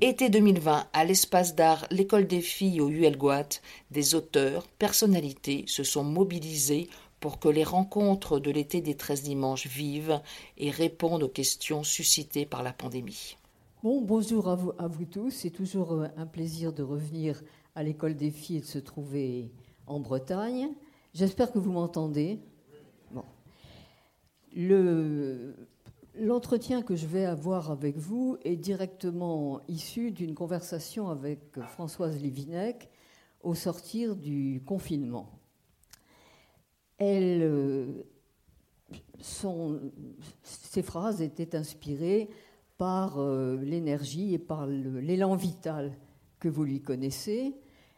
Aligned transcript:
Été 0.00 0.28
2020, 0.28 0.86
à 0.92 1.04
l'espace 1.04 1.54
d'art 1.54 1.86
L'école 1.90 2.26
des 2.26 2.40
filles 2.40 2.80
au 2.80 2.88
ULGOAT, 2.88 3.60
des 3.90 4.14
auteurs, 4.14 4.66
personnalités 4.78 5.64
se 5.66 5.82
sont 5.82 6.04
mobilisés 6.04 6.88
pour 7.20 7.38
que 7.38 7.48
les 7.48 7.64
rencontres 7.64 8.38
de 8.38 8.50
l'été 8.50 8.80
des 8.80 8.96
13 8.96 9.22
dimanches 9.22 9.66
vivent 9.66 10.20
et 10.58 10.70
répondent 10.70 11.22
aux 11.22 11.28
questions 11.28 11.82
suscitées 11.82 12.46
par 12.46 12.62
la 12.62 12.72
pandémie. 12.72 13.36
Bon, 13.82 14.00
bonjour 14.00 14.48
à 14.48 14.54
vous, 14.54 14.72
à 14.78 14.88
vous 14.88 15.04
tous. 15.04 15.30
C'est 15.30 15.50
toujours 15.50 15.92
euh, 15.92 16.06
un 16.16 16.26
plaisir 16.26 16.72
de 16.72 16.82
revenir 16.82 17.42
à 17.74 17.82
l'école 17.82 18.14
des 18.14 18.30
filles 18.30 18.58
et 18.58 18.60
de 18.60 18.66
se 18.66 18.78
trouver 18.78 19.50
en 19.86 20.00
Bretagne. 20.00 20.68
J'espère 21.12 21.52
que 21.52 21.58
vous 21.58 21.72
m'entendez. 21.72 22.40
Bon. 23.10 23.24
L'entretien 26.16 26.82
que 26.82 26.94
je 26.94 27.08
vais 27.08 27.24
avoir 27.24 27.72
avec 27.72 27.96
vous 27.96 28.38
est 28.44 28.54
directement 28.54 29.60
issu 29.66 30.12
d'une 30.12 30.34
conversation 30.34 31.08
avec 31.08 31.58
Françoise 31.70 32.22
Livinec 32.22 32.88
au 33.42 33.56
sortir 33.56 34.14
du 34.14 34.62
confinement. 34.64 35.40
Euh, 37.02 38.04
ces 39.20 40.82
phrases 40.82 41.20
étaient 41.20 41.56
inspirées 41.56 42.30
par 42.78 43.18
euh, 43.18 43.56
l'énergie 43.56 44.34
et 44.34 44.38
par 44.38 44.68
l'élan 44.68 45.34
vital 45.34 45.92
que 46.38 46.48
vous 46.48 46.62
lui 46.62 46.80
connaissez. 46.80 47.56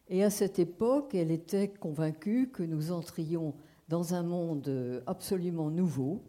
Et 0.09 0.25
à 0.25 0.31
cette 0.31 0.59
époque, 0.59 1.15
elle 1.15 1.31
était 1.31 1.69
convaincue 1.69 2.49
que 2.51 2.63
nous 2.63 2.93
entrions 2.93 3.55
dans 3.89 4.15
un 4.15 4.23
monde 4.23 5.03
absolument 5.07 5.71
nouveau 5.71 6.23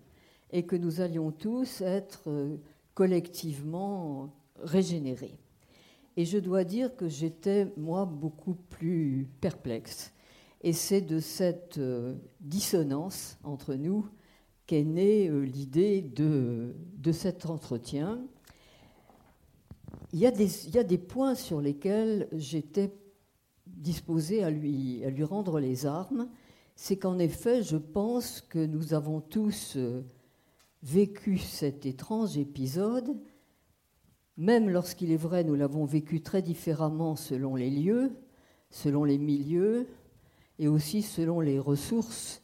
et 0.52 0.66
que 0.66 0.76
nous 0.76 1.02
allions 1.02 1.32
tous 1.32 1.82
être 1.82 2.24
euh, 2.28 2.58
collectivement 2.94 4.34
régénérés. 4.62 5.38
Et 6.16 6.26
je 6.26 6.38
dois 6.38 6.64
dire 6.64 6.96
que 6.96 7.08
j'étais, 7.08 7.72
moi, 7.78 8.06
beaucoup 8.06 8.56
plus 8.56 9.28
perplexe 9.40 10.14
et 10.62 10.74
c'est 10.74 11.02
de 11.02 11.20
cette 11.20 11.78
euh, 11.78 12.16
dissonance 12.42 13.38
entre 13.44 13.76
nous 13.76 14.08
qu'est 14.66 14.84
née 14.84 15.30
euh, 15.30 15.42
l'idée 15.42 16.02
de, 16.02 16.76
de, 16.98 17.12
cet 17.12 17.46
entretien. 17.46 18.20
Il 20.14 20.20
y, 20.20 20.26
a 20.26 20.32
des, 20.32 20.68
il 20.68 20.74
y, 20.74 20.80
a 20.80 20.84
des, 20.84 20.98
points 20.98 21.36
sur 21.36 21.62
lesquels 21.62 22.28
j'étais 22.34 22.92
disposée 23.66 24.44
à 24.44 24.50
lui, 24.50 25.04
à 25.06 25.10
lui 25.10 25.24
rendre 25.24 25.60
les 25.60 25.86
armes. 25.86 26.28
C'est 26.76 26.98
qu'en 26.98 27.20
effet, 27.20 27.62
je 27.64 27.78
pense 27.78 28.42
que 28.42 28.60
nous 28.60 28.94
avons 28.94 29.22
tous 29.22 29.78
vécu 30.84 31.38
cet 31.38 31.86
étrange 31.86 32.38
épisode. 32.38 33.18
Même 34.38 34.70
lorsqu'il 34.70 35.12
est 35.12 35.18
vrai, 35.18 35.44
nous 35.44 35.56
l'avons 35.56 35.86
vécu 35.86 36.22
très 36.22 36.42
différemment 36.42 37.16
selon 37.16 37.56
les 37.56 37.70
lieux, 37.70 38.12
selon 38.70 39.04
les 39.04 39.18
milieux, 39.18 39.88
et 40.60 40.68
aussi 40.68 41.02
selon 41.02 41.40
les 41.40 41.60
ressources 41.60 42.42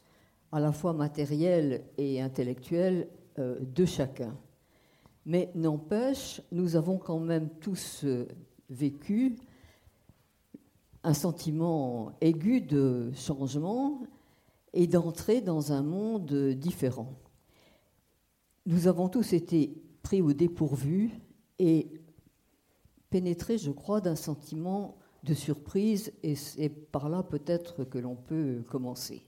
à 0.52 0.60
la 0.60 0.72
fois 0.72 0.92
matérielles 0.92 1.84
et 1.98 2.20
intellectuelles 2.20 3.08
euh, 3.38 3.58
de 3.60 3.84
chacun. 3.84 4.36
Mais 5.26 5.50
n'empêche, 5.54 6.42
nous 6.52 6.76
avons 6.76 6.98
quand 6.98 7.18
même 7.18 7.48
tous 7.60 8.04
euh, 8.04 8.28
vécu 8.70 9.36
un 11.02 11.14
sentiment 11.14 12.12
aigu 12.20 12.60
de 12.60 13.10
changement 13.14 14.02
et 14.72 14.86
d'entrer 14.86 15.40
dans 15.40 15.72
un 15.72 15.82
monde 15.82 16.32
différent. 16.54 17.12
Nous 18.66 18.86
avons 18.88 19.10
tous 19.10 19.34
été 19.34 19.82
pris 20.02 20.22
au 20.22 20.32
dépourvu 20.32 21.10
et 21.58 22.00
pénétrés, 23.10 23.58
je 23.58 23.70
crois, 23.70 24.00
d'un 24.00 24.16
sentiment 24.16 24.96
de 25.22 25.34
surprise 25.34 26.12
et 26.22 26.34
c'est 26.34 26.70
par 26.70 27.10
là 27.10 27.22
peut-être 27.22 27.84
que 27.84 27.98
l'on 27.98 28.16
peut 28.16 28.64
commencer. 28.70 29.26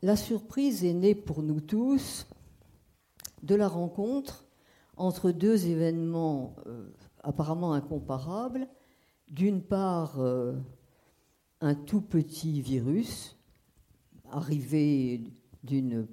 La 0.00 0.16
surprise 0.16 0.84
est 0.86 0.94
née 0.94 1.14
pour 1.14 1.42
nous 1.42 1.60
tous 1.60 2.26
de 3.42 3.54
la 3.54 3.68
rencontre 3.68 4.46
entre 4.96 5.30
deux 5.30 5.66
événements 5.66 6.56
euh, 6.66 6.88
apparemment 7.22 7.74
incomparables. 7.74 8.68
D'une 9.28 9.60
part, 9.60 10.18
euh, 10.18 10.54
un 11.60 11.74
tout 11.74 12.00
petit 12.00 12.62
virus 12.62 13.36
arrivé 14.30 15.24
d'une 15.62 16.06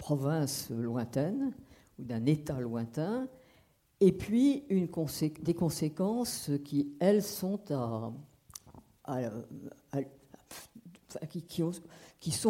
province 0.00 0.70
lointaine 0.70 1.52
ou 1.98 2.04
d'un 2.04 2.24
État 2.24 2.58
lointain, 2.58 3.28
et 4.00 4.12
puis 4.12 4.64
des 5.42 5.54
conséquences 5.54 6.50
qui, 6.64 6.94
elles, 7.00 7.22
sont 7.22 7.60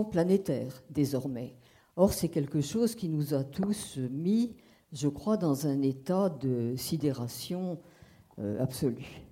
planétaires 0.04 0.82
désormais. 0.90 1.56
Or, 1.96 2.12
c'est 2.12 2.28
quelque 2.28 2.60
chose 2.60 2.94
qui 2.94 3.08
nous 3.08 3.34
a 3.34 3.42
tous 3.42 3.98
mis, 3.98 4.54
je 4.92 5.08
crois, 5.08 5.36
dans 5.36 5.66
un 5.66 5.82
état 5.82 6.28
de 6.28 6.76
sidération 6.76 7.80
euh, 8.38 8.62
absolue. 8.62 9.22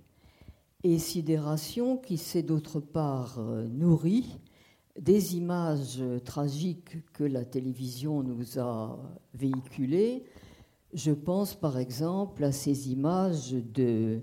Et 0.83 0.99
sidération 0.99 1.95
qui 1.95 2.17
s'est 2.17 2.43
d'autre 2.43 2.81
part 2.81 3.39
euh, 3.39 3.65
nourrie 3.67 4.39
des 4.99 5.37
images 5.37 6.03
tragiques 6.25 7.11
que 7.13 7.23
la 7.23 7.45
télévision 7.45 8.21
nous 8.21 8.59
a 8.59 8.99
véhiculées, 9.33 10.25
je 10.93 11.11
pense 11.11 11.55
par 11.55 11.77
exemple 11.77 12.43
à 12.43 12.51
ces 12.51 12.91
images 12.91 13.51
de, 13.51 14.21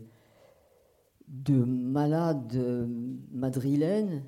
de 1.28 1.64
malades 1.64 2.88
madrilènes 3.32 4.22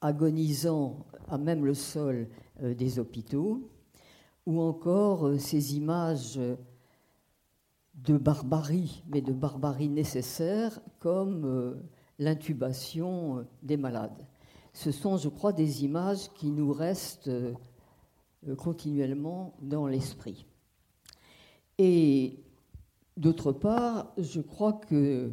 agonisant 0.00 1.06
à 1.28 1.38
même 1.38 1.64
le 1.64 1.72
sol 1.74 2.28
euh, 2.62 2.74
des 2.74 2.98
hôpitaux, 2.98 3.70
ou 4.44 4.60
encore 4.60 5.26
euh, 5.26 5.38
ces 5.38 5.76
images 5.76 6.38
de 7.94 8.18
barbarie, 8.18 9.02
mais 9.08 9.22
de 9.22 9.32
barbarie 9.32 9.88
nécessaire, 9.88 10.78
comme 10.98 11.44
euh, 11.46 11.74
l'intubation 12.18 13.46
des 13.62 13.78
malades. 13.78 14.26
Ce 14.74 14.92
sont, 14.92 15.16
je 15.16 15.30
crois, 15.30 15.52
des 15.52 15.84
images 15.84 16.30
qui 16.34 16.50
nous 16.50 16.72
restent 16.72 17.30
continuellement 18.58 19.54
dans 19.62 19.86
l'esprit. 19.86 20.44
Et 21.78 22.38
d'autre 23.16 23.52
part, 23.52 24.12
je 24.18 24.40
crois 24.40 24.74
que 24.74 25.32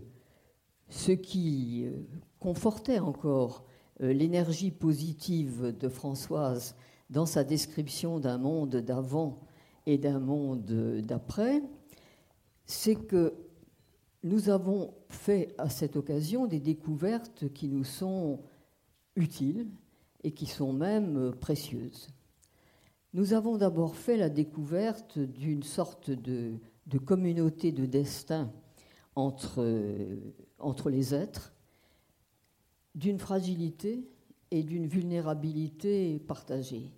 ce 0.89 1.11
qui 1.11 1.85
euh, 1.85 1.91
confortait 2.39 2.99
encore 2.99 3.63
euh, 4.01 4.13
l'énergie 4.13 4.71
positive 4.71 5.75
de 5.77 5.89
Françoise 5.89 6.75
dans 7.09 7.25
sa 7.25 7.43
description 7.43 8.19
d'un 8.19 8.37
monde 8.37 8.75
d'avant 8.77 9.39
et 9.85 9.97
d'un 9.97 10.19
monde 10.19 11.01
d'après, 11.01 11.61
c'est 12.65 12.95
que 12.95 13.33
nous 14.23 14.49
avons 14.49 14.93
fait 15.09 15.53
à 15.57 15.69
cette 15.69 15.95
occasion 15.95 16.45
des 16.45 16.59
découvertes 16.59 17.51
qui 17.53 17.67
nous 17.67 17.83
sont 17.83 18.39
utiles 19.15 19.67
et 20.23 20.31
qui 20.31 20.45
sont 20.45 20.73
même 20.73 21.33
précieuses. 21.39 22.07
Nous 23.13 23.33
avons 23.33 23.57
d'abord 23.57 23.95
fait 23.95 24.15
la 24.15 24.29
découverte 24.29 25.19
d'une 25.19 25.63
sorte 25.63 26.11
de, 26.11 26.59
communauté 27.05 27.71
de 27.71 27.85
destin 27.85 28.51
entre, 29.15 29.65
entre 30.59 30.89
les 30.89 31.13
êtres, 31.13 31.53
d'une 32.95 33.19
fragilité 33.19 34.07
et 34.51 34.63
d'une 34.63 34.87
vulnérabilité 34.87 36.19
partagée. 36.19 36.91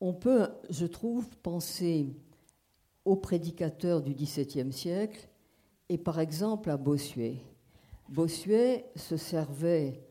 On 0.00 0.12
peut, 0.12 0.48
je 0.70 0.86
trouve, 0.86 1.28
penser 1.38 2.14
aux 3.04 3.16
prédicateurs 3.16 4.02
du 4.02 4.14
XVIIe 4.14 4.72
siècle 4.72 5.28
et 5.88 5.98
par 5.98 6.20
exemple 6.20 6.70
à 6.70 6.76
Bossuet. 6.76 7.38
Bossuet 8.08 8.90
se 8.94 9.16
servait 9.16 10.05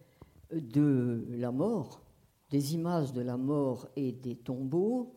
de 0.51 1.25
la 1.29 1.51
mort 1.51 2.05
des 2.55 2.73
images 2.73 3.13
de 3.13 3.21
la 3.21 3.37
mort 3.37 3.87
et 3.95 4.11
des 4.11 4.35
tombeaux 4.35 5.13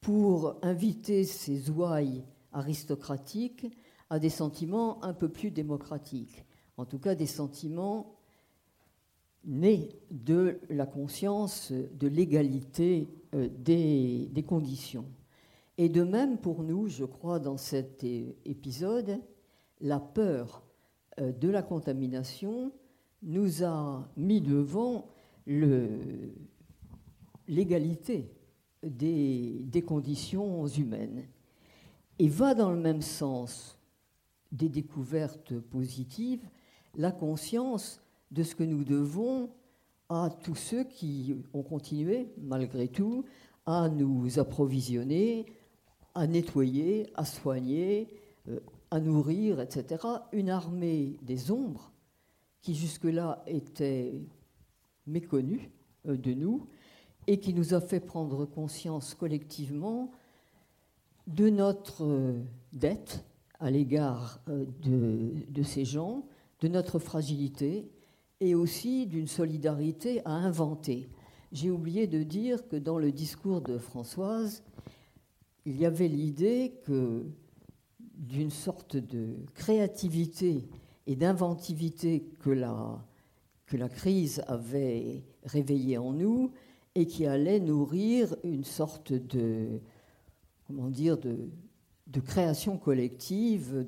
pour 0.00 0.56
inviter 0.62 1.24
ces 1.24 1.70
ouailles 1.70 2.24
aristocratiques 2.52 3.66
à 4.10 4.18
des 4.18 4.30
sentiments 4.30 5.02
un 5.04 5.14
peu 5.14 5.28
plus 5.28 5.50
démocratiques, 5.50 6.44
en 6.76 6.84
tout 6.84 6.98
cas 6.98 7.14
des 7.14 7.26
sentiments 7.26 8.16
nés 9.44 10.00
de 10.10 10.60
la 10.70 10.86
conscience 10.86 11.72
de 11.72 12.06
l'égalité 12.06 13.08
euh, 13.34 13.48
des, 13.58 14.28
des, 14.32 14.42
conditions. 14.42 15.06
Et 15.78 15.88
de 15.88 16.02
même 16.02 16.38
pour 16.38 16.62
nous, 16.62 16.88
je 16.88 17.04
crois, 17.04 17.40
dans 17.40 17.56
cet 17.56 18.04
épisode, 18.04 19.18
la 19.80 19.98
peur 19.98 20.62
euh, 21.18 21.32
de 21.32 21.48
la 21.48 21.62
contamination 21.62 22.72
nous 23.22 23.64
a 23.64 24.08
mis 24.16 24.40
devant 24.40 25.06
l'égalité 27.46 28.30
des, 28.82 29.84
conditions 29.86 30.66
humaines 30.66 31.24
et 32.18 32.28
va 32.28 32.54
dans 32.54 32.70
le 32.70 32.80
même 32.80 33.02
sens 33.02 33.78
des 34.50 34.68
découvertes 34.68 35.58
positives, 35.58 36.46
la 36.94 37.10
conscience 37.10 38.00
de 38.30 38.42
ce 38.42 38.54
que 38.54 38.64
nous 38.64 38.84
devons 38.84 39.50
à 40.08 40.28
tous 40.42 40.54
ceux 40.54 40.84
qui 40.84 41.34
ont 41.54 41.62
continué, 41.62 42.28
malgré 42.38 42.88
tout, 42.88 43.24
à 43.64 43.88
nous 43.88 44.38
approvisionner, 44.38 45.46
à 46.14 46.26
nettoyer, 46.26 47.10
à 47.14 47.24
soigner, 47.24 48.08
euh, 48.48 48.60
à 48.90 49.00
nourrir, 49.00 49.60
etc. 49.60 50.04
Une 50.32 50.50
armée 50.50 51.18
des 51.22 51.50
ombres 51.50 51.91
qui 52.62 52.74
jusque-là 52.74 53.42
était 53.46 54.14
méconnue 55.06 55.70
euh, 56.06 56.16
de 56.16 56.32
nous 56.32 56.66
et 57.26 57.38
qui 57.38 57.52
nous 57.54 57.74
a 57.74 57.80
fait 57.80 58.00
prendre 58.00 58.46
conscience 58.46 59.14
collectivement 59.14 60.10
de 61.26 61.50
notre 61.50 62.04
euh, 62.04 62.40
dette 62.72 63.24
à 63.60 63.70
l'égard 63.70 64.40
de, 64.48 65.62
ces 65.62 65.84
gens, 65.84 66.26
de 66.60 66.66
notre 66.66 66.98
fragilité 66.98 67.88
et 68.40 68.56
aussi 68.56 69.06
d'une 69.06 69.28
solidarité 69.28 70.20
à 70.24 70.32
inventer. 70.32 71.08
J'ai 71.52 71.70
oublié 71.70 72.08
de 72.08 72.24
dire 72.24 72.66
que 72.66 72.74
dans 72.74 72.98
le 72.98 73.12
discours 73.12 73.60
de 73.60 73.78
Françoise, 73.78 74.64
il 75.64 75.76
y 75.76 75.86
avait 75.86 76.08
l'idée 76.08 76.74
que 76.84 77.24
d'une 78.00 78.50
sorte 78.50 78.96
de 78.96 79.36
créativité 79.54 80.68
et 81.06 81.16
d'inventivité 81.16 82.24
que 82.40 82.50
la, 82.50 83.04
que 83.66 83.76
la 83.76 83.88
crise 83.88 84.42
avait 84.46 85.24
réveillée 85.44 85.98
en 85.98 86.12
nous 86.12 86.52
et 86.94 87.06
qui 87.06 87.26
allait 87.26 87.60
nourrir 87.60 88.36
une 88.44 88.64
sorte 88.64 89.12
de, 89.12 89.80
comment 90.66 90.90
dire, 90.90 91.18
de, 91.18 91.48
de 92.06 92.20
création 92.20 92.76
collective, 92.76 93.86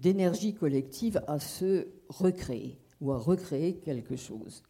d'énergie 0.00 0.54
collective 0.54 1.22
à 1.26 1.38
se 1.38 1.86
recréer 2.08 2.78
ou 3.00 3.12
à 3.12 3.18
recréer 3.18 3.76
quelque 3.76 4.16
chose. 4.16 4.62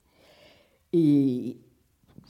Et 0.92 1.58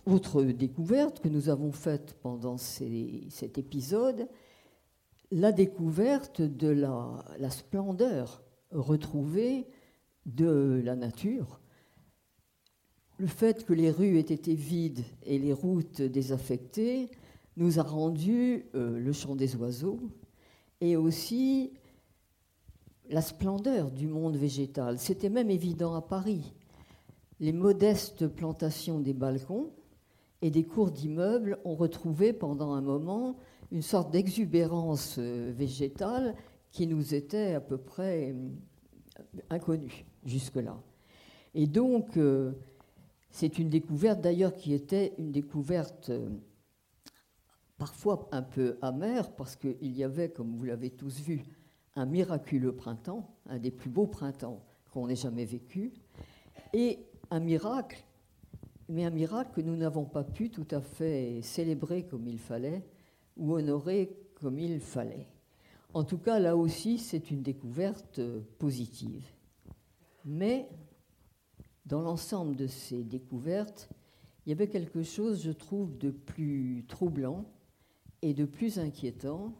autre 0.04 0.42
découverte 0.42 1.20
que 1.20 1.28
nous 1.28 1.48
avons 1.48 1.72
faite 1.72 2.14
pendant 2.22 2.58
cet 2.58 3.58
épisode, 3.58 4.28
la 5.30 5.52
découverte 5.52 6.42
de 6.42 6.68
la, 6.68 7.50
splendeur 7.50 8.42
retrouvée 8.70 9.66
de 10.26 10.80
la 10.84 10.96
nature, 10.96 11.60
le 13.18 13.26
fait 13.26 13.64
que 13.64 13.72
les 13.72 13.90
rues 13.90 14.18
aient 14.18 14.20
été 14.20 14.54
vides 14.54 15.04
et 15.24 15.38
les 15.38 15.52
routes 15.52 16.02
désaffectées 16.02 17.10
nous 17.56 17.78
a 17.78 17.82
rendu 17.82 18.66
euh, 18.74 18.98
le 18.98 19.12
chant 19.12 19.36
des 19.36 19.56
oiseaux 19.56 20.00
et 20.80 20.96
aussi 20.96 21.72
la 23.08 23.22
splendeur 23.22 23.90
du 23.90 24.06
monde 24.06 24.36
végétal. 24.36 24.98
C'était 24.98 25.30
même 25.30 25.50
évident 25.50 25.94
à 25.94 26.02
Paris. 26.02 26.52
Les 27.40 27.52
modestes 27.52 28.26
plantations 28.26 29.00
des 29.00 29.14
balcons 29.14 29.70
et 30.42 30.50
des 30.50 30.64
cours 30.64 30.90
d'immeubles 30.90 31.58
ont 31.64 31.74
retrouvé 31.74 32.32
pendant 32.32 32.72
un 32.72 32.82
moment 32.82 33.36
une 33.72 33.82
sorte 33.82 34.10
d'exubérance 34.10 35.16
euh, 35.19 35.52
végétale 35.56 36.34
qui 36.76 36.87
nous 36.87 37.14
était 37.14 37.55
à 37.55 37.61
peu 37.62 37.78
près 37.78 38.34
euh, 38.34 38.50
inconnue 39.49 40.05
jusque-là. 40.26 40.78
Et 41.55 41.67
donc, 41.67 42.19
c'est 43.31 43.58
une 43.58 43.70
découverte 43.70 44.20
d'ailleurs 44.20 44.55
qui 44.55 44.75
était 44.75 45.14
une 45.17 45.32
découverte 45.32 46.12
parfois 47.78 48.28
un 48.31 48.43
peu 48.43 48.76
amère 48.82 49.34
parce 49.34 49.56
qu'il 49.56 49.96
y 49.96 50.05
avait, 50.05 50.28
comme 50.28 50.55
vous 50.55 50.64
l'avez 50.64 50.90
tous 50.90 51.20
vu, 51.20 51.44
un 51.94 52.05
miraculeux 52.05 52.76
printemps, 52.76 53.26
un 53.49 53.58
des 53.58 53.70
plus 53.70 53.88
beaux 53.88 54.06
printemps 54.06 54.62
qu'on 54.93 55.08
ait 55.08 55.17
jamais 55.17 55.46
vécu, 55.46 55.94
et 56.75 56.99
un 57.31 57.40
miracle, 57.40 58.05
mais 58.90 59.06
un 59.06 59.11
miracle 59.11 59.52
que 59.55 59.62
nous 59.62 59.76
n'avons 59.76 60.05
pas 60.05 60.25
pu 60.25 60.50
tout 60.50 60.69
à 60.72 60.82
fait 60.82 61.40
célébrer 61.40 62.02
comme 62.02 62.29
il 62.29 62.38
fallait 62.38 62.84
ou 63.38 63.55
honorer 63.55 64.14
comme 64.34 64.58
il 64.58 64.79
fallait. 64.79 65.26
En 65.96 66.04
tout 66.04 66.19
cas, 66.19 66.38
là 66.38 66.58
aussi, 66.58 66.98
c'est 66.98 67.31
une 67.31 67.43
découverte 67.43 68.20
positive. 68.58 69.25
Mais 70.26 70.69
dans 71.87 72.02
l'ensemble 72.02 72.54
de 72.54 72.66
ces 72.66 73.02
découvertes, 73.02 73.88
il 74.44 74.50
y 74.50 74.52
avait 74.52 74.69
quelque 74.69 75.02
chose, 75.02 75.43
je 75.43 75.52
trouve, 75.52 75.96
de 75.96 76.10
plus 76.10 76.84
troublant 76.87 77.46
et 78.20 78.34
de 78.34 78.44
plus 78.44 78.78
inquiétant, 78.78 79.54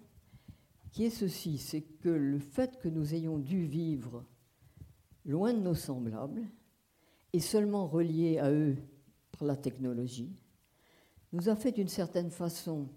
qui 0.91 1.05
est 1.05 1.11
ceci, 1.11 1.56
c'est 1.56 1.81
que 1.81 2.11
le 2.11 2.38
fait 2.38 2.79
que 2.81 2.91
nous 2.91 3.15
ayons 3.15 3.38
dû 3.38 3.65
vivre 3.65 4.23
loin 5.25 5.55
de 5.55 5.61
nos 5.61 5.75
semblables 5.75 6.43
et 7.33 7.41
seulement 7.41 7.87
reliés 7.87 8.37
à 8.37 8.53
eux 8.53 8.77
par 9.33 9.49
la 9.49 9.56
technologie, 9.56 10.37
nous 11.33 11.49
a 11.49 11.56
fait 11.56 11.73
d'une 11.73 11.88
certaine 11.88 12.31
façon 12.31 12.91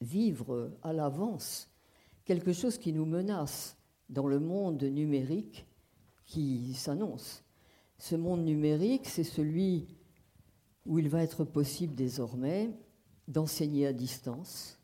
vivre 0.00 0.78
à 0.82 0.92
l'avance 0.92 1.68
quelque 2.28 2.52
chose 2.52 2.76
qui 2.76 2.92
nous 2.92 3.06
menace 3.06 3.78
dans 4.10 4.26
le 4.26 4.38
monde 4.38 4.82
numérique 4.82 5.66
qui 6.26 6.74
s'annonce. 6.74 7.42
Ce 7.96 8.16
monde 8.16 8.44
numérique, 8.44 9.06
c'est 9.06 9.24
celui 9.24 9.88
où 10.84 10.98
il 10.98 11.08
va 11.08 11.22
être 11.22 11.44
possible 11.44 11.94
désormais 11.94 12.70
d'enseigner 13.28 13.86
à 13.86 13.94
distance, 13.94 14.78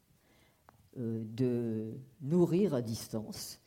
euh, 0.96 1.22
de 1.36 1.92
nourrir 2.22 2.72
à 2.72 2.80
distance, 2.80 3.60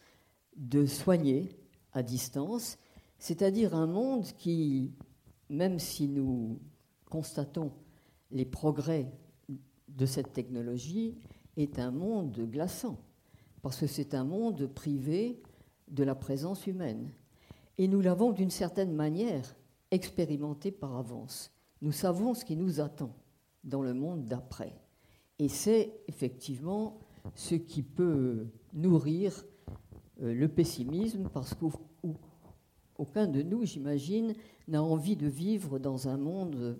de 0.56 0.88
soigner 0.88 1.56
à 1.94 2.02
distance, 2.02 2.80
c'est-à-dire 3.20 3.76
un 3.76 3.86
monde 3.86 4.26
qui, 4.40 4.92
même 5.52 5.78
si 5.78 6.08
nous 6.08 6.60
constatons 7.12 7.72
les 8.32 8.46
progrès 8.46 9.12
de 9.88 10.06
cette 10.08 10.34
technologie, 10.34 11.16
est 11.58 11.78
un 11.78 11.92
monde 11.92 12.40
glaçant, 12.50 12.98
parce 13.68 13.82
que 13.82 13.88
c'est 13.88 14.14
un 14.14 14.24
monde 14.24 14.66
privé 14.68 15.42
de 15.90 16.06
la 16.06 16.16
présence 16.16 16.68
humaine. 16.68 17.12
Et 17.78 17.90
nous 17.90 18.00
l'avons 18.00 18.32
d'une 18.32 18.50
certaine 18.50 18.94
manière 18.94 19.58
expérimenté 19.92 20.72
par 20.72 20.96
avance. 20.96 21.52
Nous 21.82 21.92
savons 21.92 22.34
ce 22.34 22.46
qui 22.46 22.56
nous 22.56 22.80
attend 22.80 23.14
dans 23.66 23.82
le 23.82 23.94
monde 23.94 24.24
d'après. 24.24 24.74
Et 25.38 25.50
c'est 25.50 26.00
effectivement 26.08 26.98
ce 27.36 27.56
qui 27.56 27.84
peut 27.84 28.48
nourrir 28.72 29.44
euh, 30.22 30.34
le 30.34 30.48
pessimisme, 30.48 31.28
parce 31.34 31.54
qu'aucun 31.54 33.28
de 33.28 33.42
nous, 33.42 33.66
j'imagine, 33.66 34.34
n'a 34.70 34.82
envie 34.82 35.18
de 35.18 35.28
vivre 35.28 35.78
dans 35.78 36.08
un 36.08 36.16
monde 36.16 36.80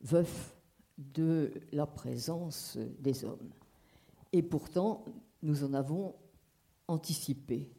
veuf 0.00 0.56
de 0.96 1.50
la 1.72 1.88
présence 1.88 2.78
des 3.00 3.24
hommes. 3.24 3.50
Et 4.32 4.44
pourtant, 4.44 5.04
nous 5.42 5.64
en 5.64 5.74
avons 5.74 6.14
anticipé 6.90 7.70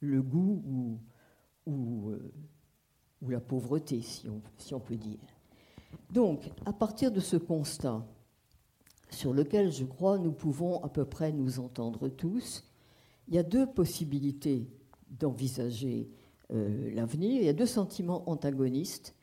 le 0.00 0.22
goût 0.22 0.98
ou, 1.66 2.10
euh, 2.10 2.32
la 3.28 3.40
pauvreté, 3.40 4.00
si 4.00 4.28
on, 4.28 4.40
si 4.56 4.74
on 4.74 4.80
peut 4.80 4.96
dire. 4.96 5.18
Donc, 6.10 6.50
à 6.64 6.72
partir 6.72 7.12
de 7.12 7.20
ce 7.20 7.36
constat, 7.36 8.06
sur 9.10 9.34
lequel 9.34 9.72
je 9.72 9.84
crois 9.84 10.18
nous 10.18 10.32
pouvons 10.32 10.82
à 10.82 10.88
peu 10.88 11.04
près 11.04 11.32
nous 11.32 11.60
entendre 11.60 12.08
tous, 12.08 12.64
il 13.28 13.34
y 13.34 13.38
a 13.38 13.42
deux 13.42 13.66
possibilités 13.66 14.68
d'envisager 15.10 16.10
euh, 16.52 16.92
l'avenir, 16.94 17.40
il 17.40 17.44
y 17.44 17.48
a 17.48 17.52
deux 17.52 17.66
sentiments 17.66 18.28
antagonistes 18.28 19.14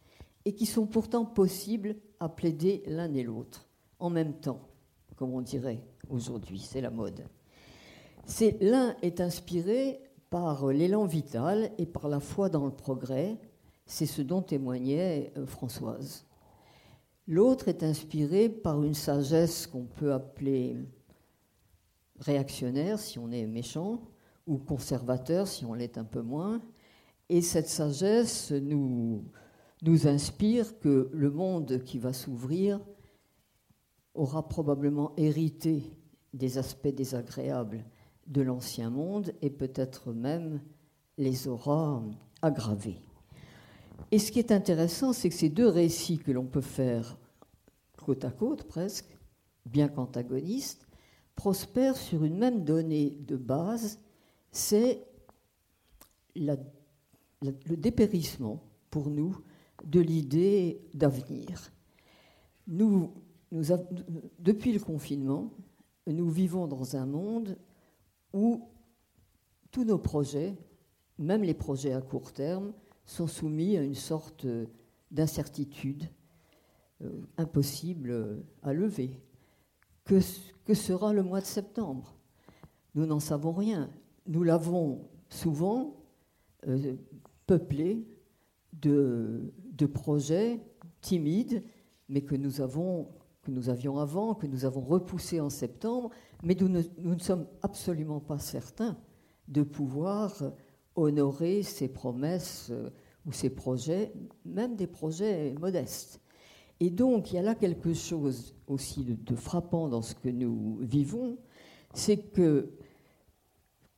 et 0.45 0.53
qui 0.53 0.65
sont 0.65 0.85
pourtant 0.85 1.25
possibles 1.25 1.95
à 2.19 2.29
plaider 2.29 2.83
l'un 2.87 3.13
et 3.13 3.23
l'autre 3.23 3.67
en 3.99 4.09
même 4.09 4.33
temps, 4.33 4.61
comme 5.15 5.33
on 5.33 5.41
dirait 5.41 5.83
aujourd'hui, 6.09 6.59
c'est 6.59 6.81
la 6.81 6.91
mode. 6.91 7.27
C'est 8.29 8.61
l'un 8.61 8.93
est 9.01 9.21
inspiré 9.21 10.01
par 10.29 10.67
l'élan 10.67 11.05
vital 11.05 11.71
et 11.77 11.85
par 11.85 12.09
la 12.09 12.19
foi 12.19 12.49
dans 12.49 12.65
le 12.65 12.73
progrès, 12.73 13.37
c'est 13.85 14.05
ce 14.05 14.21
dont 14.21 14.41
témoignait 14.41 15.31
euh, 15.37 15.45
Françoise. 15.45 16.25
L'autre 17.25 17.69
est 17.69 17.83
inspiré 17.83 18.49
par 18.49 18.83
une 18.83 18.93
sagesse 18.93 19.65
qu'on 19.65 19.85
peut 19.85 20.11
appeler 20.11 20.75
réactionnaire 22.19 22.99
si 22.99 23.17
on 23.17 23.31
est 23.31 23.47
méchant, 23.47 24.01
ou 24.45 24.57
conservateur 24.57 25.47
si 25.47 25.63
on 25.63 25.73
l'est 25.73 25.97
un 25.97 26.03
peu 26.03 26.21
moins. 26.21 26.61
Et 27.29 27.41
cette 27.41 27.69
sagesse 27.69 28.51
nous, 28.51 29.23
nous 29.83 30.05
inspire 30.05 30.79
que 30.79 31.09
le 31.13 31.31
monde 31.31 31.81
qui 31.85 31.97
va 31.97 32.11
s'ouvrir 32.11 32.81
aura 34.13 34.49
probablement 34.49 35.13
hérité 35.15 35.83
des 36.33 36.57
aspects 36.57 36.93
désagréables 36.93 37.85
de 38.27 38.41
l'ancien 38.41 38.89
monde 38.89 39.33
et 39.41 39.49
peut-être 39.49 40.13
même 40.13 40.61
les 41.17 41.47
aura 41.47 42.03
aggravés. 42.41 42.99
Et 44.11 44.19
ce 44.19 44.31
qui 44.31 44.39
est 44.39 44.51
intéressant, 44.51 45.13
c'est 45.13 45.29
que 45.29 45.35
ces 45.35 45.49
deux 45.49 45.67
récits 45.67 46.19
que 46.19 46.31
l'on 46.31 46.45
peut 46.45 46.61
faire 46.61 47.17
côte 47.97 48.23
à 48.23 48.31
côte 48.31 48.63
presque, 48.63 49.17
bien 49.65 49.89
qu'antagonistes, 49.89 50.87
prospèrent 51.35 51.97
sur 51.97 52.23
une 52.23 52.37
même 52.37 52.63
donnée 52.63 53.17
de 53.21 53.35
base 53.35 53.99
c'est 54.57 55.05
le 56.41 57.75
dépérissement 57.75 58.63
pour 58.89 59.09
nous 59.09 59.37
de 59.85 59.99
l'idée 59.99 60.81
d'avenir. 60.93 61.71
Nous, 62.67 63.13
depuis 63.51 64.73
le 64.73 64.79
confinement, 64.79 65.51
nous 66.07 66.29
vivons 66.29 66.67
dans 66.67 66.95
un 66.95 67.05
monde 67.05 67.57
où 68.33 68.69
tous 69.71 69.83
nos 69.83 69.97
projets, 69.97 70.55
même 71.17 71.43
les 71.43 71.53
projets 71.53 71.93
à 71.93 72.01
court 72.01 72.31
terme, 72.33 72.73
sont 73.05 73.27
soumis 73.27 73.77
à 73.77 73.83
une 73.83 73.95
sorte 73.95 74.45
d'incertitude 75.11 76.09
euh, 77.01 77.09
impossible 77.37 78.43
à 78.63 78.73
lever. 78.73 79.19
Que, 80.05 80.19
sera 80.73 81.13
le 81.13 81.21
mois 81.21 81.41
de 81.41 81.45
septembre? 81.45 82.15
Nous 82.95 83.05
n'en 83.05 83.19
savons 83.19 83.51
rien. 83.51 83.89
Nous 84.25 84.43
l'avons 84.43 85.07
souvent 85.29 85.97
euh, 86.67 86.95
peuplé 87.45 88.07
de, 88.73 89.53
projets 89.93 90.59
timides, 91.01 91.63
mais 92.09 92.21
que 92.21 92.35
nous, 92.35 92.61
avons, 92.61 93.09
que 93.47 93.51
nous 93.51 93.69
avions 93.69 93.97
avant, 93.97 94.35
que 94.35 94.45
nous 94.45 94.65
avons 94.65 94.81
repoussés 94.81 95.39
en 95.39 95.49
septembre, 95.49 96.09
mais 96.43 96.53
nous 96.59 96.67
ne, 96.67 96.81
nous 96.97 97.15
ne 97.15 97.19
sommes 97.19 97.47
absolument 97.61 98.19
pas 98.19 98.39
certains 98.39 98.97
de 99.47 99.63
pouvoir 99.63 100.51
honorer 100.95 101.63
ces 101.63 101.87
promesses 101.87 102.67
euh, 102.71 102.89
ou 103.25 103.31
ces 103.31 103.49
projets, 103.49 104.11
même 104.43 104.75
des 104.75 104.87
projets 104.87 105.55
modestes. 105.61 106.19
Et 106.81 106.89
donc, 106.89 107.31
il 107.31 107.35
y 107.35 107.37
a 107.37 107.41
là 107.41 107.55
quelque 107.55 107.93
chose 107.93 108.53
aussi 108.67 109.05
de, 109.05 109.35
frappant 109.35 109.87
dans 109.87 110.01
ce 110.01 110.13
que 110.13 110.29
nous 110.29 110.79
vivons, 110.81 111.37
c'est 111.93 112.17
que 112.17 112.73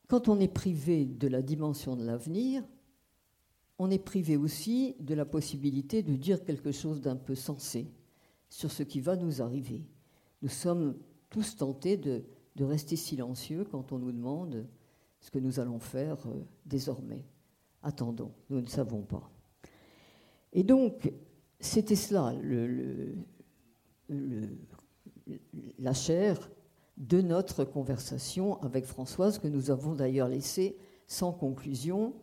quand 0.08 0.28
on 0.30 0.40
est 0.40 0.54
privé 0.54 1.06
de 1.06 1.28
la 1.28 1.42
dimension 1.42 1.96
de 1.96 2.06
l'avenir, 2.06 2.64
on 3.80 3.90
est 3.90 4.00
privé 4.04 4.38
aussi 4.38 4.96
de 5.00 5.16
la 5.16 5.26
possibilité 5.26 6.04
de 6.04 6.16
dire 6.16 6.44
quelque 6.44 6.72
chose 6.72 7.02
d'un 7.02 7.16
peu 7.16 7.34
sensé 7.34 7.88
sur 8.50 8.72
ce 8.72 8.84
qui 8.84 9.00
va 9.00 9.16
nous 9.16 9.42
arriver. 9.42 9.86
Nous 10.42 10.50
sommes 10.50 10.98
tous 11.30 11.56
tentés 11.56 11.98
de, 11.98 12.24
rester 12.60 12.98
silencieux 12.98 13.64
quand 13.64 13.94
on 13.94 14.00
nous 14.00 14.12
demande 14.12 14.68
ce 15.22 15.32
que 15.32 15.40
nous 15.40 15.62
allons 15.62 15.80
faire 15.80 16.18
euh, 16.28 16.44
désormais. 16.66 17.24
Attendons, 17.82 18.34
nous 18.50 18.60
ne 18.60 18.68
savons 18.68 19.02
pas. 19.02 19.32
Et 20.52 20.64
donc, 20.64 21.10
c'était 21.62 21.96
cela, 21.96 22.34
la 25.78 25.94
chair 25.94 26.52
de 26.98 27.22
notre 27.22 27.64
conversation 27.64 28.62
avec 28.62 28.84
Françoise, 28.84 29.40
que 29.40 29.48
nous 29.48 29.72
avons 29.72 29.96
d'ailleurs 29.96 30.28
laissée 30.28 30.78
sans 31.08 31.32
conclusion. 31.32 32.14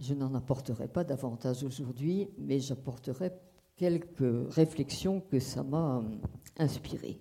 Je 0.00 0.14
n'en 0.14 0.34
apporterai 0.34 0.88
pas 0.88 1.04
davantage 1.04 1.62
aujourd'hui, 1.62 2.28
mais 2.36 2.58
j'apporterai 2.58 3.30
quelques 3.80 4.52
réflexions 4.52 5.22
que 5.22 5.38
ça 5.40 5.62
m'a 5.62 6.00
euh, 6.00 6.02
inspiré. 6.58 7.18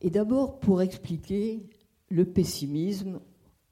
Et 0.00 0.08
d'abord 0.08 0.60
pour 0.60 0.82
expliquer 0.82 1.68
le 2.10 2.24
pessimisme 2.24 3.18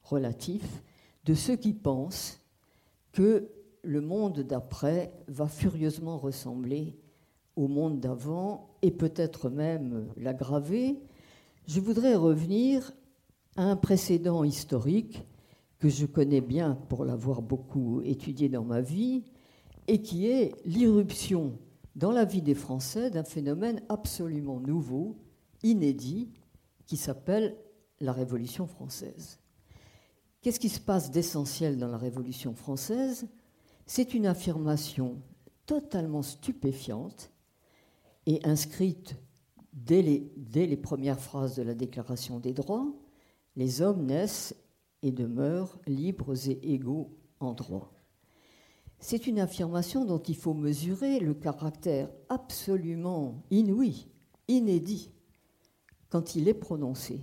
relatif 0.03 0.83
de 1.23 1.33
ceux 1.33 1.55
qui 1.55 1.71
pensent 1.71 2.41
que 3.13 3.47
le 3.83 4.01
monde 4.01 4.41
d'après 4.41 5.13
va 5.29 5.47
furieusement 5.47 6.17
ressembler 6.17 6.99
au 7.55 7.69
monde 7.69 8.01
d'avant 8.01 8.75
et 8.81 8.91
peut-être 8.91 9.49
même 9.49 10.09
l'aggraver, 10.17 10.99
je 11.67 11.79
voudrais 11.79 12.15
revenir 12.15 12.91
à 13.55 13.63
un 13.63 13.77
précédent 13.77 14.43
historique 14.43 15.23
que 15.79 15.87
je 15.87 16.05
connais 16.05 16.41
bien 16.41 16.75
pour 16.89 17.05
l'avoir 17.05 17.41
beaucoup 17.41 18.01
étudié 18.01 18.49
dans 18.49 18.65
ma 18.65 18.81
vie 18.81 19.23
et 19.87 20.01
qui 20.01 20.27
est 20.27 20.53
l'irruption 20.65 21.57
dans 21.97 22.11
la 22.11 22.25
vie 22.25 22.43
des 22.43 22.53
Français 22.53 23.09
d'un 23.09 23.23
phénomène 23.23 23.81
absolument 23.89 24.59
nouveau, 24.59 25.17
inédit, 25.63 26.29
qui 26.85 26.95
s'appelle 26.95 27.57
la 27.99 28.13
Révolution 28.13 28.67
française. 28.67 29.39
Qu'est-ce 30.41 30.59
qui 30.59 30.69
se 30.69 30.79
passe 30.79 31.09
d'essentiel 31.09 31.79
dans 31.79 31.87
la 31.87 31.97
Révolution 31.97 32.53
française? 32.53 33.27
C'est 33.87 34.13
une 34.13 34.27
affirmation 34.27 35.19
totalement 35.65 36.21
stupéfiante 36.21 37.31
et 38.27 38.39
inscrite 38.43 39.15
dès 39.73 40.03
les, 40.03 40.77
premières 40.77 41.19
phrases 41.19 41.55
de 41.55 41.63
la 41.63 41.73
Déclaration 41.73 42.39
des 42.39 42.53
droits. 42.53 42.93
Les 43.55 43.81
hommes 43.81 44.05
naissent 44.05 44.55
et 45.01 45.11
demeurent 45.11 45.79
libres 45.87 46.47
et 46.47 46.73
égaux 46.73 47.09
en 47.39 47.53
droit. 47.53 47.96
C'est 48.99 49.27
une 49.27 49.39
affirmation 49.39 50.05
dont 50.05 50.21
il 50.21 50.35
faut 50.35 50.53
mesurer 50.53 51.19
le 51.19 51.33
caractère 51.33 52.09
absolument 52.29 53.43
inouï, 53.51 54.07
inédit, 54.47 55.11
quand 56.09 56.35
il 56.35 56.47
est 56.47 56.53
prononcé. 56.53 57.21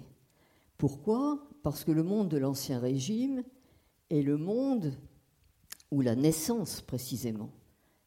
Pourquoi? 0.79 1.49
Parce 1.63 1.85
que 1.85 1.93
le 1.93 2.03
monde 2.03 2.29
de 2.29 2.37
l'Ancien 2.37 2.79
Régime 2.79 3.43
est 4.11 4.23
le 4.23 4.37
monde 4.37 4.93
où 5.91 6.01
la 6.01 6.15
naissance 6.15 6.81
précisément 6.81 7.51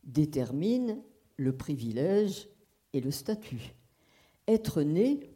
détermine 0.03 1.01
le 1.35 1.55
privilège 1.55 2.47
et 2.93 3.01
le 3.01 3.11
statut. 3.11 3.75
Être 4.47 4.81
né 4.81 5.31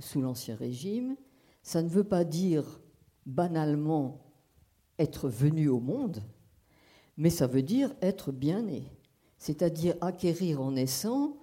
sous 0.00 0.20
l'Ancien 0.20 0.56
Régime, 0.56 1.16
ça 1.62 1.82
ne 1.82 1.88
veut 1.88 2.04
pas 2.04 2.24
dire 2.24 2.80
banalement 3.26 4.20
être 4.98 5.28
venu 5.28 5.68
au 5.68 5.80
monde, 5.80 6.22
mais 7.18 7.30
ça 7.30 7.46
veut 7.46 7.62
dire 7.62 7.94
être 8.00 8.32
bien 8.32 8.62
né, 8.62 8.84
c'est-à-dire 9.36 9.96
acquérir 10.00 10.62
en 10.62 10.72
naissant 10.72 11.36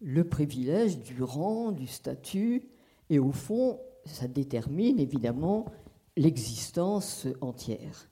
le 0.00 0.24
privilège 0.24 0.98
du 0.98 1.22
rang, 1.22 1.72
du 1.72 1.86
statut, 1.86 2.68
et 3.08 3.18
au 3.18 3.32
fond, 3.32 3.80
ça 4.04 4.28
détermine 4.28 4.98
évidemment 5.00 5.66
l'existence 6.16 7.26
entière. 7.40 8.08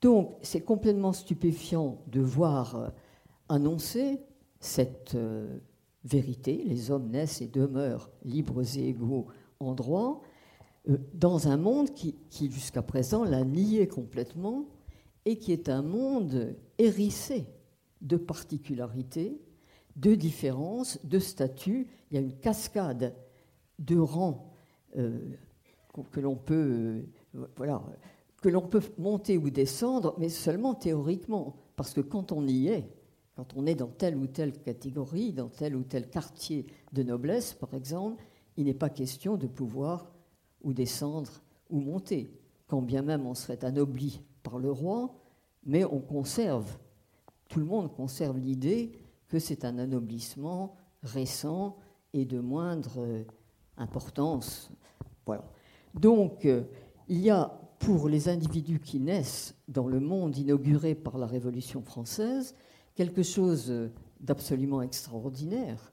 Donc 0.00 0.36
c'est 0.42 0.62
complètement 0.62 1.12
stupéfiant 1.12 1.98
de 2.06 2.20
voir 2.20 2.76
euh, 2.76 2.88
annoncer 3.48 4.20
cette 4.60 5.14
euh, 5.14 5.58
vérité, 6.04 6.62
les 6.66 6.90
hommes 6.90 7.10
naissent 7.10 7.42
et 7.42 7.48
demeurent 7.48 8.10
libres 8.24 8.62
et 8.76 8.88
égaux 8.88 9.26
en 9.58 9.74
droit, 9.74 10.22
euh, 10.88 10.96
dans 11.12 11.48
un 11.48 11.56
monde 11.56 11.92
qui, 11.92 12.14
qui 12.30 12.50
jusqu'à 12.50 12.82
présent 12.82 13.24
l'a 13.24 13.44
nié 13.44 13.86
complètement 13.86 14.64
et 15.24 15.36
qui 15.38 15.52
est 15.52 15.68
un 15.68 15.82
monde 15.82 16.56
hérissé 16.78 17.46
de 18.00 18.16
particularités, 18.16 19.40
de 19.96 20.14
différences, 20.14 21.04
de 21.04 21.18
statuts. 21.18 21.86
Il 22.10 22.14
y 22.14 22.18
a 22.18 22.20
une 22.20 22.38
cascade 22.38 23.14
de 23.78 23.98
rangs 23.98 24.52
que 24.94 26.20
l'on 26.20 26.36
peut 26.36 27.04
l'on 28.44 28.62
peut 28.62 28.82
monter 28.98 29.36
ou 29.36 29.50
descendre, 29.50 30.14
mais 30.18 30.28
seulement 30.28 30.74
théoriquement. 30.74 31.56
Parce 31.76 31.92
que 31.92 32.00
quand 32.00 32.32
on 32.32 32.46
y 32.46 32.68
est, 32.68 32.88
quand 33.36 33.56
on 33.56 33.66
est 33.66 33.74
dans 33.74 33.88
telle 33.88 34.16
ou 34.16 34.26
telle 34.26 34.52
catégorie, 34.52 35.32
dans 35.32 35.48
tel 35.48 35.76
ou 35.76 35.82
tel 35.82 36.08
quartier 36.08 36.66
de 36.92 37.02
noblesse, 37.02 37.54
par 37.54 37.74
exemple, 37.74 38.22
il 38.56 38.64
n'est 38.64 38.74
pas 38.74 38.90
question 38.90 39.36
de 39.36 39.46
pouvoir 39.46 40.10
ou 40.62 40.72
descendre 40.72 41.30
ou 41.70 41.80
monter, 41.80 42.32
quand 42.66 42.82
bien 42.82 43.02
même 43.02 43.26
on 43.26 43.34
serait 43.34 43.64
anobli 43.64 44.20
par 44.42 44.58
le 44.58 44.70
roi, 44.70 45.14
mais 45.64 45.84
on 45.84 46.00
conserve, 46.00 46.78
tout 47.48 47.58
le 47.58 47.66
monde 47.66 47.92
conserve 47.92 48.38
l'idée 48.38 48.92
que 49.28 49.38
c'est 49.38 49.64
un 49.64 49.78
anoblissement 49.78 50.76
récent 51.02 51.76
et 52.12 52.24
de 52.24 52.40
moindre 52.40 53.24
importance. 53.76 54.70
Voilà. 55.26 55.44
Donc, 55.94 56.44
euh, 56.44 56.64
il 57.08 57.18
y 57.20 57.30
a 57.30 57.60
pour 57.78 58.08
les 58.08 58.28
individus 58.28 58.78
qui 58.80 59.00
naissent 59.00 59.54
dans 59.68 59.88
le 59.88 60.00
monde 60.00 60.36
inauguré 60.36 60.94
par 60.94 61.18
la 61.18 61.26
Révolution 61.26 61.82
française, 61.82 62.54
quelque 62.94 63.22
chose 63.22 63.90
d'absolument 64.20 64.82
extraordinaire, 64.82 65.92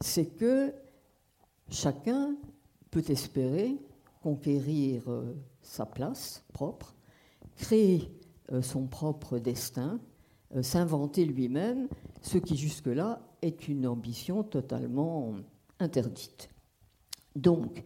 c'est 0.00 0.26
que 0.26 0.72
chacun 1.68 2.36
peut 2.90 3.04
espérer 3.08 3.76
conquérir 4.22 5.10
euh, 5.10 5.34
sa 5.60 5.84
place 5.84 6.44
propre, 6.52 6.93
créer 7.56 8.10
euh, 8.52 8.62
son 8.62 8.86
propre 8.86 9.38
destin, 9.38 10.00
euh, 10.54 10.62
s'inventer 10.62 11.24
lui-même, 11.24 11.88
ce 12.22 12.38
qui 12.38 12.56
jusque-là 12.56 13.20
est 13.42 13.68
une 13.68 13.86
ambition 13.86 14.42
totalement 14.42 15.34
interdite. 15.80 16.50
Donc, 17.36 17.82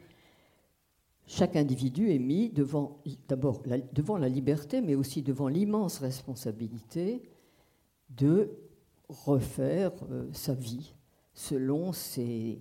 chaque 1.26 1.56
individu 1.56 2.10
est 2.10 2.18
mis 2.18 2.48
devant 2.48 3.02
d'abord 3.28 3.62
devant 3.92 4.16
la 4.16 4.28
liberté, 4.28 4.80
mais 4.80 4.94
aussi 4.94 5.22
devant 5.22 5.48
l'immense 5.48 5.98
responsabilité 5.98 7.22
de 8.10 8.50
refaire 9.08 9.92
euh, 10.10 10.28
sa 10.32 10.54
vie 10.54 10.94
selon 11.34 11.92
ses 11.92 12.60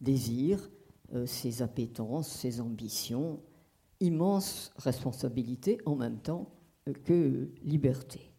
désirs, 0.00 0.70
ses 1.26 1.60
appétences, 1.60 2.28
ses 2.28 2.62
ambitions, 2.62 3.38
immense 4.00 4.72
responsabilité 4.76 5.78
en 5.86 5.96
même 5.96 6.18
temps 6.18 6.50
que 7.04 7.50
liberté. 7.62 8.32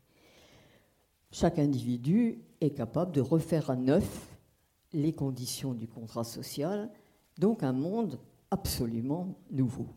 Chaque 1.31 1.59
individu 1.59 2.39
est 2.61 2.71
capable 2.71 3.11
de 3.11 3.21
refaire 3.21 3.69
à 3.69 3.75
neuf 3.75 4.37
les 4.93 5.13
conditions 5.13 5.73
du 5.73 5.87
contrat 5.87 6.23
social, 6.23 6.89
donc 7.37 7.63
un 7.63 7.73
monde 7.73 8.19
absolument 8.51 9.35
nouveau. 9.51 9.87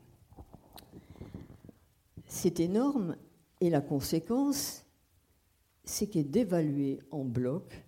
C'est 2.27 2.61
énorme 2.61 3.17
et 3.61 3.71
la 3.71 3.81
conséquence, 3.81 4.85
c'est 5.85 6.09
qu'est 6.09 6.25
d'évaluer 6.25 6.99
en 7.11 7.25
bloc 7.25 7.85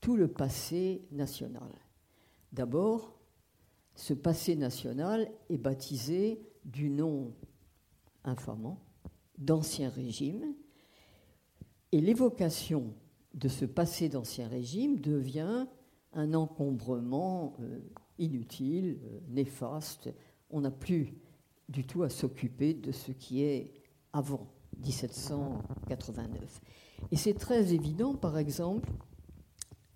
tout 0.00 0.16
le 0.16 0.28
passé 0.28 1.06
national. 1.12 1.70
D'abord, 2.52 3.18
ce 3.94 4.14
passé 4.14 4.56
national 4.56 5.30
est 5.48 5.58
baptisé 5.58 6.40
du 6.64 6.90
nom 6.90 7.32
infamant 8.24 8.80
d'Ancien 9.38 9.88
Régime, 9.90 10.54
et 11.92 12.00
l'évocation 12.00 12.94
de 13.34 13.48
ce 13.48 13.64
passé 13.64 14.08
d'Ancien 14.08 14.48
Régime 14.48 14.98
devient 14.98 15.66
un 16.12 16.34
encombrement 16.34 17.54
euh, 17.60 17.80
inutile, 18.18 18.98
euh, 19.04 19.20
néfaste. 19.28 20.12
On 20.50 20.60
n'a 20.60 20.70
plus 20.70 21.14
du 21.68 21.84
tout 21.86 22.02
à 22.02 22.08
s'occuper 22.08 22.74
de 22.74 22.92
ce 22.92 23.12
qui 23.12 23.42
est 23.42 23.72
avant 24.12 24.46
1789. 24.84 26.60
Et 27.10 27.16
c'est 27.16 27.34
très 27.34 27.74
évident, 27.74 28.14
par 28.14 28.38
exemple, 28.38 28.90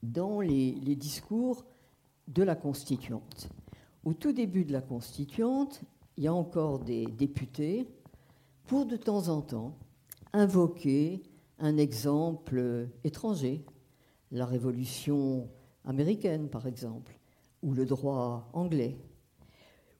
dans 0.02 0.40
les, 0.40 0.72
les, 0.72 0.96
discours 0.96 1.64
de 2.26 2.42
la 2.42 2.54
Constituante. 2.54 3.48
Au 4.04 4.14
tout 4.14 4.32
début 4.32 4.64
de 4.64 4.72
la 4.72 4.82
Constituante, 4.82 5.82
il 6.18 6.25
y 6.25 6.26
a 6.26 6.34
encore 6.34 6.80
des 6.80 7.06
députés 7.06 7.87
pour 8.66 8.87
de 8.87 8.96
temps 8.96 9.28
en 9.28 9.40
temps 9.40 9.78
invoquer 10.32 11.22
un 11.60 11.76
exemple 11.76 12.88
étranger, 13.04 13.64
la 14.32 14.44
Révolution 14.44 15.48
américaine 15.84 16.48
par 16.48 16.66
exemple, 16.66 17.16
ou 17.62 17.72
le 17.72 17.87
droit 17.87 18.50
anglais, 18.52 18.98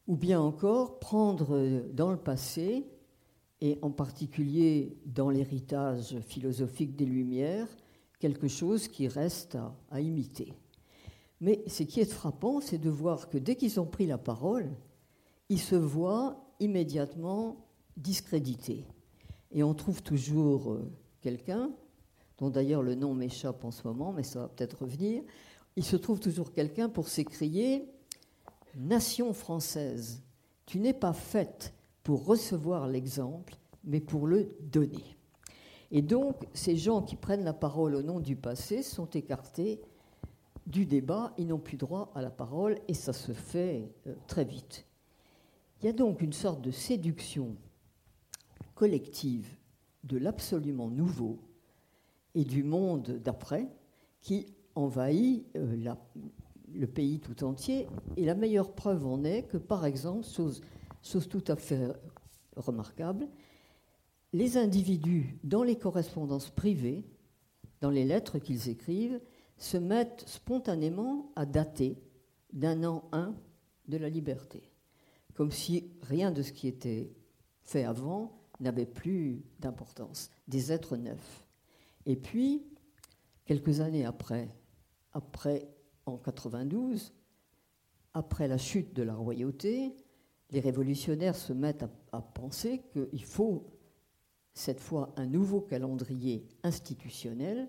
ou 0.08 0.16
bien 0.16 0.40
encore 0.40 0.98
prendre 0.98 1.84
dans 1.92 2.10
le 2.10 2.18
passé, 2.18 2.84
et 3.60 3.78
en 3.82 3.92
particulier 3.92 4.98
dans 5.06 5.30
l'héritage 5.30 6.18
philosophique 6.26 6.96
des 6.96 7.06
Lumières, 7.06 7.68
quelque 8.18 8.48
chose 8.48 8.88
qui 8.88 9.06
reste 9.06 9.56
à, 9.90 10.00
imiter. 10.00 10.52
Mais 11.40 11.62
ce 11.68 11.84
qui 11.84 12.00
est 12.00 12.12
frappant, 12.12 12.60
c'est 12.60 12.78
de 12.78 12.90
voir 12.90 13.28
que 13.28 13.38
dès 13.38 13.54
qu'ils 13.54 13.78
ont 13.78 13.87
pris 13.87 14.06
la 14.06 14.18
parole, 14.18 14.68
ils 15.48 15.60
se 15.60 15.76
voient 15.76 16.36
immédiatement 16.60 17.56
discrédité. 17.96 18.84
Et 19.50 19.62
on 19.62 19.74
trouve 19.74 20.02
toujours 20.02 20.72
euh, 20.72 20.90
quelqu'un, 21.20 21.70
dont 22.38 22.50
d'ailleurs 22.50 22.82
le 22.82 22.94
nom 22.94 23.14
m'échappe 23.14 23.64
en 23.64 23.70
ce 23.70 23.86
moment, 23.86 24.12
mais 24.12 24.22
ça 24.22 24.40
va 24.40 24.48
peut-être 24.48 24.82
revenir, 24.82 25.22
il 25.76 25.84
se 25.84 25.96
trouve 25.96 26.20
toujours 26.20 26.52
quelqu'un 26.52 26.88
pour 26.88 27.08
s'écrier 27.08 27.88
Nation 28.76 29.32
française, 29.32 30.22
tu 30.66 30.78
n'es 30.78 30.92
pas 30.92 31.12
faite 31.12 31.74
pour 32.04 32.26
recevoir 32.26 32.86
l'exemple, 32.86 33.56
mais 33.84 34.00
pour 34.00 34.26
le 34.26 34.54
donner. 34.60 35.16
Et 35.90 36.02
donc, 36.02 36.46
ces 36.52 36.76
gens 36.76 37.02
qui 37.02 37.16
prennent 37.16 37.44
la 37.44 37.54
parole 37.54 37.94
au 37.94 38.02
nom 38.02 38.20
du 38.20 38.36
passé 38.36 38.82
sont 38.82 39.08
écartés 39.10 39.80
du 40.66 40.84
débat, 40.84 41.32
ils 41.38 41.46
n'ont 41.46 41.58
plus 41.58 41.78
droit 41.78 42.12
à 42.14 42.20
la 42.20 42.30
parole, 42.30 42.78
et 42.88 42.94
ça 42.94 43.14
se 43.14 43.32
fait 43.32 43.90
euh, 44.06 44.14
très 44.26 44.44
vite. 44.44 44.84
Il 45.80 45.87
y 45.87 45.88
a 45.88 45.92
donc 45.92 46.20
une 46.23 46.32
sorte 46.32 46.61
de 46.61 46.70
séduction 46.70 47.56
collective 48.75 49.49
de 50.04 50.18
l'absolument 50.18 50.88
nouveau 50.88 51.38
et 52.35 52.44
du 52.44 52.62
monde 52.62 53.20
d'après 53.22 53.68
qui 54.20 54.46
envahit 54.74 55.46
euh, 55.57 55.94
le 56.72 56.87
pays 56.87 57.20
tout 57.20 57.44
entier. 57.44 57.87
Et 58.16 58.24
la 58.24 58.35
meilleure 58.35 58.72
preuve 58.72 59.07
en 59.07 59.24
est 59.24 59.44
que, 59.44 59.57
par 59.57 59.87
exemple, 59.87 60.26
chose, 60.26 60.62
chose 61.02 61.29
tout 61.29 61.44
à 61.48 61.57
fait 61.57 61.88
remarquable, 62.57 63.29
les 64.33 64.57
individus, 64.57 65.38
dans 65.42 65.62
les 65.62 65.76
correspondances 65.76 66.50
privées, 66.50 67.05
dans 67.81 67.90
les 67.90 68.05
lettres 68.05 68.38
qu'ils 68.38 68.68
écrivent, 68.68 69.20
se 69.57 69.76
mettent 69.76 70.24
spontanément 70.26 71.33
à 71.35 71.46
dater 71.46 71.96
d'un 72.52 72.85
an 72.85 73.05
un 73.12 73.35
de 73.88 73.96
la 73.96 74.09
liberté, 74.09 74.62
comme 75.38 75.53
si 75.53 75.92
rien 76.03 76.33
de 76.33 76.42
ce 76.42 76.51
qui 76.51 76.66
était 76.66 77.12
fait 77.62 77.85
avant 77.85 78.42
n'avaient 78.59 78.87
plus 78.87 79.44
d'importance, 79.61 80.33
des 80.48 80.72
êtres 80.72 80.96
neufs. 80.96 81.46
Et 82.07 82.16
puis, 82.16 82.66
quelques 83.44 83.79
années 83.79 84.05
après, 84.05 84.53
après 85.12 85.68
en 86.07 86.16
92, 86.16 87.12
après 88.14 88.48
la 88.48 88.59
chute 88.59 88.92
de 88.94 89.05
la 89.05 89.14
royauté, 89.14 89.94
les 90.51 90.59
révolutionnaires 90.59 91.37
se 91.37 91.53
mettent 91.53 91.85
à, 91.85 91.90
à 92.11 92.20
penser 92.20 92.83
qu'il 92.92 93.22
faut 93.24 93.64
cette 94.55 94.81
fois 94.81 95.12
un 95.14 95.27
nouveau 95.27 95.61
calendrier 95.61 96.48
institutionnel 96.64 97.68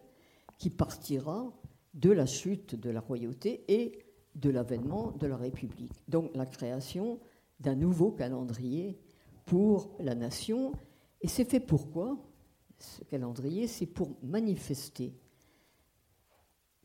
qui 0.57 0.71
partira 0.71 1.53
de 1.93 2.09
la 2.09 2.25
chute 2.25 2.73
de 2.73 2.89
la 2.89 2.99
royauté 2.99 3.63
et 3.67 3.99
de 4.33 4.49
l'avènement 4.49 5.11
de 5.11 5.27
la 5.27 5.37
République. 5.37 5.93
Donc 6.07 6.31
la 6.35 6.47
création 6.47 7.19
d'un 7.59 7.75
nouveau 7.75 8.11
calendrier 8.11 8.97
pour 9.45 9.95
la 9.99 10.15
nation. 10.15 10.73
Et 11.21 11.27
c'est 11.27 11.45
fait 11.45 11.59
pourquoi 11.59 12.17
Ce 12.77 13.03
calendrier, 13.03 13.67
c'est 13.67 13.85
pour 13.85 14.17
manifester 14.23 15.13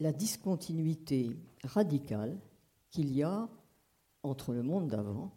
la 0.00 0.12
discontinuité 0.12 1.30
radicale 1.62 2.38
qu'il 2.90 3.14
y 3.14 3.22
a 3.22 3.48
entre 4.22 4.52
le 4.52 4.62
monde 4.62 4.88
d'avant 4.88 5.32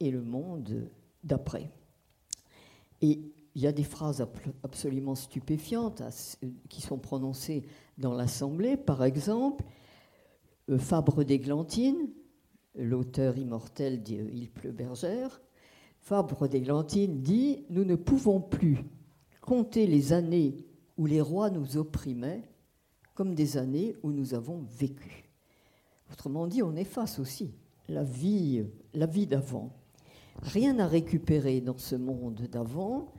et 0.00 0.10
le 0.10 0.22
monde 0.22 0.90
d'après. 1.24 1.70
Et 3.00 3.32
il 3.54 3.62
y 3.62 3.66
a 3.66 3.72
des 3.72 3.84
phrases 3.84 4.24
absolument 4.62 5.14
stupéfiantes 5.14 6.02
qui 6.68 6.80
sont 6.80 6.98
prononcées 6.98 7.64
dans 7.96 8.14
l'Assemblée. 8.14 8.76
Par 8.76 9.02
exemple, 9.02 9.64
euh, 10.70 10.78
Fabre 10.78 11.24
d'Églantine, 11.24 12.08
l'auteur 12.78 13.36
immortel 13.36 14.02
d'Il 14.02 14.50
pleut 14.50 14.72
bergère, 14.72 15.40
Fabre 16.00 16.48
d'Églantine 16.48 17.20
dit 17.20 17.64
Nous 17.68 17.84
ne 17.84 17.96
pouvons 17.96 18.40
plus 18.40 18.78
compter 19.42 19.86
les 19.86 20.12
années 20.12 20.64
où 20.96 21.06
les 21.06 21.20
rois 21.20 21.50
nous 21.50 21.76
opprimaient 21.76 22.48
comme 23.14 23.34
des 23.34 23.56
années 23.56 23.96
où 24.02 24.12
nous 24.12 24.32
avons 24.32 24.64
vécu. 24.78 25.28
Autrement 26.12 26.46
dit, 26.46 26.62
on 26.62 26.76
efface 26.76 27.18
aussi 27.18 27.52
la 27.88 28.04
vie, 28.04 28.64
la 28.94 29.06
vie 29.06 29.26
d'avant. 29.26 29.72
Rien 30.40 30.78
à 30.78 30.86
récupérer 30.86 31.60
dans 31.60 31.78
ce 31.78 31.96
monde 31.96 32.40
d'avant. 32.50 33.12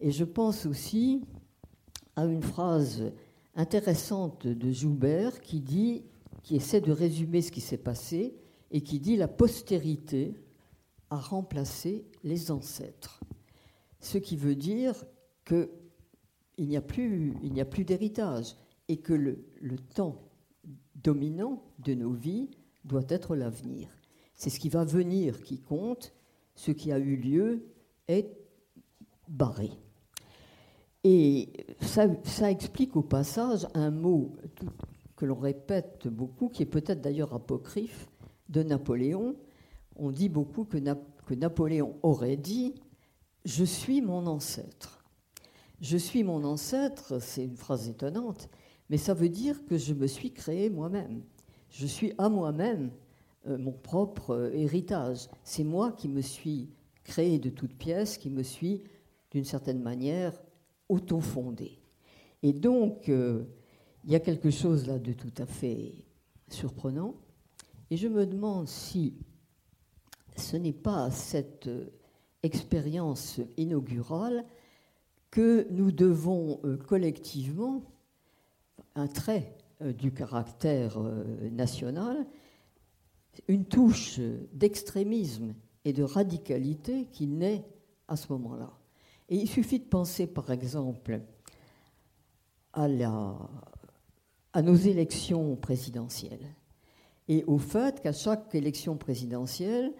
Et 0.00 0.10
je 0.10 0.24
pense 0.24 0.66
aussi 0.66 1.22
à 2.16 2.26
une 2.26 2.42
phrase 2.42 3.12
intéressante 3.54 4.46
de 4.46 4.70
Joubert 4.72 5.40
qui 5.40 5.60
dit, 5.60 6.02
qui 6.42 6.56
essaie 6.56 6.80
de 6.80 6.92
résumer 6.92 7.40
ce 7.40 7.52
qui 7.52 7.60
s'est 7.60 7.78
passé 7.78 8.34
et 8.74 8.80
qui 8.80 8.98
dit 8.98 9.16
la 9.16 9.28
postérité 9.28 10.34
a 11.08 11.16
remplacé 11.16 12.04
les 12.24 12.50
ancêtres. 12.50 13.20
Ce 14.00 14.18
qui 14.18 14.36
veut 14.36 14.56
dire 14.56 15.04
qu'il 15.46 15.68
n'y 16.58 16.76
a 16.76 16.82
plus, 16.82 17.34
plus 17.70 17.84
d'héritage 17.84 18.56
et 18.88 18.96
que 18.96 19.12
le, 19.12 19.46
le 19.60 19.78
temps 19.78 20.20
dominant 20.96 21.62
de 21.78 21.94
nos 21.94 22.12
vies 22.12 22.50
doit 22.84 23.04
être 23.08 23.36
l'avenir. 23.36 23.88
C'est 24.34 24.50
ce 24.50 24.58
qui 24.58 24.68
va 24.68 24.84
venir 24.84 25.40
qui 25.42 25.60
compte, 25.60 26.12
ce 26.56 26.72
qui 26.72 26.90
a 26.90 26.98
eu 26.98 27.14
lieu 27.14 27.64
est 28.08 28.28
barré. 29.28 29.70
Et 31.04 31.52
ça, 31.80 32.08
ça 32.24 32.50
explique 32.50 32.96
au 32.96 33.02
passage 33.02 33.68
un 33.74 33.92
mot 33.92 34.32
que 35.14 35.26
l'on 35.26 35.38
répète 35.38 36.08
beaucoup, 36.08 36.48
qui 36.48 36.64
est 36.64 36.66
peut-être 36.66 37.00
d'ailleurs 37.00 37.34
apocryphe, 37.34 38.08
de 38.54 38.62
Napoléon, 38.62 39.34
on 39.96 40.10
dit 40.10 40.28
beaucoup 40.28 40.64
que, 40.64 40.78
Napoléon 41.34 41.96
aurait 42.02 42.36
dit 42.36 42.74
Je 43.44 43.64
suis 43.64 44.00
mon 44.00 44.26
ancêtre. 44.26 45.04
Je 45.80 45.96
suis 45.96 46.22
mon 46.22 46.44
ancêtre, 46.44 47.20
c'est 47.20 47.44
une 47.44 47.56
phrase 47.56 47.88
étonnante, 47.88 48.48
mais 48.88 48.96
ça 48.96 49.12
veut 49.12 49.28
dire 49.28 49.66
que 49.66 49.76
je 49.76 49.92
me 49.92 50.06
suis 50.06 50.32
créé 50.32 50.70
moi-même. 50.70 51.22
Je 51.68 51.86
suis 51.86 52.12
à 52.16 52.28
moi-même 52.28 52.90
euh, 53.48 53.58
mon 53.58 53.72
propre 53.72 54.30
euh, 54.30 54.52
héritage. 54.54 55.28
C'est 55.42 55.64
moi 55.64 55.92
qui 55.92 56.08
me 56.08 56.20
suis 56.20 56.70
créé 57.02 57.38
de 57.38 57.50
toutes 57.50 57.76
pièces, 57.76 58.16
qui 58.16 58.30
me 58.30 58.42
suis, 58.42 58.84
d'une 59.32 59.44
certaine 59.44 59.82
manière, 59.82 60.32
auto-fondé. 60.88 61.78
Et 62.42 62.52
donc, 62.52 63.08
euh, 63.08 63.44
il 64.04 64.12
y 64.12 64.14
a 64.14 64.20
quelque 64.20 64.50
chose 64.50 64.86
là 64.86 64.98
de 64.98 65.12
tout 65.12 65.32
à 65.38 65.46
fait 65.46 65.92
surprenant. 66.48 67.14
Et 67.90 67.96
je 67.96 68.08
me 68.08 68.26
demande 68.26 68.68
si 68.68 69.14
ce 70.36 70.56
n'est 70.56 70.72
pas 70.72 71.10
cette 71.10 71.66
euh, 71.66 71.90
expérience 72.42 73.40
inaugurale 73.56 74.44
que 75.30 75.66
nous 75.70 75.92
devons 75.92 76.60
euh, 76.64 76.76
collectivement, 76.76 77.82
un 78.94 79.06
trait 79.06 79.56
euh, 79.82 79.92
du 79.92 80.12
caractère 80.12 80.98
national, 81.50 82.26
une 83.48 83.64
touche 83.64 84.20
d'extrémisme 84.52 85.54
et 85.84 85.92
de 85.92 86.04
radicalité 86.04 87.06
qui 87.06 87.26
naît 87.26 87.64
à 88.08 88.16
ce 88.16 88.32
moment-là. 88.32 88.72
Et 89.28 89.36
il 89.36 89.48
suffit 89.48 89.80
de 89.80 89.84
penser, 89.84 90.26
par 90.26 90.50
exemple, 90.50 91.20
à, 92.72 92.86
à 94.52 94.62
nos 94.62 94.76
élections 94.76 95.56
présidentielles 95.56 96.54
et 97.28 97.44
au 97.44 97.58
fait 97.58 98.00
qu'à 98.00 98.12
chaque 98.12 98.54
élection 98.54 98.96
présidentielle, 98.96 99.92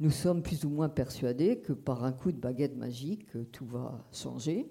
nous 0.00 0.10
sommes 0.10 0.42
plus 0.42 0.64
ou 0.64 0.70
moins 0.70 0.88
persuadés 0.88 1.60
que 1.60 1.72
par 1.72 2.04
un 2.04 2.12
coup 2.12 2.32
de 2.32 2.38
baguette 2.38 2.76
magique, 2.76 3.26
tout 3.52 3.66
va 3.66 4.06
changer, 4.12 4.70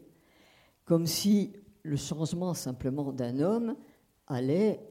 comme 0.86 1.06
si 1.06 1.54
le 1.84 1.96
changement 1.96 2.54
simplement 2.54 3.12
d'un 3.12 3.40
homme 3.40 3.76
allait 4.28 4.82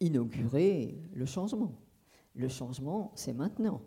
inaugurer 0.00 0.98
le 1.14 1.26
changement. 1.26 1.72
Le 2.34 2.48
changement, 2.48 3.12
c'est 3.14 3.34
maintenant. 3.34 3.82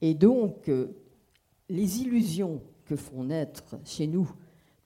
Et 0.00 0.14
donc, 0.14 0.68
euh, 0.68 0.96
les 1.68 2.00
illusions 2.00 2.62
que 2.84 2.96
font 2.96 3.24
naître 3.24 3.78
chez 3.84 4.06
nous 4.06 4.30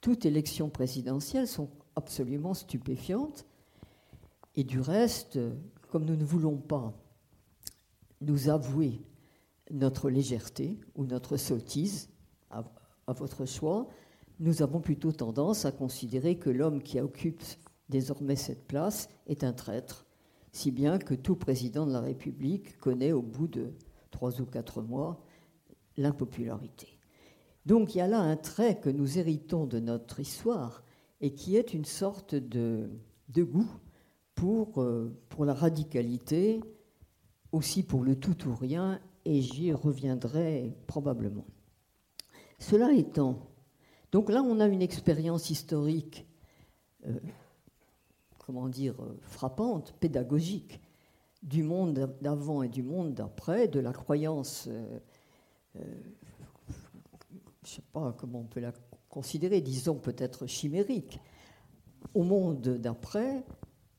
toute 0.01 0.27
élection 0.27 0.69
présidentielle 0.69 1.47
sont 1.47 1.71
absolument 1.95 2.55
stupéfiantes. 2.55 3.47
Et 4.57 4.65
du 4.65 4.81
reste, 4.81 5.39
comme 5.89 6.05
nous 6.05 6.17
ne 6.17 6.25
voulons 6.25 6.57
pas 6.57 6.93
nous 8.27 8.49
avouer 8.49 9.01
notre 9.71 10.11
légèreté 10.11 10.79
ou 10.95 11.07
notre 11.07 11.37
sottise, 11.37 12.09
à, 12.51 12.65
votre 13.09 13.47
choix, 13.47 13.89
nous 14.39 14.63
avons 14.63 14.81
plutôt 14.81 15.13
tendance 15.13 15.65
à 15.65 15.73
considérer 15.73 16.39
que 16.39 16.51
l'homme 16.51 16.83
qui 16.83 17.01
occupe 17.01 17.43
désormais 17.89 18.37
cette 18.37 18.67
place 18.67 19.09
est 19.27 19.45
un 19.45 19.53
traître, 19.53 20.07
si 20.53 20.71
bien 20.71 20.99
que 20.99 21.15
tout 21.15 21.37
président 21.37 21.87
de 21.87 21.93
la 21.93 22.01
République 22.01 22.79
connaît 22.79 23.13
au 23.13 23.23
bout 23.23 23.49
de 23.49 23.73
trois 24.11 24.41
ou 24.41 24.47
quatre 24.47 24.83
mois 24.83 25.25
l'impopularité. 25.97 26.99
Donc 27.67 27.95
il 27.95 27.99
y 27.99 28.01
a 28.01 28.09
là 28.09 28.21
un 28.21 28.37
trait 28.37 28.81
que 28.81 28.91
nous 28.91 29.19
héritons 29.19 29.67
de 29.67 29.79
notre 29.79 30.21
histoire 30.21 30.83
et 31.21 31.35
qui 31.35 31.57
est 31.57 31.75
une 31.75 31.85
sorte 31.85 32.35
de, 32.35 32.91
goût 33.37 33.71
pour, 34.35 34.83
euh, 34.83 35.15
pour 35.29 35.45
la 35.45 35.55
radicalité, 35.55 36.61
aussi 37.53 37.83
pour 37.83 38.03
le 38.03 38.17
tout 38.17 38.49
ou 38.49 38.55
rien, 38.55 39.01
et 39.25 39.41
j'y 39.41 39.73
reviendrai 39.73 40.75
probablement. 40.87 41.47
Cela 42.59 42.93
étant, 42.93 43.51
donc 44.11 44.31
là 44.31 44.43
on 44.43 44.59
a 44.61 44.67
une 44.67 44.83
expérience 44.83 45.51
historique, 45.51 46.27
euh, 47.07 47.19
comment 48.39 48.69
dire, 48.69 49.01
euh, 49.03 49.19
frappante, 49.23 49.95
pédagogique, 50.01 50.81
du 51.43 51.63
monde 51.63 52.15
d'avant 52.21 52.63
et 52.63 52.69
du 52.69 52.83
monde 52.83 53.15
d'après, 53.15 53.69
de 53.69 53.81
la 53.81 53.93
croyance, 53.93 54.69
euh, 54.69 55.01
je 55.75 55.81
ne 55.81 57.69
sais 57.69 57.83
pas 57.93 58.15
comment 58.19 58.41
on 58.41 58.45
peut 58.47 58.61
la 58.61 58.73
considérer, 59.09 59.61
disons 59.61 59.97
peut-être 59.97 60.47
chimérique, 60.47 61.21
au 62.15 62.23
monde 62.23 62.61
d'après, 62.61 63.45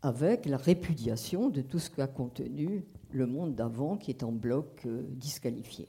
avec 0.02 0.46
la 0.46 0.58
répudiation 0.58 1.50
de 1.50 1.62
tout 1.62 1.80
ce 1.80 1.90
qu'a 1.90 2.08
contenu 2.08 2.86
le 3.14 3.26
monde 3.26 3.56
d'avant 3.56 3.98
qui 3.98 4.12
est 4.12 4.24
en 4.24 4.32
bloc 4.32 4.84
euh, 4.86 5.04
disqualifié. 5.10 5.88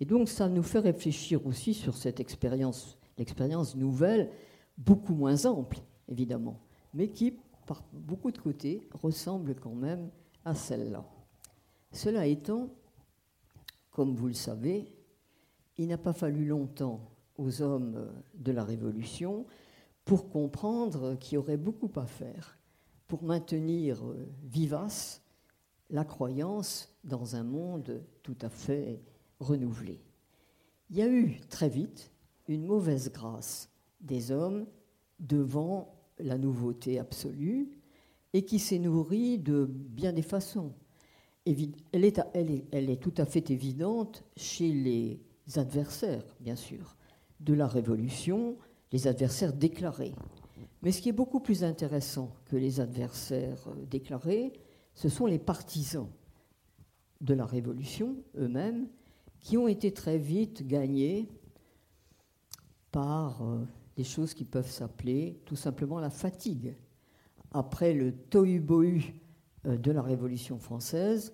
Et 0.00 0.04
donc 0.04 0.28
ça 0.28 0.48
nous 0.48 0.62
fait 0.62 0.78
réfléchir 0.78 1.44
aussi 1.46 1.74
sur 1.74 1.96
cette 1.96 2.20
expérience, 2.20 2.98
l'expérience 3.18 3.74
nouvelle, 3.76 4.30
beaucoup 4.78 5.14
moins 5.14 5.44
ample 5.46 5.78
évidemment, 6.08 6.60
mais 6.94 7.08
qui 7.08 7.38
par 7.66 7.82
beaucoup 7.92 8.30
de 8.30 8.38
côtés 8.38 8.88
ressemble 8.92 9.54
quand 9.54 9.74
même 9.74 10.10
à 10.44 10.54
celle-là. 10.54 11.04
Cela 11.92 12.26
étant, 12.26 12.70
comme 13.90 14.14
vous 14.14 14.26
le 14.26 14.34
savez, 14.34 14.92
il 15.78 15.88
n'a 15.88 15.98
pas 15.98 16.12
fallu 16.12 16.46
longtemps 16.46 17.00
aux 17.36 17.62
hommes 17.62 18.10
de 18.34 18.52
la 18.52 18.64
Révolution 18.64 19.46
pour 20.04 20.28
comprendre 20.28 21.16
qu'il 21.16 21.36
y 21.36 21.38
aurait 21.38 21.56
beaucoup 21.56 21.90
à 21.96 22.06
faire 22.06 22.58
pour 23.06 23.22
maintenir 23.22 24.04
euh, 24.04 24.26
vivace 24.42 25.21
la 25.92 26.04
croyance 26.04 26.88
dans 27.04 27.36
un 27.36 27.44
monde 27.44 28.02
tout 28.22 28.36
à 28.40 28.48
fait 28.48 29.00
renouvelé. 29.38 30.00
Il 30.90 30.96
y 30.96 31.02
a 31.02 31.08
eu 31.08 31.38
très 31.48 31.68
vite 31.68 32.10
une 32.48 32.64
mauvaise 32.64 33.12
grâce 33.12 33.70
des 34.00 34.32
hommes 34.32 34.66
devant 35.20 35.94
la 36.18 36.38
nouveauté 36.38 36.98
absolue 36.98 37.70
et 38.32 38.44
qui 38.44 38.58
s'est 38.58 38.78
nourrie 38.78 39.38
de 39.38 39.66
bien 39.66 40.12
des 40.12 40.22
façons. 40.22 40.72
Elle 41.44 41.70
est, 41.92 43.02
tout 43.02 43.14
à 43.18 43.26
fait 43.26 43.50
évidente 43.50 44.24
chez 44.36 44.72
les 44.72 45.20
adversaires, 45.56 46.24
bien 46.40 46.56
sûr, 46.56 46.96
de 47.40 47.52
la 47.52 47.66
Révolution, 47.66 48.56
les 48.92 49.08
adversaires 49.08 49.52
déclarés. 49.52 50.14
Mais 50.82 50.92
ce 50.92 51.02
qui 51.02 51.08
est 51.08 51.12
beaucoup 51.12 51.40
plus 51.40 51.64
intéressant 51.64 52.32
que 52.46 52.56
les 52.56 52.80
adversaires 52.80 53.68
déclarés, 53.90 54.52
ce 54.94 55.08
sont 55.08 55.26
les 55.26 55.38
partisans 55.38 56.08
de 57.20 57.34
la 57.34 57.46
Révolution 57.46 58.16
eux-mêmes 58.36 58.88
qui 59.40 59.56
ont 59.56 59.68
été 59.68 59.92
très 59.92 60.18
vite 60.18 60.66
gagnés 60.66 61.28
par 62.90 63.42
euh, 63.42 63.64
des 63.96 64.04
choses 64.04 64.34
qui 64.34 64.44
peuvent 64.44 64.70
s'appeler 64.70 65.40
tout 65.44 65.56
simplement 65.56 65.98
la 65.98 66.10
fatigue. 66.10 66.76
Après 67.50 67.92
le 67.92 68.12
tohu-bohu 68.12 69.14
euh, 69.66 69.76
de 69.76 69.90
la 69.90 70.02
Révolution 70.02 70.58
française, 70.58 71.32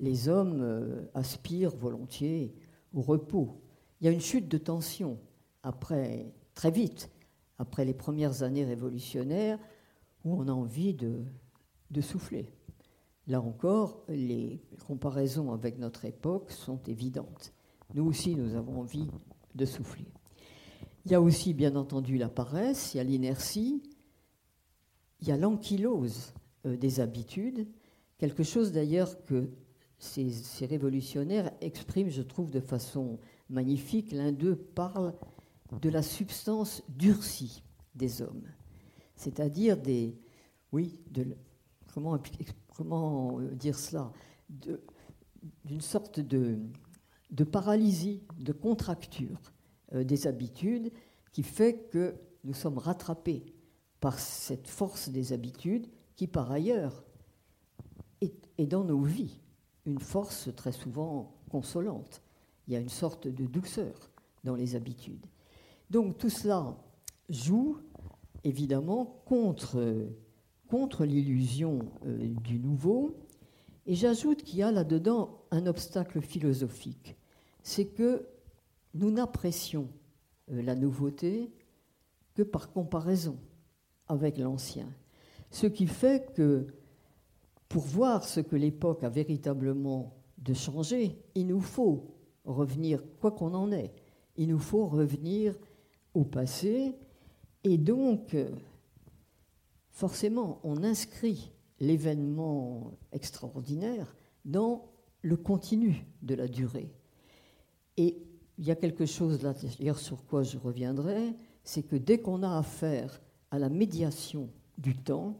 les 0.00 0.28
hommes 0.28 0.60
euh, 0.62 1.06
aspirent 1.14 1.76
volontiers 1.76 2.54
au 2.92 3.02
repos. 3.02 3.60
Il 4.00 4.06
y 4.06 4.08
a 4.08 4.12
une 4.12 4.20
chute 4.20 4.48
de 4.48 4.58
tension 4.58 5.18
après, 5.62 6.32
très 6.54 6.70
vite, 6.70 7.10
après 7.58 7.84
les 7.84 7.94
premières 7.94 8.42
années 8.42 8.64
révolutionnaires, 8.64 9.58
où 10.24 10.34
on 10.34 10.48
a 10.48 10.52
envie 10.52 10.94
de 10.94 12.00
souffler. 12.00 12.50
Là 13.26 13.40
encore, 13.40 14.02
les 14.08 14.60
comparaisons 14.86 15.52
avec 15.52 15.78
notre 15.78 16.04
époque 16.04 16.50
sont 16.50 16.80
évidentes. 16.86 17.52
Nous 17.94 18.04
aussi, 18.04 18.34
nous 18.34 18.54
avons 18.54 18.80
envie 18.80 19.08
de 19.54 19.64
souffler. 19.64 20.06
Il 21.06 21.12
y 21.12 21.14
a 21.14 21.20
aussi, 21.20 21.54
bien 21.54 21.76
entendu, 21.76 22.18
la 22.18 22.28
paresse, 22.28 22.94
il 22.94 22.98
y 22.98 23.00
a 23.00 23.04
l'inertie, 23.04 23.82
il 25.20 25.28
y 25.28 25.32
a 25.32 25.36
l'ankylose 25.36 26.34
euh, 26.66 26.76
des 26.76 27.00
habitudes, 27.00 27.66
quelque 28.18 28.42
chose 28.42 28.72
d'ailleurs 28.72 29.22
que 29.24 29.50
ces, 29.98 30.66
révolutionnaires 30.66 31.50
expriment, 31.60 32.10
je 32.10 32.22
trouve, 32.22 32.50
de 32.50 32.60
façon 32.60 33.18
magnifique. 33.48 34.12
L'un 34.12 34.32
d'eux 34.32 34.56
parle 34.56 35.14
de 35.80 35.88
la 35.88 36.02
substance 36.02 36.82
durcie 36.88 37.62
des 37.94 38.22
hommes, 38.22 38.48
c'est-à-dire 39.16 39.76
des, 39.76 40.18
oui, 40.72 41.00
de, 41.10 41.36
comment 41.92 42.18
comment 42.74 43.40
euh, 43.40 43.54
dire 43.54 43.78
cela, 43.78 44.12
d'une 44.48 45.80
sorte 45.80 46.20
de, 46.20 46.58
paralysie, 47.50 48.22
de 48.38 48.52
contracture 48.52 49.40
euh, 49.94 50.04
des 50.04 50.26
habitudes 50.26 50.92
qui 51.32 51.42
fait 51.42 51.88
que 51.90 52.14
nous 52.44 52.54
sommes 52.54 52.78
rattrapés 52.78 53.44
par 54.00 54.18
cette 54.18 54.68
force 54.68 55.08
des 55.08 55.32
habitudes 55.32 55.86
qui, 56.16 56.26
par 56.26 56.50
ailleurs, 56.52 57.04
est, 58.20 58.66
dans 58.66 58.84
nos 58.84 59.00
vies 59.02 59.40
une 59.86 59.98
force 59.98 60.48
très 60.54 60.72
souvent 60.72 61.34
consolante. 61.50 62.22
Il 62.66 62.74
y 62.74 62.76
a 62.76 62.80
une 62.80 62.88
sorte 62.88 63.28
de 63.28 63.46
douceur 63.46 64.10
dans 64.44 64.54
les 64.54 64.76
habitudes. 64.76 65.26
Donc 65.90 66.18
tout 66.18 66.30
cela 66.30 66.76
joue 67.28 67.78
évidemment 68.42 69.22
contre 69.26 70.08
contre 70.68 71.04
l'illusion 71.04 71.80
euh, 72.06 72.28
du 72.42 72.58
nouveau. 72.58 73.16
Et 73.86 73.94
j'ajoute 73.94 74.42
qu'il 74.42 74.58
y 74.58 74.62
a 74.62 74.70
là-dedans 74.70 75.42
un 75.50 75.66
obstacle 75.66 76.20
philosophique. 76.20 77.16
C'est 77.62 77.86
que 77.86 78.26
nous 78.94 79.10
n'apprécions 79.10 79.88
euh, 80.50 80.62
la 80.62 80.74
nouveauté 80.74 81.52
que 82.34 82.42
par 82.42 82.72
comparaison 82.72 83.38
avec 84.08 84.38
l'ancien. 84.38 84.88
Ce 85.50 85.66
qui 85.66 85.86
fait 85.86 86.32
que 86.34 86.66
pour 87.68 87.82
voir 87.82 88.24
ce 88.24 88.40
que 88.40 88.56
l'époque 88.56 89.04
a 89.04 89.08
véritablement 89.08 90.14
de 90.38 90.54
changer, 90.54 91.18
il 91.34 91.46
nous 91.46 91.60
faut 91.60 92.14
revenir, 92.44 93.02
quoi 93.20 93.30
qu'on 93.30 93.54
en 93.54 93.72
ait, 93.72 93.92
il 94.36 94.48
nous 94.48 94.58
faut 94.58 94.86
revenir 94.86 95.54
au 96.12 96.24
passé 96.24 96.94
et 97.62 97.78
donc 97.78 98.36
forcément, 99.94 100.60
on 100.64 100.82
inscrit 100.82 101.52
l'événement 101.80 102.92
extraordinaire 103.12 104.14
dans 104.44 104.90
le 105.22 105.36
continu 105.36 106.04
de 106.20 106.34
la 106.34 106.48
durée. 106.48 106.92
Et 107.96 108.20
il 108.58 108.66
y 108.66 108.70
a 108.70 108.76
quelque 108.76 109.06
chose 109.06 109.42
là, 109.42 109.54
sur 109.94 110.26
quoi 110.26 110.42
je 110.42 110.58
reviendrai, 110.58 111.34
c'est 111.62 111.84
que 111.84 111.96
dès 111.96 112.18
qu'on 112.18 112.42
a 112.42 112.58
affaire 112.58 113.22
à 113.50 113.58
la 113.58 113.68
médiation 113.68 114.50
du 114.76 114.96
temps, 114.96 115.38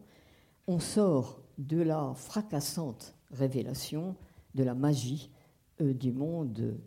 on 0.67 0.79
sort 0.79 1.41
de 1.57 1.81
la 1.81 2.13
fracassante 2.15 3.13
révélation 3.31 4.15
de 4.55 4.63
la 4.63 4.73
magie 4.73 5.29
euh, 5.81 5.93
du 5.93 6.13
monde 6.13 6.79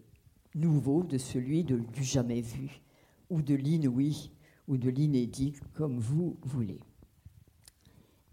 nouveau, 0.55 1.03
de 1.03 1.19
celui 1.19 1.65
du 1.65 1.85
jamais 2.03 2.41
vu, 2.41 2.81
ou 3.29 3.43
de 3.43 3.55
l'inouï, 3.55 4.31
ou 4.67 4.79
de 4.79 4.89
l'inédit, 4.89 5.55
comme 5.75 5.99
vous 5.99 6.39
voulez. 6.43 6.81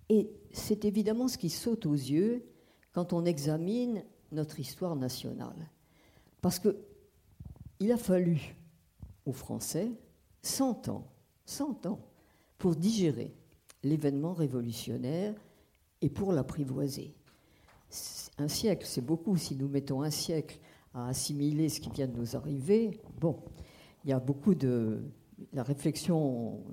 Et 0.09 0.29
c'est 0.51 0.85
évidemment 0.85 1.27
ce 1.27 1.37
qui 1.37 1.49
saute 1.49 1.85
aux 1.85 1.93
yeux 1.93 2.45
quand 2.91 3.13
on 3.13 3.25
examine 3.25 4.03
notre 4.31 4.59
histoire 4.59 4.95
nationale. 4.95 5.69
Parce 6.41 6.59
qu'il 6.59 7.91
a 7.91 7.97
fallu 7.97 8.55
aux 9.25 9.33
Français 9.33 9.91
100 10.43 10.89
ans, 10.89 11.07
100 11.45 11.87
ans, 11.87 11.99
pour 12.57 12.75
digérer 12.75 13.33
l'événement 13.83 14.33
révolutionnaire 14.33 15.33
et 16.01 16.09
pour 16.09 16.31
l'apprivoiser. 16.31 17.13
Un 18.37 18.47
siècle, 18.47 18.85
c'est 18.85 19.01
beaucoup. 19.01 19.37
Si 19.37 19.55
nous 19.55 19.67
mettons 19.67 20.01
un 20.01 20.11
siècle 20.11 20.59
à 20.93 21.07
assimiler 21.07 21.69
ce 21.69 21.79
qui 21.79 21.89
vient 21.89 22.07
de 22.07 22.17
nous 22.17 22.35
arriver, 22.35 22.99
bon, 23.19 23.39
il 24.03 24.11
y 24.11 24.13
a 24.13 24.19
beaucoup 24.19 24.55
de. 24.55 25.03
La 25.51 25.63
réflexion 25.63 26.63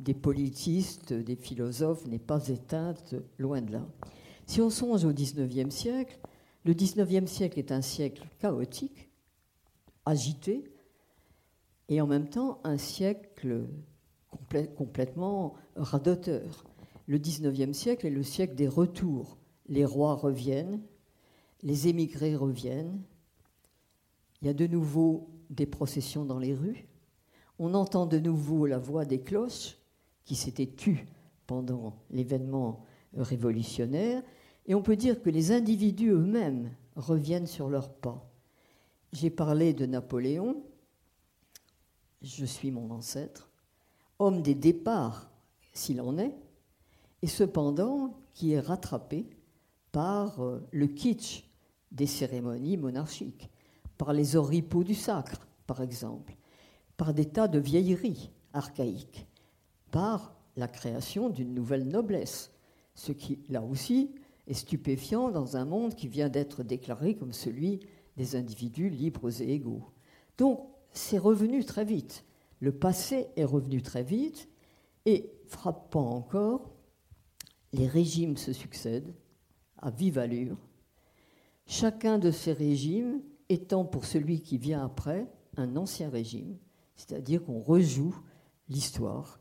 des 0.00 0.14
politistes, 0.14 1.12
des 1.12 1.36
philosophes 1.36 2.06
n'est 2.06 2.18
pas 2.18 2.48
éteinte, 2.48 3.14
loin 3.38 3.62
de 3.62 3.72
là. 3.72 3.86
Si 4.46 4.60
on 4.60 4.70
songe 4.70 5.04
au 5.04 5.12
XIXe 5.12 5.74
siècle, 5.74 6.18
le 6.64 6.74
XIXe 6.74 7.30
siècle 7.30 7.58
est 7.58 7.72
un 7.72 7.82
siècle 7.82 8.26
chaotique, 8.38 9.10
agité, 10.04 10.64
et 11.88 12.00
en 12.00 12.06
même 12.06 12.28
temps 12.28 12.60
un 12.64 12.78
siècle 12.78 13.66
complètement 14.76 15.54
radoteur. 15.76 16.64
Le 17.06 17.18
XIXe 17.18 17.76
siècle 17.76 18.06
est 18.06 18.10
le 18.10 18.22
siècle 18.22 18.54
des 18.54 18.68
retours. 18.68 19.38
Les 19.68 19.84
rois 19.84 20.14
reviennent, 20.14 20.80
les 21.62 21.88
émigrés 21.88 22.36
reviennent, 22.36 23.02
il 24.42 24.46
y 24.46 24.50
a 24.50 24.54
de 24.54 24.66
nouveau 24.66 25.30
des 25.48 25.66
processions 25.66 26.24
dans 26.24 26.38
les 26.38 26.54
rues, 26.54 26.86
on 27.58 27.72
entend 27.74 28.06
de 28.06 28.18
nouveau 28.18 28.66
la 28.66 28.78
voix 28.78 29.04
des 29.04 29.20
cloches 29.20 29.78
qui 30.24 30.34
s'étaient 30.34 30.74
tues 30.74 31.06
pendant 31.46 31.96
l'événement 32.10 32.84
révolutionnaire, 33.16 34.22
et 34.66 34.74
on 34.74 34.82
peut 34.82 34.96
dire 34.96 35.20
que 35.22 35.30
les 35.30 35.52
individus 35.52 36.10
eux-mêmes 36.10 36.70
reviennent 36.96 37.46
sur 37.46 37.68
leurs 37.68 37.92
pas. 37.92 38.30
J'ai 39.12 39.30
parlé 39.30 39.74
de 39.74 39.86
Napoléon, 39.86 40.62
je 42.22 42.44
suis 42.44 42.70
mon 42.70 42.90
ancêtre, 42.90 43.50
homme 44.18 44.42
des 44.42 44.54
départs, 44.54 45.30
s'il 45.72 46.00
en 46.00 46.18
est, 46.18 46.34
et 47.22 47.26
cependant 47.26 48.14
qui 48.32 48.52
est 48.52 48.60
rattrapé 48.60 49.28
par 49.92 50.42
euh, 50.42 50.66
le 50.72 50.86
kitsch 50.86 51.44
des 51.92 52.06
cérémonies 52.06 52.76
monarchiques, 52.76 53.50
par 53.96 54.12
les 54.12 54.34
oripeaux 54.36 54.82
du 54.82 54.94
sacre, 54.94 55.46
par 55.66 55.80
exemple, 55.80 56.34
par 56.96 57.14
des 57.14 57.26
tas 57.26 57.48
de 57.48 57.58
vieilleries 57.58 58.30
archaïques, 58.52 59.26
par 59.94 60.34
la 60.56 60.66
création 60.66 61.30
d'une 61.30 61.54
nouvelle 61.54 61.86
noblesse, 61.86 62.50
ce 62.96 63.12
qui, 63.12 63.38
là 63.48 63.62
aussi, 63.62 64.10
est 64.48 64.54
stupéfiant 64.54 65.30
dans 65.30 65.56
un 65.56 65.64
monde 65.64 65.94
qui 65.94 66.08
vient 66.08 66.28
d'être 66.28 66.64
déclaré 66.64 67.14
comme 67.14 67.32
celui 67.32 67.78
des 68.16 68.34
individus 68.34 68.88
libres 68.88 69.40
et 69.40 69.52
égaux. 69.52 69.84
Donc, 70.36 70.66
c'est 70.90 71.18
revenu 71.18 71.64
très 71.64 71.84
vite. 71.84 72.24
Le 72.58 72.72
passé 72.72 73.28
est 73.36 73.44
revenu 73.44 73.82
très 73.82 74.02
vite 74.02 74.48
et, 75.06 75.30
frappant 75.46 76.10
encore, 76.10 76.72
les 77.72 77.86
régimes 77.86 78.36
se 78.36 78.52
succèdent 78.52 79.14
à 79.78 79.92
vive 79.92 80.18
allure, 80.18 80.58
chacun 81.66 82.18
de 82.18 82.32
ces 82.32 82.52
régimes 82.52 83.22
étant 83.48 83.84
pour 83.84 84.06
celui 84.06 84.40
qui 84.40 84.58
vient 84.58 84.84
après 84.84 85.28
un 85.56 85.76
ancien 85.76 86.10
régime, 86.10 86.56
c'est-à-dire 86.96 87.44
qu'on 87.44 87.60
rejoue 87.60 88.16
l'histoire 88.68 89.38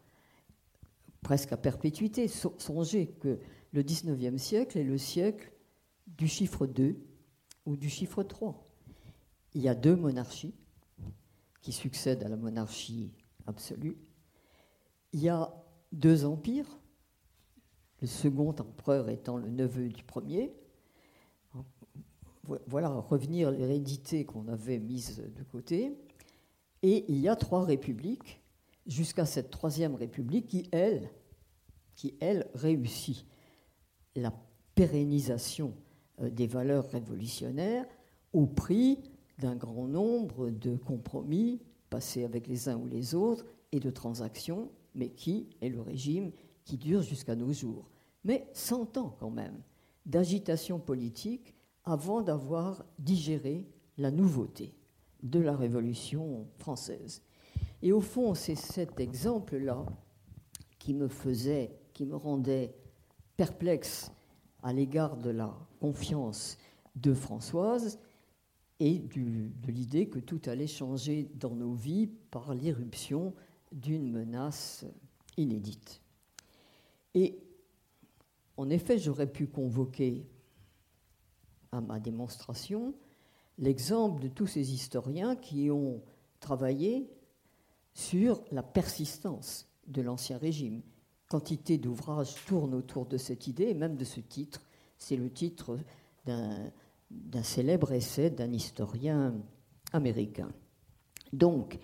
presque 1.24 1.52
à 1.54 1.58
perpétuité. 1.58 2.28
Songez 2.28 3.08
que 3.08 3.40
le 3.72 3.82
XIXe 3.82 4.42
siècle 4.42 4.78
est 4.78 4.84
le 4.84 4.98
siècle 4.98 5.52
du 6.06 6.28
chiffre 6.28 6.68
2 6.68 6.98
ou 7.66 7.76
du 7.76 7.90
chiffre 7.90 8.24
3. 8.24 8.68
Il 9.56 9.62
y 9.62 9.70
a 9.70 9.76
deux 9.76 9.96
monarchies 9.96 10.54
qui 11.62 11.72
succèdent 11.72 12.24
à 12.24 12.30
la 12.30 12.36
monarchie 12.36 13.12
absolue. 13.48 13.98
Il 15.14 15.22
y 15.22 15.30
a 15.30 15.54
deux 15.92 16.26
empires, 16.26 16.80
le 18.02 18.08
second 18.08 18.50
empereur 18.50 19.10
étant 19.10 19.38
le 19.38 19.50
neveu 19.50 19.90
du 19.90 20.04
premier. 20.04 20.54
Voilà, 22.68 22.90
revenir 22.90 23.52
l'hérédité 23.52 24.26
qu'on 24.26 24.50
avait 24.50 24.80
mise 24.80 25.24
de 25.34 25.44
côté. 25.44 25.98
Et 26.82 27.06
il 27.08 27.20
y 27.20 27.30
a 27.30 27.38
trois 27.38 27.64
républiques, 27.64 28.43
jusqu'à 28.86 29.26
cette 29.26 29.50
troisième 29.50 29.96
république 29.96 30.48
qui, 30.48 30.68
elle, 30.72 31.10
elle, 32.20 32.48
réussit 32.54 33.26
la 34.16 34.34
pérennisation 34.76 35.74
euh, 36.22 36.30
des 36.30 36.48
valeurs 36.48 36.90
révolutionnaires 36.90 37.86
au 38.34 38.46
prix 38.46 39.00
d'un 39.40 39.56
grand 39.56 39.88
nombre 39.88 40.50
de 40.50 40.76
compromis 40.76 41.62
passés 41.90 42.24
avec 42.24 42.48
les 42.48 42.70
uns 42.70 42.78
ou 42.78 42.88
les 42.88 43.16
autres 43.16 43.46
et 43.72 43.80
de 43.80 43.90
transactions, 43.90 44.72
mais 44.96 45.10
qui 45.10 45.50
est 45.62 45.70
le 45.70 45.82
régime 45.82 46.32
qui 46.66 46.78
dure 46.78 47.02
jusqu'à 47.02 47.36
nos 47.36 47.52
jours. 47.52 47.90
Mais 48.24 48.48
100 48.54 48.98
ans 48.98 49.16
quand 49.20 49.30
même 49.30 49.62
d'agitation 50.06 50.80
politique 50.80 51.54
avant 51.86 52.22
d'avoir 52.22 52.86
digéré 53.00 53.68
la 53.98 54.12
nouveauté 54.12 54.74
de 55.22 55.40
la 55.40 55.56
Révolution 55.56 56.48
française. 56.58 57.22
Et 57.84 57.92
au 57.92 58.00
fond, 58.00 58.34
c'est 58.34 58.56
cet 58.56 59.02
exemple-là 59.02 59.86
qui 60.80 60.94
me 60.94 61.10
faisait, 61.10 61.76
qui 61.94 62.06
me 62.06 62.16
rendait 62.16 62.74
perplexe 63.36 64.10
à 64.64 64.72
l'égard 64.72 65.18
de 65.18 65.30
la 65.30 65.54
confiance 65.82 66.58
de 66.96 67.14
Françoise 67.14 68.00
et 68.80 69.00
de 69.00 69.70
l'idée 69.70 70.08
que 70.08 70.20
tout 70.20 70.40
allait 70.46 70.66
changer 70.66 71.30
dans 71.36 71.56
nos 71.56 71.74
vies 71.74 72.08
par 72.32 72.54
l'irruption 72.54 73.34
d'une 73.74 74.10
menace 74.10 74.86
inédite. 75.36 76.02
Et 77.14 77.38
en 78.56 78.70
effet, 78.70 78.98
j'aurais 78.98 79.30
pu 79.30 79.48
convoquer 79.48 80.26
à 81.74 81.82
ma 81.82 82.00
démonstration 82.00 82.94
l'exemple 83.58 84.22
de 84.22 84.30
tous 84.30 84.48
ces 84.48 84.74
historiens 84.74 85.36
qui 85.36 85.70
ont 85.70 86.02
travaillé 86.40 87.10
sur 87.94 88.44
la 88.52 88.64
persistance 88.64 89.68
de 89.88 90.02
l'Ancien 90.02 90.38
Régime. 90.38 90.82
Quantité 91.30 91.78
d'ouvrages 91.78 92.36
tournent 92.46 92.74
autour 92.74 93.06
de 93.06 93.18
cette 93.18 93.48
idée 93.48 93.66
et 93.66 93.74
même 93.74 93.96
de 93.96 94.06
ce 94.06 94.20
titre. 94.20 94.62
C'est 94.98 95.16
le 95.16 95.30
titre 95.30 95.80
d'un 96.26 97.44
célèbre 97.44 97.92
essai 97.92 98.30
d'un 98.30 98.52
historien 98.52 99.36
américain. 99.92 100.52
Donc, 101.32 101.80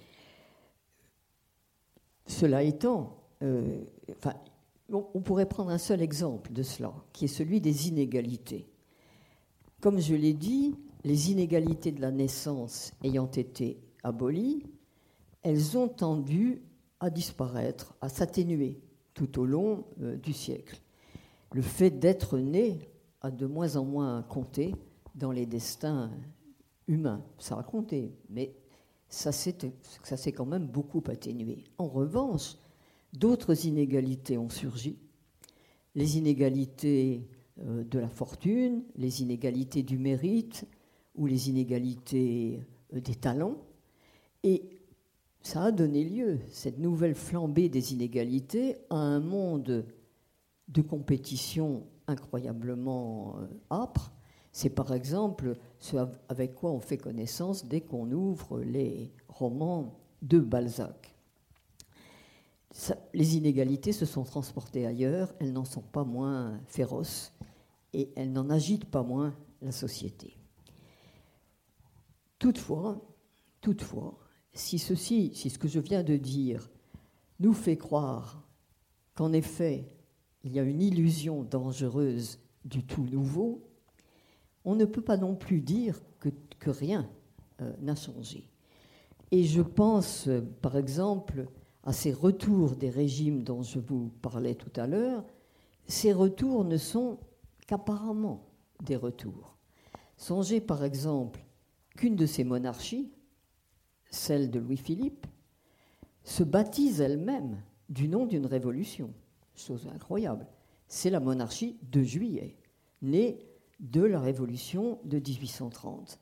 cela 2.27 2.63
étant, 2.63 3.17
euh, 3.41 3.83
on 4.91 5.21
pourrait 5.21 5.47
prendre 5.47 5.71
un 5.71 5.77
seul 5.77 6.01
exemple 6.01 6.53
de 6.53 6.63
cela, 6.63 6.93
qui 7.11 7.25
est 7.25 7.29
celui 7.29 7.59
des 7.59 7.87
inégalités. 7.87 8.67
Comme 9.81 9.99
je 9.99 10.13
l'ai 10.13 10.33
dit, 10.33 10.75
les 11.03 11.31
inégalités 11.31 11.91
de 11.91 12.01
la 12.01 12.11
naissance 12.11 12.93
ayant 13.03 13.29
été 13.31 13.79
abolies, 14.03 14.63
elles 15.43 15.77
ont 15.77 15.87
tendu 15.87 16.61
à 16.99 17.09
disparaître, 17.09 17.95
à 18.01 18.09
s'atténuer 18.09 18.79
tout 19.13 19.39
au 19.39 19.45
long 19.45 19.85
euh, 20.01 20.17
du 20.17 20.33
siècle. 20.33 20.79
Le 21.51 21.61
fait 21.61 21.91
d'être 21.91 22.37
né 22.37 22.79
a 23.21 23.31
de 23.31 23.45
moins 23.45 23.75
en 23.75 23.85
moins 23.85 24.21
compté 24.23 24.75
dans 25.15 25.31
les 25.31 25.45
destins 25.45 26.11
humains. 26.87 27.23
Ça 27.37 27.57
a 27.57 27.63
compté, 27.63 28.13
mais 28.29 28.53
ça 29.09 29.31
s'est 29.31 30.31
quand 30.31 30.45
même 30.45 30.67
beaucoup 30.67 31.03
atténué. 31.07 31.63
En 31.77 31.87
revanche, 31.87 32.55
d'autres 33.13 33.65
inégalités 33.65 34.37
ont 34.37 34.49
surgi. 34.49 34.97
Les 35.95 36.17
inégalités 36.17 37.27
euh, 37.61 37.83
de 37.83 37.99
la 37.99 38.09
fortune, 38.09 38.83
les 38.95 39.21
inégalités 39.21 39.83
du 39.83 39.97
mérite 39.97 40.65
ou 41.15 41.25
les 41.25 41.49
inégalités 41.49 42.61
euh, 42.93 43.01
des 43.01 43.15
talents. 43.15 43.57
Ça 45.41 45.63
a 45.63 45.71
donné 45.71 46.03
lieu, 46.03 46.39
cette 46.51 46.79
nouvelle 46.79 47.15
flambée 47.15 47.69
des 47.69 47.93
inégalités, 47.93 48.77
à 48.89 48.95
un 48.95 49.19
monde 49.19 49.85
de 50.67 50.81
compétition 50.81 51.87
incroyablement 52.07 53.37
euh, 53.39 53.47
âpre. 53.71 54.11
C'est 54.51 54.69
par 54.69 54.93
exemple 54.93 55.57
ce 55.79 55.97
avec 56.27 56.55
quoi 56.55 56.71
on 56.71 56.79
fait 56.79 56.97
connaissance 56.97 57.65
dès 57.65 57.81
qu'on 57.81 58.11
ouvre 58.11 58.61
les 58.61 59.13
roman 59.27 59.99
de 60.21 60.39
Balzac. 60.39 61.15
les 63.13 63.37
inégalités 63.37 63.93
se 63.93 64.05
sont 64.05 64.23
transportées 64.23 64.85
ailleurs, 64.85 65.33
elles 65.39 65.53
n'en 65.53 65.65
sont 65.65 65.81
pas 65.81 66.03
moins 66.03 66.59
féroces 66.67 67.31
et 67.93 68.11
elles 68.15 68.31
n'en 68.31 68.49
agitent 68.49 68.89
pas 68.89 69.03
moins 69.03 69.35
la 69.61 69.71
société. 69.71 70.35
Toutefois, 72.37 73.01
toutefois, 73.61 74.17
si 74.53 74.79
ceci, 74.79 75.31
si 75.33 75.49
ce 75.49 75.59
que 75.59 75.67
je 75.67 75.79
viens 75.79 76.03
de 76.03 76.17
dire 76.17 76.69
nous 77.39 77.53
fait 77.53 77.77
croire 77.77 78.43
qu'en 79.15 79.31
effet, 79.33 79.87
il 80.43 80.53
y 80.53 80.59
a 80.59 80.63
une 80.63 80.81
illusion 80.81 81.43
dangereuse 81.43 82.39
du 82.65 82.85
tout 82.85 83.03
nouveau, 83.03 83.61
on 84.65 84.75
ne 84.75 84.85
peut 84.85 85.01
pas 85.01 85.17
non 85.17 85.35
plus 85.35 85.61
dire 85.61 86.01
que, 86.19 86.29
rien 86.69 87.09
euh, 87.61 87.73
n'a 87.81 87.95
changé. 87.95 88.47
Et 89.31 89.43
je 89.43 89.61
pense, 89.61 90.29
par 90.61 90.77
exemple, 90.77 91.47
à 91.83 91.93
ces 91.93 92.11
retours 92.11 92.75
des 92.75 92.89
régimes 92.89 93.43
dont 93.43 93.63
je 93.63 93.79
vous 93.79 94.11
parlais 94.21 94.55
tout 94.55 94.71
à 94.79 94.85
l'heure. 94.85 95.23
Ces 95.87 96.13
retours 96.13 96.63
ne 96.65 96.77
sont 96.77 97.17
qu'apparemment 97.65 98.45
des 98.83 98.95
retours. 98.95 99.55
Songez 100.17 100.61
par 100.61 100.83
exemple 100.83 101.43
qu'une 101.95 102.15
de 102.15 102.25
ces 102.25 102.43
monarchies, 102.43 103.11
celle 104.09 104.49
de 104.49 104.59
Louis-Philippe, 104.59 105.27
se 106.23 106.43
baptise 106.43 107.01
elle-même 107.01 107.61
du 107.89 108.07
nom 108.07 108.25
d'une 108.25 108.45
révolution. 108.45 109.13
Chose 109.55 109.87
incroyable. 109.93 110.47
C'est 110.87 111.09
la 111.09 111.19
monarchie 111.19 111.77
de 111.91 112.01
juillet, 112.01 112.55
née 113.01 113.45
de 113.79 114.01
la 114.01 114.19
révolution 114.19 114.99
de 115.05 115.17
1830. 115.17 116.19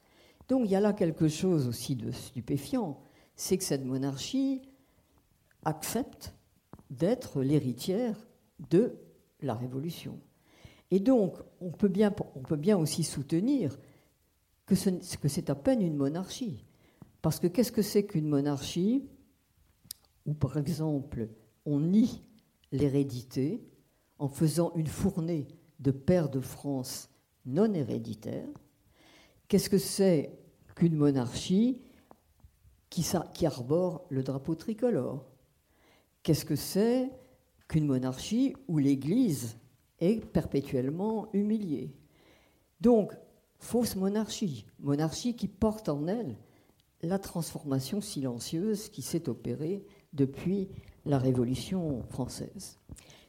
Donc 0.47 0.61
il 0.65 0.71
y 0.71 0.75
a 0.75 0.79
là 0.79 0.93
quelque 0.93 1.27
chose 1.27 1.67
aussi 1.67 1.95
de 1.95 2.11
stupéfiant, 2.11 3.01
c'est 3.35 3.57
que 3.57 3.63
cette 3.63 3.85
monarchie 3.85 4.61
accepte 5.65 6.33
d'être 6.89 7.41
l'héritière 7.41 8.27
de 8.69 8.97
la 9.41 9.53
révolution. 9.53 10.19
Et 10.91 10.99
donc 10.99 11.35
on 11.59 11.71
peut 11.71 11.89
bien, 11.89 12.13
on 12.35 12.41
peut 12.41 12.55
bien 12.55 12.77
aussi 12.77 13.03
soutenir 13.03 13.77
que 14.65 14.75
c'est 14.75 15.49
à 15.49 15.55
peine 15.55 15.81
une 15.81 15.95
monarchie. 15.95 16.63
Parce 17.27 17.41
que 17.41 17.47
qu'est-ce 17.47 17.73
que 17.73 17.81
c'est 17.81 18.05
qu'une 18.05 18.29
monarchie 18.29 19.05
où, 20.25 20.33
par 20.33 20.55
exemple, 20.55 21.27
on 21.65 21.81
nie 21.81 22.23
l'hérédité 22.71 23.67
en 24.17 24.29
faisant 24.29 24.71
une 24.75 24.87
fournée 24.87 25.49
de 25.81 25.91
pairs 25.91 26.29
de 26.29 26.39
France 26.39 27.09
non 27.45 27.73
héréditaires. 27.73 28.47
Qu'est-ce 29.49 29.69
que 29.69 29.77
c'est 29.77 30.39
qu'une 30.73 30.95
monarchie 30.95 31.81
qui, 32.89 33.05
arbore 33.45 34.05
le 34.07 34.23
drapeau 34.23 34.55
tricolore? 34.55 35.25
Qu'est-ce 36.23 36.45
que 36.45 36.55
c'est 36.55 37.11
qu'une 37.67 37.87
monarchie 37.87 38.55
où 38.69 38.77
l'Église 38.77 39.57
est 39.99 40.25
perpétuellement 40.25 41.27
humiliée? 41.33 41.93
Donc, 42.79 43.11
fausse 43.59 43.97
monarchie, 43.97 44.65
monarchie 44.79 45.35
qui 45.35 45.49
porte 45.49 45.89
en 45.89 46.07
elle 46.07 46.37
la 47.01 47.19
transformation 47.19 48.01
silencieuse 48.01 48.89
qui 48.89 49.01
s'est 49.01 49.29
opérée 49.29 49.85
depuis 50.13 50.69
la 51.05 51.17
Révolution 51.17 52.03
française. 52.09 52.79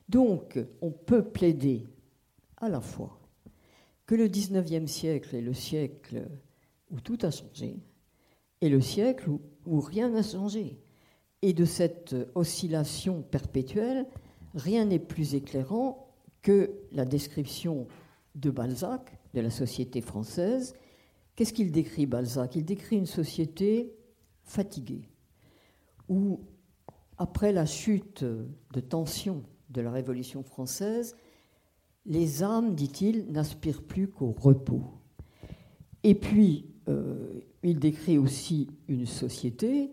Donc, 0.09 0.59
on 0.81 0.90
peut 0.90 1.24
plaider 1.24 1.87
à 2.57 2.68
la 2.68 2.81
fois 2.81 3.18
que 4.07 4.14
le 4.14 4.26
XIXe 4.26 4.90
siècle 4.90 5.37
est 5.37 5.42
le 5.42 5.52
siècle 5.52 6.28
où 6.90 7.00
tout 7.00 7.18
a 7.22 7.31
changé, 7.31 7.76
et 8.61 8.68
le 8.68 8.81
siècle 8.81 9.31
où, 9.66 9.81
rien 9.81 10.09
n'a 10.09 10.22
changé. 10.22 10.78
Et 11.42 11.52
de 11.52 11.64
cette 11.64 12.16
oscillation 12.35 13.22
perpétuelle, 13.22 14.07
rien 14.54 14.87
n'est 14.87 14.98
plus 14.98 15.35
éclairant 15.35 16.09
que 16.42 16.72
la 16.90 17.04
description 17.04 17.87
de 18.35 18.50
Balzac 18.50 19.18
de 19.35 19.40
la 19.40 19.50
société 19.50 20.00
française. 20.00 20.74
Qu'est-ce 21.38 21.53
qu'il 21.53 21.70
décrit, 21.70 22.07
Balzac? 22.07 22.57
Il 22.57 22.64
décrit 22.64 22.96
une 22.96 23.07
société 23.07 23.94
fatiguée, 24.42 25.09
où, 26.09 26.40
après 27.16 27.53
la 27.53 27.64
chute 27.64 28.24
de 28.24 28.81
tension 28.81 29.44
de 29.70 29.81
la 29.81 29.92
Révolution 29.92 30.42
française, 30.42 31.14
les 32.07 32.42
âmes, 32.42 32.74
dit-il, 32.74 33.31
n'aspirent 33.31 33.85
plus 33.85 34.09
qu'au 34.09 34.35
repos. 34.37 34.83
Et 36.03 36.16
puis, 36.16 36.72
euh, 36.88 37.40
il 37.62 37.79
décrit 37.79 38.18
aussi 38.18 38.70
une 38.88 39.07
société 39.07 39.92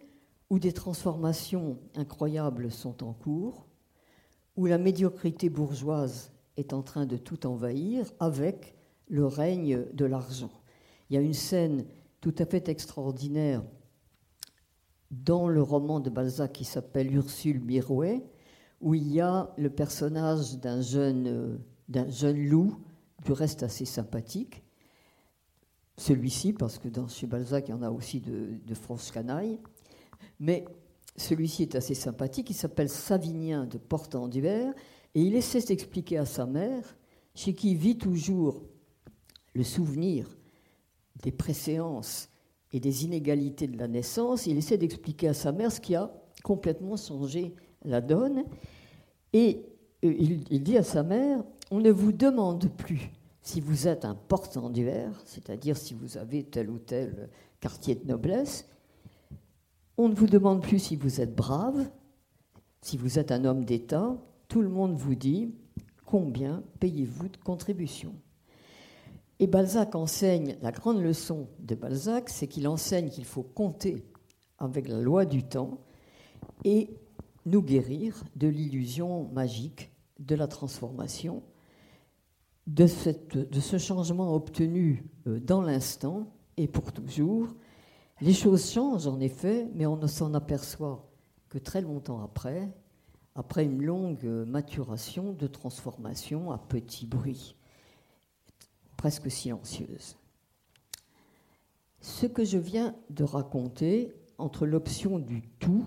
où 0.49 0.57
des 0.57 0.73
transformations 0.73 1.77
incroyables 1.93 2.71
sont 2.71 3.03
en 3.03 3.13
cours, 3.13 3.67
où 4.55 4.65
la 4.65 4.79
médiocrité 4.79 5.49
bourgeoise 5.49 6.31
est 6.57 6.73
en 6.73 6.81
train 6.81 7.05
de 7.05 7.17
tout 7.17 7.45
envahir 7.45 8.11
avec 8.19 8.73
le 9.09 9.27
règne 9.27 9.85
de 9.93 10.05
l'argent. 10.05 10.49
Il 11.09 11.15
y 11.15 11.17
a 11.17 11.21
une 11.21 11.33
scène 11.33 11.85
tout 12.21 12.33
à 12.39 12.45
fait 12.45 12.69
extraordinaire 12.69 13.63
dans 15.11 15.47
le 15.47 15.61
roman 15.61 15.99
de 15.99 16.09
Balzac 16.09 16.53
qui 16.53 16.65
s'appelle 16.65 17.13
Ursule 17.13 17.63
Mirouet, 17.63 18.23
où 18.81 18.95
il 18.95 19.11
y 19.11 19.21
a 19.21 19.53
le 19.57 19.69
personnage 19.69 20.57
d'un 20.57 20.81
jeune, 20.81 21.59
loup, 21.87 22.77
du 23.23 23.31
reste 23.31 23.63
assez 23.63 23.85
sympathique, 23.85 24.63
celui-ci, 25.97 26.53
parce 26.53 26.77
que 26.77 26.89
dans 26.89 27.07
chez 27.07 27.25
Balzac, 27.25 27.67
il 27.67 27.71
y 27.71 27.73
en 27.73 27.81
a 27.81 27.89
aussi 27.89 28.19
de, 28.19 28.59
de 28.65 28.73
France 28.73 29.11
Canaille. 29.11 29.59
Mais 30.39 30.65
celui-ci 31.15 31.63
est 31.63 31.75
assez 31.75 31.95
sympathique. 31.95 32.49
Il 32.49 32.55
s'appelle 32.55 32.89
Savinien 32.89 33.65
de 33.65 33.77
Porte-en-Duer. 33.77 34.71
Et 35.13 35.21
il 35.21 35.35
essaie 35.35 35.61
d'expliquer 35.61 36.17
à 36.17 36.25
sa 36.25 36.45
mère, 36.45 36.97
chez 37.33 37.53
qui 37.53 37.75
vit 37.75 37.97
toujours 37.97 38.61
le 39.53 39.63
souvenir 39.63 40.27
des 41.21 41.31
préséances 41.31 42.29
et 42.71 42.79
des 42.79 43.05
inégalités 43.05 43.67
de 43.67 43.77
la 43.77 43.87
naissance, 43.87 44.47
il 44.47 44.57
essaie 44.57 44.77
d'expliquer 44.77 45.29
à 45.29 45.33
sa 45.33 45.51
mère 45.51 45.71
ce 45.71 45.79
qui 45.79 45.95
a 45.95 46.11
complètement 46.43 46.97
changé 46.97 47.55
la 47.83 48.01
donne. 48.01 48.43
Et 49.33 49.65
euh, 50.03 50.13
il, 50.49 50.63
dit 50.63 50.77
à 50.77 50.83
sa 50.83 51.03
mère, 51.03 51.43
on 51.71 51.79
ne 51.79 51.91
vous 51.91 52.11
demande 52.11 52.69
plus 52.69 53.11
si 53.41 53.61
vous 53.61 53.87
êtes 53.87 54.05
un 54.05 54.15
portant 54.15 54.69
d'hiver, 54.69 55.21
c'est-à-dire 55.25 55.77
si 55.77 55.93
vous 55.93 56.17
avez 56.17 56.43
tel 56.43 56.69
ou 56.69 56.79
tel 56.79 57.29
quartier 57.59 57.95
de 57.95 58.07
noblesse, 58.07 58.67
on 59.97 60.09
ne 60.09 60.15
vous 60.15 60.27
demande 60.27 60.61
plus 60.61 60.79
si 60.79 60.95
vous 60.95 61.21
êtes 61.21 61.35
brave, 61.35 61.89
si 62.81 62.97
vous 62.97 63.19
êtes 63.19 63.31
un 63.31 63.45
homme 63.45 63.63
d'État, 63.63 64.17
tout 64.47 64.61
le 64.61 64.69
monde 64.69 64.95
vous 64.95 65.15
dit 65.15 65.53
combien 66.05 66.63
payez-vous 66.79 67.29
de 67.29 67.37
contributions? 67.37 68.15
Et 69.39 69.47
Balzac 69.47 69.95
enseigne, 69.95 70.57
la 70.61 70.71
grande 70.71 71.01
leçon 71.01 71.47
de 71.59 71.75
Balzac, 71.75 72.29
c'est 72.29 72.47
qu'il 72.47 72.67
enseigne 72.67 73.09
qu'il 73.09 73.25
faut 73.25 73.43
compter 73.43 74.05
avec 74.59 74.87
la 74.87 75.01
loi 75.01 75.25
du 75.25 75.43
temps 75.43 75.79
et 76.63 76.89
nous 77.45 77.61
guérir 77.61 78.23
de 78.35 78.47
l'illusion 78.47 79.29
magique 79.33 79.91
de 80.19 80.35
la 80.35 80.47
transformation 80.47 81.43
de, 82.67 82.87
ce 82.87 83.77
changement 83.77 84.33
obtenu 84.33 85.05
euh, 85.27 85.39
dans 85.39 85.61
l'instant 85.61 86.27
et 86.57 86.67
pour 86.67 86.91
toujours. 86.91 87.47
Les 88.21 88.33
choses 88.33 88.71
changent 88.71 89.07
en 89.07 89.19
effet, 89.19 89.67
mais 89.75 89.85
on 89.85 89.97
ne 89.97 90.07
s'en 90.07 90.33
aperçoit 90.33 91.11
que 91.49 91.57
très 91.57 91.81
longtemps 91.81 92.23
après, 92.23 92.69
après 93.35 93.65
une 93.65 93.83
longue 93.83 94.25
maturation 94.47 95.33
de 95.33 95.47
transformation 95.47 96.51
à 96.51 96.57
petit 96.57 97.05
bruit, 97.05 97.54
presque 99.05 99.29
silencieuse. 99.29 100.17
Ce 102.01 102.25
que 102.25 102.43
je 102.43 102.57
viens 102.57 102.95
de 103.11 103.23
raconter 103.23 104.11
entre 104.39 104.65
l'option 104.65 105.19
du 105.19 105.43
tout, 105.59 105.85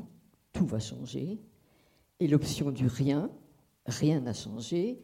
tout 0.52 0.64
va 0.64 0.78
changer, 0.78 1.40
et 2.20 2.28
l'option 2.28 2.70
du 2.70 2.86
rien, 2.86 3.32
rien 3.86 4.20
n'a 4.20 4.34
changé, 4.34 5.02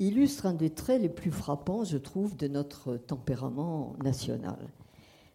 illustre 0.00 0.46
un 0.46 0.54
des 0.54 0.70
traits 0.70 1.02
les 1.02 1.08
plus 1.08 1.30
frappants, 1.30 1.84
je 1.84 1.98
trouve, 1.98 2.36
de 2.36 2.48
notre 2.48 2.96
tempérament 2.96 3.94
national. 4.02 4.72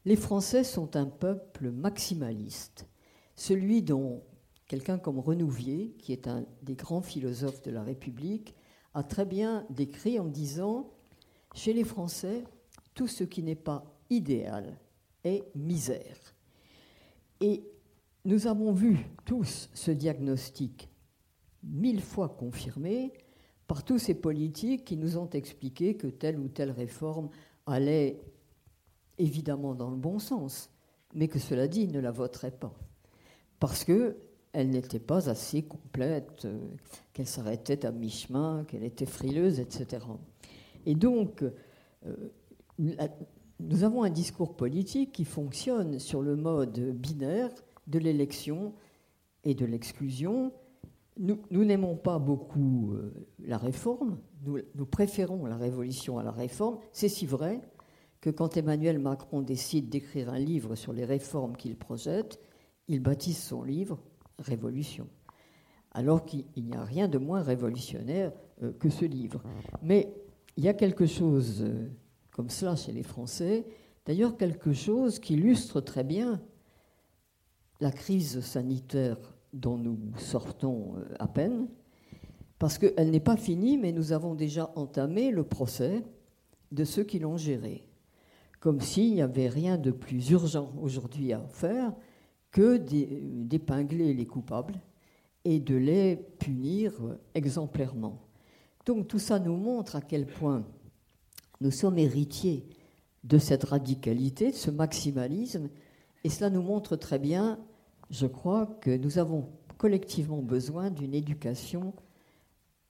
Les 0.04 0.18
Français 0.18 0.66
sont 0.66 0.98
un 0.98 1.06
peuple 1.06 1.72
maximaliste, 1.72 2.90
celui 3.38 3.84
dont 3.84 4.22
quelqu'un 4.68 4.98
comme 4.98 5.20
Renouvier, 5.20 5.96
qui 5.98 6.12
est 6.12 6.28
un 6.28 6.44
des 6.62 6.76
grands 6.76 7.02
philosophes 7.02 7.62
de 7.62 7.72
la 7.72 7.84
République, 7.84 8.54
a 8.94 9.04
très 9.04 9.26
bien 9.26 9.66
décrit 9.70 10.20
en 10.20 10.26
disant 10.26 10.90
Chez 11.58 11.74
les 11.74 11.84
Français, 11.84 12.44
tout 12.94 13.08
ce 13.08 13.24
qui 13.24 13.42
n'est 13.42 13.56
pas 13.56 13.84
idéal 14.12 14.78
est 15.24 15.44
misère. 15.56 16.36
Et 17.42 17.64
nous 18.26 18.46
avons 18.46 18.74
vu 18.74 19.00
tous 19.26 19.68
ce 19.74 19.90
diagnostic 19.90 20.88
mille 21.64 22.04
fois 22.04 22.30
confirmé 22.30 23.12
par 23.66 23.84
tous 23.84 23.98
ces 23.98 24.14
politiques 24.14 24.86
qui 24.86 24.98
nous 24.98 25.18
ont 25.18 25.32
expliqué 25.32 25.98
que 25.98 26.06
telle 26.06 26.38
ou 26.38 26.48
telle 26.48 26.70
réforme 26.70 27.30
allait 27.66 28.22
évidemment 29.18 29.74
dans 29.74 29.90
le 29.90 29.98
bon 29.98 30.20
sens, 30.20 30.70
mais 31.16 31.28
que 31.28 31.40
cela 31.40 31.68
dit, 31.68 31.82
ils 31.82 31.92
ne 31.92 32.00
la 32.00 32.12
voteraient 32.12 32.52
pas. 32.52 32.78
parce 33.60 33.84
qu'elle 33.84 34.70
n'était 34.70 35.00
pas 35.00 35.28
assez 35.28 35.64
complète, 35.64 36.46
euh, 36.46 36.60
qu'elle 37.14 37.26
s'arrêtait 37.26 37.84
à 37.84 37.92
mi-chemin, 37.92 38.64
qu'elle 38.66 38.84
était 38.84 39.08
frileuse, 39.08 39.60
etc. 39.60 40.06
Et 40.88 40.96
donc, 40.96 41.44
euh, 42.06 42.30
nous 43.60 43.84
avons 43.84 44.04
un 44.04 44.10
discours 44.10 44.56
politique 44.56 45.12
qui 45.12 45.26
fonctionne 45.26 46.00
sur 46.00 46.22
le 46.22 46.38
mode 46.38 46.80
binaire 46.96 47.52
de 47.88 48.00
l'élection 48.00 48.74
et 49.44 49.54
de 49.54 49.66
l'exclusion. 49.66 50.54
Nous, 51.20 51.40
n'aimons 51.52 51.98
pas 51.98 52.20
beaucoup 52.20 52.94
euh, 52.94 53.28
la 53.40 53.58
réforme, 53.58 54.18
nous, 54.46 54.86
préférons 54.86 55.46
la 55.46 55.58
révolution 55.58 56.20
à 56.20 56.24
la 56.24 56.32
réforme. 56.32 56.78
C'est 56.94 57.10
si 57.10 57.26
vrai 57.26 57.60
que 58.22 58.30
quand 58.30 58.56
Emmanuel 58.56 58.98
Macron 58.98 59.42
décide 59.42 59.90
d'écrire 59.90 60.30
un 60.30 60.40
livre 60.40 60.76
sur 60.76 60.94
les 60.94 61.04
réformes 61.04 61.58
qu'il 61.58 61.76
projette, 61.76 62.40
il 62.88 63.02
baptise 63.02 63.38
son 63.38 63.64
livre 63.64 64.00
Révolution. 64.40 65.10
Alors 65.92 66.24
qu'il 66.24 66.46
n'y 66.56 66.76
a 66.76 66.86
rien 66.86 67.10
de 67.10 67.18
moins 67.18 67.42
révolutionnaire 67.42 68.32
euh, 68.64 68.72
que 68.80 68.90
ce 68.90 69.04
livre. 69.04 69.42
Mais 69.82 70.14
il 70.58 70.64
y 70.64 70.68
a 70.68 70.74
quelque 70.74 71.06
chose 71.06 71.62
euh, 71.62 71.88
comme 72.32 72.50
cela 72.50 72.76
chez 72.76 72.92
les 72.92 73.04
Français, 73.04 73.66
d'ailleurs 74.06 74.38
quelque 74.38 74.74
chose 74.74 75.20
qui 75.20 75.36
illustre 75.36 75.82
très 75.82 76.04
bien 76.04 76.42
la 77.80 77.92
crise 77.92 78.42
sanitaire 78.42 79.18
dont 79.54 79.78
nous 79.78 79.98
sortons 80.18 80.96
euh, 80.98 81.16
à 81.20 81.28
peine, 81.28 81.68
parce 82.58 82.80
qu'elle 82.80 83.12
n'est 83.12 83.20
pas 83.20 83.38
finie, 83.38 83.78
mais 83.78 83.92
nous 83.92 84.12
avons 84.12 84.34
déjà 84.34 84.72
entamé 84.76 85.30
le 85.30 85.44
procès 85.44 86.04
de 86.72 86.84
ceux 86.84 87.04
qui 87.04 87.20
l'ont 87.20 87.38
gérée, 87.38 87.88
comme 88.60 88.82
s'il 88.82 89.14
n'y 89.14 89.22
avait 89.22 89.50
rien 89.50 89.78
de 89.78 89.92
plus 89.92 90.32
urgent 90.32 90.74
aujourd'hui 90.82 91.34
à 91.34 91.48
faire 91.50 91.94
que 92.50 92.78
d'épingler 92.78 94.16
les 94.16 94.26
coupables 94.26 94.80
et 95.46 95.60
de 95.60 95.76
les 95.76 96.16
punir 96.40 96.94
exemplairement. 97.36 98.27
Donc 98.88 99.08
tout 99.08 99.20
ça 99.20 99.38
nous 99.38 99.56
montre 99.56 99.96
à 99.96 100.02
quel 100.02 100.26
point 100.26 100.66
nous 101.62 101.72
sommes 101.72 102.00
héritiers 102.00 102.68
de 103.24 103.38
cette 103.38 103.66
radicalité, 103.66 104.52
de 104.52 104.56
ce 104.56 104.72
maximalisme, 104.72 105.70
et 106.24 106.30
cela 106.30 106.50
nous 106.50 106.64
montre 106.64 106.96
très 106.96 107.20
bien 107.20 107.60
je 108.10 108.26
crois 108.26 108.66
que 108.66 108.96
nous 108.96 109.18
avons 109.18 109.50
collectivement 109.78 110.42
besoin 110.42 110.90
d'une 110.90 111.14
éducation 111.14 111.94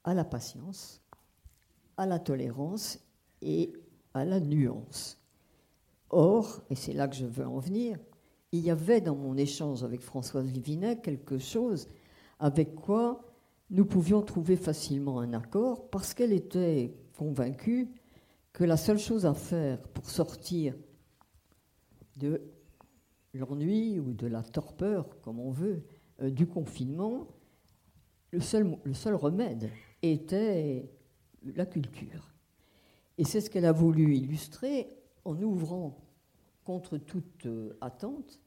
à 0.04 0.14
la 0.14 0.24
patience, 0.24 1.02
à 1.98 2.06
la 2.06 2.20
tolérance 2.20 3.00
et 3.42 3.74
à 4.14 4.26
la 4.26 4.40
nuance. 4.40 5.20
Or, 6.10 6.62
et 6.70 6.76
c'est 6.76 6.94
là 6.94 7.08
que 7.08 7.16
je 7.16 7.26
veux 7.26 7.46
en 7.46 7.60
venir, 7.60 7.98
il 8.52 8.62
y 8.62 8.70
avait 8.70 9.02
dans 9.02 9.16
mon 9.16 9.36
échange 9.36 9.84
avec 9.84 10.02
Françoise 10.02 10.46
Livinet 10.46 11.02
quelque 11.02 11.38
chose 11.38 11.88
avec 12.40 12.76
quoi 12.76 13.27
nous 13.70 13.86
pouvions 13.86 14.22
trouver 14.22 14.56
facilement 14.56 15.20
un 15.20 15.34
accord 15.34 15.90
parce 15.90 16.14
qu'elle 16.14 16.34
était 16.34 16.96
convaincue 17.18 17.90
que 18.54 18.64
la 18.64 18.78
seule 18.78 19.00
chose 19.00 19.26
à 19.26 19.34
faire 19.34 19.82
pour 19.90 20.10
sortir 20.10 20.76
de 22.16 22.42
l'ennui 23.34 24.00
ou 24.00 24.14
de 24.14 24.28
la 24.28 24.42
torpeur, 24.42 25.20
comme 25.22 25.40
on 25.40 25.52
veut, 25.52 25.84
euh, 26.22 26.32
du 26.32 26.48
confinement, 26.48 27.28
le 28.32 28.40
seul, 28.40 28.78
le 28.84 28.94
seul 28.94 29.16
remède 29.16 29.70
était 30.02 30.90
la 31.44 31.66
culture. 31.66 32.34
Et 33.18 33.26
c'est 33.26 33.42
ce 33.42 33.50
qu'elle 33.50 33.66
a 33.66 33.72
voulu 33.72 34.16
illustrer 34.16 34.88
en 35.26 35.40
ouvrant 35.42 35.98
contre 36.64 36.98
toute 36.98 37.46
euh, 37.46 37.78
attente 37.82 38.42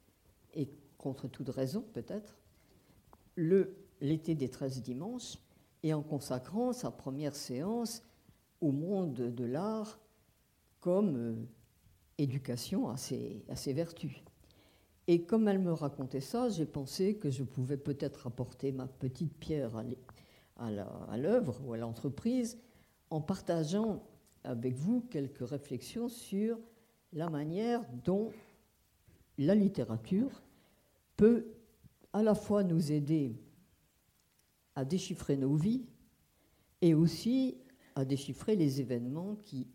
et 0.53 0.69
contre 0.97 1.27
toute 1.27 1.49
raison 1.49 1.83
peut-être 1.93 2.37
l'été 4.01 4.35
des 4.35 4.49
13 4.49 4.81
dimanches 4.81 5.37
et 5.83 5.93
en 5.93 6.01
consacrant 6.01 6.73
sa 6.73 6.91
première 6.91 7.35
séance 7.35 8.03
au 8.59 8.71
monde 8.71 9.13
de 9.13 9.45
l'art 9.45 9.99
comme 10.79 11.15
euh, 11.15 11.35
éducation 12.17 12.89
à 12.89 12.97
ses, 12.97 13.45
à 13.49 13.55
ses 13.55 13.73
vertus. 13.73 14.23
Et 15.07 15.23
comme 15.23 15.47
elle 15.47 15.59
me 15.59 15.73
racontait 15.73 16.21
ça, 16.21 16.49
j'ai 16.49 16.65
pensé 16.65 17.15
que 17.15 17.29
je 17.29 17.43
pouvais 17.43 17.77
peut-être 17.77 18.27
apporter 18.27 18.71
ma 18.71 18.87
petite 18.87 19.33
pierre 19.33 19.83
à 20.57 21.17
l'œuvre 21.17 21.59
ou 21.65 21.73
à 21.73 21.77
l'entreprise 21.77 22.59
en 23.09 23.19
partageant 23.19 24.03
avec 24.43 24.75
vous 24.75 25.01
quelques 25.01 25.47
réflexions 25.47 26.07
sur 26.07 26.57
la 27.13 27.29
manière 27.29 27.83
dont 28.05 28.31
la 29.37 29.55
littérature 29.55 30.41
peut 31.17 31.47
à 32.13 32.23
la 32.23 32.35
fois 32.35 32.63
nous 32.63 32.91
aider 32.91 33.35
à 34.75 34.85
déchiffrer 34.85 35.37
nos 35.37 35.55
vies 35.55 35.85
et 36.81 36.93
aussi 36.93 37.57
à 37.95 38.05
déchiffrer 38.05 38.55
les 38.55 38.81
événements 38.81 39.35
qui, 39.35 39.67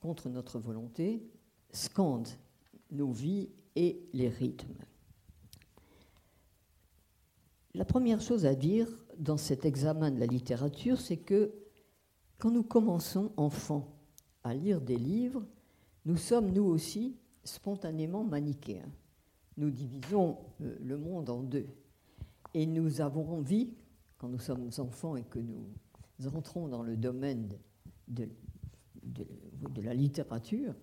contre 0.00 0.28
notre 0.28 0.58
volonté, 0.58 1.22
scandent 1.70 2.28
nos 2.90 3.10
vies 3.10 3.48
et 3.76 4.08
les 4.12 4.28
rythmes. 4.28 4.74
La 7.74 7.84
première 7.84 8.20
chose 8.20 8.44
à 8.44 8.54
dire 8.54 8.88
dans 9.18 9.38
cet 9.38 9.64
examen 9.64 10.10
de 10.10 10.20
la 10.20 10.26
littérature, 10.26 11.00
c'est 11.00 11.16
que 11.16 11.54
quand 12.38 12.50
nous 12.50 12.64
commençons, 12.64 13.32
enfants, 13.36 13.88
à 14.44 14.54
lire 14.54 14.80
des 14.80 14.96
livres, 14.96 15.44
nous 16.04 16.16
sommes 16.16 16.52
nous 16.52 16.64
aussi 16.64 17.16
spontanément 17.44 18.24
manichéens. 18.24 18.90
Nous 19.56 19.70
divisons 19.70 20.38
euh, 20.60 20.76
le 20.80 20.98
monde 20.98 21.30
en 21.30 21.42
deux. 21.42 21.66
Et 22.54 22.66
nous 22.66 23.00
avons 23.00 23.28
envie, 23.30 23.72
quand 24.18 24.28
nous 24.28 24.38
sommes 24.38 24.70
enfants 24.78 25.16
et 25.16 25.24
que 25.24 25.38
nous 25.38 26.26
entrons 26.34 26.68
dans 26.68 26.82
le 26.82 26.96
domaine 26.96 27.48
de, 28.08 28.28
la 29.82 29.94
littérature, 29.94 30.74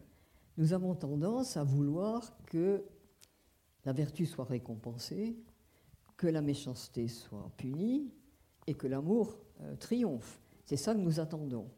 nous 0.57 0.73
avons 0.73 0.95
tendance 0.95 1.57
à 1.57 1.63
vouloir 1.63 2.35
que 2.45 2.83
la 3.85 3.93
vertu 3.93 4.25
soit 4.25 4.45
récompensée, 4.45 5.37
que 6.17 6.27
la 6.27 6.41
méchanceté 6.41 7.07
soit 7.07 7.49
punie 7.55 8.11
et 8.67 8.73
que 8.73 8.87
l'amour 8.87 9.37
euh, 9.61 9.75
triomphe. 9.77 10.41
C'est 10.65 10.75
ça 10.75 10.93
que 10.93 10.99
nous 10.99 11.19
attendons. 11.19 11.69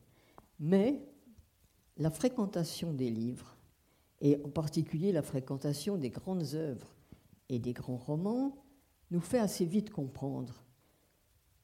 Mais 0.60 1.00
la 1.98 2.10
fréquentation 2.10 2.94
des 2.94 3.10
livres, 3.10 3.56
et 4.20 4.42
en 4.44 4.50
particulier 4.50 5.12
la 5.12 5.22
fréquentation 5.22 5.98
des 5.98 6.10
grandes 6.10 6.56
œuvres 6.56 6.96
et 7.50 7.60
des 7.60 7.74
grands 7.74 7.98
romans, 7.98 8.64
nous 9.12 9.22
fait 9.22 9.40
assez 9.40 9.66
vite 9.66 9.92
comprendre 9.92 10.64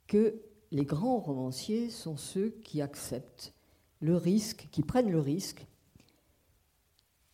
que 0.06 0.42
les 0.72 0.86
grands 0.86 1.20
romanciers 1.20 1.90
sont 1.90 2.18
ceux 2.18 2.50
qui 2.64 2.82
acceptent 2.82 3.54
le 4.02 4.16
risque, 4.16 4.68
qui 4.72 4.84
prennent 4.84 5.10
le 5.10 5.20
risque 5.20 5.66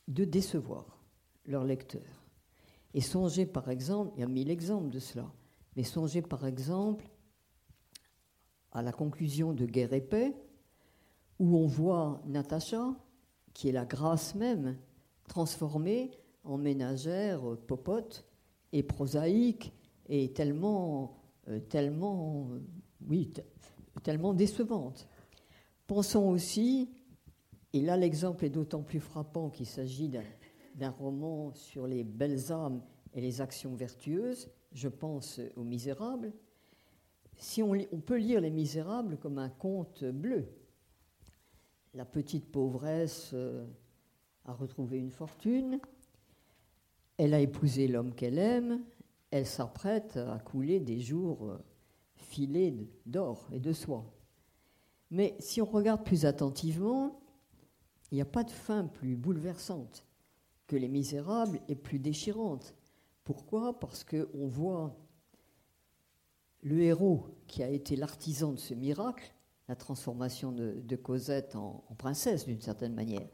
de 0.07 0.23
décevoir 0.23 0.99
leurs 1.45 1.65
lecteurs. 1.65 2.23
Et 2.93 3.01
songez 3.01 3.45
par 3.45 3.69
exemple, 3.69 4.13
il 4.15 4.21
y 4.21 4.23
a 4.23 4.27
mille 4.27 4.51
exemples 4.51 4.89
de 4.89 4.99
cela, 4.99 5.31
mais 5.75 5.83
songez 5.83 6.21
par 6.21 6.45
exemple 6.45 7.09
à 8.71 8.81
la 8.81 8.91
conclusion 8.91 9.53
de 9.53 9.65
Guerre 9.65 9.93
et 9.93 10.01
Paix, 10.01 10.35
où 11.39 11.57
on 11.57 11.67
voit 11.67 12.21
Natacha, 12.25 12.95
qui 13.53 13.69
est 13.69 13.73
la 13.73 13.85
grâce 13.85 14.35
même, 14.35 14.77
transformée 15.27 16.11
en 16.43 16.57
ménagère 16.57 17.41
popote 17.67 18.25
et 18.71 18.83
prosaïque 18.83 19.73
et 20.09 20.33
tellement, 20.33 21.17
euh, 21.47 21.59
euh, 21.73 22.49
tellement 24.03 24.33
décevante. 24.33 25.07
Pensons 25.87 26.29
aussi 26.29 26.89
et 27.73 27.81
là, 27.81 27.97
l'exemple 27.97 28.45
est 28.45 28.51
d'autant 28.51 28.83
plus 28.83 28.99
frappant 28.99 29.49
qu'il 29.49 29.65
s'agit 29.65 30.07
d'un 30.75 30.91
roman 30.91 31.51
sur 31.55 31.87
les 31.87 32.03
belles 32.03 32.51
âmes 32.51 32.83
et 33.15 33.21
les 33.21 33.41
actions 33.41 33.73
vertueuses. 33.73 34.47
Je 34.71 34.87
pense 34.87 35.41
aux 35.55 35.63
Misérables. 35.63 36.31
Si 37.35 37.63
on, 37.63 37.73
on 37.91 37.99
peut 37.99 38.17
lire 38.17 38.41
Les 38.41 38.51
Misérables 38.51 39.17
comme 39.17 39.39
un 39.39 39.49
conte 39.49 40.03
bleu, 40.03 40.45
la 41.95 42.05
petite 42.05 42.51
pauvresse 42.51 43.31
euh, 43.33 43.65
a 44.45 44.53
retrouvé 44.53 44.99
une 44.99 45.11
fortune, 45.11 45.79
elle 47.17 47.33
a 47.33 47.39
épousé 47.39 47.87
l'homme 47.87 48.13
qu'elle 48.13 48.37
aime, 48.37 48.83
elle 49.33 49.47
s'apprête 49.47 50.17
à 50.17 50.37
couler 50.37 50.79
des 50.79 50.99
jours 50.99 51.49
euh, 51.49 51.57
filés 52.17 52.87
d'or 53.07 53.49
et 53.51 53.59
de 53.59 53.73
soie. 53.73 54.05
Mais 55.09 55.35
si 55.39 55.59
on 55.59 55.65
regarde 55.65 56.05
plus 56.05 56.27
attentivement, 56.27 57.19
il 58.11 58.15
n'y 58.15 58.21
a 58.21 58.25
pas 58.25 58.43
de 58.43 58.51
fin 58.51 58.85
plus 58.85 59.15
bouleversante 59.15 60.05
que 60.67 60.75
Les 60.75 60.87
Misérables 60.87 61.59
et 61.67 61.73
plus 61.73 61.97
déchirante. 61.97 62.75
Pourquoi? 63.23 63.79
Parce 63.79 64.03
qu'on 64.03 64.47
voit 64.47 64.95
le 66.61 66.83
héros 66.83 67.25
qui 67.47 67.63
a 67.63 67.69
été 67.69 67.95
l'artisan 67.95 68.51
de 68.51 68.59
ce 68.59 68.75
miracle, 68.75 69.33
la 69.67 69.75
transformation 69.75 70.51
de, 70.51 70.95
Cosette 70.95 71.55
en, 71.55 71.83
en 71.89 71.95
princesse 71.95 72.45
d'une 72.45 72.61
certaine 72.61 72.93
manière. 72.93 73.27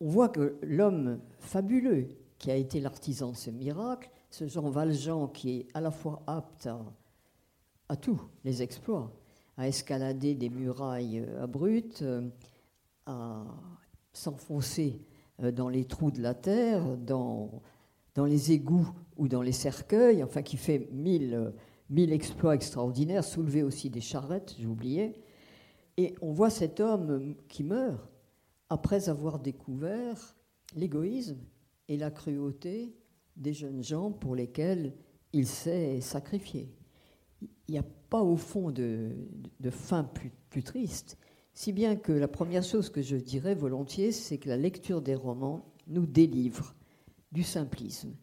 On 0.00 0.08
voit 0.08 0.30
que 0.30 0.58
l'homme 0.62 1.20
fabuleux 1.38 2.08
qui 2.38 2.50
a 2.50 2.56
été 2.56 2.80
l'artisan 2.80 3.32
de 3.32 3.36
ce 3.36 3.50
miracle 3.50 4.10
ce 4.30 4.46
Jean 4.46 4.68
Valjean 4.68 5.28
qui 5.28 5.50
est 5.50 5.66
à 5.74 5.80
la 5.80 5.90
fois 5.90 6.22
apte 6.26 6.68
à, 7.88 7.96
tous 7.96 8.20
les 8.44 8.62
exploits, 8.62 9.10
à 9.56 9.68
escalader 9.68 10.34
des 10.34 10.50
murailles 10.50 11.20
euh, 11.20 11.44
abruptes, 11.44 12.02
euh, 12.02 12.28
à 13.06 13.44
s'enfoncer 14.12 15.00
euh, 15.42 15.50
dans 15.50 15.68
les 15.68 15.84
trous 15.84 16.10
de 16.10 16.20
la 16.20 16.34
terre, 16.34 16.96
dans, 16.98 17.62
les 18.16 18.50
égouts 18.50 18.90
ou 19.16 19.28
dans 19.28 19.42
les 19.42 19.52
cercueils, 19.52 20.24
enfin 20.24 20.42
qui 20.42 20.56
fait 20.56 20.88
mille, 20.90 21.52
mille 21.88 22.12
exploits 22.12 22.56
extraordinaires, 22.56 23.22
soulever 23.22 23.62
aussi 23.62 23.90
des 23.90 24.00
charrettes, 24.00 24.56
oublié. 24.66 25.22
Et 25.96 26.16
on 26.20 26.32
voit 26.32 26.50
cet 26.50 26.80
homme 26.80 27.36
qui 27.48 27.62
meurt 27.62 28.00
après 28.68 29.08
avoir 29.08 29.38
découvert 29.38 30.36
l'égoïsme 30.74 31.38
et 31.88 31.96
la 31.96 32.10
cruauté 32.10 32.97
des 33.38 33.54
jeunes 33.54 33.82
gens 33.82 34.10
pour 34.10 34.34
lesquels 34.34 34.92
il 35.32 35.46
s'est 35.46 36.00
sacrifié. 36.00 36.68
Il 37.40 37.72
n'y 37.72 37.78
a 37.78 37.86
pas 38.10 38.22
au 38.22 38.36
fond 38.36 38.70
de, 38.70 39.12
fin 39.70 40.04
plus, 40.04 40.62
triste, 40.62 41.18
si 41.54 41.72
bien 41.72 41.96
que 41.96 42.12
la 42.12 42.28
première 42.28 42.62
chose 42.62 42.90
que 42.90 43.02
je 43.02 43.16
dirais 43.16 43.54
volontiers, 43.54 44.12
c'est 44.12 44.38
que 44.38 44.48
la 44.48 44.56
lecture 44.56 45.02
des 45.02 45.14
romans 45.14 45.64
nous 45.86 46.06
délivre 46.06 46.74
du 47.32 47.42
simplisme. 47.42 48.14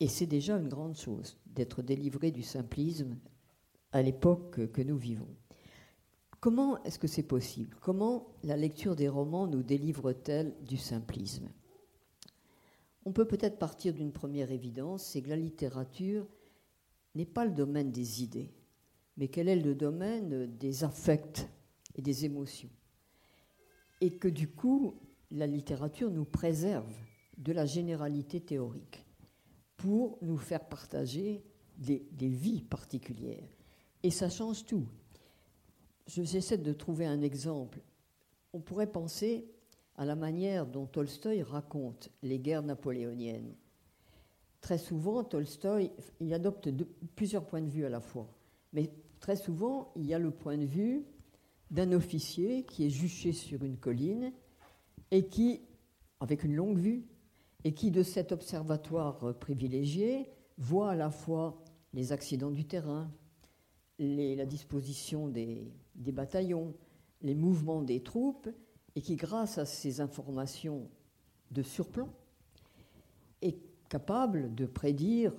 Et 0.00 0.08
c'est 0.08 0.26
déjà 0.26 0.56
une 0.56 0.68
grande 0.68 0.96
chose 0.96 1.38
d'être 1.46 1.82
délivré 1.82 2.30
du 2.30 2.42
simplisme 2.42 3.16
à 3.92 4.02
l'époque 4.02 4.72
que 4.72 4.82
nous 4.82 4.96
vivons. 4.96 5.28
Comment 6.40 6.82
est-ce 6.84 6.98
que 6.98 7.06
c'est 7.06 7.22
possible? 7.22 7.76
Comment 7.80 8.26
la 8.42 8.56
lecture 8.56 8.96
des 8.96 9.08
romans 9.08 9.46
nous 9.46 9.62
délivre-t-elle 9.62 10.54
du 10.62 10.76
simplisme? 10.76 11.48
On 13.04 13.12
peut 13.12 13.26
peut-être 13.26 13.58
partir 13.58 13.92
d'une 13.92 14.12
première 14.12 14.50
évidence, 14.50 15.04
c'est 15.04 15.22
que 15.22 15.28
la 15.28 15.36
littérature 15.36 16.26
n'est 17.14 17.26
pas 17.26 17.44
le 17.44 17.52
domaine 17.52 17.90
des 17.90 18.22
idées, 18.22 18.52
mais 19.16 19.28
qu'elle 19.28 19.48
est 19.48 19.56
le 19.56 19.74
domaine 19.74 20.46
des 20.56 20.84
affects 20.84 21.46
et 21.94 22.02
des 22.02 22.24
émotions. 22.24 22.70
Et 24.00 24.16
que 24.16 24.28
du 24.28 24.48
coup, 24.48 25.00
la 25.30 25.46
littérature 25.46 26.10
nous 26.10 26.24
préserve 26.24 26.92
de 27.36 27.52
la 27.52 27.66
généralité 27.66 28.40
théorique 28.40 29.04
pour 29.76 30.18
nous 30.22 30.38
faire 30.38 30.66
partager 30.66 31.44
des, 31.76 32.06
vies 32.20 32.62
particulières. 32.62 33.48
Et 34.02 34.10
ça 34.10 34.28
change 34.28 34.64
tout. 34.64 34.86
J'essaie 36.06 36.58
de 36.58 36.72
trouver 36.72 37.06
un 37.06 37.22
exemple. 37.22 37.80
On 38.52 38.60
pourrait 38.60 38.90
penser 38.90 39.50
à 39.96 40.04
la 40.04 40.16
manière 40.16 40.66
dont 40.66 40.86
Tolstoï 40.86 41.42
raconte 41.42 42.10
les 42.22 42.38
guerres 42.38 42.62
napoléoniennes. 42.62 43.54
Très 44.60 44.78
souvent, 44.78 45.22
Tolstoï, 45.22 45.90
adopte 46.32 46.70
plusieurs 47.14 47.44
points 47.44 47.62
de 47.62 47.68
vue 47.68 47.84
à 47.84 47.90
la 47.90 48.00
fois. 48.00 48.28
Mais 48.72 48.90
très 49.20 49.36
souvent, 49.36 49.92
il 49.96 50.06
y 50.06 50.14
a 50.14 50.18
le 50.18 50.30
point 50.30 50.56
de 50.56 50.64
vue 50.64 51.04
d'un 51.70 51.92
officier 51.92 52.64
qui 52.64 52.86
est 52.86 52.90
juché 52.90 53.32
sur 53.32 53.62
une 53.62 53.76
colline 53.76 54.32
et 55.10 55.26
qui, 55.26 55.60
avec 56.20 56.44
une 56.44 56.54
longue 56.54 56.78
vue, 56.78 57.04
et 57.64 57.72
qui, 57.72 57.90
de 57.90 58.02
cet 58.02 58.32
observatoire 58.32 59.38
privilégié, 59.38 60.28
voit 60.58 60.90
à 60.90 60.96
la 60.96 61.10
fois 61.10 61.62
les 61.92 62.12
accidents 62.12 62.50
du 62.50 62.64
terrain, 62.64 63.10
la 63.98 64.44
disposition 64.46 65.28
des 65.28 65.72
bataillons, 65.94 66.74
les 67.22 67.34
mouvements 67.34 67.82
des 67.82 68.02
troupes, 68.02 68.48
et 68.96 69.02
qui, 69.02 69.16
grâce 69.16 69.58
à 69.58 69.66
ces 69.66 70.00
informations 70.00 70.88
de 71.50 71.62
surplomb, 71.62 72.08
est 73.42 73.58
capable 73.88 74.54
de 74.54 74.66
prédire 74.66 75.32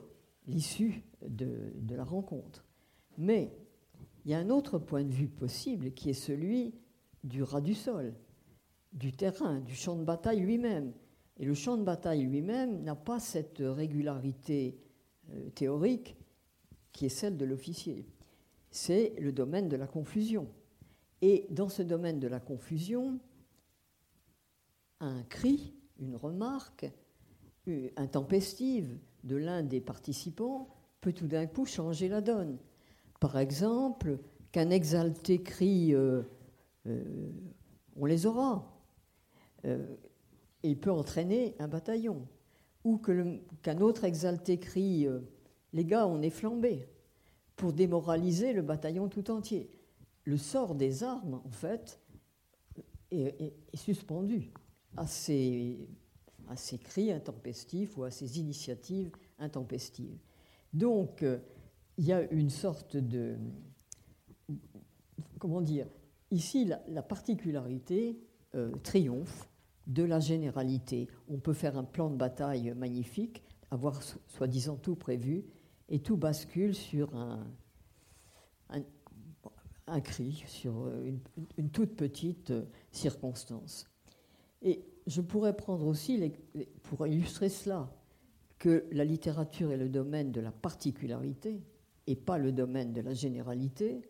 l'issue 0.48 1.04
de, 1.28 1.72
la 1.90 2.04
rencontre. 2.04 2.66
Mais 3.18 3.52
il 4.26 4.32
y 4.32 4.34
a 4.34 4.40
un 4.40 4.50
autre 4.50 4.78
point 4.78 5.04
de 5.04 5.14
vue 5.14 5.28
possible 5.28 5.92
qui 5.92 6.10
est 6.10 6.14
celui 6.14 6.76
du 7.24 7.44
ras 7.44 7.62
du 7.62 7.74
sol, 7.74 8.14
du 8.94 9.12
terrain, 9.12 9.60
du 9.62 9.76
champ 9.76 9.96
de 9.96 10.04
bataille 10.04 10.42
lui-même. 10.42 10.94
Et 11.38 11.46
le 11.46 11.54
champ 11.54 11.78
de 11.78 11.84
bataille 11.84 12.24
lui-même 12.24 12.84
n'a 12.84 12.96
pas 12.96 13.20
cette 13.20 13.58
régularité 13.60 14.78
euh, 15.32 15.50
théorique 15.50 16.16
qui 16.92 17.06
est 17.06 17.10
celle 17.10 17.36
de 17.36 17.46
l'officier 17.46 18.06
c'est 18.76 19.14
le 19.20 19.32
domaine 19.32 19.70
de 19.70 19.78
la 19.78 19.88
confusion. 19.88 20.50
Et 21.22 21.48
dans 21.50 21.70
ce 21.70 21.82
domaine 21.82 22.20
de 22.20 22.28
la 22.28 22.42
confusion, 22.42 23.20
un 25.06 25.24
cri, 25.24 25.74
une 26.00 26.16
remarque 26.16 26.92
intempestive 27.98 28.98
de 29.24 29.36
l'un 29.36 29.64
des 29.64 29.82
participants 29.82 30.70
peut 31.02 31.14
tout 31.14 31.28
d'un 31.28 31.48
coup 31.48 31.66
changer 31.66 32.08
la 32.08 32.22
donne. 32.22 32.58
Par 33.20 33.38
exemple, 33.38 34.20
qu'un 34.52 34.70
exalté 34.70 35.42
crie 35.42 35.94
euh, 35.94 36.22
euh, 36.88 37.32
On 37.96 38.06
les 38.06 38.26
aura 38.26 38.72
euh, 39.66 39.96
il 40.64 40.80
peut 40.80 40.92
entraîner 40.92 41.56
un 41.60 41.68
bataillon. 41.68 42.28
Ou 42.84 42.98
qu'un 42.98 43.82
autre 43.82 44.04
exalté 44.04 44.60
crie 44.60 45.08
Les 45.74 45.86
gars, 45.86 46.08
on 46.08 46.22
est 46.22 46.30
flambés 46.30 46.88
pour 47.56 47.74
démoraliser 47.74 48.54
le 48.54 48.62
bataillon 48.62 49.08
tout 49.08 49.32
entier. 49.32 49.70
Le 50.24 50.38
sort 50.38 50.76
des 50.76 51.04
armes, 51.04 51.42
en 51.44 51.50
fait, 51.50 52.00
est, 53.12 53.54
suspendu 53.74 54.52
à 54.98 55.06
ces, 55.08 55.88
cris 56.84 57.12
intempestifs 57.12 57.98
ou 57.98 58.04
à 58.04 58.12
ces 58.12 58.40
initiatives 58.40 59.12
intempestives. 59.40 60.18
Donc, 60.74 61.24
euh, 61.24 61.40
il 61.98 62.06
y 62.06 62.14
a 62.14 62.22
une 62.32 62.50
sorte 62.50 62.98
de... 62.98 63.38
Comment 65.40 65.62
dire 65.62 65.88
Ici, 66.32 66.66
la, 66.88 67.04
particularité 67.04 68.20
euh, 68.56 68.72
triomphe 68.84 69.48
de 69.88 70.04
la 70.04 70.20
généralité. 70.20 71.08
On 71.30 71.38
peut 71.38 71.54
faire 71.54 71.78
un 71.78 71.84
plan 71.84 72.10
de 72.10 72.16
bataille 72.16 72.74
magnifique, 72.76 73.44
avoir 73.70 74.02
soi-disant 74.28 74.76
tout 74.76 74.96
prévu, 74.96 75.46
et 75.88 76.00
tout 76.00 76.18
bascule 76.18 76.74
sur 76.74 77.16
un, 77.16 77.46
cri, 80.02 80.44
sur 80.48 80.88
une, 81.04 81.20
une, 81.58 81.70
toute 81.70 81.96
petite 81.96 82.50
euh, 82.52 82.66
circonstance. 82.92 83.88
Et 84.66 84.84
je 85.08 85.22
pourrais 85.22 85.56
prendre 85.56 85.88
aussi, 85.88 86.34
pour 86.84 87.08
illustrer 87.08 87.48
cela, 87.48 87.90
que 88.60 88.86
la 88.92 89.06
littérature 89.06 89.72
est 89.72 89.78
le 89.78 89.88
domaine 89.88 90.34
de 90.34 90.42
la 90.42 90.52
particularité 90.52 91.64
et 92.08 92.16
pas 92.16 92.38
le 92.38 92.52
domaine 92.52 92.92
de 92.92 93.02
la 93.02 93.14
généralité, 93.14 94.02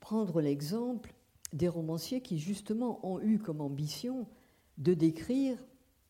prendre 0.00 0.40
l'exemple 0.40 1.14
des 1.52 1.68
romanciers 1.68 2.20
qui 2.20 2.38
justement 2.38 3.06
ont 3.06 3.20
eu 3.20 3.38
comme 3.38 3.60
ambition 3.60 4.26
de 4.78 4.94
décrire 4.94 5.56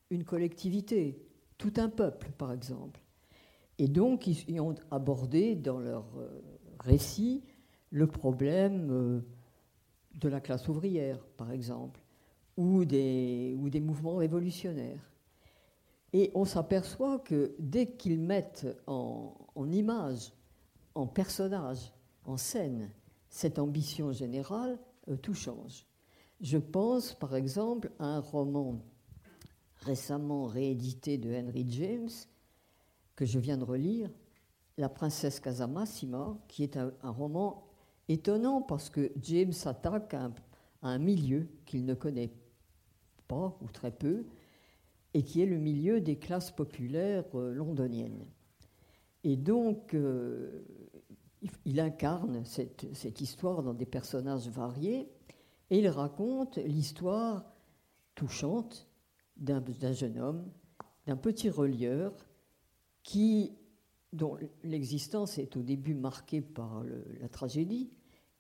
une 0.09 0.25
collectivité, 0.25 1.23
tout 1.59 1.75
un 1.77 1.91
peuple 1.91 2.31
par 2.39 2.53
exemple, 2.53 3.01
et 3.79 3.87
donc, 3.87 4.27
ils 4.27 4.61
ont 4.61 4.75
abordé 4.91 5.55
dans 5.55 5.79
leur 5.79 6.05
euh, 6.19 6.43
récit 6.81 7.45
le 7.91 8.07
problème 8.09 8.89
euh, 8.91 9.21
de 10.17 10.29
la 10.29 10.41
classe 10.41 10.69
ouvrière, 10.69 11.25
par 11.37 11.53
exemple, 11.53 12.01
ou 12.59 12.85
des, 12.85 13.55
ou 13.57 13.71
des 13.71 13.79
mouvements 13.81 14.17
révolutionnaires. 14.17 15.13
Et 16.13 16.33
on 16.35 16.45
s'aperçoit 16.45 17.21
que 17.21 17.55
dès 17.61 17.93
qu'ils 17.93 18.19
mettent 18.19 18.67
en, 18.89 19.37
image, 19.71 20.33
en 20.97 21.07
personnage, 21.07 21.93
en 22.25 22.37
scène, 22.37 22.91
cette 23.29 23.61
ambition 23.61 24.11
générale, 24.11 24.77
euh, 25.09 25.17
tout 25.17 25.35
change. 25.35 25.87
Je 26.41 26.59
pense 26.59 27.15
par 27.15 27.37
exemple 27.37 27.93
à 28.01 28.07
un 28.07 28.21
roman 28.21 28.81
récemment 29.77 30.47
réédité 30.47 31.17
de 31.17 31.33
Henry 31.33 31.65
James 31.69 32.11
que 33.15 33.25
je 33.25 33.39
viens 33.39 33.57
de 33.57 33.65
relire, 33.65 34.11
La 34.79 34.89
princesse 34.89 35.39
Casamassima, 35.39 36.37
qui 36.49 36.65
est 36.65 36.77
un, 36.77 36.93
roman 37.03 37.69
étonnant 38.09 38.63
parce 38.63 38.91
que 38.91 39.13
James 39.23 39.53
s'attaque 39.53 40.15
à, 40.15 40.31
un 40.83 40.99
milieu 40.99 41.49
qu'il 41.67 41.85
ne 41.85 41.95
connaît 41.95 42.33
pas 43.29 43.57
ou 43.61 43.69
très 43.69 43.93
peu, 43.93 44.25
et 45.15 45.23
qui 45.23 45.41
est 45.41 45.47
le 45.47 45.59
milieu 45.59 46.01
des 46.01 46.17
classes 46.17 46.51
populaires 46.51 47.25
euh, 47.35 47.53
londoniennes. 47.53 48.27
Et 49.25 49.37
donc, 49.37 49.95
euh, 49.95 50.65
il 51.65 51.81
incarne 51.81 52.45
cette, 52.45 52.87
cette, 52.95 53.21
histoire 53.21 53.63
dans 53.63 53.75
des 53.75 53.87
personnages 53.87 54.49
variés, 54.49 55.09
et 55.71 55.79
il 55.79 55.89
raconte 55.89 56.57
l'histoire 56.57 57.45
touchante 58.15 58.89
d'un 59.37 59.93
jeune 59.93 60.19
homme, 60.19 60.51
d'un 61.07 61.17
petit 61.17 61.51
relieur 61.51 62.13
qui, 63.03 63.53
dont 64.13 64.37
l'existence 64.65 65.39
est 65.39 65.57
au 65.57 65.63
début 65.63 65.95
marquée 65.95 66.41
par 66.41 66.83
la 67.21 67.29
tragédie, 67.29 67.91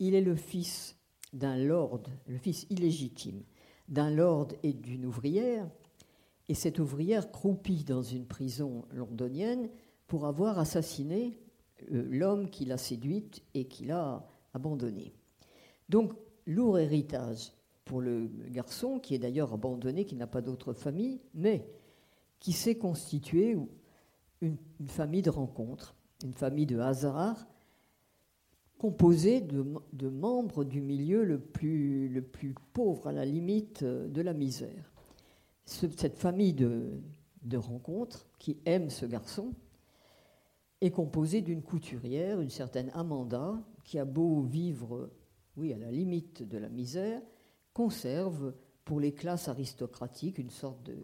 il 0.01 0.14
est 0.14 0.20
le 0.20 0.34
fils 0.34 0.97
d'un 1.32 1.57
lord, 1.57 2.03
le 2.26 2.39
fils 2.39 2.66
illégitime 2.70 3.43
d'un 3.89 4.11
lord 4.11 4.49
et 4.62 4.72
d'une 4.72 5.07
ouvrière, 5.07 5.68
et 6.49 6.55
cette 6.55 6.78
ouvrière 6.78 7.30
croupie 7.30 7.84
dans 7.84 8.03
une 8.03 8.26
prison 8.26 8.84
londonienne 8.93 9.68
pour 10.07 10.26
avoir 10.26 10.59
assassiné 10.59 11.39
euh, 11.93 12.07
l'homme 12.11 12.51
qui 12.51 12.64
l'a 12.64 12.78
séduite 12.78 13.43
et 13.55 13.66
qui 13.66 13.84
l'a 13.84 14.26
abandonnée. 14.55 15.12
Donc, 15.89 16.12
lourd 16.47 16.78
héritage 16.78 17.53
pour 17.84 18.01
le 18.01 18.30
garçon, 18.51 18.99
qui 18.99 19.14
est 19.14 19.18
d'ailleurs 19.18 19.53
abandonné, 19.53 20.05
qui 20.05 20.16
n'a 20.16 20.26
pas 20.26 20.43
d'autre 20.43 20.72
famille, 20.72 21.20
mais 21.34 21.66
qui 22.41 22.53
s'est 22.53 22.76
constitué 22.76 23.57
une, 24.41 24.57
famille 24.86 25.22
de 25.22 25.30
rencontres, 25.30 25.95
une 26.22 26.34
famille 26.34 26.66
de 26.66 26.78
hasard, 26.78 27.47
composée 28.79 29.41
de, 29.41 30.09
membres 30.09 30.64
du 30.64 30.81
milieu 30.81 31.24
le 31.24 31.39
plus, 31.39 32.09
le 32.09 32.22
plus, 32.22 32.55
pauvre, 32.72 33.09
à 33.09 33.12
la 33.12 33.24
limite 33.24 33.85
de 33.85 34.22
la 34.22 34.33
misère. 34.33 34.93
cette 35.64 36.16
famille 36.16 36.55
de, 36.55 37.01
de 37.43 37.57
rencontres 37.57 38.26
qui 38.39 38.59
aime 38.64 38.91
ce 38.91 39.05
garçon 39.05 39.53
est 40.81 40.91
composée 40.91 41.43
d'une 41.43 41.62
couturière, 41.62 42.41
une 42.41 42.51
certaine 42.51 42.91
Amanda, 42.95 43.59
qui 43.85 43.99
a 43.99 44.05
beau 44.05 44.43
vivre, 44.43 45.11
oui, 45.57 45.72
à 45.72 45.79
la 45.79 45.91
limite 45.91 46.49
de 46.49 46.59
la 46.59 46.68
misère, 46.68 47.20
conserve 47.72 48.55
pour 48.85 49.01
les 49.01 49.12
classes 49.12 49.49
aristocratiques 49.49 50.39
une 50.39 50.51
sorte 50.51 50.83
de, 50.85 50.97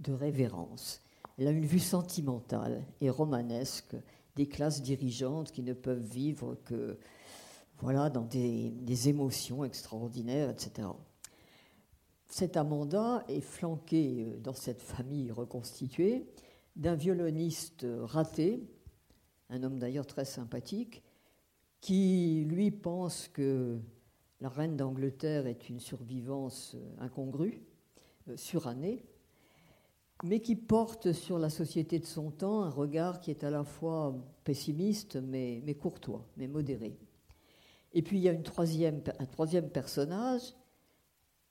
de 0.00 0.12
révérence. 0.12 1.02
Elle 1.36 1.48
a 1.48 1.50
une 1.50 1.66
vue 1.66 1.80
sentimentale 1.80 2.84
et 3.00 3.10
romanesque 3.10 3.96
des 4.36 4.46
classes 4.46 4.82
dirigeantes 4.82 5.52
qui 5.52 5.62
ne 5.62 5.72
peuvent 5.72 6.04
vivre 6.04 6.56
que 6.64 6.98
voilà, 7.78 8.10
dans 8.10 8.24
des, 8.24 8.70
des 8.70 9.08
émotions 9.08 9.64
extraordinaires, 9.64 10.50
etc. 10.50 10.88
Cette 12.26 12.56
Amanda 12.56 13.24
est 13.28 13.40
flanquée 13.40 14.24
euh, 14.26 14.38
dans 14.38 14.54
cette 14.54 14.82
famille 14.82 15.30
reconstituée 15.30 16.26
d'un 16.76 16.94
violoniste 16.96 17.86
raté, 18.02 18.68
un 19.50 19.62
homme 19.62 19.78
d'ailleurs 19.78 20.06
très 20.06 20.24
sympathique, 20.24 21.02
qui 21.80 22.44
lui 22.48 22.70
pense 22.70 23.28
que 23.28 23.78
la 24.40 24.48
reine 24.48 24.76
d'Angleterre 24.76 25.46
est 25.46 25.68
une 25.68 25.80
survivance 25.80 26.74
euh, 26.74 27.04
incongrue, 27.04 27.62
euh, 28.28 28.36
surannée, 28.36 29.04
mais 30.24 30.40
qui 30.40 30.56
porte 30.56 31.12
sur 31.12 31.38
la 31.38 31.50
société 31.50 31.98
de 31.98 32.06
son 32.06 32.30
temps 32.30 32.62
un 32.62 32.70
regard 32.70 33.20
qui 33.20 33.30
est 33.30 33.44
à 33.44 33.50
la 33.50 33.62
fois 33.62 34.16
pessimiste 34.42 35.16
mais, 35.16 35.62
courtois, 35.78 36.26
mais 36.38 36.48
modéré. 36.48 36.96
Et 37.92 38.00
puis 38.00 38.16
il 38.16 38.22
y 38.22 38.28
a 38.30 38.32
une 38.32 38.42
troisième, 38.42 39.02
un 39.18 39.26
troisième 39.26 39.68
personnage, 39.68 40.54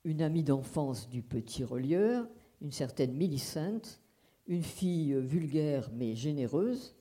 une 0.02 0.22
amie 0.22 0.42
d'enfance 0.42 1.08
du 1.08 1.22
petit 1.22 1.62
relieur, 1.62 2.26
une 2.60 2.72
certaine 2.72 3.12
Millicent, 3.14 4.00
une 4.48 4.64
fille 4.64 5.14
vulgaire 5.20 5.88
mais 5.94 6.16
généreuse, 6.16 6.96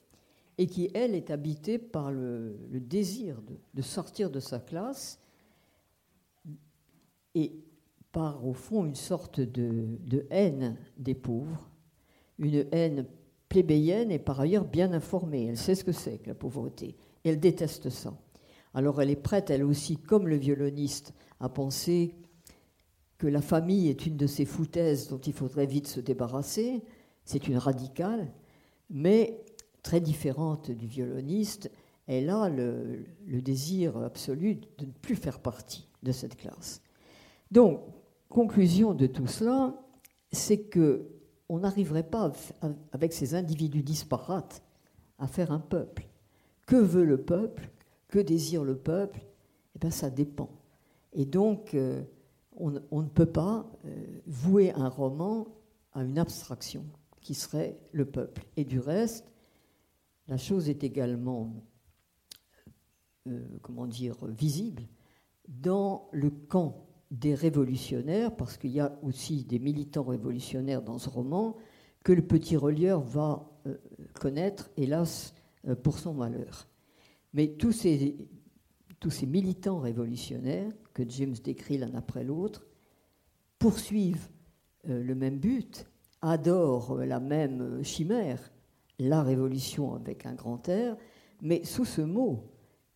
et 0.59 0.67
qui, 0.67 0.91
elle, 0.93 1.15
est 1.15 1.31
habitée 1.31 1.79
par 1.79 2.11
le, 2.11 2.55
désir 2.71 3.41
de, 3.73 3.81
sortir 3.81 4.29
de 4.29 4.39
sa 4.39 4.59
classe 4.59 5.19
et 7.33 7.51
par, 8.13 8.45
au 8.45 8.53
fond, 8.53 8.85
une 8.85 8.95
sorte 8.95 9.41
de, 9.41 10.25
haine 10.29 10.77
des 10.97 11.15
pauvres, 11.15 11.69
une 12.37 12.65
haine 12.71 13.05
plébéienne 13.49 14.11
et 14.11 14.19
par 14.19 14.39
ailleurs 14.39 14.65
bien 14.65 14.93
informée. 14.93 15.47
Elle 15.47 15.57
sait 15.57 15.75
ce 15.75 15.83
que 15.83 15.91
c'est 15.91 16.19
que 16.19 16.29
la 16.29 16.35
pauvreté. 16.35 16.95
Et 17.25 17.29
elle 17.29 17.39
déteste 17.39 17.89
ça. 17.89 18.13
Alors 18.73 19.01
elle 19.01 19.09
est 19.09 19.15
prête, 19.15 19.49
elle 19.49 19.63
aussi, 19.63 19.97
comme 19.97 20.27
le 20.27 20.37
violoniste, 20.37 21.13
à 21.39 21.49
penser 21.49 22.15
que 23.17 23.27
la 23.27 23.41
famille 23.41 23.89
est 23.89 24.05
une 24.05 24.17
de 24.17 24.27
ces 24.27 24.45
foutaises 24.45 25.07
dont 25.07 25.19
il 25.19 25.33
faudrait 25.33 25.65
vite 25.65 25.87
se 25.87 25.99
débarrasser. 25.99 26.83
C'est 27.25 27.47
une 27.47 27.57
radicale, 27.57 28.31
mais 28.89 29.43
très 29.81 30.01
différente 30.01 30.69
du 30.69 30.85
violoniste. 30.85 31.71
Elle 32.05 32.29
a 32.29 32.47
le, 32.47 33.05
le 33.25 33.41
désir 33.41 33.97
absolu 33.97 34.55
de 34.77 34.85
ne 34.85 34.91
plus 34.91 35.15
faire 35.15 35.39
partie 35.39 35.87
de 36.03 36.11
cette 36.11 36.35
classe. 36.35 36.81
Donc, 37.49 37.81
conclusion 38.33 38.95
de 38.95 39.05
tout 39.05 39.27
cela, 39.27 39.79
c'est 40.31 40.63
que 40.63 41.07
on 41.49 41.59
n'arriverait 41.59 42.09
pas, 42.09 42.31
avec 42.91 43.13
ces 43.13 43.35
individus 43.35 43.83
disparates, 43.83 44.63
à 45.19 45.27
faire 45.27 45.51
un 45.51 45.59
peuple. 45.59 46.07
Que 46.65 46.75
veut 46.75 47.05
le 47.05 47.21
peuple? 47.21 47.69
Que 48.07 48.17
désire 48.17 48.63
le 48.63 48.75
peuple? 48.75 49.21
Eh 49.75 49.79
bien, 49.79 49.91
ça 49.91 50.09
dépend. 50.09 50.49
Et 51.13 51.25
donc, 51.25 51.75
euh, 51.75 52.01
on, 52.55 52.71
ne 52.71 53.07
peut 53.07 53.27
pas 53.27 53.69
euh, 53.85 54.21
vouer 54.25 54.73
un 54.73 54.89
roman 54.89 55.47
à 55.93 56.03
une 56.03 56.17
abstraction 56.17 56.85
qui 57.21 57.35
serait 57.35 57.77
le 57.91 58.05
peuple. 58.05 58.45
Et 58.57 58.63
du 58.63 58.79
reste, 58.79 59.31
la 60.27 60.37
chose 60.37 60.69
est 60.69 60.83
également, 60.83 61.53
euh, 63.27 63.45
comment 63.61 63.85
dire, 63.85 64.25
visible 64.25 64.83
dans 65.47 66.09
le 66.11 66.31
camp 66.31 66.87
des 67.13 67.35
révolutionnaires, 67.35 68.35
parce 68.35 68.57
qu'il 68.57 68.71
y 68.71 68.79
a 68.79 68.97
aussi 69.03 69.43
des 69.43 69.59
militants 69.59 70.03
révolutionnaires 70.03 70.81
dans 70.81 70.97
ce 70.97 71.09
roman, 71.09 71.55
que 72.03 72.11
le 72.11 72.23
petit 72.23 72.57
relieur 72.57 73.01
va 73.01 73.47
euh, 73.67 73.75
connaître, 74.13 74.71
hélas, 74.77 75.35
euh, 75.67 75.75
pour 75.75 75.99
son 75.99 76.15
malheur. 76.15 76.67
Mais 77.33 77.49
tous 77.49 77.71
ces, 77.71 78.17
tous 78.99 79.11
ces 79.11 79.27
militants 79.27 79.79
révolutionnaires, 79.79 80.71
que 80.93 81.03
James 81.07 81.35
décrit 81.43 81.77
l'un 81.77 81.93
après 81.93 82.23
l'autre, 82.23 82.65
poursuivent 83.59 84.29
euh, 84.89 85.03
le 85.03 85.13
même 85.13 85.37
but, 85.37 85.85
adorent 86.21 86.97
la 86.97 87.19
même 87.19 87.83
chimère, 87.83 88.51
la 88.97 89.21
révolution 89.21 89.93
avec 89.93 90.25
un 90.25 90.33
grand 90.33 90.67
air, 90.67 90.97
mais 91.43 91.63
sous 91.63 91.85
ce 91.85 92.01
mot, 92.01 92.49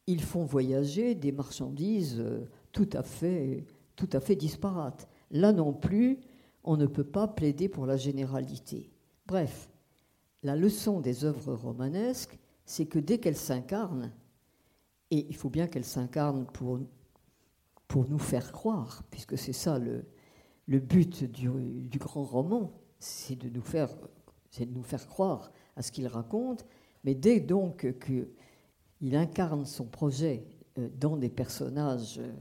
ils 0.08 0.24
font 0.24 0.44
voyager 0.44 1.14
des 1.14 1.32
marchandises 1.32 2.24
tout 2.72 2.90
à 2.94 3.04
fait 3.04 3.66
tout 3.98 4.10
à 4.14 4.22
fait 4.22 4.38
disparate. 4.38 5.10
Là 5.32 5.52
non 5.52 5.74
plus, 5.74 6.22
on 6.64 6.78
ne 6.78 6.86
peut 6.86 7.04
pas 7.04 7.28
plaider 7.28 7.68
pour 7.68 7.86
la 7.86 7.98
généralité. 7.98 8.90
Bref, 9.26 9.70
la 10.44 10.56
leçon 10.56 11.02
des 11.02 11.26
œuvres 11.26 11.54
romanesques, 11.54 12.40
c'est 12.66 12.86
que 12.86 13.00
dès 13.00 13.18
qu'elles 13.18 13.36
s'incarnent, 13.36 14.14
et 15.12 15.26
il 15.28 15.36
faut 15.36 15.50
bien 15.50 15.68
qu'elles 15.68 15.86
s'incarnent 15.86 16.46
pour, 16.46 16.80
pour 17.88 18.08
nous 18.08 18.20
faire 18.20 18.52
croire, 18.52 19.04
puisque 19.10 19.38
c'est 19.38 19.54
ça 19.54 19.80
le, 19.80 20.06
le 20.68 20.80
but 20.80 21.24
du, 21.24 21.50
du, 21.82 21.98
grand 21.98 22.24
roman, 22.24 22.72
c'est 23.00 23.36
de, 23.36 23.50
nous 23.50 23.62
faire, 23.62 23.90
de 24.60 24.66
nous 24.66 24.84
faire 24.84 25.08
croire 25.08 25.52
à 25.76 25.82
ce 25.82 25.92
qu'il 25.92 26.08
raconte, 26.08 26.66
mais 27.04 27.16
dès 27.16 27.40
donc 27.40 27.88
qu'il 28.00 29.16
incarne 29.16 29.66
son 29.66 29.86
projet 29.86 30.46
euh, 30.78 30.90
dans 31.00 31.16
des 31.16 31.30
personnages 31.30 32.20
euh, 32.20 32.32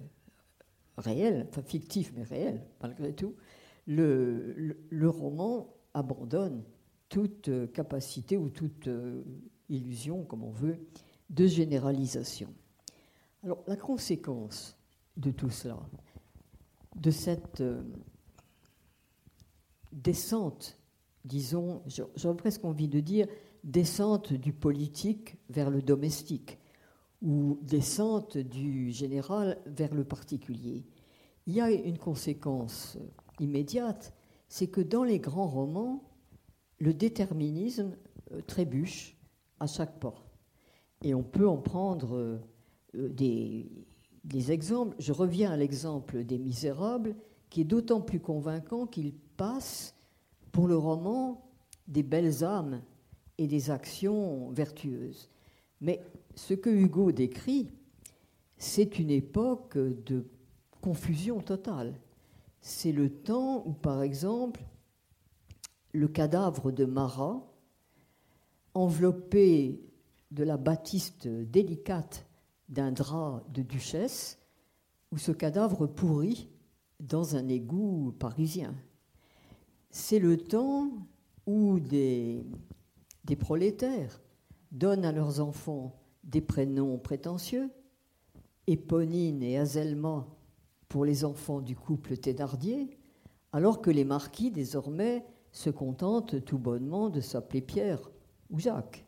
réel, 0.97 1.47
enfin 1.49 1.63
fictif 1.63 2.13
mais 2.15 2.23
réel 2.23 2.63
malgré 2.81 3.13
tout, 3.13 3.35
le, 3.87 5.09
roman 5.09 5.75
abandonne 5.95 6.65
toute 7.09 7.49
euh, 7.49 7.67
capacité 7.67 8.37
ou 8.37 8.51
toute 8.51 8.89
euh, 8.89 9.23
illusion, 9.69 10.25
comme 10.25 10.43
on 10.43 10.51
veut, 10.51 10.79
de 11.31 11.47
généralisation. 11.47 12.53
Alors 13.43 13.63
la 13.67 13.77
conséquence 13.77 14.77
de 15.17 15.31
tout 15.31 15.51
cela, 15.51 15.79
de 16.97 17.11
cette 17.11 17.61
euh, 17.61 17.83
descente, 19.93 20.79
disons, 21.25 21.83
j'aurais 22.17 22.37
presque 22.37 22.65
envie 22.65 22.89
de 22.89 23.01
dire, 23.01 23.27
descente 23.65 24.33
du 24.33 24.53
politique 24.53 25.37
vers 25.49 25.71
le 25.71 25.83
domestique, 25.83 26.59
ou 27.23 27.59
descente 27.63 28.37
du 28.39 28.91
général 28.91 29.59
vers 29.67 29.95
le 29.95 30.05
particulier. 30.05 30.85
Il 31.47 31.55
y 31.55 31.61
a 31.61 31.71
une 31.71 31.99
conséquence 31.99 32.99
immédiate, 33.41 34.15
c'est 34.49 34.69
que 34.69 34.81
dans 34.81 35.05
les 35.05 35.19
grands 35.19 35.49
romans, 35.49 36.03
le 36.79 36.93
déterminisme 36.93 37.97
euh, 38.33 38.41
trébuche 38.43 39.17
à 39.61 39.67
chaque 39.67 39.99
pas. 39.99 40.15
Et 41.03 41.15
on 41.15 41.23
peut 41.23 41.49
en 41.49 41.57
prendre 41.57 42.17
euh, 42.17 42.39
des, 42.95 43.71
des 44.25 44.53
exemples. 44.53 44.97
Je 44.99 45.13
reviens 45.13 45.53
à 45.53 45.57
l'exemple 45.57 46.25
des 46.25 46.39
Misérables, 46.39 47.15
qui 47.49 47.63
est 47.63 47.65
d'autant 47.65 48.01
plus 48.01 48.21
convaincant 48.21 48.87
qu'il 48.87 49.15
passe 49.15 49.95
pour 50.53 50.67
le 50.67 50.77
roman 50.77 51.51
des 51.87 52.03
belles 52.03 52.45
âmes 52.45 52.83
et 53.39 53.47
des 53.47 53.71
actions 53.71 54.51
vertueuses. 54.51 55.31
Mais 55.81 56.03
ce 56.37 56.55
que 56.55 56.71
Hugo 56.71 57.11
décrit, 57.13 57.71
c'est 58.59 58.99
une 58.99 59.11
époque 59.11 59.77
de 59.77 60.27
confusion 60.81 61.41
totale. 61.41 61.99
C'est 62.61 62.93
le 62.93 63.11
temps 63.11 63.67
où, 63.67 63.73
par 63.73 64.03
exemple, 64.03 64.63
le 65.93 66.09
cadavre 66.09 66.71
de 66.71 66.85
Marat, 66.85 67.43
enveloppé 68.75 69.81
de 70.31 70.45
la 70.45 70.59
batiste 70.59 71.27
délicate 71.27 72.27
d'un 72.69 72.93
drap 72.93 73.43
de 73.53 73.63
duchesse, 73.63 74.39
où 75.13 75.19
ce 75.19 75.33
cadavre 75.33 75.87
pourrit 75.87 76.51
dans 77.01 77.37
un 77.37 77.49
égout 77.49 78.15
parisien. 78.19 78.75
C'est 79.91 80.19
le 80.19 80.37
temps 80.37 80.91
où 81.47 81.81
des, 81.81 82.45
des 83.25 83.37
prolétaires 83.37 84.21
donnent 84.73 85.05
à 85.05 85.13
leurs 85.13 85.41
enfants 85.41 85.95
des 86.27 86.41
prénoms 86.41 86.99
prétentieux, 86.99 87.71
Éponine 88.67 89.43
et 89.43 89.59
Azelma 89.59 90.27
pour 90.89 91.05
les 91.05 91.25
enfants 91.25 91.61
du 91.61 91.77
couple 91.77 92.17
Thénardier, 92.17 92.91
alors 93.53 93.81
que 93.81 93.91
les 93.91 94.05
marquis, 94.05 94.51
désormais, 94.51 95.25
se 95.53 95.71
contentent 95.71 96.45
tout 96.45 96.59
bonnement 96.59 97.09
de 97.09 97.21
s'appeler 97.21 97.61
Pierre 97.61 98.11
ou 98.51 98.59
Jacques. 98.59 99.07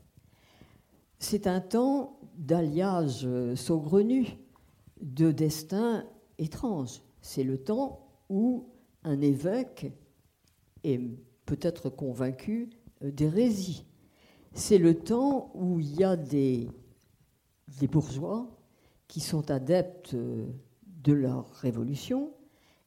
C'est 1.19 1.47
un 1.47 1.61
temps 1.61 2.19
d'alliage 2.37 3.27
saugrenu, 3.57 4.39
de 5.01 5.33
destin 5.33 6.05
étrange. 6.39 7.03
C'est 7.21 7.45
le 7.45 7.59
temps 7.59 8.07
où 8.29 8.67
un 9.05 9.21
évêque 9.21 9.93
est 10.85 11.01
peut-être 11.45 11.91
convaincu 11.91 12.71
d'hérésie. 13.03 13.85
C'est 14.53 14.79
le 14.79 14.95
temps 14.95 15.51
où 15.55 15.81
il 15.81 15.99
y 15.99 16.05
a 16.05 16.17
des, 16.17 16.69
des 17.81 17.89
bourgeois 17.89 18.49
qui 19.07 19.21
sont 19.21 19.51
adeptes 19.51 20.15
de 20.15 21.13
leur 21.13 21.49
révolution, 21.55 22.33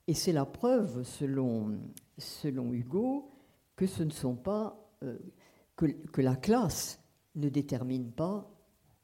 et 0.08 0.14
c'est 0.14 0.34
la 0.34 0.46
preuve, 0.46 1.04
selon, 1.04 1.80
selon 2.18 2.74
Hugo, 2.74 3.32
que 3.76 3.88
ce 3.88 4.04
ne 4.04 4.12
sont 4.12 4.36
pas 4.36 4.78
euh, 5.04 5.18
que, 5.76 6.22
la 6.22 6.36
classe 6.36 7.00
ne 7.36 7.50
détermine 7.50 8.12
pas 8.12 8.50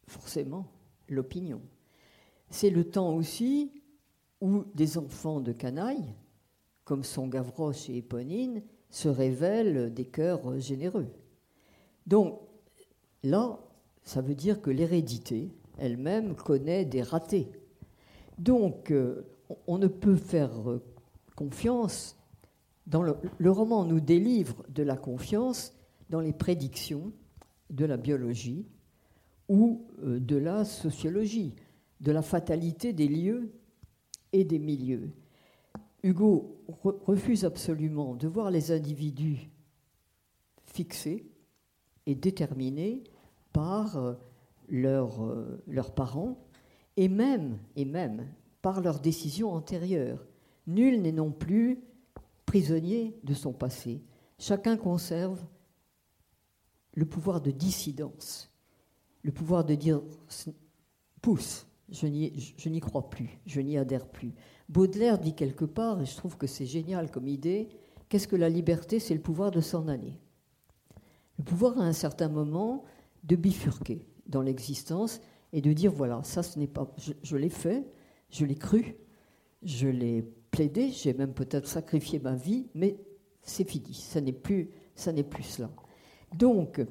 forcément 0.06 0.68
l'opinion. 1.10 1.62
C'est 2.50 2.70
le 2.70 2.90
temps 2.90 3.16
aussi 3.16 3.72
où 4.42 4.64
des 4.76 4.98
enfants 4.98 5.42
de 5.42 5.52
canaille, 5.52 6.14
comme 6.84 7.04
sont 7.04 7.28
Gavroche 7.28 7.90
et 7.90 7.98
Éponine, 7.98 8.64
se 8.90 9.10
révèlent 9.10 9.94
des 9.94 10.06
cœurs 10.06 10.60
généreux. 10.60 11.08
Donc 12.06 12.40
là, 13.24 13.60
ça 14.04 14.22
veut 14.22 14.36
dire 14.36 14.62
que 14.62 14.70
l'hérédité 14.70 15.52
elle-même 15.80 16.36
connaît 16.36 16.86
des 16.86 17.02
ratés. 17.02 17.50
Donc 18.38 18.92
euh, 18.92 19.26
on 19.68 19.78
ne 19.78 19.88
peut 19.88 20.16
faire 20.16 20.70
euh, 20.70 20.84
confiance 21.36 22.18
dans 22.86 23.04
le, 23.04 23.52
roman 23.52 23.84
nous 23.84 24.00
délivre 24.00 24.64
de 24.70 24.84
la 24.84 24.96
confiance 24.96 25.74
dans 26.10 26.22
les 26.22 26.34
prédictions 26.34 27.12
de 27.70 27.86
la 27.86 27.98
biologie 27.98 28.66
ou 29.50 29.86
euh, 30.04 30.20
de 30.20 30.38
la 30.38 30.66
sociologie, 30.66 31.56
de 32.00 32.12
la 32.12 32.22
fatalité 32.22 32.94
des 32.94 33.08
lieux 33.08 33.52
et 34.32 34.44
des 34.44 34.60
milieux. 34.60 35.12
Hugo 36.04 36.62
refuse 36.84 37.44
absolument 37.44 38.16
de 38.16 38.28
voir 38.28 38.52
les 38.52 38.72
individus 38.72 39.50
fixés 40.64 41.26
et 42.06 42.14
déterminés 42.14 43.04
par 43.52 44.18
leurs, 44.70 45.24
euh, 45.24 45.64
leurs 45.68 45.94
parents 45.94 46.38
et 46.96 47.08
même, 47.08 47.60
et 47.76 47.86
même 47.86 48.28
par 48.62 48.82
leurs 48.82 49.00
décisions 49.00 49.52
antérieures. 49.52 50.26
Nul 50.66 51.02
n'est 51.02 51.12
non 51.12 51.32
plus 51.32 51.80
prisonnier 52.46 53.18
de 53.24 53.34
son 53.34 53.54
passé. 53.54 54.02
Chacun 54.40 54.78
conserve 54.78 55.44
le 56.94 57.06
pouvoir 57.06 57.42
de 57.42 57.52
dissidence, 57.52 58.52
le 59.24 59.32
pouvoir 59.32 59.64
de 59.64 59.76
dire 59.76 60.02
pousse, 61.22 61.68
je 61.90 62.08
n'y 62.08 62.80
crois 62.80 63.10
plus, 63.10 63.40
je 63.46 63.62
n'y 63.62 63.78
adhère 63.78 64.08
plus. 64.08 64.34
Baudelaire 64.68 65.20
dit 65.20 65.34
quelque 65.34 65.66
part, 65.66 66.02
et 66.02 66.06
je 66.06 66.16
trouve 66.16 66.38
que 66.38 66.48
c'est 66.48 66.66
génial 66.66 67.10
comme 67.12 67.28
idée, 67.28 67.70
qu'est-ce 68.10 68.28
que 68.28 68.36
la 68.36 68.50
liberté 68.50 69.00
C'est 69.00 69.14
le 69.14 69.22
pouvoir 69.22 69.52
de 69.52 69.62
s'en 69.62 69.88
aller. 69.88 70.20
Le 71.38 71.44
pouvoir 71.44 71.80
à 71.80 71.84
un 71.84 71.94
certain 71.94 72.30
moment 72.30 72.84
de 73.24 73.36
bifurquer 73.36 74.06
dans 74.28 74.42
l'existence 74.42 75.22
et 75.54 75.62
de 75.62 75.74
dire 75.74 75.92
voilà, 75.92 76.22
ça 76.24 76.44
ce 76.44 76.60
n'est 76.60 76.68
pas. 76.68 76.94
Je, 77.24 77.38
l'ai 77.38 77.50
fait, 77.50 77.86
je 78.30 78.46
l'ai 78.46 78.56
cru, 78.56 78.96
je 79.64 79.88
l'ai 79.88 80.24
plaidé, 80.52 80.92
j'ai 80.92 81.14
même 81.14 81.34
peut-être 81.34 81.68
sacrifié 81.68 82.20
ma 82.20 82.36
vie, 82.36 82.68
mais 82.74 82.98
c'est 83.42 83.68
fini, 83.68 83.94
ça 83.94 84.22
n'est 84.22 84.34
plus, 84.34 84.72
plus 85.30 85.44
cela. 85.44 85.70
Donc, 86.36 86.86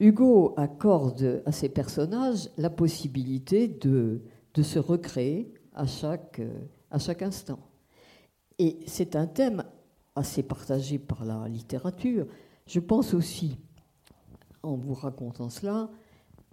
Hugo 0.00 0.52
accorde 0.56 1.42
à 1.46 1.52
ces 1.52 1.68
personnages 1.68 2.50
la 2.58 2.70
possibilité 2.70 3.68
de, 3.68 4.22
de 4.54 4.62
se 4.62 4.78
recréer 4.78 5.52
à 5.74 5.86
chaque, 5.86 6.40
à 6.90 6.98
chaque 6.98 7.22
instant. 7.22 7.58
Et 8.58 8.80
c'est 8.86 9.16
un 9.16 9.26
thème 9.26 9.64
assez 10.14 10.42
partagé 10.42 10.98
par 10.98 11.24
la 11.24 11.48
littérature. 11.48 12.26
Je 12.66 12.80
pense 12.80 13.14
aussi, 13.14 13.58
en 14.62 14.76
vous 14.76 14.94
racontant 14.94 15.48
cela, 15.48 15.90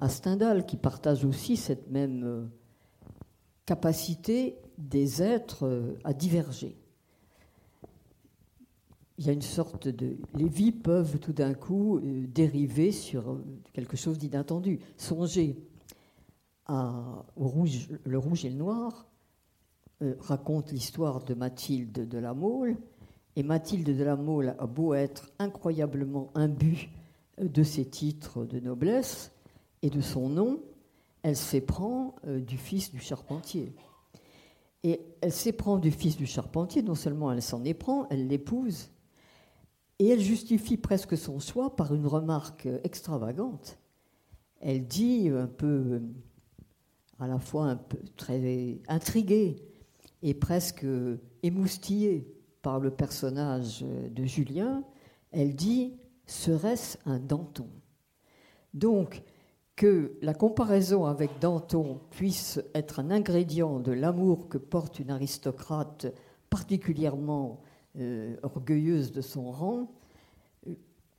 à 0.02 0.10
Stendhal, 0.10 0.66
qui 0.66 0.78
partage 0.78 1.24
aussi 1.24 1.56
cette 1.56 1.90
même 1.92 2.24
euh, 2.24 2.46
capacité 3.68 4.58
des 4.80 5.22
êtres 5.22 5.68
euh, 5.68 6.00
à 6.04 6.12
diverger. 6.12 6.76
Il 9.20 9.28
y 9.28 9.30
a 9.30 9.34
une 9.34 9.44
sorte 9.44 9.88
de... 9.88 10.18
Les 10.34 10.50
vies 10.50 10.72
peuvent 10.72 11.20
tout 11.20 11.34
d'un 11.34 11.54
coup 11.54 11.98
euh, 11.98 12.26
dériver 12.28 12.92
sur 12.92 13.40
quelque 13.74 13.96
chose 13.96 14.18
d'inattendu. 14.18 14.80
Songez 14.98 15.64
à, 16.66 17.24
au 17.36 17.48
rouge, 17.48 17.90
Le 18.04 18.18
Rouge 18.18 18.44
et 18.44 18.50
le 18.50 18.58
Noir, 18.58 19.08
raconte 20.20 20.72
l'histoire 20.72 21.24
de 21.24 21.36
Mathilde 21.36 22.10
de 22.10 22.18
la 22.18 22.34
Mole, 22.34 22.76
et 23.36 23.44
Mathilde 23.44 23.96
de 23.96 24.04
la 24.04 24.16
Mole 24.16 24.56
a 24.58 24.66
beau 24.66 24.96
être 24.96 25.30
incroyablement 25.38 26.32
imbue 26.34 26.90
de 27.38 27.62
ses 27.62 27.86
titres 27.86 28.44
de 28.46 28.60
noblesse, 28.60 29.32
et 29.82 29.90
de 29.90 30.02
son 30.02 30.30
nom, 30.30 30.62
elle 31.24 31.36
s'éprend 31.36 32.16
euh, 32.26 32.40
du 32.40 32.58
fils 32.58 32.92
du 32.92 33.00
charpentier. 33.00 33.74
Et 34.84 35.02
elle 35.22 35.32
s'éprend 35.32 35.78
du 35.78 35.92
fils 35.92 36.18
du 36.18 36.26
charpentier, 36.26 36.82
non 36.82 36.96
seulement 36.96 37.32
elle 37.32 37.42
s'en 37.42 37.64
éprend, 37.64 38.08
elle 38.10 38.28
l'épouse, 38.28 38.90
et 40.00 40.10
elle 40.10 40.22
justifie 40.22 40.78
presque 40.78 41.16
son 41.16 41.40
choix 41.40 41.76
par 41.76 41.94
une 41.94 42.08
remarque 42.08 42.68
extravagante. 42.84 43.78
Elle 44.60 44.88
dit 44.88 45.30
un 45.30 45.46
peu, 45.46 46.02
à 47.20 47.28
la 47.28 47.38
fois 47.38 47.66
un 47.66 47.76
peu 47.76 48.00
très 48.18 48.82
intriguée 48.88 49.64
et 50.24 50.34
presque 50.34 50.86
émoustillée 51.44 52.36
par 52.64 52.80
le 52.80 52.90
personnage 52.90 53.84
de 53.84 54.24
Julien, 54.26 54.84
elle 55.32 55.56
dit 55.56 55.94
Serait-ce 56.26 56.98
un 57.06 57.20
Danton? 57.20 57.70
Donc, 58.74 59.22
que 59.82 60.16
la 60.22 60.36
comparaison 60.36 61.06
avec 61.06 61.40
Danton 61.40 62.02
puisse 62.12 62.62
être 62.76 63.00
un 63.00 63.10
ingrédient 63.10 63.80
de 63.80 63.92
l'amour 63.92 64.48
que 64.48 64.60
porte 64.60 65.00
une 65.00 65.10
aristocrate 65.10 66.06
particulièrement 66.52 67.62
euh, 67.98 68.36
orgueilleuse 68.44 69.12
de 69.12 69.22
son 69.22 69.50
rang 69.50 69.92
euh, 70.68 70.76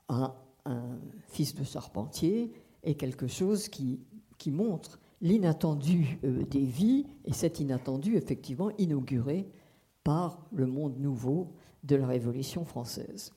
à 0.09 0.37
un 0.65 0.97
fils 1.27 1.57
de 1.57 1.65
charpentier 1.65 2.53
est 2.85 2.95
quelque 2.95 3.27
chose 3.27 3.67
qui, 3.67 3.99
qui 4.39 4.53
montre 4.53 5.01
l'inattendu 5.21 6.21
euh, 6.23 6.45
des 6.45 6.65
vies 6.65 7.07
et 7.25 7.33
cet 7.33 7.59
inattendu 7.59 8.15
effectivement 8.15 8.71
inauguré 8.79 9.51
par 10.05 10.39
le 10.53 10.67
monde 10.67 11.01
nouveau 11.01 11.49
de 11.83 11.97
la 11.97 12.07
Révolution 12.07 12.65
française. 12.65 13.33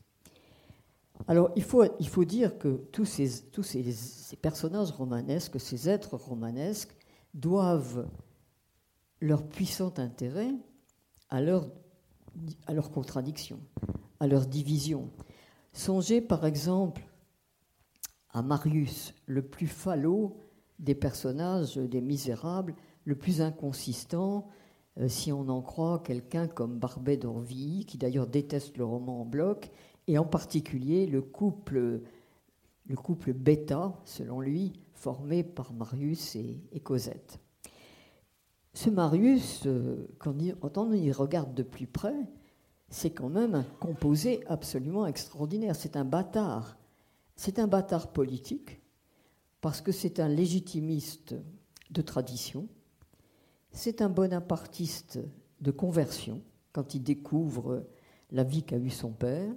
Alors, 1.28 1.52
il 1.56 1.64
faut, 1.64 1.84
il 2.00 2.08
faut 2.08 2.26
dire 2.26 2.58
que 2.58 2.86
tous, 2.92 3.06
ces, 3.06 4.36
personnages 4.42 4.92
romanesques, 4.92 5.60
ces 5.60 5.90
êtres 5.90 6.16
romanesques, 6.16 6.96
doivent 7.34 8.08
leur 9.22 9.48
puissant 9.48 9.94
intérêt 9.98 10.52
à 11.30 11.42
leur, 11.42 11.68
à 12.68 12.74
leur 12.74 12.92
contradiction, 12.92 13.60
à 14.20 14.28
leur 14.28 14.46
division. 14.46 15.10
Songez 15.74 16.22
par 16.22 16.46
exemple 16.46 17.04
à 18.30 18.42
Marius, 18.42 19.14
le 19.26 19.42
plus 19.42 19.68
falot 19.68 20.38
des 20.80 20.96
personnages 20.96 21.78
des 21.78 22.02
Misérables, 22.02 22.76
le 23.06 23.16
plus 23.16 23.42
inconsistant, 23.42 24.48
euh, 24.98 25.08
si 25.08 25.32
on 25.32 25.48
en 25.50 25.62
croit 25.62 26.00
quelqu'un 26.00 26.48
comme 26.48 26.80
Barbet 26.80 27.18
d'Orvilly, 27.18 27.86
qui 27.86 27.98
d'ailleurs 27.98 28.28
déteste 28.28 28.78
le 28.78 28.86
roman 28.86 29.22
en 29.22 29.26
bloc 29.26 29.72
et 30.08 30.18
en 30.18 30.26
particulier 30.26 31.06
le 31.08 31.22
couple, 31.22 32.02
le 32.86 32.96
couple 32.96 33.34
bêta, 33.34 34.00
selon 34.06 34.40
lui, 34.40 34.74
formé 34.94 35.44
par 35.44 35.74
Marius 35.74 36.36
et, 36.36 36.80
Cosette. 36.84 37.40
Ce 38.74 38.90
Marius, 38.90 39.64
euh, 39.66 40.08
quand, 40.20 40.78
on 40.78 40.92
y 40.94 41.12
regarde 41.12 41.54
de 41.54 41.64
plus 41.64 41.88
près, 41.88 42.16
c'est 42.90 43.12
quand 43.12 43.30
même 43.30 43.56
un 43.56 43.64
composé 43.80 44.44
absolument 44.48 45.06
extraordinaire. 45.06 45.76
C'est 45.76 45.96
un 45.96 46.06
bâtard. 46.06 46.78
C'est 47.36 47.60
un 47.60 47.68
bâtard 47.68 48.12
politique, 48.12 48.80
parce 49.62 49.82
que 49.82 49.92
c'est 49.92 50.20
un 50.20 50.28
légitimiste 50.28 51.36
de 51.92 52.02
tradition. 52.02 52.68
C'est 53.72 54.02
un 54.02 54.10
bonapartiste 54.10 55.20
de 55.60 55.72
conversion, 55.72 56.42
quand 56.72 56.96
il 56.96 57.04
découvre 57.04 57.86
la 58.32 58.44
vie 58.44 58.64
qu'a 58.64 58.78
eue 58.78 58.90
son 58.90 59.12
père. 59.12 59.54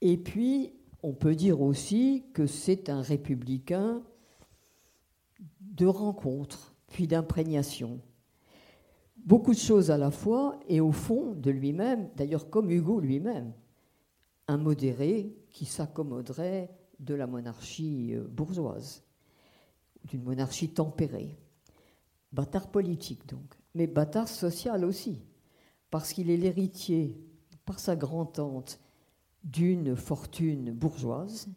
Et 0.00 0.16
puis, 0.16 0.72
on 1.02 1.12
peut 1.12 1.34
dire 1.34 1.60
aussi 1.60 2.24
que 2.32 2.46
c'est 2.46 2.88
un 2.88 3.02
républicain 3.02 4.02
de 5.60 5.86
rencontre, 5.86 6.74
puis 6.88 7.06
d'imprégnation. 7.06 8.00
Beaucoup 9.16 9.52
de 9.52 9.58
choses 9.58 9.90
à 9.90 9.98
la 9.98 10.10
fois, 10.10 10.58
et 10.68 10.80
au 10.80 10.92
fond 10.92 11.34
de 11.34 11.50
lui-même, 11.50 12.08
d'ailleurs 12.16 12.50
comme 12.50 12.70
Hugo 12.70 13.00
lui-même, 13.00 13.52
un 14.46 14.56
modéré 14.56 15.36
qui 15.50 15.66
s'accommoderait 15.66 16.70
de 16.98 17.14
la 17.14 17.26
monarchie 17.26 18.14
euh, 18.14 18.26
bourgeoise, 18.26 19.04
d'une 20.04 20.22
monarchie 20.22 20.70
tempérée. 20.70 21.36
Bâtard 22.32 22.70
politique 22.70 23.26
donc, 23.28 23.54
mais 23.74 23.86
bâtard 23.86 24.28
social 24.28 24.84
aussi, 24.84 25.22
parce 25.90 26.12
qu'il 26.12 26.30
est 26.30 26.36
l'héritier, 26.36 27.20
par 27.64 27.78
sa 27.78 27.96
grand-tante, 27.96 28.80
d'une 29.44 29.96
fortune 29.96 30.72
bourgeoise, 30.72 31.48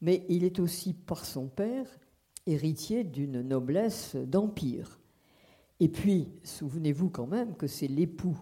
mais 0.00 0.24
il 0.28 0.44
est 0.44 0.58
aussi 0.58 0.94
par 0.94 1.24
son 1.24 1.48
père 1.48 1.86
héritier 2.46 3.04
d'une 3.04 3.42
noblesse 3.42 4.16
d'empire. 4.16 5.00
Et 5.80 5.88
puis, 5.88 6.28
souvenez-vous 6.44 7.10
quand 7.10 7.26
même 7.26 7.56
que 7.56 7.66
c'est 7.66 7.88
l'époux 7.88 8.38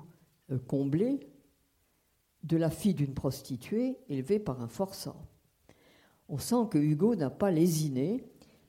euh, 0.51 0.59
comblé 0.59 1.21
de 2.45 2.57
la 2.57 2.71
fille 2.71 2.95
d'une 2.95 3.15
prostituée 3.15 3.99
élevée 4.09 4.39
par 4.39 4.61
un 4.63 4.69
forçat. 4.69 5.17
On 6.29 6.39
sent 6.39 6.69
que 6.71 6.79
Hugo 6.79 7.15
n'a 7.15 7.31
pas 7.31 7.51
lésiné 7.51 8.25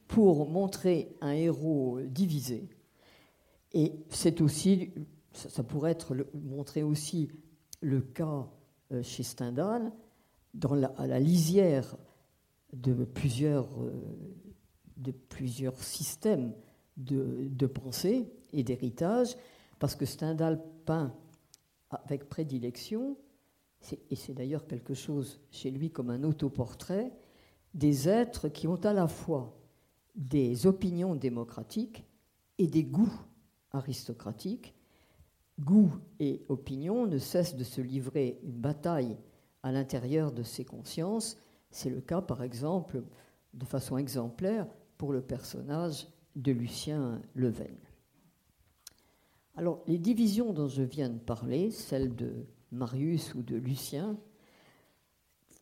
pour 0.08 0.50
montrer 0.50 1.16
un 1.22 1.32
héros 1.32 2.00
divisé. 2.02 2.68
Et 3.74 3.94
c'est 4.10 4.42
aussi, 4.42 4.92
ça 5.34 5.64
pourrait 5.64 5.92
être 5.92 6.16
montrer 6.34 6.82
aussi 6.84 7.30
le 7.82 8.02
cas 8.02 8.50
chez 9.04 9.24
Stendhal, 9.24 9.92
à 10.98 11.08
la 11.08 11.20
lisière 11.20 11.96
de 12.74 13.06
plusieurs, 13.06 13.68
euh, 13.82 15.14
systèmes 15.82 16.54
de 16.98 17.68
pensée 17.68 18.32
et 18.52 18.64
d'héritage, 18.64 19.36
parce 19.80 19.96
que 19.96 20.06
Stendhal 20.06 20.62
peint 20.86 21.14
avec 21.90 22.30
prédilection, 22.30 23.18
et 24.10 24.16
c'est 24.16 24.34
d'ailleurs 24.34 24.68
quelque 24.68 24.94
chose 24.94 25.40
chez 25.52 25.72
lui 25.72 25.90
comme 25.90 26.10
un 26.10 26.24
autoportrait, 26.24 27.12
des 27.74 28.10
êtres 28.10 28.50
qui 28.50 28.68
ont 28.68 28.84
à 28.84 28.94
la 28.94 29.08
fois 29.08 29.58
des 30.16 30.68
opinions 30.68 31.16
démocratiques 31.16 32.04
et 32.58 32.68
des 32.68 32.84
goûts 32.84 33.22
aristocratiques. 33.72 34.74
Goût 35.60 35.92
et 36.20 36.42
opinion 36.48 37.06
ne 37.06 37.18
cessent 37.18 37.56
de 37.56 37.64
se 37.64 37.82
livrer 37.82 38.40
une 38.44 38.60
bataille 38.60 39.18
à 39.62 39.72
l'intérieur 39.72 40.32
de 40.32 40.44
ces 40.44 40.64
consciences. 40.64 41.38
C'est 41.70 41.90
le 41.90 42.02
cas, 42.02 42.22
par 42.22 42.44
exemple, 42.44 43.04
de 43.54 43.66
façon 43.66 43.98
exemplaire, 43.98 44.68
pour 44.98 45.12
le 45.12 45.22
personnage 45.22 46.08
de 46.36 46.52
Lucien 46.52 47.22
Leven. 47.36 47.76
Alors, 49.56 49.84
les 49.88 49.98
divisions 49.98 50.54
dont 50.54 50.68
je 50.68 50.84
viens 50.84 51.10
de 51.10 51.20
parler, 51.20 51.72
celles 51.72 52.16
de 52.16 52.46
Marius 52.72 53.34
ou 53.36 53.42
de 53.42 53.56
Lucien, 53.56 54.18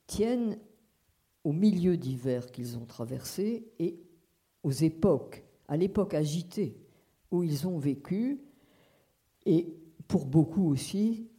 tiennent 0.06 0.60
au 1.44 1.54
milieu 1.54 1.98
divers 1.98 2.52
qu'ils 2.52 2.78
ont 2.78 2.86
traversés 2.86 3.72
et 3.80 4.00
aux 4.64 4.72
époques, 4.72 5.44
à 5.68 5.78
l'époque 5.78 6.14
agitée 6.14 6.78
où 7.32 7.44
ils 7.44 7.68
ont 7.68 7.78
vécu, 7.78 8.42
et 9.46 9.74
pour 10.08 10.26
beaucoup 10.26 10.70
aussi 10.70 11.30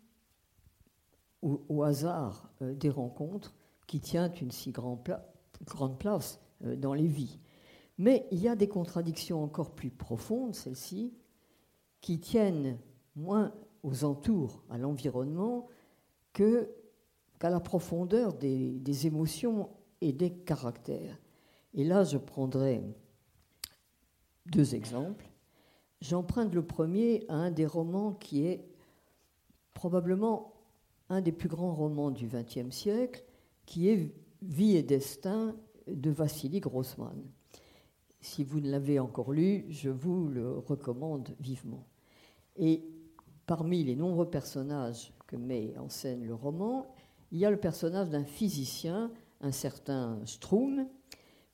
au, 1.42 1.82
hasard 1.82 2.50
euh, 2.62 2.74
des 2.74 2.90
rencontres 2.90 3.54
qui 3.86 4.00
tient 4.00 4.32
une 4.32 4.50
si 4.50 4.72
grande 4.72 5.98
place 5.98 6.40
euh, 6.64 6.76
dans 6.76 6.94
les 6.94 7.06
vies. 7.06 7.38
Mais 7.98 8.26
il 8.30 8.38
y 8.38 8.48
a 8.48 8.56
des 8.56 8.68
contradictions 8.68 9.42
encore 9.42 9.74
plus 9.74 9.90
profondes, 9.90 10.54
celles-ci, 10.54 11.12
qui 12.00 12.20
tiennent 12.20 12.78
moins 13.16 13.52
aux 13.82 14.04
entours, 14.04 14.62
à 14.70 14.78
l'environnement, 14.78 15.66
qu'à 16.32 17.50
la 17.50 17.60
profondeur 17.60 18.34
des, 18.34 19.06
émotions 19.06 19.70
et 20.00 20.12
des 20.12 20.30
caractères. 20.30 21.18
Et 21.74 21.84
là, 21.84 22.04
je 22.04 22.18
prendrai 22.18 22.82
deux 24.46 24.74
exemples. 24.74 25.28
J'emprunte 26.00 26.54
le 26.54 26.62
premier 26.62 27.24
à 27.28 27.34
un 27.34 27.50
des 27.50 27.66
romans 27.66 28.12
qui 28.12 28.44
est 28.46 28.64
probablement 29.74 30.54
un 31.08 31.20
des 31.20 31.32
plus 31.32 31.48
grands 31.48 31.74
romans 31.74 32.10
du 32.10 32.28
XXe 32.28 32.74
siècle, 32.74 33.24
qui 33.66 33.88
est 33.88 34.14
Vie 34.40 34.76
et 34.76 34.84
destin 34.84 35.56
de 35.88 36.10
Vassili 36.10 36.60
Grossman. 36.60 37.24
Si 38.20 38.44
vous 38.44 38.60
ne 38.60 38.70
l'avez 38.70 39.00
encore 39.00 39.32
lu, 39.32 39.64
je 39.68 39.90
vous 39.90 40.28
le 40.28 40.58
recommande 40.58 41.30
vivement. 41.40 41.84
Et 42.56 42.84
parmi 43.46 43.82
les 43.82 43.96
nombreux 43.96 44.30
personnages 44.30 45.12
que 45.26 45.34
met 45.36 45.76
en 45.78 45.88
scène 45.88 46.24
le 46.24 46.34
roman, 46.34 46.86
il 47.32 47.38
y 47.38 47.44
a 47.44 47.50
le 47.50 47.56
personnage 47.56 48.10
d'un 48.10 48.24
physicien, 48.24 49.10
un 49.40 49.52
certain 49.52 50.20
Strum, 50.24 50.86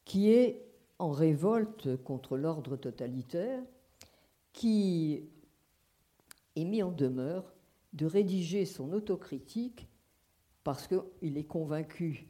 qui 0.05 0.31
est 0.31 0.67
en 0.99 1.11
révolte 1.11 1.97
contre 2.03 2.37
l'ordre 2.37 2.77
totalitaire, 2.77 3.63
qui 4.55 5.29
est 6.57 6.65
mis 6.65 6.83
en 6.83 6.91
demeure 6.91 7.53
de 7.93 8.07
rédiger 8.07 8.65
son 8.65 8.93
autocritique 8.93 9.87
parce 10.63 10.87
qu'il 10.89 11.37
est 11.37 11.45
convaincu 11.45 12.29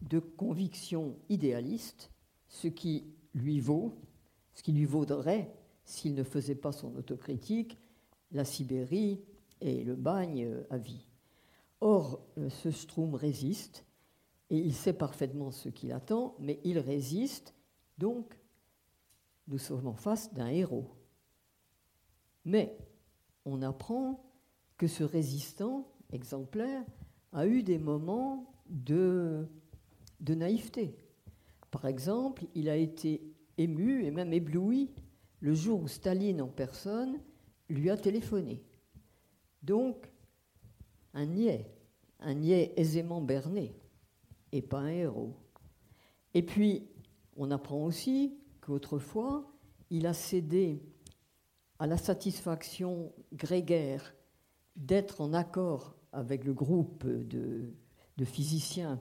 de 0.00 0.18
convictions 0.18 1.18
idéalistes, 1.28 2.10
ce 2.48 2.68
qui 2.68 3.04
lui 3.34 3.60
vaut, 3.60 3.98
ce 4.54 4.62
qui 4.62 4.72
lui 4.72 4.86
vaudrait, 4.86 5.54
s'il 5.84 6.14
ne 6.14 6.22
faisait 6.22 6.54
pas 6.54 6.72
son 6.72 6.94
autocritique, 6.96 7.78
la 8.32 8.44
Sibérie 8.44 9.20
et 9.60 9.84
le 9.84 9.94
bagne 9.94 10.64
à 10.70 10.78
vie. 10.78 11.06
Or, 11.80 12.20
euh, 12.38 12.48
ce 12.48 12.70
Strum 12.70 13.14
résiste, 13.14 13.84
et 14.48 14.58
il 14.58 14.74
sait 14.74 14.92
parfaitement 14.92 15.50
ce 15.50 15.68
qu'il 15.68 15.92
attend, 15.92 16.36
mais 16.38 16.60
il 16.64 16.78
résiste, 16.78 17.54
donc 17.98 18.38
nous 19.48 19.58
sommes 19.58 19.86
en 19.86 19.94
face 19.94 20.32
d'un 20.32 20.48
héros. 20.48 20.95
Mais 22.46 22.78
on 23.44 23.60
apprend 23.60 24.24
que 24.78 24.86
ce 24.86 25.02
résistant 25.02 25.92
exemplaire 26.12 26.84
a 27.32 27.46
eu 27.46 27.64
des 27.64 27.76
moments 27.76 28.54
de, 28.68 29.48
naïveté. 30.20 30.96
Par 31.72 31.86
exemple, 31.86 32.44
il 32.54 32.68
a 32.68 32.76
été 32.76 33.20
ému 33.58 34.04
et 34.04 34.12
même 34.12 34.32
ébloui 34.32 34.94
le 35.40 35.54
jour 35.54 35.82
où 35.82 35.88
Staline 35.88 36.40
en 36.40 36.46
personne 36.46 37.18
lui 37.68 37.90
a 37.90 37.96
téléphoné. 37.96 38.62
Donc, 39.64 40.08
un 41.14 41.26
niais, 41.26 41.74
un 42.20 42.34
niais 42.34 42.72
aisément 42.76 43.20
berné, 43.20 43.74
et 44.52 44.62
pas 44.62 44.78
un 44.78 44.88
héros. 44.88 45.34
Et 46.32 46.42
puis, 46.42 46.86
on 47.36 47.50
apprend 47.50 47.84
aussi 47.84 48.38
qu'autrefois, 48.60 49.52
il 49.90 50.06
a 50.06 50.14
cédé 50.14 50.80
à 51.78 51.86
la 51.86 51.96
satisfaction 51.96 53.12
grégaire 53.32 54.14
d'être 54.76 55.20
en 55.20 55.32
accord 55.32 55.94
avec 56.12 56.44
le 56.44 56.54
groupe 56.54 57.06
de, 57.06 57.72
physiciens, 58.24 59.00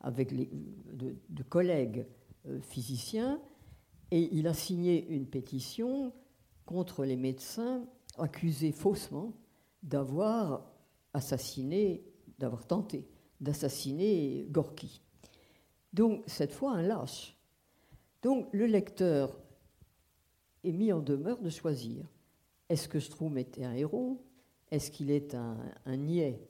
avec 0.00 0.30
les, 0.30 0.50
de, 0.92 1.42
collègues 1.42 2.06
euh, 2.46 2.60
physiciens, 2.60 3.40
et 4.10 4.28
il 4.32 4.46
a 4.46 4.54
signé 4.54 5.06
une 5.08 5.26
pétition 5.26 6.12
contre 6.64 7.04
les 7.04 7.16
médecins 7.16 7.84
accusés 8.18 8.72
faussement 8.72 9.32
d'avoir 9.82 10.72
assassiné, 11.12 12.04
d'avoir 12.38 12.66
tenté 12.66 13.08
d'assassiner 13.40 14.46
Gorky. 14.50 15.02
Donc, 15.92 16.22
cette 16.26 16.52
fois, 16.52 16.72
un 16.72 16.82
lâche. 16.82 17.36
Donc, 18.22 18.48
le 18.52 18.66
lecteur 18.66 19.38
est 20.66 20.72
mis 20.72 20.92
en 20.92 21.00
demeure 21.00 21.40
de 21.40 21.50
choisir. 21.50 22.04
Est-ce 22.68 22.88
que 22.88 23.00
Strum 23.00 23.38
était 23.38 23.64
un 23.64 23.72
héros? 23.72 24.22
Est-ce 24.70 24.90
qu'il 24.90 25.10
est 25.10 25.34
un, 25.34 25.56
niais 25.86 26.46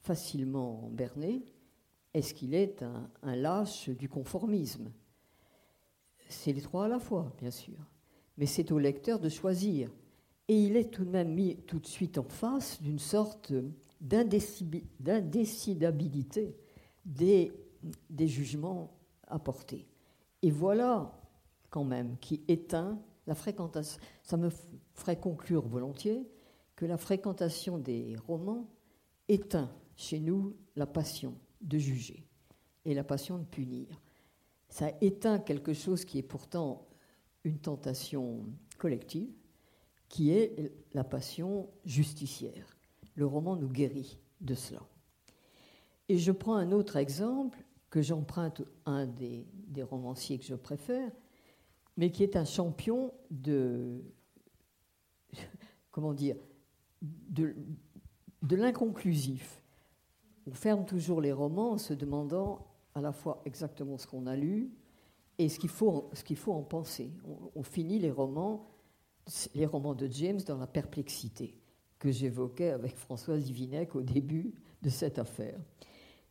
facilement 0.00 0.88
berné? 0.92 1.44
Est-ce 2.14 2.32
qu'il 2.34 2.54
est 2.54 2.82
un, 2.82 3.36
lâche 3.36 3.90
du 3.90 4.08
conformisme? 4.08 4.90
C'est 6.28 6.52
les 6.52 6.62
trois 6.62 6.86
à 6.86 6.88
la 6.88 6.98
fois, 6.98 7.32
bien 7.38 7.50
sûr. 7.50 7.76
Mais 8.36 8.46
c'est 8.46 8.72
au 8.72 8.78
lecteur 8.78 9.18
de 9.18 9.28
choisir. 9.28 9.90
Et 10.48 10.62
il 10.62 10.76
est 10.76 10.90
tout 10.90 11.04
de 11.04 11.10
même 11.10 11.34
mis 11.34 11.56
tout 11.66 11.78
de 11.78 11.86
suite 11.86 12.16
en 12.18 12.24
face 12.24 12.80
d'une 12.80 12.98
sorte 12.98 13.52
d'indécidabilité 14.00 16.56
des, 17.04 17.52
des 18.08 18.28
jugements 18.28 18.96
apportés. 19.26 19.86
Et 20.40 20.50
voilà, 20.50 21.12
quand 21.68 21.84
même, 21.84 22.16
qui 22.18 22.42
éteint 22.48 22.98
la 23.28 23.36
fréquentation. 23.36 24.00
Ça 24.24 24.36
me 24.36 24.50
ferait 24.94 25.20
conclure 25.20 25.68
volontiers 25.68 26.28
que 26.74 26.86
la 26.86 26.96
fréquentation 26.96 27.78
des 27.78 28.16
romans 28.26 28.68
éteint 29.28 29.70
chez 29.96 30.18
nous 30.18 30.56
la 30.74 30.86
passion 30.86 31.36
de 31.60 31.78
juger 31.78 32.26
et 32.84 32.94
la 32.94 33.04
passion 33.04 33.38
de 33.38 33.44
punir. 33.44 34.00
Ça 34.68 34.90
éteint 35.00 35.38
quelque 35.38 35.72
chose 35.72 36.04
qui 36.04 36.18
est 36.18 36.22
pourtant 36.22 36.88
une 37.44 37.58
tentation 37.58 38.44
collective 38.78 39.32
qui 40.08 40.30
est 40.30 40.72
la 40.94 41.04
passion 41.04 41.68
justicière. 41.84 42.76
Le 43.14 43.26
roman 43.26 43.56
nous 43.56 43.68
guérit 43.68 44.18
de 44.40 44.54
cela. 44.54 44.80
Et 46.08 46.16
je 46.16 46.32
prends 46.32 46.56
un 46.56 46.72
autre 46.72 46.96
exemple 46.96 47.62
que 47.90 48.00
j'emprunte 48.00 48.62
à 48.86 48.92
un 48.92 49.06
des, 49.06 49.46
romanciers 49.82 50.38
que 50.38 50.44
je 50.44 50.54
préfère, 50.54 51.10
mais 51.98 52.10
qui 52.10 52.22
est 52.22 52.36
un 52.36 52.44
champion 52.44 53.12
de, 53.30 54.00
comment 55.90 56.14
dire, 56.14 56.36
de, 57.02 57.56
de 58.42 58.56
l'inconclusif. 58.56 59.60
On 60.46 60.52
ferme 60.52 60.86
toujours 60.86 61.20
les 61.20 61.32
romans 61.32 61.72
en 61.72 61.78
se 61.78 61.92
demandant 61.92 62.64
à 62.94 63.00
la 63.00 63.12
fois 63.12 63.42
exactement 63.44 63.98
ce 63.98 64.06
qu'on 64.06 64.26
a 64.26 64.36
lu 64.36 64.70
et 65.38 65.48
ce 65.48 65.58
qu'il 65.58 65.68
faut, 65.68 66.08
ce 66.12 66.22
qu'il 66.22 66.36
faut 66.36 66.52
en 66.52 66.62
penser. 66.62 67.10
On, 67.56 67.64
finit 67.64 67.98
les 67.98 68.12
romans, 68.12 68.70
les 69.56 69.66
romans 69.66 69.94
de 69.94 70.06
James 70.06 70.40
dans 70.46 70.56
la 70.56 70.68
perplexité 70.68 71.58
que 71.98 72.12
j'évoquais 72.12 72.70
avec 72.70 72.96
Françoise 72.96 73.44
Divinec 73.44 73.96
au 73.96 74.02
début 74.02 74.54
de 74.82 74.88
cette 74.88 75.18
affaire. 75.18 75.58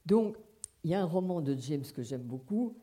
Donc, 0.06 0.38
il 0.86 0.92
y 0.92 0.94
a 0.94 1.02
un 1.02 1.06
roman 1.06 1.42
de 1.42 1.56
James 1.60 1.84
que 1.94 2.04
j'aime 2.04 2.24
beaucoup. 2.24 2.78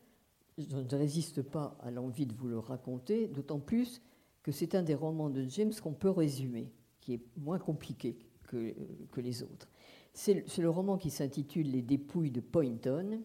Je 0.57 0.77
ne 0.77 0.95
résiste 0.95 1.41
pas 1.41 1.77
à 1.81 1.91
l'envie 1.91 2.25
de 2.25 2.33
vous 2.33 2.47
le 2.47 2.59
raconter, 2.59 3.27
d'autant 3.27 3.59
plus 3.59 4.01
que 4.41 4.51
c'est 4.51 4.75
un 4.75 4.83
des 4.83 4.95
romans 4.95 5.29
de 5.29 5.43
James 5.49 5.73
qu'on 5.81 5.93
peut 5.93 6.09
résumer, 6.09 6.71
qui 7.01 7.13
est 7.15 7.21
moins 7.37 7.59
compliqué 7.59 8.17
que, 8.47 8.73
que 9.11 9.21
les 9.21 9.43
autres. 9.43 9.67
C'est 10.13 10.45
le 10.59 10.69
roman 10.69 10.97
qui 10.97 11.09
s'intitule 11.09 11.69
Les 11.71 11.81
dépouilles 11.81 12.31
de 12.31 12.39
Poynton. 12.39 13.21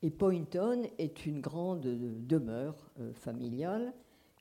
Et 0.00 0.10
Poynton 0.10 0.84
est 0.96 1.26
une 1.26 1.40
grande 1.40 1.82
demeure 2.26 2.90
euh, 2.98 3.12
familiale 3.12 3.92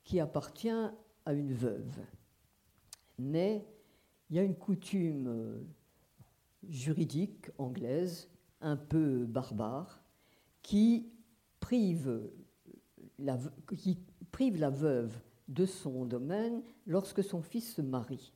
qui 0.06 0.22
appartient 0.22 0.70
à 0.70 1.34
une 1.34 1.52
veuve. 1.52 2.00
Mais 3.20 3.68
il 4.30 4.38
y 4.38 4.40
a 4.40 4.44
une 4.44 4.56
coutume 4.56 5.28
euh, 5.28 5.60
juridique 6.70 7.50
anglaise 7.58 8.30
un 8.62 8.78
peu 8.78 9.26
barbare 9.26 10.02
qui 10.62 11.12
prive 11.68 12.22
la, 13.20 13.38
qui 13.76 13.98
prive 14.32 14.58
la 14.58 14.70
veuve 14.70 15.14
de 15.50 15.66
son 15.66 16.06
domaine 16.06 16.64
lorsque 16.86 17.22
son 17.22 17.42
fils 17.42 17.74
se 17.74 17.82
marie. 17.82 18.32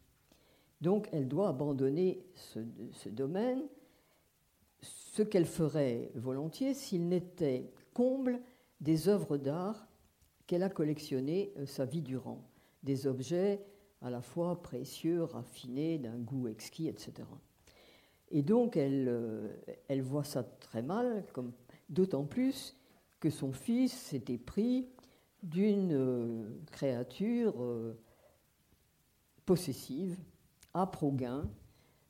Donc 0.81 1.07
elle 1.13 1.29
doit 1.29 1.47
abandonner 1.47 2.25
ce, 2.35 3.07
domaine, 3.07 3.61
ce 4.81 5.23
qu'elle 5.23 5.45
ferait 5.45 6.11
volontiers 6.15 6.73
s'il 6.73 7.07
n'était 7.07 7.71
comble 7.93 8.41
des 8.81 9.07
œuvres 9.07 9.37
d'art 9.37 9.87
qu'elle 10.45 10.63
a 10.63 10.69
collectionnées 10.69 11.53
euh, 11.57 11.65
sa 11.65 11.85
vie 11.85 12.01
durant, 12.01 12.43
des 12.83 13.07
objets 13.07 13.63
à 14.01 14.09
la 14.09 14.21
fois 14.21 14.61
précieux, 14.61 15.23
raffinés, 15.23 15.99
d'un 15.99 16.17
goût 16.17 16.49
exquis, 16.49 16.89
etc. 16.89 17.13
Et 18.29 18.41
donc, 18.41 18.75
elle, 18.75 19.07
euh, 19.07 19.47
elle 19.87 20.01
voit 20.01 20.25
ça 20.25 20.43
très 20.43 20.81
mal, 20.81 21.23
d'autant 21.87 22.25
plus 22.25 22.75
que 23.21 23.29
son 23.29 23.53
fils 23.53 23.93
s'était 23.93 24.37
pris 24.37 24.89
d'une 25.41 25.93
euh, 25.93 26.49
créature 26.71 27.63
euh, 27.63 27.97
possessive, 29.45 30.17
âpre 30.75 31.09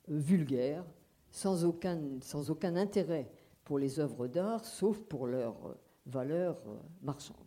vulgaire, 0.08 0.84
sans 1.30 1.64
aucun, 1.66 2.00
sans 2.22 2.50
aucun 2.50 2.76
intérêt 2.76 3.30
pour 3.64 3.78
les 3.78 4.00
œuvres 4.00 4.28
d'art, 4.28 4.66
sauf 4.66 5.00
pour 5.02 5.28
leur 5.28 5.78
valeur 6.08 6.58
marchande. 7.04 7.38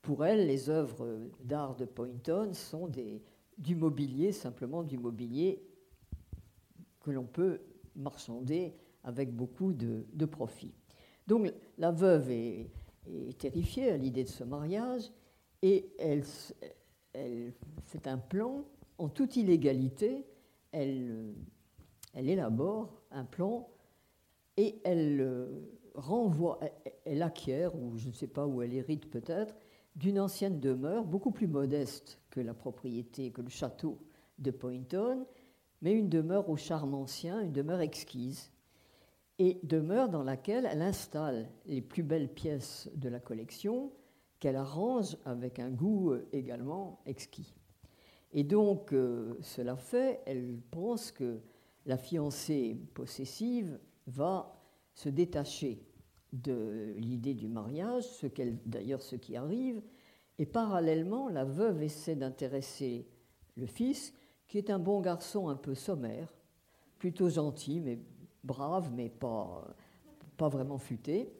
Pour 0.00 0.24
elle, 0.24 0.46
les 0.46 0.70
œuvres 0.70 1.20
d'art 1.44 1.76
de 1.76 1.84
Poynton 1.84 2.54
sont 2.54 2.88
des, 2.88 3.22
du 3.58 3.76
mobilier, 3.76 4.32
simplement 4.32 4.82
du 4.82 4.98
mobilier 4.98 5.62
que 7.00 7.10
l'on 7.10 7.26
peut 7.26 7.60
marchander 7.94 8.74
avec 9.04 9.34
beaucoup 9.34 9.72
de, 9.72 10.24
profit. 10.26 10.72
Donc 11.26 11.52
la 11.78 11.90
veuve 11.90 12.30
est, 12.30 12.70
terrifiée 13.38 13.90
à 13.90 13.96
l'idée 13.96 14.24
de 14.24 14.28
ce 14.28 14.44
mariage 14.44 15.10
et 15.62 15.90
elle, 15.98 16.24
fait 17.84 18.06
un 18.06 18.18
plan 18.18 18.64
en 18.98 19.08
toute 19.08 19.36
illégalité. 19.36 20.26
Elle, 20.72 21.34
elle 22.14 22.28
élabore 22.28 23.02
un 23.10 23.24
plan 23.24 23.68
et 24.56 24.80
elle 24.84 25.48
renvoie, 25.94 26.60
elle 27.04 27.22
acquiert, 27.22 27.74
ou 27.74 27.96
je 27.96 28.08
ne 28.08 28.12
sais 28.12 28.26
pas 28.26 28.46
où 28.46 28.62
elle 28.62 28.74
hérite 28.74 29.10
peut-être, 29.10 29.54
d'une 29.96 30.20
ancienne 30.20 30.60
demeure 30.60 31.04
beaucoup 31.04 31.30
plus 31.30 31.48
modeste 31.48 32.20
que 32.30 32.40
la 32.40 32.54
propriété, 32.54 33.30
que 33.30 33.42
le 33.42 33.48
château 33.48 33.98
de 34.38 34.50
Poynton, 34.50 35.26
mais 35.82 35.92
une 35.92 36.08
demeure 36.08 36.48
au 36.48 36.56
charme 36.56 36.94
ancien, 36.94 37.40
une 37.40 37.52
demeure 37.52 37.80
exquise, 37.80 38.50
et 39.40 39.58
demeure 39.62 40.10
dans 40.10 40.22
laquelle 40.22 40.68
elle 40.70 40.82
installe 40.82 41.48
les 41.64 41.80
plus 41.80 42.02
belles 42.02 42.28
pièces 42.28 42.90
de 42.94 43.08
la 43.08 43.20
collection, 43.20 43.90
qu'elle 44.38 44.56
arrange 44.56 45.16
avec 45.24 45.58
un 45.58 45.70
goût 45.70 46.12
euh, 46.12 46.28
également 46.32 47.00
exquis. 47.06 47.54
Et 48.32 48.44
donc, 48.44 48.92
euh, 48.92 49.38
cela 49.40 49.76
fait, 49.76 50.20
elle 50.26 50.60
pense 50.70 51.10
que 51.10 51.40
la 51.86 51.96
fiancée 51.96 52.78
possessive 52.92 53.80
va 54.06 54.62
se 54.92 55.08
détacher 55.08 55.86
de 56.34 56.92
l'idée 56.98 57.34
du 57.34 57.48
mariage, 57.48 58.04
ce 58.04 58.26
qu'elle, 58.26 58.58
d'ailleurs 58.66 59.00
ce 59.00 59.16
qui 59.16 59.36
arrive, 59.36 59.80
et 60.38 60.44
parallèlement, 60.44 61.30
la 61.30 61.46
veuve 61.46 61.82
essaie 61.82 62.14
d'intéresser 62.14 63.08
le 63.56 63.66
fils 63.66 64.12
qui 64.48 64.58
est 64.58 64.68
un 64.68 64.78
bon 64.78 65.00
garçon 65.00 65.48
un 65.48 65.56
peu 65.56 65.74
sommaire, 65.74 66.30
plutôt 66.98 67.30
gentil, 67.30 67.80
mais 67.80 67.98
brave, 68.44 68.90
mais 68.92 69.08
pas, 69.08 69.64
pas 70.36 70.48
vraiment 70.48 70.78
futé. 70.78 71.32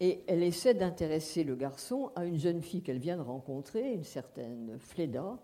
Et 0.00 0.24
elle 0.26 0.42
essaie 0.42 0.74
d'intéresser 0.74 1.44
le 1.44 1.54
garçon 1.54 2.10
à 2.16 2.24
une 2.24 2.38
jeune 2.38 2.60
fille 2.60 2.82
qu'elle 2.82 2.98
vient 2.98 3.16
de 3.16 3.22
rencontrer, 3.22 3.92
une 3.92 4.04
certaine 4.04 4.76
Fleda, 4.78 5.38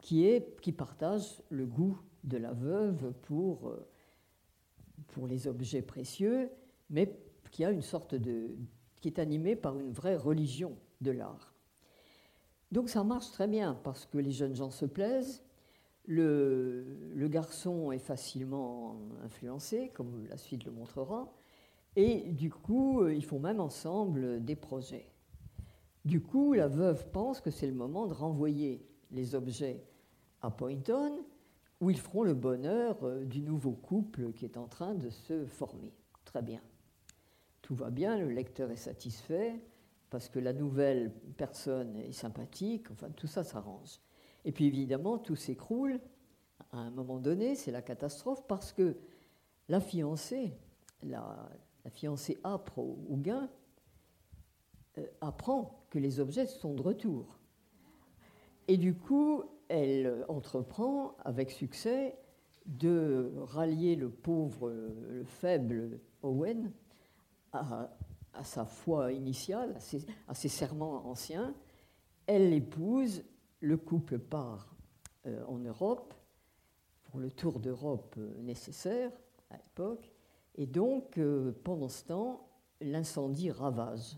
qui, 0.00 0.26
est, 0.26 0.60
qui 0.60 0.72
partage 0.72 1.42
le 1.48 1.66
goût 1.66 1.98
de 2.24 2.36
la 2.36 2.52
veuve 2.52 3.12
pour, 3.22 3.68
euh, 3.68 3.86
pour 5.08 5.26
les 5.26 5.46
objets 5.46 5.82
précieux, 5.82 6.50
mais 6.90 7.18
qui 7.50 7.64
a 7.64 7.70
une 7.70 7.82
sorte 7.82 8.14
de 8.14 8.56
qui 9.00 9.08
est 9.08 9.18
animée 9.18 9.56
par 9.56 9.78
une 9.78 9.92
vraie 9.92 10.16
religion 10.16 10.76
de 11.00 11.10
l'art. 11.10 11.54
Donc 12.72 12.88
ça 12.88 13.04
marche 13.04 13.30
très 13.30 13.46
bien 13.46 13.74
parce 13.84 14.06
que 14.06 14.18
les 14.18 14.32
jeunes 14.32 14.56
gens 14.56 14.70
se 14.70 14.84
plaisent, 14.84 15.42
le, 16.06 17.28
garçon 17.28 17.92
est 17.92 17.98
facilement 17.98 18.96
influencé, 19.24 19.90
comme 19.94 20.26
la 20.28 20.36
suite 20.36 20.64
le 20.64 20.72
montrera, 20.72 21.32
et 21.96 22.32
du 22.32 22.50
coup, 22.50 23.06
ils 23.08 23.24
font 23.24 23.40
même 23.40 23.60
ensemble 23.60 24.44
des 24.44 24.56
projets. 24.56 25.10
Du 26.04 26.20
coup, 26.20 26.52
la 26.52 26.68
veuve 26.68 27.10
pense 27.10 27.40
que 27.40 27.50
c'est 27.50 27.66
le 27.66 27.74
moment 27.74 28.06
de 28.06 28.14
renvoyer 28.14 28.86
les 29.10 29.34
objets 29.34 29.82
à 30.40 30.50
Poynton, 30.50 31.24
où 31.80 31.90
ils 31.90 31.98
feront 31.98 32.22
le 32.22 32.34
bonheur 32.34 33.02
euh, 33.02 33.24
du 33.24 33.42
nouveau 33.42 33.72
couple 33.72 34.32
qui 34.32 34.44
est 34.44 34.56
en 34.56 34.66
train 34.66 34.94
de 34.94 35.10
se 35.10 35.44
former. 35.46 35.92
Très 36.24 36.42
bien. 36.42 36.60
Tout 37.60 37.74
va 37.74 37.90
bien, 37.90 38.18
le 38.18 38.28
lecteur 38.28 38.70
est 38.70 38.76
satisfait, 38.76 39.60
parce 40.08 40.28
que 40.28 40.38
la 40.38 40.52
nouvelle 40.52 41.12
personne 41.36 41.96
est 41.96 42.12
sympathique, 42.12 42.90
enfin 42.90 43.10
tout 43.10 43.26
ça 43.26 43.42
s'arrange. 43.42 44.00
Et 44.46 44.52
puis 44.52 44.66
évidemment, 44.66 45.18
tout 45.18 45.36
s'écroule 45.36 46.00
à 46.72 46.78
un 46.78 46.90
moment 46.90 47.18
donné, 47.18 47.56
c'est 47.56 47.72
la 47.72 47.82
catastrophe 47.82 48.46
parce 48.46 48.72
que 48.72 48.96
la 49.68 49.80
fiancée, 49.80 50.52
la, 51.02 51.50
fiancée 51.90 52.38
âpre 52.44 52.78
ou 52.78 53.16
gain, 53.16 53.50
euh, 54.98 55.06
apprend 55.20 55.84
que 55.90 55.98
les 55.98 56.20
objets 56.20 56.46
sont 56.46 56.74
de 56.74 56.82
retour. 56.82 57.38
Et 58.68 58.76
du 58.76 58.94
coup, 58.94 59.42
elle 59.68 60.24
entreprend 60.28 61.16
avec 61.24 61.50
succès 61.50 62.16
de 62.66 63.32
rallier 63.42 63.96
le 63.96 64.10
pauvre, 64.10 64.70
le 64.70 65.24
faible 65.24 66.00
Owen 66.22 66.72
à, 67.52 67.88
sa 68.42 68.64
foi 68.64 69.12
initiale, 69.12 69.74
à 69.76 69.80
ses, 69.80 70.06
à 70.28 70.34
ses 70.34 70.48
serments 70.48 71.06
anciens. 71.06 71.54
Elle 72.26 72.50
l'épouse 72.50 73.24
le 73.60 73.76
couple 73.76 74.18
part 74.18 74.74
euh, 75.26 75.44
en 75.46 75.58
Europe 75.58 76.14
pour 77.04 77.20
le 77.20 77.30
tour 77.30 77.60
d'Europe 77.60 78.14
euh, 78.18 78.40
nécessaire 78.42 79.10
à 79.50 79.56
l'époque, 79.56 80.10
et 80.56 80.66
donc 80.66 81.18
euh, 81.18 81.52
pendant 81.64 81.88
ce 81.88 82.04
temps, 82.04 82.48
l'incendie 82.80 83.50
ravage 83.50 84.16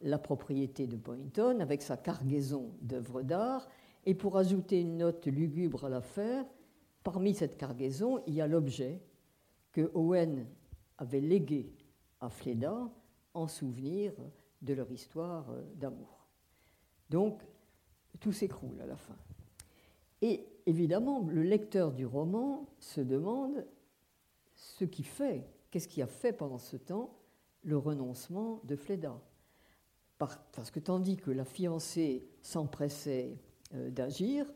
la 0.00 0.18
propriété 0.18 0.86
de 0.86 0.96
Boynton 0.96 1.60
avec 1.60 1.82
sa 1.82 1.96
cargaison 1.96 2.72
d'œuvres 2.80 3.22
d'art, 3.22 3.68
et 4.04 4.14
pour 4.14 4.36
ajouter 4.36 4.80
une 4.80 4.96
note 4.98 5.26
lugubre 5.26 5.84
à 5.84 5.88
l'affaire, 5.88 6.44
parmi 7.04 7.34
cette 7.34 7.56
cargaison, 7.56 8.22
il 8.26 8.34
y 8.34 8.40
a 8.40 8.48
l'objet 8.48 9.00
que 9.70 9.90
Owen 9.94 10.46
avait 10.98 11.20
légué 11.20 11.72
à 12.20 12.28
Fleda 12.28 12.90
en 13.34 13.46
souvenir 13.46 14.12
de 14.60 14.74
leur 14.74 14.90
histoire 14.90 15.46
d'amour. 15.76 16.26
Donc, 17.10 17.42
tout 18.20 18.32
s'écroule 18.32 18.80
à 18.80 18.86
la 18.86 18.96
fin. 18.96 19.16
Et 20.20 20.46
évidemment, 20.66 21.26
le 21.28 21.42
lecteur 21.42 21.92
du 21.92 22.06
roman 22.06 22.66
se 22.78 23.00
demande 23.00 23.66
ce 24.54 24.84
qui 24.84 25.02
fait, 25.02 25.44
qu'est-ce 25.70 25.88
qui 25.88 26.02
a 26.02 26.06
fait 26.06 26.32
pendant 26.32 26.58
ce 26.58 26.76
temps 26.76 27.18
le 27.64 27.76
renoncement 27.76 28.60
de 28.64 28.76
Fleda. 28.76 29.20
Parce 30.18 30.70
que 30.70 30.78
tandis 30.78 31.16
que 31.16 31.32
la 31.32 31.44
fiancée 31.44 32.28
s'empressait 32.42 33.40
euh, 33.74 33.90
d'agir, 33.90 34.46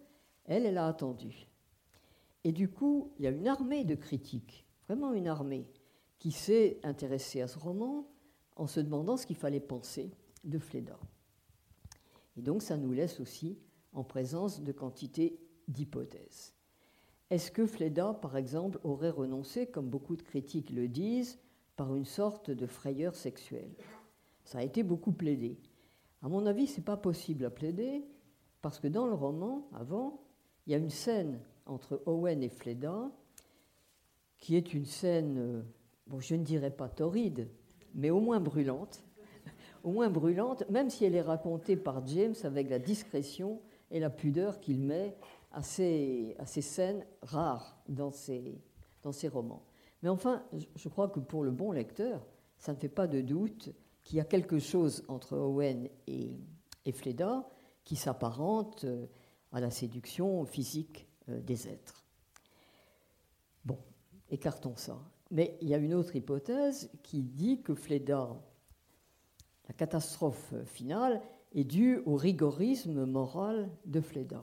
elle, 0.44 0.64
elle 0.64 0.78
a 0.78 0.86
attendu. 0.86 1.48
Et 2.44 2.52
du 2.52 2.68
coup, 2.68 3.12
il 3.18 3.24
y 3.24 3.26
a 3.28 3.32
une 3.32 3.48
armée 3.48 3.84
de 3.84 3.96
critiques, 3.96 4.64
vraiment 4.86 5.12
une 5.12 5.26
armée, 5.26 5.66
qui 6.20 6.30
s'est 6.30 6.78
intéressée 6.84 7.40
à 7.40 7.48
ce 7.48 7.58
roman 7.58 8.06
en 8.54 8.68
se 8.68 8.78
demandant 8.78 9.16
ce 9.16 9.26
qu'il 9.26 9.36
fallait 9.36 9.60
penser 9.60 10.12
de 10.44 10.58
Fleda. 10.60 10.98
Et 12.36 12.42
donc, 12.42 12.62
ça 12.62 12.76
nous 12.76 12.92
laisse 12.92 13.20
aussi 13.20 13.58
en 13.92 14.04
présence 14.04 14.62
de 14.62 14.72
quantité 14.72 15.40
d'hypothèses. 15.68 16.54
Est-ce 17.30 17.50
que 17.50 17.66
Fleda, 17.66 18.14
par 18.14 18.36
exemple, 18.36 18.78
aurait 18.84 19.10
renoncé, 19.10 19.66
comme 19.66 19.88
beaucoup 19.88 20.16
de 20.16 20.22
critiques 20.22 20.70
le 20.70 20.86
disent, 20.86 21.38
par 21.76 21.94
une 21.96 22.04
sorte 22.04 22.50
de 22.50 22.66
frayeur 22.66 23.16
sexuelle? 23.16 23.74
Ça 24.44 24.58
a 24.58 24.62
été 24.62 24.82
beaucoup 24.82 25.12
plaidé. 25.12 25.58
À 26.22 26.28
mon 26.28 26.46
avis, 26.46 26.66
ce 26.66 26.76
n'est 26.76 26.84
pas 26.84 26.96
possible 26.96 27.44
à 27.44 27.50
plaider, 27.50 28.04
parce 28.62 28.78
que 28.78 28.88
dans 28.88 29.06
le 29.06 29.14
roman, 29.14 29.68
avant, 29.72 30.22
il 30.66 30.72
y 30.72 30.74
a 30.74 30.78
une 30.78 30.90
scène 30.90 31.40
entre 31.66 32.02
Owen 32.06 32.42
et 32.42 32.48
Fleda, 32.48 33.10
qui 34.38 34.56
est 34.56 34.74
une 34.74 34.84
scène, 34.84 35.38
euh, 35.38 35.62
bon, 36.06 36.20
je 36.20 36.34
ne 36.34 36.44
dirais 36.44 36.70
pas 36.70 36.88
torride, 36.88 37.48
mais 37.94 38.10
au 38.10 38.20
moins 38.20 38.40
brûlante, 38.40 39.05
au 39.86 39.92
moins 39.92 40.10
brûlante, 40.10 40.68
même 40.68 40.90
si 40.90 41.04
elle 41.04 41.14
est 41.14 41.22
racontée 41.22 41.76
par 41.76 42.04
James 42.08 42.34
avec 42.42 42.68
la 42.68 42.80
discrétion 42.80 43.60
et 43.92 44.00
la 44.00 44.10
pudeur 44.10 44.58
qu'il 44.58 44.80
met 44.80 45.16
à 45.52 45.62
ces, 45.62 46.36
scènes 46.44 47.06
rares 47.22 47.78
dans 47.88 48.10
ses, 48.10 48.60
dans 49.04 49.12
romans. 49.32 49.62
Mais 50.02 50.08
enfin, 50.08 50.42
je 50.74 50.88
crois 50.88 51.08
que 51.08 51.20
pour 51.20 51.44
le 51.44 51.52
bon 51.52 51.70
lecteur, 51.70 52.26
ça 52.58 52.72
ne 52.72 52.78
fait 52.78 52.88
pas 52.88 53.06
de 53.06 53.20
doute 53.20 53.70
qu'il 54.02 54.16
y 54.18 54.20
a 54.20 54.24
quelque 54.24 54.58
chose 54.58 55.04
entre 55.06 55.36
Owen 55.36 55.88
et, 56.08 56.32
et 56.84 56.92
Fleda 56.92 57.48
qui 57.84 57.94
s'apparente 57.94 58.82
euh, 58.82 59.06
à 59.52 59.60
la 59.60 59.70
séduction 59.70 60.44
physique 60.46 61.06
euh, 61.28 61.40
des 61.40 61.68
êtres. 61.68 62.04
Bon, 63.64 63.78
écartons 64.30 64.74
ça. 64.74 64.98
Mais 65.30 65.56
il 65.60 65.68
y 65.68 65.74
a 65.74 65.78
une 65.78 65.94
autre 65.94 66.16
hypothèse 66.16 66.90
qui 67.04 67.22
dit 67.22 67.62
que 67.62 67.76
Fleda, 67.76 68.36
la 69.68 69.74
catastrophe 69.74 70.54
finale, 70.64 71.20
est 71.54 71.64
due 71.64 71.98
au 72.06 72.16
rigorisme 72.16 73.04
moral 73.04 73.70
de 73.86 74.00
Fleda. 74.00 74.42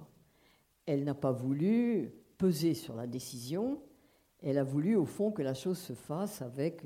Elle 0.86 1.04
n'a 1.04 1.14
pas 1.14 1.32
voulu 1.32 2.12
peser 2.38 2.74
sur 2.74 2.96
la 2.96 3.08
décision, 3.08 3.82
elle 4.42 4.58
a 4.58 4.64
voulu 4.64 4.96
au 4.96 5.06
fond 5.06 5.32
que 5.32 5.42
la 5.42 5.54
chose 5.54 5.78
se 5.78 5.94
fasse 5.94 6.42
avec 6.42 6.84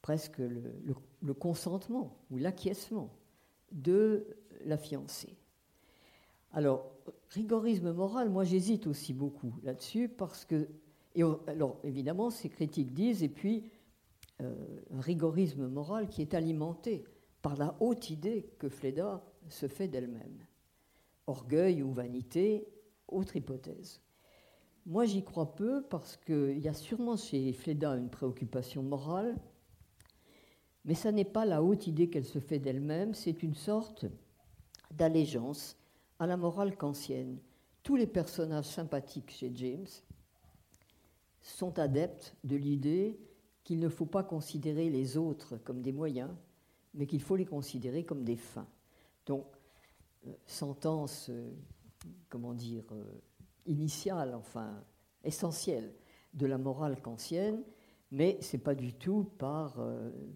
presque 0.00 0.38
le, 0.38 1.34
consentement 1.34 2.16
ou 2.30 2.38
l'acquiescement 2.38 3.10
de 3.72 4.26
la 4.64 4.78
fiancée. 4.78 5.36
Alors, 6.52 6.92
rigorisme 7.30 7.92
moral, 7.92 8.30
moi 8.30 8.44
j'hésite 8.44 8.86
aussi 8.86 9.12
beaucoup 9.12 9.52
là-dessus 9.62 10.08
parce 10.08 10.44
que, 10.44 10.68
alors 11.46 11.78
évidemment, 11.82 12.30
ces 12.30 12.48
critiques 12.48 12.94
disent, 12.94 13.22
et 13.22 13.28
puis 13.28 13.64
euh, 14.40 14.54
rigorisme 14.92 15.66
moral 15.66 16.08
qui 16.08 16.22
est 16.22 16.34
alimenté 16.34 17.04
par 17.42 17.56
la 17.56 17.76
haute 17.80 18.10
idée 18.10 18.50
que 18.58 18.68
Fleda 18.68 19.22
se 19.48 19.68
fait 19.68 19.88
d'elle-même. 19.88 20.44
Orgueil 21.26 21.82
ou 21.82 21.92
vanité, 21.92 22.66
autre 23.08 23.36
hypothèse. 23.36 24.00
Moi, 24.84 25.04
j'y 25.04 25.24
crois 25.24 25.54
peu 25.54 25.82
parce 25.82 26.16
qu'il 26.16 26.58
y 26.58 26.68
a 26.68 26.74
sûrement 26.74 27.16
chez 27.16 27.52
Fleda 27.52 27.96
une 27.96 28.10
préoccupation 28.10 28.82
morale, 28.82 29.36
mais 30.84 30.94
ça 30.94 31.10
n'est 31.10 31.24
pas 31.24 31.44
la 31.44 31.62
haute 31.62 31.88
idée 31.88 32.08
qu'elle 32.08 32.24
se 32.24 32.38
fait 32.38 32.60
d'elle-même, 32.60 33.12
c'est 33.14 33.42
une 33.42 33.54
sorte 33.54 34.06
d'allégeance 34.92 35.76
à 36.20 36.26
la 36.26 36.36
morale 36.36 36.76
kantienne. 36.76 37.38
Tous 37.82 37.96
les 37.96 38.06
personnages 38.06 38.66
sympathiques 38.66 39.30
chez 39.30 39.50
James 39.54 39.86
sont 41.42 41.78
adeptes 41.78 42.36
de 42.44 42.56
l'idée 42.56 43.18
qu'il 43.64 43.80
ne 43.80 43.88
faut 43.88 44.06
pas 44.06 44.22
considérer 44.22 44.90
les 44.90 45.16
autres 45.16 45.56
comme 45.56 45.82
des 45.82 45.92
moyens, 45.92 46.30
mais 46.96 47.06
qu'il 47.06 47.22
faut 47.22 47.36
les 47.36 47.44
considérer 47.44 48.04
comme 48.04 48.24
des 48.24 48.36
fins. 48.36 48.68
Donc, 49.26 49.46
euh, 50.26 50.32
sentence 50.46 51.28
euh, 51.30 51.52
comment 52.28 52.54
dire, 52.54 52.84
euh, 52.92 53.04
initiale, 53.66 54.34
enfin 54.34 54.82
essentielle 55.22 55.92
de 56.34 56.46
la 56.46 56.58
morale 56.58 57.00
kantienne, 57.00 57.62
mais 58.10 58.38
ce 58.40 58.56
n'est 58.56 58.62
pas 58.62 58.74
du 58.74 58.92
tout 58.92 59.24
par, 59.38 59.84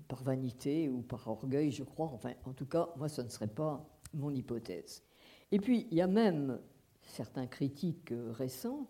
par 0.08 0.22
vanité 0.24 0.88
ou 0.88 1.02
par 1.02 1.28
orgueil, 1.28 1.70
je 1.70 1.84
crois. 1.84 2.06
Enfin, 2.06 2.32
en 2.44 2.52
tout 2.52 2.66
cas, 2.66 2.88
moi, 2.96 3.08
ce 3.08 3.22
ne 3.22 3.28
serait 3.28 3.46
pas 3.46 3.86
mon 4.12 4.30
hypothèse. 4.30 5.04
Et 5.52 5.60
puis, 5.60 5.86
il 5.90 5.96
y 5.96 6.00
a 6.00 6.08
même 6.08 6.58
certains 7.02 7.46
critiques 7.46 8.12
récents 8.30 8.88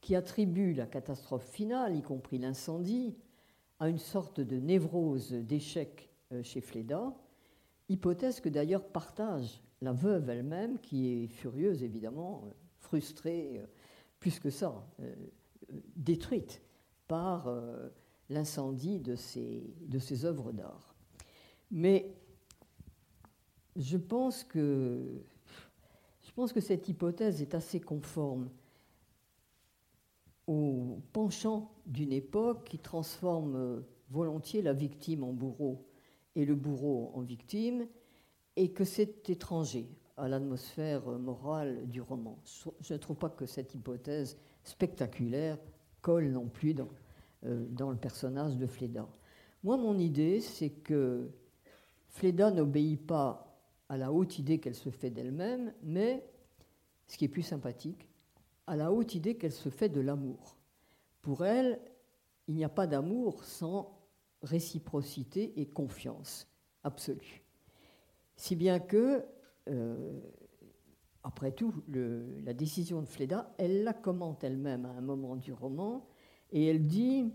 qui 0.00 0.14
attribuent 0.14 0.74
la 0.74 0.86
catastrophe 0.86 1.48
finale, 1.48 1.96
y 1.96 2.02
compris 2.02 2.38
l'incendie, 2.38 3.16
à 3.80 3.88
une 3.88 3.98
sorte 3.98 4.40
de 4.40 4.60
névrose 4.60 5.32
d'échec 5.32 6.11
chez 6.42 6.60
Fleda, 6.60 7.14
hypothèse 7.88 8.40
que 8.40 8.48
d'ailleurs 8.48 8.84
partage 8.84 9.62
la 9.82 9.92
veuve 9.92 10.30
elle-même, 10.30 10.78
qui 10.78 11.08
est 11.08 11.26
furieuse 11.26 11.82
évidemment, 11.82 12.44
frustrée, 12.78 13.58
euh, 13.58 13.66
plus 14.20 14.38
que 14.38 14.50
ça, 14.50 14.86
euh, 15.00 15.14
détruite 15.96 16.62
par 17.08 17.48
euh, 17.48 17.88
l'incendie 18.30 19.00
de 19.00 19.16
ses, 19.16 19.74
de 19.80 20.24
œuvres 20.24 20.52
d'art. 20.52 20.94
Mais 21.70 22.14
je 23.76 23.96
pense 23.96 24.44
que 24.44 25.24
je 26.22 26.30
pense 26.32 26.52
que 26.52 26.60
cette 26.60 26.88
hypothèse 26.88 27.42
est 27.42 27.54
assez 27.54 27.80
conforme 27.80 28.48
au 30.46 31.00
penchant 31.12 31.72
d'une 31.84 32.12
époque 32.12 32.64
qui 32.64 32.78
transforme 32.78 33.82
volontiers 34.08 34.62
la 34.62 34.72
victime 34.72 35.24
en 35.24 35.32
bourreau 35.32 35.84
et 36.34 36.44
le 36.44 36.54
bourreau 36.54 37.10
en 37.14 37.20
victime, 37.20 37.86
et 38.56 38.72
que 38.72 38.84
c'est 38.84 39.28
étranger 39.30 39.88
à 40.16 40.28
l'atmosphère 40.28 41.06
morale 41.06 41.88
du 41.88 42.00
roman. 42.00 42.38
Je 42.80 42.92
ne 42.92 42.98
trouve 42.98 43.16
pas 43.16 43.30
que 43.30 43.46
cette 43.46 43.74
hypothèse 43.74 44.38
spectaculaire 44.62 45.58
colle 46.00 46.30
non 46.30 46.48
plus 46.48 46.74
dans, 46.74 46.88
euh, 47.44 47.66
dans 47.70 47.90
le 47.90 47.96
personnage 47.96 48.56
de 48.56 48.66
Fleda. 48.66 49.08
Moi, 49.64 49.76
mon 49.76 49.98
idée, 49.98 50.40
c'est 50.40 50.70
que 50.70 51.30
Fleda 52.08 52.50
n'obéit 52.50 53.06
pas 53.06 53.58
à 53.88 53.96
la 53.96 54.12
haute 54.12 54.38
idée 54.38 54.58
qu'elle 54.58 54.74
se 54.74 54.90
fait 54.90 55.10
d'elle-même, 55.10 55.72
mais, 55.82 56.26
ce 57.06 57.16
qui 57.16 57.24
est 57.24 57.28
plus 57.28 57.42
sympathique, 57.42 58.08
à 58.66 58.76
la 58.76 58.92
haute 58.92 59.14
idée 59.14 59.36
qu'elle 59.36 59.52
se 59.52 59.68
fait 59.68 59.88
de 59.88 60.00
l'amour. 60.00 60.56
Pour 61.20 61.44
elle, 61.44 61.80
il 62.48 62.54
n'y 62.54 62.64
a 62.64 62.68
pas 62.68 62.86
d'amour 62.86 63.44
sans 63.44 64.01
réciprocité 64.42 65.60
et 65.60 65.66
confiance 65.66 66.48
absolue. 66.82 67.42
Si 68.36 68.56
bien 68.56 68.80
que, 68.80 69.24
euh, 69.68 70.20
après 71.22 71.52
tout, 71.52 71.72
la 71.88 72.52
décision 72.52 73.00
de 73.00 73.06
Fleda, 73.06 73.54
elle 73.58 73.84
la 73.84 73.92
commente 73.92 74.42
elle-même 74.42 74.86
à 74.86 74.90
un 74.90 75.00
moment 75.00 75.36
du 75.36 75.52
roman, 75.52 76.06
et 76.50 76.66
elle 76.66 76.86
dit, 76.86 77.32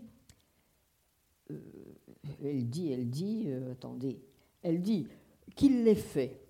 euh, 1.50 1.58
elle 2.44 2.68
dit, 2.68 2.92
elle 2.92 3.08
dit, 3.08 3.44
euh, 3.46 3.72
attendez, 3.72 4.20
elle 4.62 4.82
dit 4.82 5.06
qu'il 5.56 5.84
l'ait 5.84 5.94
fait, 5.94 6.40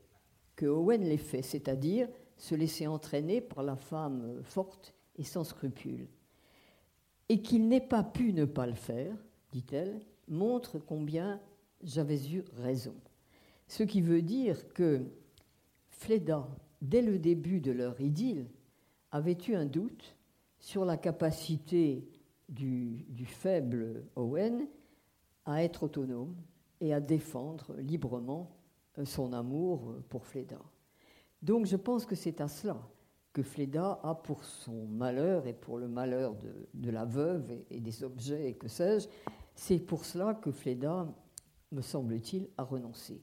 que 0.56 0.66
Owen 0.66 1.02
l'ait 1.02 1.16
fait, 1.16 1.42
c'est-à-dire 1.42 2.08
se 2.36 2.54
laisser 2.54 2.86
entraîner 2.86 3.40
par 3.40 3.62
la 3.62 3.76
femme 3.76 4.40
forte 4.42 4.94
et 5.16 5.24
sans 5.24 5.44
scrupules, 5.44 6.08
et 7.28 7.42
qu'il 7.42 7.68
n'ait 7.68 7.80
pas 7.80 8.02
pu 8.02 8.32
ne 8.32 8.44
pas 8.44 8.66
le 8.66 8.74
faire, 8.74 9.14
dit-elle, 9.52 10.00
montre 10.28 10.78
combien 10.78 11.40
j'avais 11.82 12.30
eu 12.30 12.44
raison. 12.56 12.94
Ce 13.66 13.82
qui 13.82 14.00
veut 14.00 14.22
dire 14.22 14.72
que 14.72 15.02
Fleda, 15.90 16.48
dès 16.80 17.02
le 17.02 17.18
début 17.18 17.60
de 17.60 17.72
leur 17.72 18.00
idylle, 18.00 18.46
avait 19.10 19.36
eu 19.48 19.54
un 19.54 19.66
doute 19.66 20.16
sur 20.58 20.84
la 20.84 20.96
capacité 20.96 22.08
du, 22.48 23.04
faible 23.26 24.04
Owen 24.16 24.66
à 25.44 25.62
être 25.62 25.84
autonome 25.84 26.34
et 26.80 26.94
à 26.94 27.00
défendre 27.00 27.74
librement 27.78 28.50
euh, 28.98 29.04
son 29.04 29.32
amour 29.32 29.94
pour 30.08 30.26
Fleda. 30.26 30.60
Donc 31.42 31.66
je 31.66 31.76
pense 31.76 32.06
que 32.06 32.14
c'est 32.14 32.40
à 32.40 32.48
cela 32.48 32.80
que 33.32 33.42
Fleda 33.42 34.00
a 34.02 34.14
pour 34.14 34.44
son 34.44 34.86
malheur 34.86 35.46
et 35.46 35.52
pour 35.52 35.78
le 35.78 35.88
malheur 35.88 36.34
de, 36.74 36.90
la 36.90 37.04
veuve 37.04 37.50
et, 37.50 37.66
et, 37.70 37.80
des 37.80 38.02
objets 38.02 38.48
et 38.48 38.54
que 38.54 38.68
sais-je, 38.68 39.08
c'est 39.58 39.80
pour 39.80 40.04
cela 40.04 40.34
que 40.34 40.52
Fleda, 40.52 41.12
me 41.72 41.82
semble-t-il, 41.82 42.48
a 42.56 42.62
renoncé. 42.62 43.20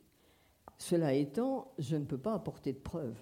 Cela 0.78 1.14
étant, 1.14 1.72
je 1.80 1.96
ne 1.96 2.04
peux 2.04 2.18
pas 2.18 2.34
apporter 2.34 2.74
de 2.74 2.78
preuves 2.78 3.18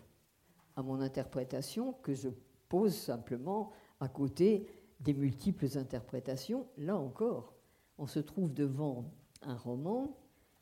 à 0.76 0.82
mon 0.82 1.00
interprétation 1.00 1.94
que 2.02 2.16
je 2.16 2.30
pose 2.70 2.96
simplement 2.96 3.72
à 4.00 4.08
côté 4.08 4.66
des 5.00 5.14
multiples 5.14 5.78
interprétations. 5.78 6.66
Là 6.80 6.98
encore, 6.98 7.54
on 8.00 8.08
se 8.08 8.18
trouve 8.18 8.52
devant 8.52 9.06
un 9.44 9.58
roman 9.58 10.18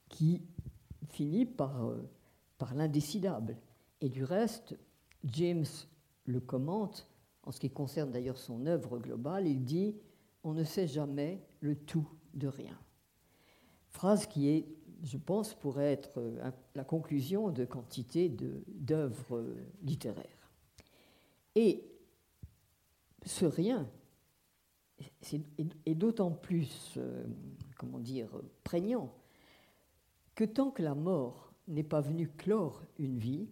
qui 0.09 0.41
finit 1.07 1.45
par, 1.45 1.85
euh, 1.85 2.05
par 2.57 2.75
l'indécidable. 2.75 3.55
Et 4.01 4.09
du 4.09 4.25
reste, 4.25 4.77
James 5.23 5.65
le 6.25 6.41
commente, 6.41 7.07
en 7.43 7.51
ce 7.51 7.61
qui 7.61 7.69
concerne 7.69 8.11
d'ailleurs 8.11 8.37
son 8.37 8.65
œuvre 8.65 8.99
globale, 8.99 9.47
il 9.47 9.63
dit 9.63 9.95
On 10.43 10.53
ne 10.53 10.65
sait 10.65 10.87
jamais 10.87 11.41
le 11.61 11.77
tout 11.77 12.09
de 12.33 12.47
rien. 12.47 12.77
Phrase 13.89 14.25
qui 14.25 14.49
est, 14.49 14.67
je 15.03 15.17
pense, 15.17 15.53
pourrait 15.53 15.91
être 15.91 16.19
euh, 16.19 16.51
la 16.75 16.83
conclusion 16.83 17.49
de 17.49 17.65
quantité 17.65 18.29
d'œuvres 18.29 19.37
euh, 19.37 19.55
littéraires. 19.83 20.51
Et 21.55 21.83
ce 23.25 23.45
rien 23.45 23.87
est 25.85 25.95
d'autant 25.95 26.31
plus, 26.31 26.93
euh, 26.97 27.25
comment 27.77 27.99
dire, 27.99 28.29
prégnant 28.63 29.13
que 30.35 30.43
tant 30.45 30.71
que 30.71 30.81
la 30.81 30.95
mort 30.95 31.53
n'est 31.67 31.83
pas 31.83 32.01
venue 32.01 32.29
clore 32.29 32.83
une 32.97 33.17
vie, 33.17 33.49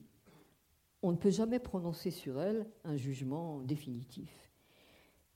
on 1.02 1.12
ne 1.12 1.18
peut 1.18 1.32
jamais 1.32 1.60
prononcer 1.60 2.12
sur 2.12 2.42
elle 2.42 2.68
un 2.84 2.98
jugement 2.98 3.62
définitif. 3.62 4.52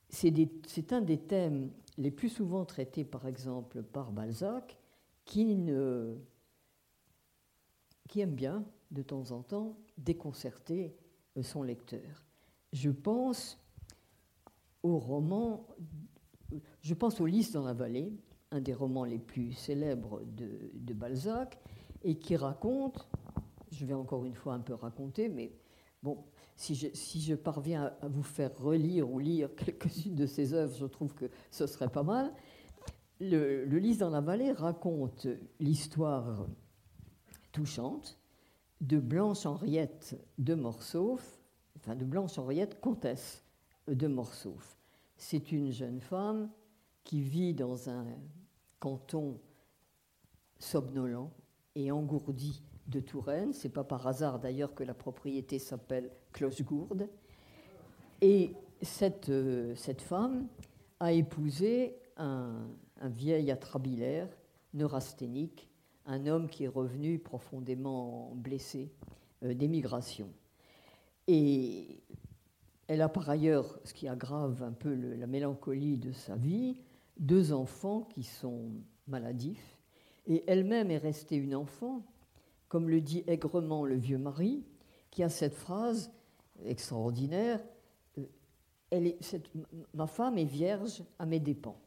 C'est 0.09 0.93
un 0.93 1.01
des 1.01 1.17
thèmes 1.17 1.71
les 1.97 2.11
plus 2.11 2.29
souvent 2.29 2.65
traités, 2.65 3.03
par 3.05 3.27
exemple, 3.27 3.83
par 3.83 4.11
Balzac, 4.11 4.77
qui, 5.25 5.51
aime 8.15 8.35
bien, 8.35 8.65
de 8.91 9.01
temps 9.01 9.31
en 9.31 9.41
temps, 9.41 9.77
déconcerter 9.97 10.95
son 11.41 11.63
lecteur. 11.63 12.25
Je 12.71 12.89
pense 12.89 13.59
au 14.81 14.97
roman, 14.99 15.67
je 16.81 16.93
pense 16.93 17.21
au 17.21 17.25
Lys 17.25 17.51
dans 17.51 17.63
la 17.63 17.73
vallée, 17.73 18.13
un 18.51 18.61
des 18.61 18.73
romans 18.73 19.05
les 19.05 19.19
plus 19.19 19.53
célèbres 19.53 20.21
de, 20.25 20.93
Balzac, 20.93 21.59
et 22.03 22.19
qui 22.19 22.35
raconte, 22.35 23.07
je 23.71 23.85
vais 23.85 23.93
encore 23.93 24.25
une 24.25 24.35
fois 24.35 24.53
un 24.53 24.59
peu 24.59 24.73
raconter, 24.73 25.29
mais 25.29 25.53
bon, 26.03 26.23
si 26.55 26.75
je, 26.75 27.35
parviens 27.35 27.93
à 28.01 28.07
vous 28.07 28.23
faire 28.23 28.55
relire 28.57 29.09
ou 29.09 29.19
lire 29.19 29.53
quelques-unes 29.57 30.15
de 30.15 30.25
ses 30.25 30.53
œuvres, 30.53 30.75
je 30.75 30.85
trouve 30.85 31.13
que 31.13 31.25
ce 31.51 31.67
serait 31.67 31.89
pas 31.89 32.03
mal. 32.03 32.33
Le, 33.19 33.65
le 33.65 33.77
Lys 33.79 33.97
dans 33.97 34.09
la 34.09 34.21
vallée 34.21 34.51
raconte 34.51 35.27
l'histoire 35.59 36.47
touchante 37.51 38.19
de 38.81 38.99
Blanche 38.99 39.45
Henriette 39.45 40.19
de 40.37 40.55
Morsauf, 40.55 41.39
enfin 41.77 41.95
de 41.95 42.03
Blanche 42.03 42.37
Henriette, 42.37 42.81
comtesse 42.81 43.43
de 43.87 44.07
Morsauf. 44.07 44.77
C'est 45.15 45.51
une 45.51 45.71
jeune 45.71 46.01
femme 46.01 46.49
qui 47.03 47.21
vit 47.21 47.53
dans 47.53 47.89
un 47.89 48.05
canton 48.79 49.39
somnolent 50.59 51.31
et 51.75 51.91
engourdi 51.91 52.61
de 52.87 52.99
Touraine. 52.99 53.53
C'est 53.53 53.69
pas 53.69 53.83
par 53.83 54.07
hasard 54.07 54.39
d'ailleurs 54.39 54.73
que 54.73 54.83
la 54.83 54.93
propriété 54.93 55.59
s'appelle 55.59 56.11
Clochegourde. 56.31 57.09
Et 58.21 58.53
cette, 58.81 59.29
euh, 59.29 59.75
cette 59.75 60.01
femme 60.01 60.47
a 60.99 61.11
épousé 61.11 61.97
un, 62.17 62.69
vieil 63.01 63.51
atrabilaire 63.51 64.29
neurasthénique, 64.73 65.69
un 66.05 66.25
homme 66.27 66.47
qui 66.47 66.63
est 66.63 66.69
revenu 66.69 67.19
profondément 67.19 68.31
blessé 68.35 68.93
euh, 69.43 69.53
d'émigration. 69.53 70.29
Et 71.27 72.01
elle 72.87 73.01
a 73.01 73.09
par 73.09 73.29
ailleurs, 73.29 73.79
ce 73.83 73.93
qui 73.93 74.07
aggrave 74.07 74.63
un 74.63 74.71
peu 74.71 74.93
la 74.93 75.27
mélancolie 75.27 75.97
de 75.97 76.11
sa 76.11 76.35
vie, 76.35 76.77
deux 77.19 77.53
enfants 77.53 78.03
qui 78.13 78.23
sont 78.23 78.71
maladifs, 79.07 79.77
et 80.27 80.43
elle-même 80.47 80.91
est 80.91 80.97
restée 80.97 81.35
une 81.35 81.55
enfant, 81.55 82.05
comme 82.73 82.89
le 82.89 83.01
dit 83.01 83.23
aigrement 83.27 83.85
le 83.85 83.93
vieux 83.93 84.17
mari, 84.17 84.63
qui 85.11 85.21
a 85.21 85.29
cette 85.29 85.53
phrase 85.53 86.11
extraordinaire 86.65 87.63
euh, 88.17 89.11
Ma 89.93 90.07
femme 90.07 90.39
est 90.39 90.43
vierge 90.43 91.03
à 91.19 91.27
mes 91.27 91.39
dépens. 91.39 91.77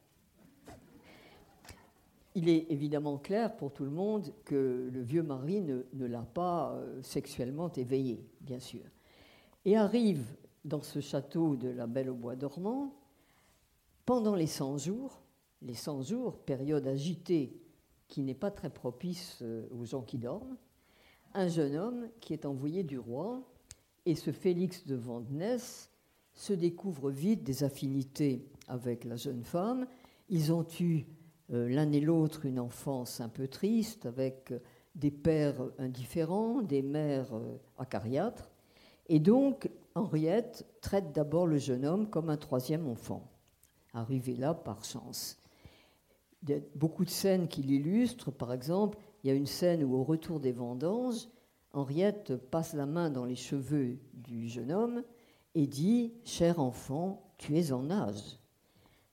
Il 2.37 2.49
est 2.49 2.71
évidemment 2.71 3.19
clair 3.19 3.57
pour 3.57 3.73
tout 3.73 3.83
le 3.83 3.91
monde 3.91 4.33
que 4.45 4.89
le 4.93 5.03
vieux 5.03 5.25
mari 5.25 5.61
ne, 5.61 5.83
ne 5.93 6.07
l'a 6.07 6.23
pas 6.23 6.75
euh, 6.75 7.03
sexuellement 7.03 7.73
éveillée, 7.73 8.25
bien 8.41 8.61
sûr. 8.61 8.85
Et 9.65 9.77
arrive 9.77 10.37
dans 10.65 10.83
ce 10.83 11.01
château 11.01 11.57
de 11.57 11.69
la 11.69 11.89
Belle 11.89 12.11
au 12.11 12.15
Bois 12.15 12.37
dormant, 12.37 12.95
pendant 14.05 14.37
les 14.37 14.47
100 14.47 14.79
jours, 14.79 15.21
les 15.63 15.75
100 15.75 16.03
jours, 16.03 16.39
période 16.39 16.87
agitée 16.87 17.61
qui 18.07 18.23
n'est 18.23 18.35
pas 18.35 18.53
très 18.53 18.71
propice 18.71 19.41
euh, 19.43 19.67
aux 19.73 19.85
gens 19.85 20.03
qui 20.03 20.17
dorment, 20.17 20.57
un 21.37 21.49
jeune 21.49 21.77
homme 21.77 22.09
qui 22.21 22.33
est 22.33 22.47
envoyé 22.47 22.83
du 22.83 22.99
roi, 22.99 23.43
et 24.07 24.15
ce 24.15 24.33
Félix 24.33 24.87
de 24.87 24.97
Vandenesse 24.97 25.91
se 26.33 26.53
découvre 26.53 27.11
vite 27.11 27.45
des 27.45 27.63
affinités 27.63 28.49
avec 28.69 29.05
la 29.05 29.17
jeune 29.17 29.45
femme. 29.45 29.87
Ils 30.29 30.53
ont 30.53 30.67
eu 30.81 31.05
euh, 31.53 31.69
l'un 31.69 31.93
et 31.93 32.01
l'autre 32.01 32.47
une 32.47 32.59
enfance 32.59 33.21
un 33.21 33.29
peu 33.29 33.49
triste, 33.49 34.07
avec 34.07 34.51
euh, 34.51 34.59
des 34.95 35.11
pères 35.11 35.63
indifférents, 35.79 36.63
des 36.63 36.81
mères 36.83 37.31
acariâtres, 37.79 38.51
et 39.09 39.21
donc 39.21 39.71
Henriette 39.95 40.67
traite 40.81 41.13
d'abord 41.13 41.47
le 41.47 41.59
jeune 41.59 41.85
homme 41.85 42.09
comme 42.09 42.31
un 42.31 42.39
troisième 42.39 42.89
enfant, 42.89 43.31
arrivé 43.93 44.37
là 44.37 44.55
par 44.55 44.85
chance. 44.85 45.39
Il 46.43 46.51
y 46.51 46.55
a 46.55 46.61
beaucoup 46.75 47.05
de 47.05 47.11
scènes 47.11 47.49
qui 47.49 47.63
l'illustrent. 47.63 48.31
Par 48.31 48.53
exemple, 48.53 48.99
il 49.27 49.31
y 49.31 49.33
a 49.33 49.35
une 49.35 49.47
scène 49.47 49.83
où, 49.83 49.97
au 49.97 50.05
retour 50.05 50.39
des 50.39 50.53
vendanges, 50.53 51.27
Henriette 51.73 52.37
passe 52.37 52.75
la 52.75 52.87
main 52.87 53.11
dans 53.11 53.25
les 53.25 53.35
cheveux 53.35 53.99
du 54.15 54.49
jeune 54.49 54.71
homme 54.71 55.03
et 55.57 55.67
dit 55.67 56.15
Cher 56.23 56.61
enfant, 56.61 57.35
tu 57.37 57.59
es 57.59 57.73
en 57.73 57.91
âge. 57.91 58.39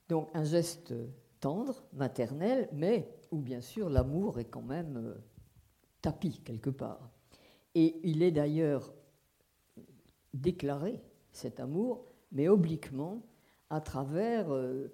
Donc, 0.10 0.30
un 0.36 0.44
geste 0.44 0.94
tendre, 1.40 1.84
maternel, 1.94 2.70
mais 2.74 3.10
où 3.32 3.40
bien 3.40 3.60
sûr 3.60 3.90
l'amour 3.90 4.40
est 4.40 4.46
quand 4.46 4.62
même 4.62 4.98
euh, 4.98 5.16
tapis 6.04 6.42
quelque 6.46 6.70
part. 6.70 7.10
Et 7.74 8.00
il 8.04 8.22
est 8.22 8.32
d'ailleurs 8.32 8.94
déclarer 10.36 11.02
cet 11.32 11.60
amour, 11.60 12.06
mais 12.32 12.50
obliquement 12.50 13.24
à 13.72 13.82
travers 13.82 14.54
euh, 14.54 14.94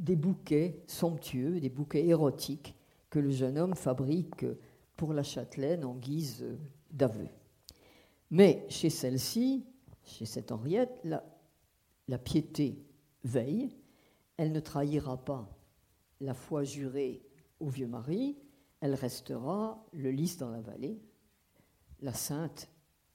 des 0.00 0.16
bouquets 0.16 0.82
somptueux, 0.88 1.60
des 1.60 1.70
bouquets 1.70 2.04
érotiques 2.04 2.74
que 3.10 3.18
le 3.18 3.30
jeune 3.30 3.58
homme 3.58 3.74
fabrique 3.74 4.44
pour 4.96 5.12
la 5.12 5.22
châtelaine 5.22 5.84
en 5.84 5.94
guise 5.94 6.44
d'aveu. 6.90 7.28
Mais 8.30 8.66
chez 8.68 8.90
celle-ci, 8.90 9.64
chez 10.04 10.24
cette 10.24 10.52
Henriette, 10.52 11.00
la, 11.04 12.18
piété 12.18 12.84
veille, 13.24 13.76
elle 14.36 14.52
ne 14.52 14.60
trahira 14.60 15.16
pas 15.24 15.48
la 16.20 16.34
foi 16.34 16.64
jurée 16.64 17.22
au 17.60 17.68
vieux 17.68 17.86
mari, 17.86 18.36
elle 18.80 18.94
restera 18.94 19.84
le 19.92 20.10
lys 20.10 20.38
dans 20.38 20.50
la 20.50 20.60
vallée, 20.60 21.00
la 22.00 22.12
sainte 22.12 22.68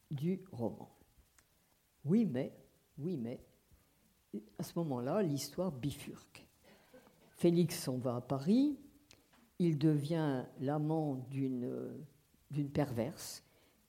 du 0.09 0.43
roman. 0.51 0.89
Oui, 2.05 2.25
mais, 2.25 2.55
oui, 2.97 3.17
mais, 3.17 3.39
à 4.57 4.63
ce 4.63 4.73
moment-là, 4.79 5.21
l'histoire 5.21 5.71
bifurque. 5.71 6.47
Félix 7.31 7.83
s'en 7.83 7.97
va 7.97 8.17
à 8.17 8.21
Paris, 8.21 8.77
il 9.61 9.77
devient 9.77 10.43
l'amant 10.59 11.23
d'une, 11.29 11.71
d'une 12.49 12.71
perverse, 12.71 13.43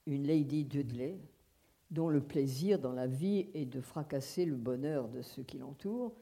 une 0.07 0.27
Lady 0.27 0.67
Dudley, 0.67 1.19
dont 1.91 2.11
le 2.11 2.21
plaisir 2.21 2.79
dans 2.79 2.93
la 2.93 3.07
vie 3.07 3.47
est 3.55 3.65
de 3.65 3.81
fracasser 3.81 4.45
le 4.45 4.57
bonheur 4.57 5.09
de 5.09 5.23
ceux 5.23 5.43
qui 5.43 5.57
l'entourent. 5.57 6.13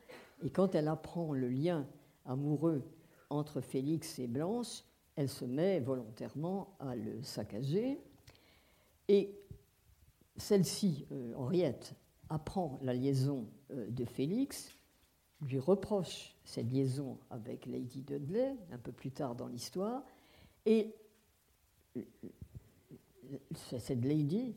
Et 0.45 0.51
quand 0.51 0.77
elle 0.77 0.87
apprend 0.87 1.33
le 1.33 1.49
lien 1.49 1.85
amoureux 2.27 2.85
entre 3.29 3.61
Félix 3.61 4.21
et 4.21 4.29
Blanche, 4.29 4.85
elle 5.17 5.29
se 5.29 5.45
met 5.45 5.81
volontairement 5.81 6.77
à 6.79 6.95
le 6.95 7.21
saccager. 7.25 7.99
Et 9.09 9.35
celle-ci, 10.37 11.07
euh, 11.11 11.35
Henriette, 11.35 11.97
apprend 12.29 12.79
la 12.83 12.95
liaison 12.95 13.49
euh, 13.73 13.91
de 13.91 14.05
Félix, 14.05 14.77
lui 15.43 15.59
reproche 15.59 16.35
cette 16.45 16.71
liaison 16.71 17.19
avec 17.31 17.67
Lady 17.67 18.03
Dudley, 18.03 18.57
un 18.73 18.79
peu 18.79 18.93
plus 18.93 19.11
tard 19.11 19.35
dans 19.35 19.47
l'histoire, 19.47 20.03
et 20.67 20.95
euh, 21.97 22.03
cette 23.55 24.05
lady 24.05 24.55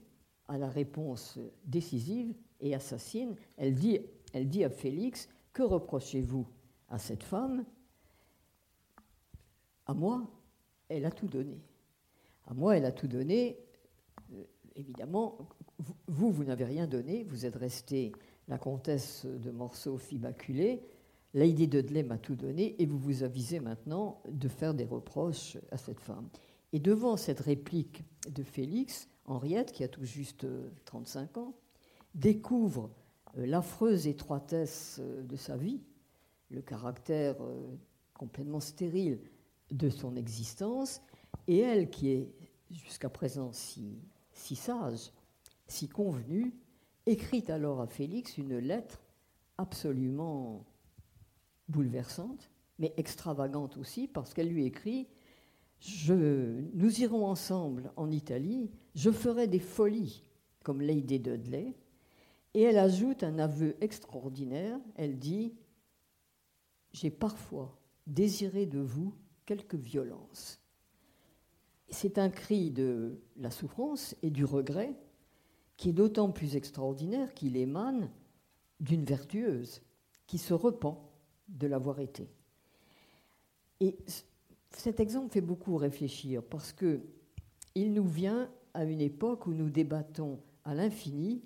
a 0.48 0.58
la 0.58 0.70
réponse 0.70 1.40
décisive 1.66 2.34
et 2.60 2.76
assassine. 2.76 3.36
Elle 3.58 3.76
dit, 3.76 4.00
elle 4.34 4.50
dit 4.50 4.64
à 4.64 4.70
Félix, 4.70 5.30
que 5.54 5.64
reprochez-vous 5.64 6.48
à 6.90 6.98
cette 6.98 7.24
femme? 7.24 7.64
À 9.86 9.94
moi, 9.94 10.30
elle 10.90 11.06
a 11.06 11.12
tout 11.12 11.28
donné. 11.28 11.62
À 12.48 12.54
moi, 12.54 12.76
elle 12.76 12.86
a 12.86 12.92
tout 12.92 13.08
donné 13.08 13.58
évidemment, 14.76 15.38
vous, 16.08 16.32
vous 16.32 16.44
n'avez 16.44 16.66
rien 16.66 16.88
donné, 16.88 17.24
vous 17.24 17.46
êtes 17.46 17.56
restée 17.56 18.12
la 18.48 18.58
comtesse 18.58 19.26
de 19.26 19.52
Morceau 19.52 20.00
immaculée, 20.12 20.82
Lady 21.34 21.68
Dudley 21.68 22.04
m'a 22.04 22.18
tout 22.18 22.36
donné, 22.36 22.76
et 22.82 22.86
vous 22.86 23.00
vous 23.00 23.24
avisez 23.24 23.60
maintenant 23.60 24.22
de 24.30 24.48
faire 24.48 24.74
des 24.74 24.86
reproches 24.86 25.58
à 25.72 25.78
cette 25.78 26.00
femme. 26.00 26.30
Et 26.74 26.80
devant 26.80 27.18
cette 27.18 27.40
réplique 27.40 28.04
de 28.30 28.44
Félix, 28.44 29.08
Henriette, 29.26 29.72
qui 29.72 29.84
a 29.84 29.88
tout 29.88 30.06
juste 30.06 30.46
35 30.86 31.38
ans, 31.38 31.56
découvre 32.14 32.92
euh, 33.38 33.46
l'affreuse 33.46 34.08
étroitesse 34.08 35.00
euh, 35.02 35.24
de 35.24 35.36
sa 35.36 35.58
vie, 35.58 35.82
le 36.52 36.62
caractère 36.62 37.36
euh, 37.42 37.76
complètement 38.14 38.60
stérile 38.60 39.20
de 39.72 39.90
son 39.90 40.16
existence, 40.16 41.02
et 41.48 41.60
elle 41.60 41.90
qui 41.90 42.10
est 42.10 42.32
jusqu'à 42.70 43.10
présent 43.10 43.52
si 43.54 44.56
sage, 44.56 45.12
si 45.68 45.90
convenue, 45.90 46.54
écrit 47.06 47.44
alors 47.48 47.82
à 47.82 47.88
Félix 47.88 48.38
une 48.38 48.58
lettre 48.58 49.02
absolument 49.58 50.66
bouleversante, 51.70 52.50
mais 52.80 52.94
extravagante 52.98 53.78
aussi, 53.78 54.08
parce 54.08 54.34
qu'elle 54.34 54.50
lui 54.50 54.66
écrit 54.66 55.08
Nous 56.10 57.02
irons 57.02 57.26
ensemble 57.26 57.92
en 57.96 58.12
Italie, 58.12 58.72
je 58.96 59.12
ferai 59.12 59.48
des 59.48 59.60
folies 59.60 60.24
comme 60.64 60.82
Lady 60.82 61.20
Dudley. 61.20 61.76
Et 62.56 62.62
elle 62.62 62.78
ajoute 62.78 63.24
un 63.24 63.40
aveu 63.40 63.76
extraordinaire. 63.82 64.80
Elle 64.96 65.18
dit 65.18 65.54
J'ai 66.92 67.10
parfois 67.10 67.78
désiré 68.08 68.66
de 68.66 68.80
vous 68.80 69.14
quelque 69.46 69.76
violence. 69.76 70.60
C'est 71.90 72.18
un 72.18 72.30
cri 72.30 72.72
de 72.72 73.20
la 73.38 73.52
souffrance 73.52 74.16
et 74.22 74.30
du 74.30 74.46
regret 74.46 74.96
qui 75.84 75.90
est 75.90 75.92
d'autant 75.92 76.32
plus 76.32 76.56
extraordinaire 76.56 77.34
qu'il 77.34 77.58
émane 77.58 78.10
d'une 78.80 79.04
vertueuse 79.04 79.82
qui 80.28 80.38
se 80.38 80.54
repent 80.54 80.98
de 81.50 81.68
l'avoir 81.68 82.00
été. 82.00 82.32
Et 83.82 83.98
cet 84.72 85.02
exemple 85.02 85.34
fait 85.34 85.42
beaucoup 85.42 85.76
réfléchir 85.76 86.42
parce 86.42 86.72
que 86.72 87.02
il 87.76 87.92
nous 87.92 88.06
vient 88.06 88.50
à 88.74 88.86
une 88.86 89.02
époque 89.02 89.46
où 89.46 89.54
nous 89.54 89.70
débattons 89.70 90.40
à 90.64 90.74
l'infini 90.74 91.44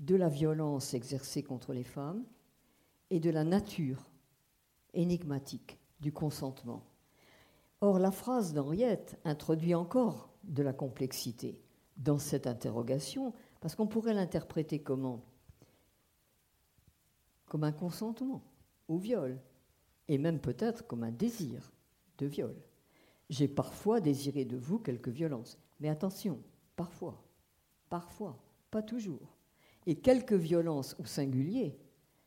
de 0.00 0.16
la 0.16 0.28
violence 0.28 0.92
exercée 0.92 1.44
contre 1.44 1.72
les 1.72 1.84
femmes 1.84 2.24
et 3.10 3.20
de 3.20 3.30
la 3.30 3.44
nature 3.44 4.10
énigmatique 4.92 5.78
du 6.00 6.10
consentement. 6.10 6.82
Or, 7.80 8.00
la 8.00 8.10
phrase 8.10 8.54
d'Henriette 8.54 9.20
introduit 9.24 9.76
encore 9.76 10.30
de 10.42 10.64
la 10.64 10.72
complexité 10.72 11.62
dans 11.96 12.18
cette 12.18 12.48
interrogation, 12.48 13.32
parce 13.62 13.76
qu'on 13.76 13.86
pourrait 13.86 14.12
l'interpréter 14.12 14.82
comment 14.82 15.24
Comme 17.46 17.62
un 17.62 17.70
consentement 17.70 18.42
au 18.88 18.98
viol, 18.98 19.40
et 20.08 20.18
même 20.18 20.40
peut-être 20.40 20.84
comme 20.88 21.04
un 21.04 21.12
désir 21.12 21.72
de 22.18 22.26
viol. 22.26 22.56
J'ai 23.30 23.46
parfois 23.46 24.00
désiré 24.00 24.44
de 24.44 24.56
vous 24.56 24.80
quelque 24.80 25.10
violence, 25.10 25.56
mais 25.78 25.88
attention, 25.88 26.42
parfois, 26.74 27.22
parfois, 27.88 28.36
pas 28.72 28.82
toujours. 28.82 29.36
Et 29.86 29.94
quelques 29.94 30.32
violences 30.32 30.96
au 30.98 31.04
singulier, 31.04 31.78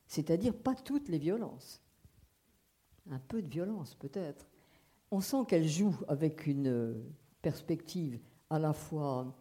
c'est-à-dire 0.08 0.56
pas 0.56 0.74
toutes 0.74 1.10
les 1.10 1.20
violences. 1.20 1.82
Un 3.12 3.20
peu 3.20 3.42
de 3.42 3.50
violence 3.50 3.94
peut-être. 3.96 4.48
On 5.12 5.20
sent 5.20 5.44
qu'elle 5.50 5.68
joue 5.68 5.98
avec 6.08 6.48
une 6.48 7.04
perspective 7.42 8.22
à 8.50 8.58
la 8.58 8.72
fois 8.72 9.36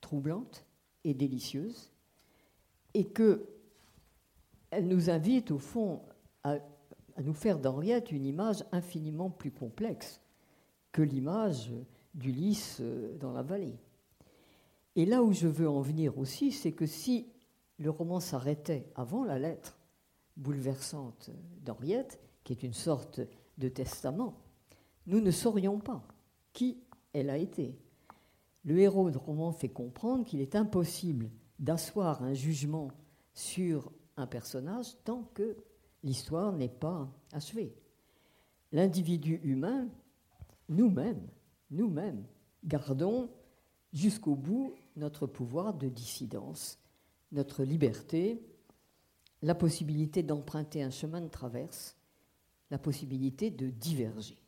troublante 0.00 0.64
et 1.04 1.14
délicieuse, 1.14 1.90
et 2.94 3.06
que 3.06 3.46
elle 4.70 4.86
nous 4.86 5.10
invite 5.10 5.50
au 5.50 5.58
fond 5.58 6.02
à, 6.44 6.58
à 7.16 7.22
nous 7.22 7.34
faire 7.34 7.58
d'Henriette 7.58 8.12
une 8.12 8.24
image 8.24 8.64
infiniment 8.72 9.30
plus 9.30 9.50
complexe 9.50 10.20
que 10.92 11.02
l'image 11.02 11.72
d'Ulysse 12.14 12.80
dans 13.18 13.32
la 13.32 13.42
vallée. 13.42 13.78
Et 14.96 15.06
là 15.06 15.22
où 15.22 15.32
je 15.32 15.46
veux 15.46 15.68
en 15.68 15.80
venir 15.80 16.18
aussi, 16.18 16.52
c'est 16.52 16.72
que 16.72 16.86
si 16.86 17.26
le 17.78 17.90
roman 17.90 18.20
s'arrêtait 18.20 18.86
avant 18.94 19.24
la 19.24 19.38
lettre 19.38 19.78
bouleversante 20.36 21.30
d'Henriette, 21.62 22.20
qui 22.44 22.52
est 22.52 22.62
une 22.62 22.74
sorte 22.74 23.20
de 23.58 23.68
testament, 23.68 24.36
nous 25.06 25.20
ne 25.20 25.30
saurions 25.30 25.78
pas 25.78 26.02
qui 26.52 26.78
elle 27.12 27.30
a 27.30 27.38
été. 27.38 27.78
Le 28.64 28.78
héros 28.78 29.10
du 29.10 29.16
roman 29.18 29.52
fait 29.52 29.68
comprendre 29.68 30.24
qu'il 30.24 30.40
est 30.40 30.54
impossible 30.54 31.30
d'asseoir 31.58 32.22
un 32.22 32.34
jugement 32.34 32.88
sur 33.32 33.90
un 34.16 34.26
personnage 34.26 34.96
tant 35.04 35.24
que 35.34 35.56
l'histoire 36.02 36.52
n'est 36.52 36.68
pas 36.68 37.08
achevée. 37.32 37.74
L'individu 38.72 39.40
humain, 39.42 39.88
nous-mêmes, 40.68 41.26
nous-mêmes, 41.70 42.24
gardons 42.64 43.30
jusqu'au 43.92 44.36
bout 44.36 44.74
notre 44.96 45.26
pouvoir 45.26 45.74
de 45.74 45.88
dissidence, 45.88 46.78
notre 47.32 47.64
liberté, 47.64 48.42
la 49.42 49.54
possibilité 49.54 50.22
d'emprunter 50.22 50.82
un 50.82 50.90
chemin 50.90 51.20
de 51.20 51.28
traverse, 51.28 51.96
la 52.70 52.78
possibilité 52.78 53.50
de 53.50 53.70
diverger. 53.70 54.38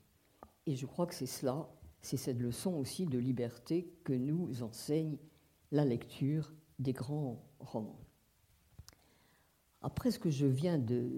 Et 0.67 0.77
je 0.77 0.87
crois 0.87 1.07
que 1.07 1.15
c'est 1.15 1.27
cela, 1.27 1.69
c'est 2.03 2.17
cette 2.17 2.41
leçon 2.41 2.75
aussi 2.75 3.07
de 3.07 3.19
liberté 3.19 3.89
que 4.05 4.13
nous 4.13 4.63
enseigne 4.63 5.17
la 5.71 5.85
lecture 5.85 6.53
des 6.79 6.93
grands 6.93 7.43
romans. 7.61 7.99
Après 9.81 10.11
ce 10.13 10.19
que 10.19 10.31
je 10.31 10.47
viens 10.47 10.79
de, 10.79 11.09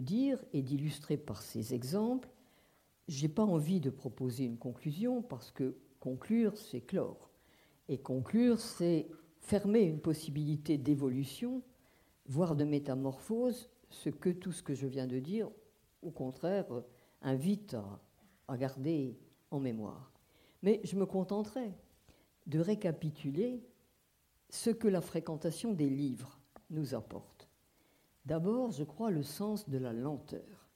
dire 0.00 0.42
et 0.52 0.62
d'illustrer 0.62 1.16
par 1.16 1.42
ces 1.42 1.74
exemples, 1.74 2.28
je 3.08 3.22
n'ai 3.22 3.28
pas 3.28 3.44
envie 3.44 3.80
de 3.80 3.90
proposer 3.90 4.44
une 4.44 4.56
conclusion 4.56 5.22
parce 5.22 5.50
que 5.50 5.76
conclure, 6.00 6.56
c'est 6.56 6.80
clore. 6.80 7.30
Et 7.88 7.98
conclure, 7.98 8.60
c'est 8.60 9.08
fermer 9.40 9.82
une 9.82 10.00
possibilité 10.00 10.78
d'évolution, 10.78 11.62
voire 12.26 12.56
de 12.56 12.64
métamorphose, 12.64 13.68
ce 13.90 14.08
que 14.08 14.30
tout 14.30 14.52
ce 14.52 14.62
que 14.62 14.74
je 14.74 14.86
viens 14.86 15.06
de 15.06 15.18
dire, 15.18 15.50
au 16.02 16.10
contraire, 16.10 16.66
invite 17.20 17.76
à, 18.48 18.56
garder 18.56 19.18
en 19.50 19.60
mémoire. 19.60 20.12
Mais 20.64 20.80
je 20.82 20.96
me 20.96 21.04
contenterai 21.04 21.74
de 22.46 22.58
récapituler 22.58 23.62
ce 24.48 24.70
que 24.70 24.88
la 24.88 25.02
fréquentation 25.02 25.74
des 25.74 25.90
livres 25.90 26.40
nous 26.70 26.94
apporte. 26.94 27.50
D'abord, 28.24 28.70
je 28.70 28.82
crois 28.82 29.10
le 29.10 29.22
sens 29.22 29.68
de 29.68 29.76
la 29.76 29.92
lenteur. 29.92 30.70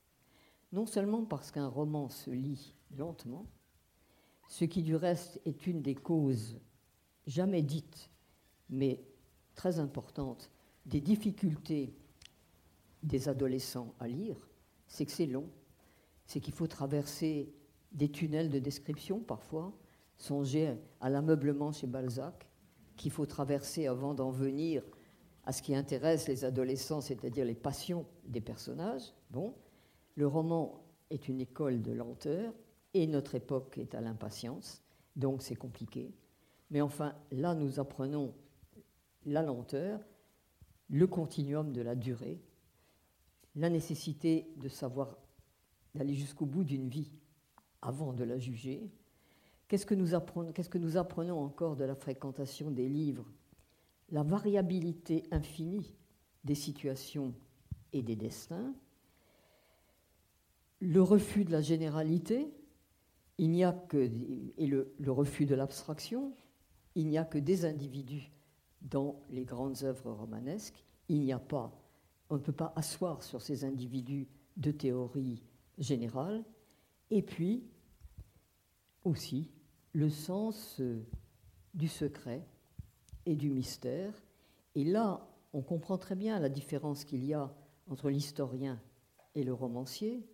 Non 0.72 0.84
seulement 0.84 1.24
parce 1.24 1.50
qu'un 1.50 1.68
roman 1.68 2.10
se 2.10 2.30
lit 2.30 2.74
lentement, 2.98 3.46
ce 4.46 4.66
qui 4.66 4.82
du 4.82 4.94
reste 4.94 5.40
est 5.46 5.66
une 5.66 5.80
des 5.80 5.94
causes 5.94 6.58
jamais 7.26 7.62
dite, 7.62 8.10
mais 8.68 9.02
très 9.54 9.78
importante, 9.78 10.50
des 10.84 11.00
difficultés 11.00 11.94
des 13.02 13.30
adolescents 13.30 13.94
à 14.00 14.06
lire, 14.06 14.50
c'est 14.86 15.06
que 15.06 15.12
c'est 15.12 15.24
long, 15.24 15.48
c'est 16.26 16.40
qu'il 16.40 16.52
faut 16.52 16.66
traverser 16.66 17.54
des 17.92 18.10
tunnels 18.10 18.50
de 18.50 18.58
description 18.58 19.20
parfois, 19.20 19.72
songer 20.16 20.74
à 21.00 21.10
l'ameublement 21.10 21.72
chez 21.72 21.86
Balzac, 21.86 22.48
qu'il 22.96 23.10
faut 23.10 23.26
traverser 23.26 23.86
avant 23.86 24.14
d'en 24.14 24.30
venir 24.30 24.82
à 25.44 25.52
ce 25.52 25.62
qui 25.62 25.74
intéresse 25.74 26.28
les 26.28 26.44
adolescents, 26.44 27.00
c'est-à-dire 27.00 27.44
les 27.44 27.54
passions 27.54 28.04
des 28.24 28.40
personnages. 28.40 29.14
Bon, 29.30 29.54
le 30.14 30.26
roman 30.26 30.84
est 31.10 31.28
une 31.28 31.40
école 31.40 31.80
de 31.80 31.92
lenteur 31.92 32.52
et 32.92 33.06
notre 33.06 33.34
époque 33.34 33.78
est 33.78 33.94
à 33.94 34.00
l'impatience, 34.00 34.82
donc 35.16 35.42
c'est 35.42 35.56
compliqué. 35.56 36.12
Mais 36.70 36.80
enfin, 36.80 37.14
là, 37.30 37.54
nous 37.54 37.80
apprenons 37.80 38.34
la 39.24 39.42
lenteur, 39.42 40.00
le 40.90 41.06
continuum 41.06 41.72
de 41.72 41.80
la 41.80 41.94
durée, 41.94 42.40
la 43.54 43.70
nécessité 43.70 44.52
de 44.56 44.68
savoir 44.68 45.16
d'aller 45.94 46.14
jusqu'au 46.14 46.46
bout 46.46 46.64
d'une 46.64 46.88
vie 46.88 47.10
avant 47.82 48.12
de 48.12 48.24
la 48.24 48.38
juger. 48.38 48.90
Qu'est-ce 49.68 49.86
que, 49.86 49.94
nous 49.94 50.14
apprenons, 50.96 51.38
encore 51.38 51.76
de 51.76 51.84
la 51.84 51.94
fréquentation 51.94 52.70
des 52.70 52.88
livres? 52.88 53.26
La 54.10 54.22
variabilité 54.22 55.24
infinie 55.30 55.94
des 56.44 56.54
situations 56.54 57.34
et 57.92 58.02
des 58.02 58.16
destins, 58.16 58.74
le 60.80 61.02
refus 61.02 61.44
de 61.44 61.52
la 61.52 61.60
généralité, 61.60 62.50
il 63.36 63.50
n'y 63.50 63.64
a 63.64 63.72
que, 63.72 64.10
et 64.56 64.66
le 64.66 65.10
refus 65.10 65.44
de 65.44 65.54
l'abstraction, 65.54 66.32
il 66.94 67.06
n'y 67.06 67.18
a 67.18 67.24
que 67.24 67.38
des 67.38 67.64
individus 67.64 68.32
dans 68.82 69.20
les 69.30 69.44
grandes 69.44 69.84
œuvres 69.84 70.12
romanesques. 70.12 70.84
Il 71.08 71.20
n'y 71.20 71.32
a 71.32 71.38
pas, 71.38 71.72
on 72.30 72.34
ne 72.34 72.40
peut 72.40 72.52
pas 72.52 72.72
asseoir 72.76 73.22
sur 73.22 73.42
ces 73.42 73.64
individus 73.64 74.28
de 74.56 74.70
théorie 74.70 75.42
générale. 75.78 76.44
Et 77.10 77.22
puis, 77.22 77.64
aussi, 79.04 79.50
le 79.92 80.10
sens 80.10 80.80
euh, 80.80 81.06
du 81.74 81.88
secret 81.88 82.46
et 83.26 83.36
du 83.36 83.50
mystère. 83.50 84.12
Et 84.74 84.84
là, 84.84 85.26
on 85.52 85.62
comprend 85.62 85.98
très 85.98 86.14
bien 86.14 86.38
la 86.38 86.48
différence 86.48 87.04
qu'il 87.04 87.24
y 87.24 87.34
a 87.34 87.54
entre 87.88 88.10
l'historien 88.10 88.80
et 89.34 89.44
le 89.44 89.52
romancier. 89.52 90.26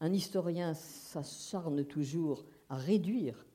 Un 0.00 0.12
historien 0.12 0.74
s'acharne 0.74 1.84
toujours 1.84 2.46
à 2.68 2.76
réduire 2.76 3.46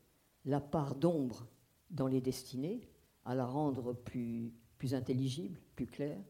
la 0.43 0.59
part 0.59 0.95
d'ombre 0.95 1.47
dans 1.89 2.07
les 2.07 2.21
destinées, 2.21 2.81
à 3.23 3.33
la 3.33 3.45
rendre 3.45 3.93
plus, 3.93 4.53
plus 4.77 4.93
intelligible, 4.93 5.59
plus 5.75 5.87
claire, 5.87 6.21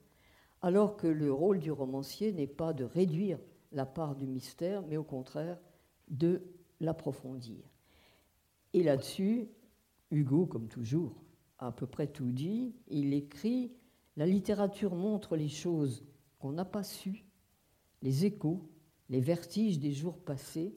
alors 0.62 0.96
que 0.96 1.08
le 1.08 1.32
rôle 1.34 1.60
du 1.60 1.72
romancier 1.72 2.32
n'est 2.32 2.48
pas 2.48 2.74
de 2.74 2.84
réduire 2.84 3.40
la 3.72 3.86
part 3.86 4.16
du 4.16 4.28
mystère, 4.28 4.84
mais 4.88 4.98
au 4.98 5.04
contraire 5.04 5.60
de 6.10 6.42
l'approfondir. 6.80 7.64
Et 8.74 8.84
là-dessus, 8.84 9.48
Hugo, 10.12 10.46
comme 10.46 10.68
toujours, 10.68 11.24
a 11.58 11.68
à 11.68 11.72
peu 11.72 11.88
près 11.88 12.08
tout 12.08 12.32
dit. 12.32 12.76
Il 12.88 13.14
écrit 13.14 13.72
La 14.18 14.26
littérature 14.26 14.96
montre 14.96 15.36
les 15.36 15.50
choses 15.50 16.06
qu'on 16.40 16.52
n'a 16.52 16.66
pas 16.66 16.84
sues, 16.84 17.26
les 18.02 18.26
échos, 18.26 18.70
les 19.10 19.22
vertiges 19.22 19.80
des 19.80 19.92
jours 19.92 20.18
passés, 20.18 20.76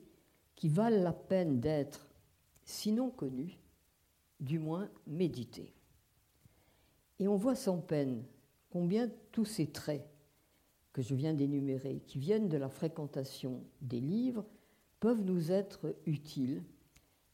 qui 0.55 0.69
valent 0.69 1.03
la 1.03 1.13
peine 1.13 1.61
d'être, 1.61 2.09
sinon 2.65 3.11
connus, 3.11 3.59
du 4.41 4.59
moins 4.59 4.91
médités. 5.07 5.75
Et 7.19 7.29
on 7.29 7.37
voit 7.37 7.55
sans 7.55 7.79
peine 7.79 8.25
combien 8.71 9.11
tous 9.33 9.45
ces 9.45 9.67
traits 9.67 10.09
que 10.93 11.03
je 11.03 11.15
viens 11.15 11.35
d'énumérer, 11.35 12.03
qui 12.07 12.19
viennent 12.19 12.49
de 12.49 12.57
la 12.57 12.69
fréquentation 12.69 13.65
des 13.81 14.01
livres, 14.01 14.47
peuvent 15.01 15.23
nous 15.23 15.53
être 15.53 15.95
utiles 16.07 16.63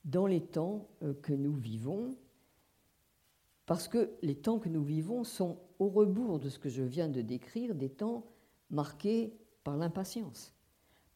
dans 0.05 0.27
les 0.27 0.41
temps 0.41 0.89
euh, 1.03 1.15
que 1.15 1.33
nous 1.33 1.55
vivons, 1.55 2.17
parce 3.67 3.89
que 3.89 4.11
les 4.23 4.35
temps 4.35 4.59
que 4.59 4.69
nous 4.69 4.85
vivons 4.85 5.25
sont 5.25 5.59
au 5.79 5.89
rebours 5.89 6.39
de 6.39 6.49
ce 6.51 6.59
que 6.59 6.69
je 6.69 6.83
viens 6.83 7.09
de 7.09 7.23
décrire, 7.23 7.75
des 7.75 7.89
temps 7.89 8.27
marqués 8.71 9.35
par 9.63 9.77
l'impatience, 9.77 10.53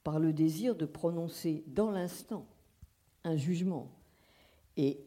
par 0.03 0.19
le 0.19 0.33
désir 0.33 0.75
de 0.75 0.87
prononcer 0.87 1.65
dans 1.67 1.91
l'instant 1.91 2.47
un 3.25 3.37
jugement 3.37 3.91
et 4.77 5.05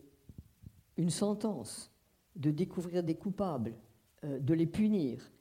une 0.97 1.09
sentence, 1.09 1.91
de 2.35 2.51
découvrir 2.51 3.03
des 3.03 3.15
coupables, 3.15 3.73
euh, 4.23 4.39
de 4.39 4.53
les 4.53 4.67
punir. 4.67 5.31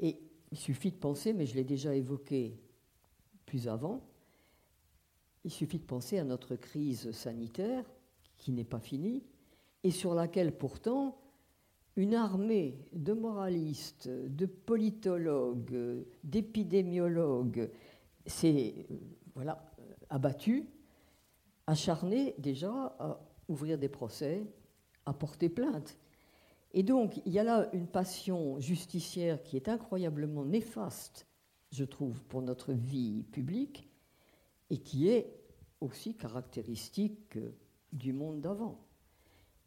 Et 0.00 0.18
il 0.50 0.58
suffit 0.58 0.90
de 0.90 0.96
penser, 0.96 1.32
mais 1.32 1.46
je 1.46 1.54
l'ai 1.54 1.64
déjà 1.64 1.94
évoqué 1.94 2.58
plus 3.44 3.68
avant, 3.68 4.02
il 5.44 5.50
suffit 5.50 5.78
de 5.78 5.84
penser 5.84 6.18
à 6.18 6.24
notre 6.24 6.56
crise 6.56 7.10
sanitaire 7.12 7.84
qui 8.36 8.52
n'est 8.52 8.64
pas 8.64 8.80
finie 8.80 9.22
et 9.84 9.90
sur 9.90 10.14
laquelle 10.14 10.56
pourtant 10.56 11.18
une 11.96 12.14
armée 12.14 12.78
de 12.92 13.12
moralistes, 13.12 14.08
de 14.08 14.46
politologues, 14.46 16.04
d'épidémiologues 16.22 17.70
s'est 18.26 18.86
voilà, 19.34 19.64
abattue, 20.10 20.68
acharnée 21.66 22.34
déjà 22.38 22.70
à 22.98 23.20
ouvrir 23.48 23.78
des 23.78 23.88
procès, 23.88 24.46
à 25.06 25.12
porter 25.12 25.48
plainte. 25.48 25.98
Et 26.72 26.82
donc, 26.82 27.20
il 27.24 27.32
y 27.32 27.38
a 27.38 27.44
là 27.44 27.68
une 27.72 27.86
passion 27.86 28.60
justicière 28.60 29.42
qui 29.42 29.56
est 29.56 29.68
incroyablement 29.68 30.44
néfaste, 30.44 31.26
je 31.72 31.84
trouve, 31.84 32.22
pour 32.24 32.42
notre 32.42 32.72
vie 32.72 33.24
publique, 33.32 33.87
et 34.70 34.78
qui 34.78 35.08
est 35.08 35.32
aussi 35.80 36.14
caractéristique 36.14 37.38
du 37.92 38.12
monde 38.12 38.40
d'avant. 38.40 38.78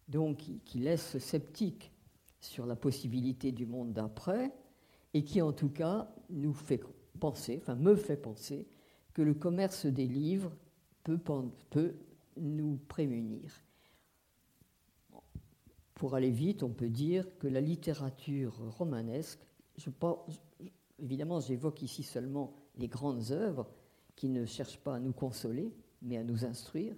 Donc, 0.07 0.43
qui 0.65 0.79
laisse 0.79 1.17
sceptique 1.19 1.91
sur 2.39 2.65
la 2.65 2.75
possibilité 2.75 3.51
du 3.51 3.65
monde 3.65 3.93
d'après, 3.93 4.51
et 5.13 5.23
qui, 5.23 5.41
en 5.41 5.53
tout 5.53 5.69
cas, 5.69 6.09
nous 6.29 6.53
fait 6.53 6.81
penser, 7.19 7.59
enfin, 7.61 7.75
me 7.75 7.95
fait 7.95 8.17
penser, 8.17 8.67
que 9.13 9.21
le 9.21 9.33
commerce 9.33 9.85
des 9.85 10.07
livres 10.07 10.51
peut, 11.03 11.19
nous 12.37 12.77
prémunir. 12.87 13.51
Pour 15.93 16.15
aller 16.15 16.31
vite, 16.31 16.63
on 16.63 16.69
peut 16.69 16.89
dire 16.89 17.27
que 17.37 17.47
la 17.47 17.61
littérature 17.61 18.55
romanesque, 18.77 19.39
je 19.77 19.89
évidemment 20.99 21.39
j'évoque 21.39 21.81
ici 21.81 22.03
seulement 22.03 22.53
les 22.77 22.87
grandes 22.87 23.31
œuvres 23.31 23.67
qui 24.15 24.29
ne 24.29 24.45
cherchent 24.45 24.79
pas 24.79 24.95
à 24.95 24.99
nous 24.99 25.13
consoler, 25.13 25.73
mais 26.01 26.17
à 26.17 26.23
nous 26.23 26.45
instruire, 26.45 26.95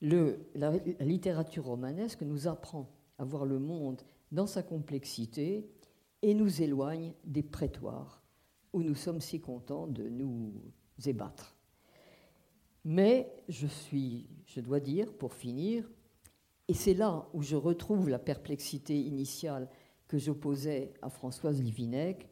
la, 0.00 0.72
littérature 1.00 1.64
romanesque 1.64 2.22
nous 2.22 2.48
apprend 2.48 2.88
à 3.18 3.24
voir 3.24 3.44
le 3.44 3.58
monde 3.58 4.02
dans 4.32 4.46
sa 4.46 4.62
complexité 4.62 5.70
et 6.22 6.34
nous 6.34 6.62
éloigne 6.62 7.12
des 7.24 7.42
prétoires 7.42 8.22
où 8.72 8.82
nous 8.82 8.94
sommes 8.94 9.20
si 9.20 9.40
contents 9.40 9.86
de 9.86 10.08
nous 10.08 10.52
ébattre. 11.04 11.56
Mais 12.84 13.32
je 13.48 13.66
suis, 13.66 14.28
je 14.46 14.60
dois 14.60 14.80
dire, 14.80 15.12
pour 15.12 15.34
finir, 15.34 15.88
et 16.68 16.74
c'est 16.74 16.94
là 16.94 17.28
où 17.32 17.42
je 17.42 17.56
retrouve 17.56 18.08
la 18.08 18.18
perplexité 18.18 18.98
initiale 18.98 19.68
que 20.08 20.18
j'opposais 20.18 20.94
à 21.02 21.10
Françoise 21.10 21.60
Livinec. 21.60 22.28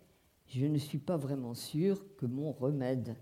Je 0.46 0.66
ne 0.66 0.78
suis 0.78 0.98
pas 0.98 1.16
vraiment 1.16 1.54
sûr 1.54 2.04
que 2.16 2.26
mon 2.26 2.52
remède, 2.52 3.16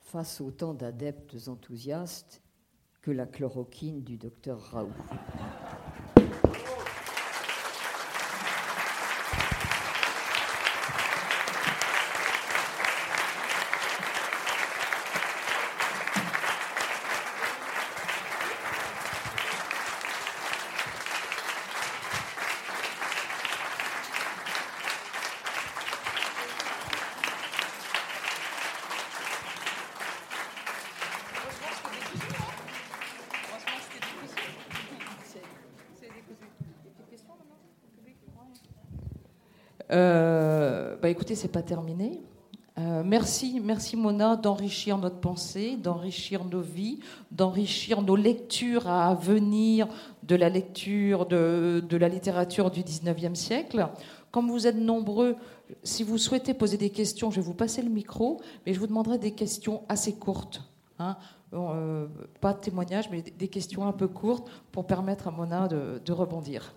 face 0.00 0.40
autant 0.40 0.74
d'adeptes 0.74 1.48
enthousiastes, 1.48 2.42
que 3.02 3.10
la 3.10 3.26
chloroquine 3.26 4.02
du 4.02 4.16
docteur 4.16 4.60
Raoult. 4.60 4.92
Euh, 39.92 40.96
bah 41.02 41.08
écoutez, 41.08 41.29
c'est 41.40 41.48
pas 41.48 41.62
terminé. 41.62 42.20
Euh, 42.78 43.02
merci, 43.02 43.60
merci 43.64 43.96
Mona 43.96 44.36
d'enrichir 44.36 44.98
notre 44.98 45.18
pensée, 45.20 45.76
d'enrichir 45.76 46.44
nos 46.44 46.60
vies, 46.60 47.00
d'enrichir 47.30 48.02
nos 48.02 48.14
lectures 48.14 48.86
à 48.88 49.14
venir 49.14 49.88
de 50.22 50.36
la 50.36 50.50
lecture 50.50 51.24
de, 51.24 51.82
de, 51.88 51.96
la 51.96 52.08
littérature 52.08 52.70
du 52.70 52.82
19e 52.82 53.34
siècle. 53.34 53.88
Comme 54.30 54.50
vous 54.50 54.66
êtes 54.66 54.76
nombreux, 54.76 55.36
si 55.82 56.02
vous 56.02 56.18
souhaitez 56.18 56.52
poser 56.52 56.76
des 56.76 56.90
questions, 56.90 57.30
je 57.30 57.36
vais 57.36 57.46
vous 57.46 57.54
passer 57.54 57.80
le 57.80 57.90
micro, 57.90 58.40
mais 58.66 58.74
je 58.74 58.80
vous 58.80 58.86
demanderai 58.86 59.16
des 59.16 59.32
questions 59.32 59.82
assez 59.88 60.14
courtes. 60.14 60.62
Hein. 60.98 61.16
Euh, 61.54 62.06
pas 62.40 62.52
de 62.52 62.60
témoignages, 62.60 63.08
mais 63.10 63.22
des 63.22 63.48
questions 63.48 63.86
un 63.86 63.92
peu 63.92 64.08
courtes 64.08 64.48
pour 64.72 64.86
permettre 64.86 65.26
à 65.26 65.30
Mona 65.30 65.68
de, 65.68 66.02
de 66.04 66.12
rebondir. 66.12 66.74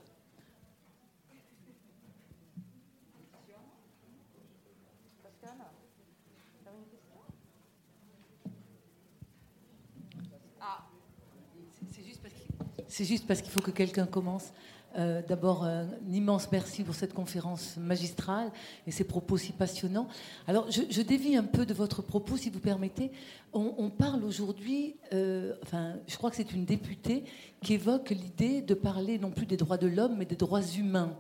C'est 12.93 13.05
juste 13.05 13.25
parce 13.25 13.41
qu'il 13.41 13.51
faut 13.51 13.59
que 13.59 13.71
quelqu'un 13.71 14.05
commence. 14.05 14.53
Euh, 14.99 15.23
D'abord, 15.27 15.63
un 15.63 15.87
immense 16.11 16.47
merci 16.51 16.83
pour 16.83 16.93
cette 16.93 17.15
conférence 17.15 17.75
magistrale 17.77 18.51
et 18.85 18.91
ces 18.91 19.03
propos 19.03 19.35
si 19.35 19.51
passionnants. 19.51 20.07
Alors, 20.45 20.69
je, 20.69 21.01
dévie 21.01 21.35
un 21.35 21.43
peu 21.43 21.65
de 21.65 21.73
votre 21.73 22.03
propos, 22.03 22.37
si 22.37 22.51
vous 22.51 22.59
permettez. 22.59 23.09
On, 23.51 23.89
parle 23.89 24.23
aujourd'hui, 24.23 24.95
euh, 25.11 25.55
enfin, 25.63 25.95
je 26.05 26.15
crois 26.17 26.29
que 26.29 26.35
c'est 26.35 26.53
une 26.53 26.65
députée 26.65 27.23
qui 27.63 27.73
évoque 27.73 28.11
l'idée 28.11 28.61
de 28.61 28.75
parler 28.75 29.17
non 29.17 29.31
plus 29.31 29.47
des 29.47 29.57
droits 29.57 29.77
de 29.77 29.87
l'homme, 29.87 30.15
mais 30.19 30.25
des 30.25 30.35
droits 30.35 30.61
humains. 30.61 31.17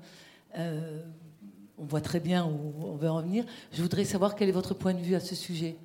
Euh, 0.59 1.01
on 1.79 1.85
voit 1.85 2.01
très 2.01 2.19
bien 2.19 2.45
où 2.45 2.85
on 2.85 2.97
veut 2.97 3.09
en 3.09 3.23
venir. 3.23 3.45
Je 3.71 3.81
voudrais 3.81 4.05
savoir 4.05 4.35
quel 4.35 4.47
est 4.47 4.51
votre 4.51 4.75
point 4.75 4.93
de 4.93 5.01
vue 5.01 5.15
à 5.15 5.19
ce 5.19 5.33
sujet. 5.33 5.75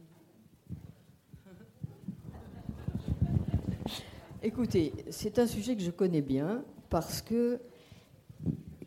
Écoutez, 4.40 4.92
c'est 5.10 5.40
un 5.40 5.48
sujet 5.48 5.74
que 5.74 5.82
je 5.82 5.90
connais 5.90 6.22
bien 6.22 6.64
parce 6.90 7.22
que 7.22 7.60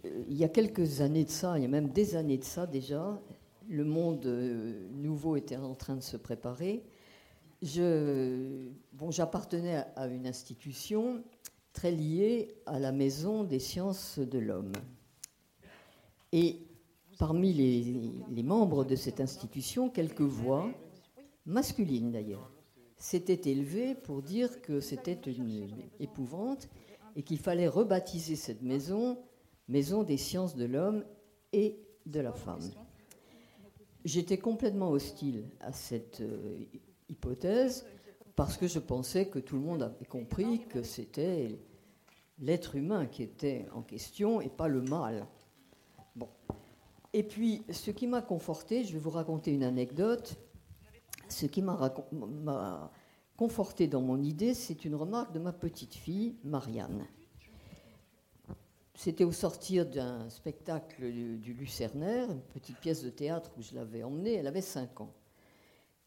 euh, 0.06 0.24
il 0.30 0.38
y 0.38 0.46
a 0.46 0.50
quelques 0.50 1.02
années 1.02 1.26
de 1.26 1.30
ça, 1.30 1.60
il 1.60 1.64
y 1.64 1.66
a 1.66 1.68
même 1.68 1.90
des 1.90 2.16
années 2.16 2.38
de 2.38 2.46
ça 2.46 2.66
déjà, 2.66 3.22
le 3.68 3.84
monde 3.84 4.26
euh, 4.26 4.88
nouveau 4.94 5.36
était 5.36 5.58
en 5.58 5.76
train 5.76 5.98
de 5.98 6.02
se 6.02 6.16
préparer. 6.16 6.86
Bon, 8.94 9.12
j'appartenais 9.12 9.84
à 9.98 10.08
une 10.08 10.26
institution 10.26 11.22
très 11.74 11.92
liée 11.92 12.56
à 12.66 12.80
la 12.80 12.94
Maison 12.94 13.44
des 13.44 13.60
sciences 13.60 14.20
de 14.20 14.40
l'homme, 14.40 14.72
Et 16.32 16.60
parmi 17.20 17.54
les, 17.54 18.44
membres 18.44 18.86
de 18.86 18.96
cette 18.96 19.20
institution, 19.20 19.90
quelques 19.90 20.22
voix, 20.22 20.72
masculines 21.46 22.12
d'ailleurs, 22.12 22.51
s'étaient 23.02 23.52
élevées 23.52 23.96
pour 23.96 24.22
dire 24.22 24.62
que 24.62 24.80
c'était 24.80 25.14
une 25.14 25.70
épouvante 26.00 26.70
et 27.16 27.24
qu'il 27.24 27.40
fallait 27.40 27.68
rebaptiser 27.68 28.36
cette 28.36 28.62
maison 28.62 29.18
Maison 29.72 30.04
des 30.04 30.18
sciences 30.18 30.58
de 30.58 30.66
l'homme 30.66 31.06
et 31.54 31.80
de 32.06 32.20
la 32.20 32.34
femme. 32.34 32.70
J'étais 34.04 34.38
complètement 34.38 34.90
hostile 34.90 35.46
à 35.62 35.72
cette 35.72 36.20
euh, 36.20 36.66
hypothèse 37.08 37.86
parce 38.36 38.58
que 38.58 38.68
je 38.68 38.80
pensais 38.80 39.28
que 39.28 39.40
tout 39.40 39.56
le 39.56 39.62
monde 39.62 39.84
avait 39.84 40.06
compris 40.06 40.60
que 40.68 40.84
c'était 40.84 41.58
l'être 42.40 42.76
humain 42.76 43.06
qui 43.06 43.24
était 43.24 43.66
en 43.74 43.82
question 43.82 44.42
et 44.42 44.50
pas 44.50 44.68
le 44.68 44.82
mal. 44.82 45.26
Et 47.14 47.24
puis, 47.24 47.64
ce 47.70 47.92
qui 47.92 48.08
m'a 48.08 48.22
conforté, 48.22 48.84
je 48.84 48.92
vais 48.92 49.00
vous 49.00 49.10
raconter 49.10 49.54
une 49.54 49.64
anecdote. 49.64 50.38
Ce 51.32 51.46
qui 51.46 51.62
m'a 51.62 52.92
conforté 53.38 53.88
dans 53.88 54.02
mon 54.02 54.22
idée, 54.22 54.54
c'est 54.54 54.84
une 54.84 54.96
remarque 54.96 55.32
de 55.32 55.40
ma 55.40 55.54
petite 55.54 55.96
fille, 55.96 56.36
Marianne. 56.44 57.08
C'était 58.96 59.24
au 59.24 59.32
sortir 59.32 59.86
d'un 59.90 60.30
spectacle 60.30 61.10
du, 61.40 61.54
Lucernaire, 61.54 62.30
une 62.30 62.42
petite 62.42 62.78
pièce 62.78 63.02
de 63.02 63.10
théâtre 63.10 63.50
où 63.58 63.62
je 63.62 63.74
l'avais 63.74 64.04
emmenée. 64.04 64.34
Elle 64.34 64.48
avait 64.48 64.62
5 64.62 65.00
ans. 65.02 65.14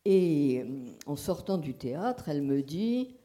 Et 0.05 0.62
euh, 0.62 0.84
en 1.06 1.16
sortant 1.16 1.56
du 1.56 1.74
théâtre, 1.74 2.28
elle 2.28 2.42
me 2.42 2.62
dit 2.62 3.16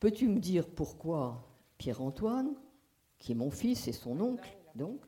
Peux-tu 0.00 0.26
me 0.26 0.40
dire 0.40 0.68
pourquoi 0.68 1.48
Pierre-Antoine, 1.78 2.56
qui 3.18 3.32
est 3.32 3.36
mon 3.36 3.52
fils 3.52 3.86
et 3.86 3.92
son 3.92 4.20
oncle, 4.20 4.58
donc, 4.74 5.00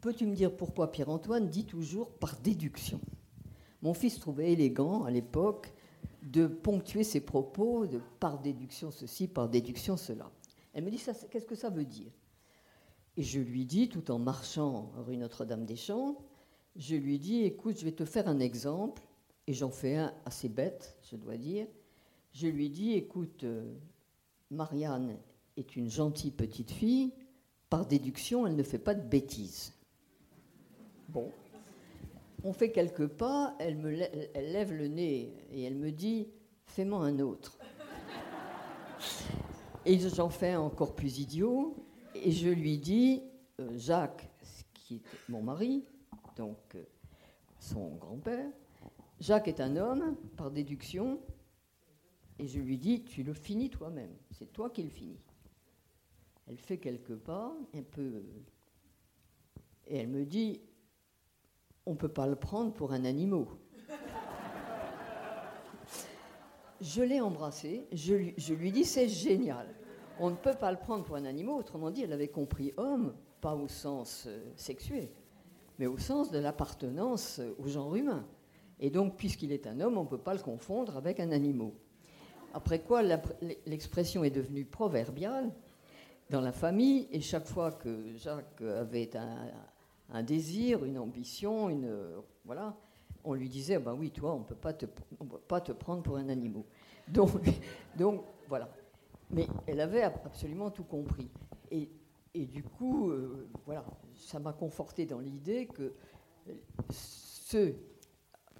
peux-tu 0.00 0.26
me 0.26 0.34
dire 0.34 0.54
pourquoi 0.54 0.90
Pierre-Antoine 0.90 1.48
dit 1.48 1.64
toujours 1.64 2.10
par 2.10 2.36
déduction? 2.40 3.00
Mon 3.86 3.94
fils 3.94 4.18
trouvait 4.18 4.50
élégant 4.50 5.04
à 5.04 5.12
l'époque 5.12 5.72
de 6.24 6.48
ponctuer 6.48 7.04
ses 7.04 7.20
propos 7.20 7.86
de 7.86 8.00
par 8.18 8.40
déduction 8.40 8.90
ceci, 8.90 9.28
par 9.28 9.48
déduction 9.48 9.96
cela. 9.96 10.28
Elle 10.72 10.82
me 10.82 10.90
dit 10.90 11.00
Qu'est-ce 11.30 11.46
que 11.46 11.54
ça 11.54 11.70
veut 11.70 11.84
dire? 11.84 12.10
Et 13.16 13.22
je 13.22 13.38
lui 13.38 13.64
dis, 13.64 13.88
tout 13.88 14.10
en 14.10 14.18
marchant 14.18 14.90
rue 15.06 15.16
Notre-Dame-des-Champs, 15.16 16.18
je 16.74 16.96
lui 16.96 17.20
dis, 17.20 17.44
écoute, 17.44 17.78
je 17.78 17.84
vais 17.84 17.92
te 17.92 18.04
faire 18.04 18.26
un 18.26 18.40
exemple, 18.40 19.04
et 19.46 19.52
j'en 19.52 19.70
fais 19.70 19.94
un 19.94 20.12
assez 20.24 20.48
bête, 20.48 20.98
je 21.08 21.14
dois 21.14 21.36
dire. 21.36 21.68
Je 22.32 22.48
lui 22.48 22.70
dis, 22.70 22.94
écoute, 22.94 23.44
euh, 23.44 23.72
Marianne 24.50 25.16
est 25.56 25.76
une 25.76 25.88
gentille 25.88 26.32
petite 26.32 26.72
fille, 26.72 27.12
par 27.70 27.86
déduction, 27.86 28.48
elle 28.48 28.56
ne 28.56 28.64
fait 28.64 28.80
pas 28.80 28.94
de 28.96 29.08
bêtises. 29.08 29.72
Bon. 31.08 31.30
On 32.46 32.52
fait 32.52 32.70
quelques 32.70 33.08
pas, 33.08 33.56
elle, 33.58 33.82
lève 34.36 34.72
le 34.72 34.86
nez 34.86 35.34
et 35.50 35.64
elle 35.64 35.74
me 35.74 35.90
dit, 35.90 36.28
fais-moi 36.64 37.00
un 37.00 37.18
autre. 37.18 37.58
Et 39.84 39.98
j'en 39.98 40.28
fais 40.28 40.54
encore 40.54 40.94
plus 40.94 41.18
idiot, 41.18 41.74
et 42.14 42.30
je 42.30 42.48
lui 42.48 42.78
dis, 42.78 43.24
euh, 43.60 43.76
Jacques, 43.76 44.30
qui 44.74 44.98
est 44.98 45.28
mon 45.28 45.42
mari, 45.42 45.86
donc 46.36 46.56
euh, 46.76 46.84
son 47.58 47.96
grand-père, 47.96 48.48
Jacques 49.18 49.48
est 49.48 49.60
un 49.60 49.74
homme, 49.74 50.14
par 50.36 50.52
déduction, 50.52 51.18
et 52.38 52.46
je 52.46 52.60
lui 52.60 52.78
dis, 52.78 53.02
tu 53.02 53.24
le 53.24 53.32
finis 53.32 53.70
toi-même, 53.70 54.14
c'est 54.30 54.52
toi 54.52 54.70
qui 54.70 54.84
le 54.84 54.90
finis. 54.90 55.18
Elle 56.46 56.58
fait 56.58 56.78
quelques 56.78 57.16
pas, 57.16 57.56
un 57.74 57.82
peu, 57.82 58.22
et 59.88 59.96
elle 59.96 60.08
me 60.08 60.24
dit, 60.24 60.60
on 61.86 61.92
ne 61.92 61.96
peut 61.96 62.08
pas 62.08 62.26
le 62.26 62.36
prendre 62.36 62.72
pour 62.72 62.92
un 62.92 63.04
animal. 63.04 63.46
je 66.80 67.02
l'ai 67.02 67.20
embrassé, 67.20 67.86
je 67.92 68.14
lui, 68.14 68.34
je 68.36 68.54
dis, 68.54 68.84
c'est 68.84 69.08
génial 69.08 69.66
on 70.18 70.30
ne 70.30 70.36
peut 70.36 70.54
pas 70.54 70.70
le 70.70 70.78
prendre 70.78 71.04
pour 71.04 71.16
un 71.16 71.24
animal. 71.24 71.54
Autrement 71.56 71.90
dit, 71.90 72.02
elle 72.02 72.12
avait 72.12 72.28
compris 72.28 72.72
homme, 72.76 73.14
pas 73.40 73.54
au 73.54 73.68
sens 73.68 74.24
euh, 74.26 74.50
sexuel, 74.56 75.08
mais 75.78 75.86
au 75.86 75.98
sens 75.98 76.30
de 76.30 76.38
l'appartenance 76.38 77.38
euh, 77.38 77.54
au 77.58 77.68
genre 77.68 77.94
humain. 77.94 78.26
Et 78.78 78.90
donc, 78.90 79.16
puisqu'il 79.16 79.52
est 79.52 79.66
un 79.66 79.80
homme, 79.80 79.96
on 79.96 80.04
ne 80.04 80.08
peut 80.08 80.18
pas 80.18 80.34
le 80.34 80.40
confondre 80.40 80.96
avec 80.96 81.20
un 81.20 81.30
animal. 81.32 81.70
Après 82.52 82.80
quoi, 82.80 83.02
l'expression 83.66 84.24
est 84.24 84.30
devenue 84.30 84.64
proverbiale 84.64 85.50
dans 86.30 86.40
la 86.40 86.52
famille, 86.52 87.06
et 87.10 87.20
chaque 87.20 87.46
fois 87.46 87.72
que 87.72 88.14
Jacques 88.16 88.60
avait 88.62 89.16
un, 89.16 89.48
désir, 90.22 90.84
une 90.84 90.98
ambition, 90.98 91.68
une, 91.68 91.90
voilà, 92.44 92.76
on 93.24 93.34
lui 93.34 93.48
disait, 93.48 93.78
ben 93.78 93.94
oui, 93.94 94.10
toi, 94.10 94.34
on 94.34 94.40
ne 94.40 94.44
peut 94.44 94.54
pas 94.54 95.60
te 95.60 95.72
prendre 95.72 96.02
pour 96.02 96.16
un 96.16 96.28
animal. 96.28 96.62
Donc, 97.08 97.30
donc 97.96 98.22
voilà. 98.48 98.70
Mais 99.30 99.46
elle 99.66 99.80
avait 99.80 100.02
absolument 100.02 100.70
tout 100.70 100.84
compris. 100.84 101.28
Et, 101.70 101.88
du 102.46 102.62
coup, 102.62 103.10
euh, 103.10 103.48
voilà, 103.64 103.84
ça 104.14 104.38
m'a 104.38 104.52
conforté 104.52 105.06
dans 105.06 105.18
l'idée 105.18 105.66
que 105.66 105.94
ceux, 106.90 107.74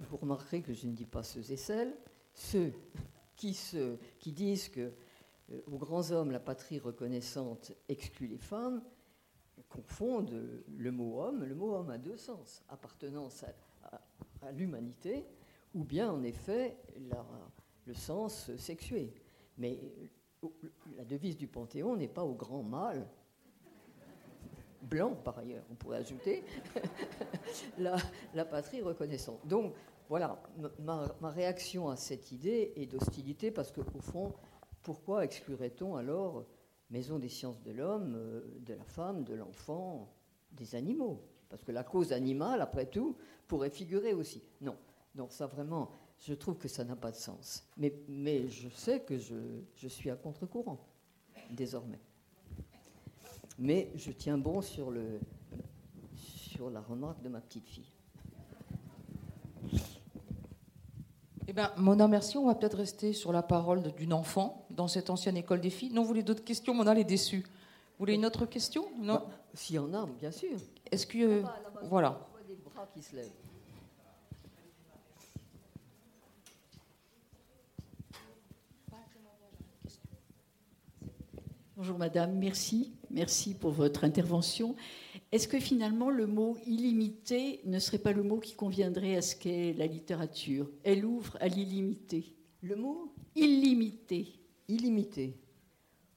vous 0.09 0.17
remarquerez 0.17 0.61
que 0.61 0.73
je 0.73 0.87
ne 0.87 0.93
dis 0.93 1.05
pas 1.05 1.23
ceux 1.23 1.51
et 1.51 1.57
celles, 1.57 1.95
ceux 2.33 2.73
qui 3.35 4.31
disent 4.33 4.69
que 4.69 4.91
euh, 5.51 5.61
aux 5.71 5.77
grands 5.77 6.11
hommes, 6.11 6.31
la 6.31 6.39
patrie 6.39 6.79
reconnaissante 6.79 7.71
exclut 7.87 8.27
les 8.27 8.39
femmes, 8.39 8.81
confondent 9.69 10.63
le 10.77 10.91
mot 10.91 11.21
homme. 11.21 11.43
Le 11.43 11.55
mot 11.55 11.75
homme 11.75 11.89
a 11.89 11.97
deux 11.97 12.17
sens 12.17 12.63
appartenance 12.69 13.43
à, 13.43 14.51
l'humanité, 14.51 15.25
ou 15.73 15.83
bien 15.83 16.11
en 16.11 16.23
effet 16.23 16.77
le 17.85 17.93
sens 17.93 18.55
sexué. 18.55 19.13
Mais 19.57 19.79
la 20.95 21.03
devise 21.03 21.35
du 21.35 21.47
Panthéon 21.47 21.97
n'est 21.97 22.07
pas 22.07 22.23
au 22.23 22.33
grand 22.33 22.63
mal, 22.63 23.07
blanc 24.81 25.15
par 25.15 25.37
ailleurs, 25.39 25.63
on 25.71 25.75
pourrait 25.75 25.97
ajouter, 25.97 26.43
la, 27.77 28.45
patrie 28.45 28.81
reconnaissante. 28.81 29.45
Donc 29.45 29.73
voilà, 30.09 30.41
ma, 30.79 31.29
réaction 31.29 31.89
à 31.89 31.95
cette 31.95 32.31
idée 32.31 32.73
est 32.75 32.85
d'hostilité 32.85 33.51
parce 33.51 33.71
qu'au 33.71 33.83
fond, 33.99 34.33
pourquoi 34.83 35.25
exclurait-on 35.25 35.95
alors 35.97 36.45
Maison 36.89 37.19
des 37.19 37.29
sciences 37.29 37.61
de 37.63 37.71
l'homme, 37.71 38.13
euh, 38.15 38.41
de 38.59 38.73
la 38.73 38.83
femme, 38.85 39.23
de 39.23 39.33
l'enfant, 39.33 40.13
des 40.51 40.75
animaux 40.75 41.21
Parce 41.49 41.63
que 41.63 41.71
la 41.71 41.83
cause 41.83 42.13
animale, 42.13 42.61
après 42.61 42.85
tout, 42.85 43.17
pourrait 43.47 43.69
figurer 43.69 44.13
aussi. 44.13 44.41
Non, 44.61 44.77
donc 45.15 45.31
ça 45.31 45.47
vraiment, 45.47 45.91
je 46.19 46.33
trouve 46.33 46.57
que 46.57 46.67
ça 46.67 46.83
n'a 46.83 46.95
pas 46.95 47.11
de 47.11 47.17
sens. 47.17 47.67
Mais, 47.77 47.93
mais 48.07 48.47
je 48.47 48.69
sais 48.69 49.01
que 49.01 49.17
je, 49.17 49.35
je 49.75 49.87
suis 49.87 50.09
à 50.09 50.15
contre-courant, 50.15 50.79
désormais. 51.51 51.99
Mais 53.59 53.91
je 53.95 54.11
tiens 54.11 54.37
bon 54.37 54.61
sur, 54.61 54.91
le, 54.91 55.19
sur 56.15 56.69
la 56.69 56.81
remarque 56.81 57.21
de 57.21 57.29
ma 57.29 57.41
petite 57.41 57.67
fille. 57.67 57.91
Eh 61.49 61.53
bien, 61.53 61.71
Mona, 61.77 62.09
merci. 62.09 62.37
On 62.37 62.47
va 62.47 62.55
peut-être 62.55 62.75
rester 62.75 63.13
sur 63.13 63.31
la 63.31 63.41
parole 63.41 63.81
d'une 63.93 64.11
enfant 64.11 64.65
dans 64.69 64.89
cette 64.89 65.09
ancienne 65.09 65.37
école 65.37 65.61
des 65.61 65.69
filles. 65.69 65.91
Non, 65.93 66.01
vous 66.01 66.09
voulez 66.09 66.23
d'autres 66.23 66.43
questions 66.43 66.73
Mona, 66.73 66.91
elle 66.91 66.99
est 66.99 67.03
déçue. 67.05 67.39
Vous 67.39 67.99
voulez 67.99 68.15
une 68.15 68.25
autre 68.25 68.45
question 68.45 68.85
Non 68.99 69.15
bah, 69.15 69.29
S'il 69.53 69.77
y 69.77 69.79
en 69.79 69.93
a, 69.93 70.05
bien 70.19 70.31
sûr. 70.31 70.57
Est-ce 70.91 71.07
que. 71.07 71.43
voilà. 71.83 72.19
Des 72.47 72.55
bras 72.55 72.87
qui 72.93 73.01
se 73.01 73.15
lèvent. 73.15 73.31
Bonjour 81.77 81.97
Madame, 81.97 82.33
merci. 82.33 82.91
Merci 83.11 83.53
pour 83.53 83.71
votre 83.71 84.03
intervention. 84.03 84.75
Est-ce 85.31 85.47
que 85.47 85.59
finalement 85.59 86.09
le 86.09 86.25
mot 86.25 86.57
illimité 86.65 87.59
ne 87.65 87.79
serait 87.79 87.97
pas 87.97 88.13
le 88.13 88.23
mot 88.23 88.39
qui 88.39 88.55
conviendrait 88.55 89.17
à 89.17 89.21
ce 89.21 89.35
qu'est 89.35 89.73
la 89.73 89.85
littérature? 89.85 90.69
Elle 90.83 91.05
ouvre 91.05 91.37
à 91.41 91.47
l'illimité. 91.47 92.35
Le 92.61 92.75
mot? 92.75 93.13
Illimité. 93.35 94.39
Illimité. 94.67 95.37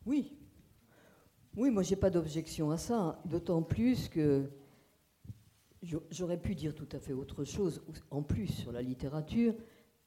Oui. 0.07 0.33
Oui, 1.57 1.71
moi 1.71 1.83
j'ai 1.83 1.97
pas 1.97 2.11
d'objection 2.11 2.71
à 2.71 2.77
ça, 2.77 3.21
d'autant 3.25 3.63
plus 3.63 4.09
que 4.09 4.49
j'aurais 6.11 6.41
pu 6.41 6.55
dire 6.55 6.75
tout 6.75 6.89
à 6.93 7.01
fait 7.01 7.13
autre 7.13 7.45
chose. 7.45 7.83
En 8.11 8.23
plus, 8.23 8.47
sur 8.47 8.71
la 8.71 8.83
littérature, 8.83 9.55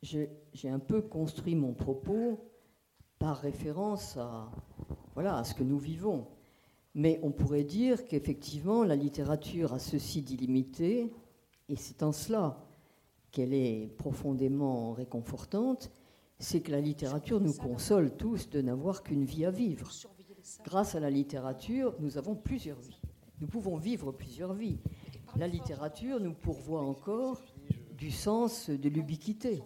j'ai 0.01 0.69
un 0.69 0.79
peu 0.79 1.01
construit 1.01 1.55
mon 1.55 1.73
propos 1.73 2.39
par 3.19 3.37
référence 3.37 4.15
à, 4.17 4.49
voilà, 5.13 5.37
à 5.37 5.43
ce 5.43 5.53
que 5.53 5.63
nous 5.63 5.79
vivons. 5.79 6.27
Mais 6.95 7.19
on 7.23 7.31
pourrait 7.31 7.63
dire 7.63 8.05
qu'effectivement, 8.05 8.83
la 8.83 8.95
littérature 8.95 9.73
a 9.73 9.79
ceci 9.79 10.21
d'illimité, 10.21 11.11
et 11.69 11.75
c'est 11.75 12.03
en 12.03 12.11
cela 12.11 12.63
qu'elle 13.31 13.53
est 13.53 13.91
profondément 13.97 14.93
réconfortante, 14.93 15.91
c'est 16.39 16.61
que 16.61 16.71
la 16.71 16.81
littérature 16.81 17.39
nous 17.39 17.53
console 17.53 18.15
tous 18.15 18.49
de 18.49 18.61
n'avoir 18.61 19.01
qu'une 19.01 19.25
vie 19.25 19.45
à 19.45 19.51
vivre. 19.51 19.89
Grâce 20.65 20.93
à 20.93 20.99
la 20.99 21.09
littérature, 21.09 21.95
nous 21.99 22.17
avons 22.17 22.35
plusieurs 22.35 22.79
vies. 22.79 22.99
Nous 23.39 23.47
pouvons 23.47 23.77
vivre 23.77 24.11
plusieurs 24.11 24.53
vies. 24.53 24.77
la 25.35 25.47
littérature 25.47 26.19
nous 26.19 26.33
pourvoit 26.33 26.81
encore 26.81 27.41
du 27.97 28.11
sens 28.11 28.69
de 28.69 28.89
l'ubiquité. 28.89 29.63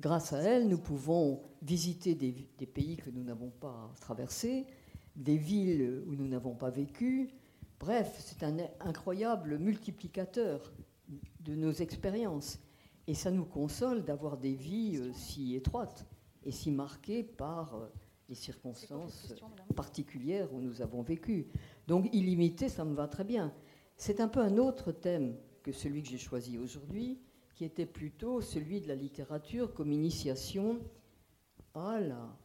Grâce 0.00 0.32
à 0.32 0.38
elle, 0.38 0.68
nous 0.68 0.78
pouvons 0.78 1.42
visiter 1.60 2.14
des, 2.14 2.32
pays 2.66 2.96
que 2.96 3.10
nous 3.10 3.22
n'avons 3.22 3.50
pas 3.50 3.92
traversés, 4.00 4.66
des 5.16 5.36
villes 5.36 6.02
où 6.06 6.14
nous 6.14 6.26
n'avons 6.26 6.54
pas 6.54 6.70
vécu. 6.70 7.30
Bref, 7.78 8.14
c'est 8.18 8.44
un 8.44 8.56
incroyable 8.80 9.58
multiplicateur 9.58 10.72
de 11.40 11.54
nos 11.54 11.72
expériences. 11.72 12.58
Et 13.06 13.14
ça 13.14 13.30
nous 13.30 13.44
console 13.44 14.04
d'avoir 14.04 14.36
des 14.38 14.54
vies 14.54 14.96
euh, 14.96 15.12
si 15.12 15.56
étroites 15.56 16.06
et 16.44 16.52
si 16.52 16.70
marquées 16.70 17.24
par 17.24 17.74
euh, 17.74 17.86
les 18.28 18.34
circonstances 18.34 19.34
particulières 19.74 20.52
où 20.54 20.60
nous 20.60 20.80
avons 20.80 21.02
vécu. 21.02 21.48
Donc 21.88 22.08
illimité, 22.12 22.68
ça 22.68 22.84
me 22.84 22.94
va 22.94 23.08
très 23.08 23.24
bien. 23.24 23.52
C'est 23.96 24.20
un 24.20 24.28
peu 24.28 24.40
un 24.40 24.56
autre 24.58 24.92
thème 24.92 25.36
que 25.62 25.72
celui 25.72 26.02
que 26.02 26.08
j'ai 26.08 26.18
choisi 26.18 26.58
aujourd'hui, 26.58 27.18
qui 27.54 27.64
était 27.64 27.86
plutôt 27.86 28.40
celui 28.40 28.80
de 28.80 28.88
la 28.88 28.94
littérature 28.94 29.74
comme 29.74 29.92
initiation 29.92 30.78
à 31.74 32.00
la, 32.00 32.36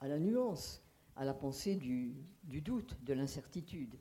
à 0.00 0.08
la 0.08 0.18
nuance, 0.18 0.83
à 1.16 1.24
la 1.24 1.34
pensée 1.34 1.76
du, 1.76 2.14
du 2.44 2.60
doute, 2.60 2.96
de 3.04 3.12
l'incertitude. 3.12 3.96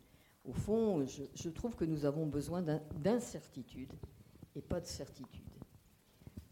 Au 0.46 0.54
fond, 0.54 1.06
je, 1.06 1.24
je, 1.36 1.50
trouve 1.50 1.76
que 1.76 1.86
nous 1.86 2.06
avons 2.06 2.26
besoin 2.26 2.62
d'incertitude 2.62 3.94
et 4.56 4.62
pas 4.62 4.82
de 4.82 4.86
certitude. 4.86 5.44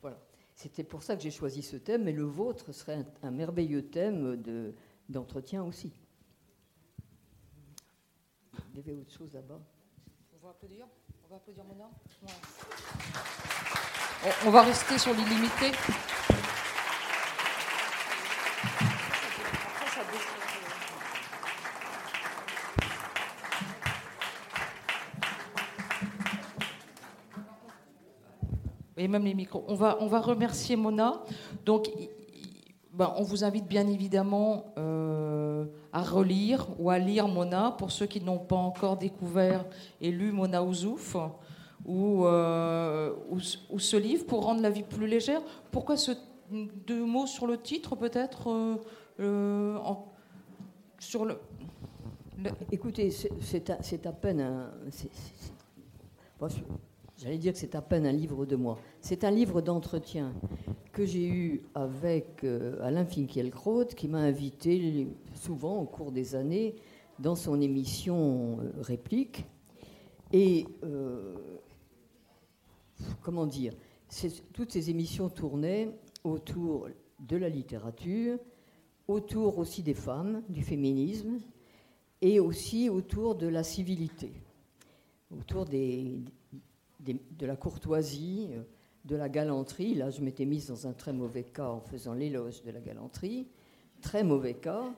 Voilà. 0.02 0.20
C'était 0.56 0.84
pour 0.84 1.04
ça 1.04 1.16
que 1.16 1.24
j'ai 1.24 1.32
choisi 1.32 1.64
ce 1.64 1.76
thème, 1.76 2.04
mais 2.04 2.12
le 2.12 2.24
vôtre 2.24 2.72
serait 2.72 3.06
un, 3.24 3.32
merveilleux 3.32 3.90
thème 3.90 4.42
d'entretien 5.10 5.64
aussi. 5.64 5.92
Il 8.70 8.78
y 8.78 8.80
avait 8.80 8.94
autre 8.94 9.12
chose 9.12 9.34
là-bas? 9.34 9.60
On 10.34 10.46
va 10.46 10.52
applaudir 10.52 10.88
On 11.26 11.30
va 11.30 11.38
applaudir 11.38 11.64
Mona 11.66 11.90
on, 14.46 14.52
va 14.52 14.62
rester 14.62 15.00
sur 15.00 15.14
l'illimité. 15.16 15.72
Et 29.02 29.08
même 29.08 29.26
les 29.26 29.34
micros. 29.34 29.64
On 29.68 29.74
va, 29.74 29.98
on 30.00 30.06
va 30.06 30.20
remercier 30.20 30.76
Mona. 30.76 31.24
Donc, 31.66 31.90
ben, 32.94 33.12
on 33.18 33.24
vous 33.24 33.44
invite 33.44 33.66
bien 33.68 33.88
évidemment 33.88 34.66
euh, 34.78 35.66
à 35.92 36.04
relire 36.04 36.68
ou 36.78 36.92
à 36.92 37.00
lire 37.00 37.28
Mona 37.28 37.72
pour 37.80 37.90
ceux 37.90 38.06
qui 38.06 38.22
n'ont 38.22 38.38
pas 38.38 38.58
encore 38.58 38.98
découvert 38.98 39.66
et 40.02 40.12
lu 40.12 40.32
Mona 40.32 40.64
Ouzouf 40.64 41.18
ou, 41.84 42.26
euh, 42.26 43.16
ou, 43.32 43.80
ce 43.80 43.98
livre 43.98 44.28
pour 44.28 44.44
rendre 44.46 44.62
la 44.62 44.70
vie 44.70 44.84
plus 44.84 45.08
légère. 45.08 45.42
Pourquoi 45.72 45.98
ce 45.98 46.12
deux 46.86 47.04
mots 47.04 47.26
sur 47.26 47.48
le 47.48 47.58
titre 47.58 47.96
peut-être 47.96 48.78
euh, 49.20 49.78
sur 51.00 51.26
le, 51.26 51.40
Écoutez, 52.72 53.10
c'est 53.10 53.70
à, 53.72 53.80
à, 54.10 54.12
peine 54.14 54.42
un. 54.42 54.70
J'allais 57.22 57.38
dire 57.38 57.54
que 57.54 57.60
c'est 57.60 57.76
à 57.76 57.84
peine 57.84 58.08
un 58.08 58.12
livre 58.12 58.48
de 58.48 58.56
moi. 58.56 58.80
C'est 59.00 59.24
un 59.24 59.30
livre 59.30 59.62
d'entretien 59.62 60.34
que 60.92 61.06
j'ai 61.06 61.28
eu 61.28 61.62
avec 61.76 62.44
Alain 62.82 63.06
Finkielkraut, 63.06 63.86
qui 63.86 64.08
m'a 64.08 64.22
invité 64.22 65.08
souvent 65.36 65.78
au 65.78 65.86
cours 65.86 66.12
des 66.12 66.34
années 66.34 66.74
dans 67.20 67.36
son 67.36 67.62
émission 67.62 68.58
Réplique. 68.80 69.46
Et 70.34 70.66
comment 73.22 73.46
dire, 73.46 73.74
toutes 74.52 74.72
ces 74.72 74.90
émissions 74.90 75.30
tournaient 75.30 75.92
autour 76.24 76.90
de 77.20 77.38
la 77.38 77.50
littérature, 77.50 78.40
autour 79.08 79.60
aussi 79.60 79.84
des 79.84 79.94
femmes, 79.94 80.42
du 80.50 80.64
féminisme, 80.64 81.38
et 82.20 82.40
aussi 82.40 82.90
autour 82.90 83.36
de 83.36 83.46
la 83.46 83.62
civilité, 83.62 84.34
autour 85.32 85.66
des, 85.66 86.24
de 87.02 87.46
la 87.46 87.56
courtoisie, 87.56 88.50
de 89.06 89.16
la 89.16 89.30
galanterie. 89.30 89.96
Là, 89.96 90.10
je 90.10 90.22
m'étais 90.22 90.46
mise 90.46 90.68
dans 90.68 90.88
un 90.88 90.94
très 90.94 91.14
mauvais 91.14 91.44
cas 91.44 91.68
en 91.68 91.82
faisant 91.82 92.14
l'éloge 92.14 92.62
de 92.64 92.72
la 92.72 92.80
galanterie, 92.80 93.48
très 94.02 94.24
mauvais 94.24 94.56
cas, 94.56 94.94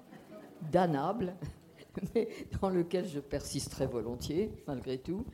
damnable, 0.72 1.36
mais 2.16 2.28
dans 2.62 2.70
lequel 2.70 3.08
je 3.08 3.20
persiste 3.20 3.72
très 3.72 3.88
volontiers, 3.88 4.52
malgré 4.68 4.98
tout. 4.98 5.26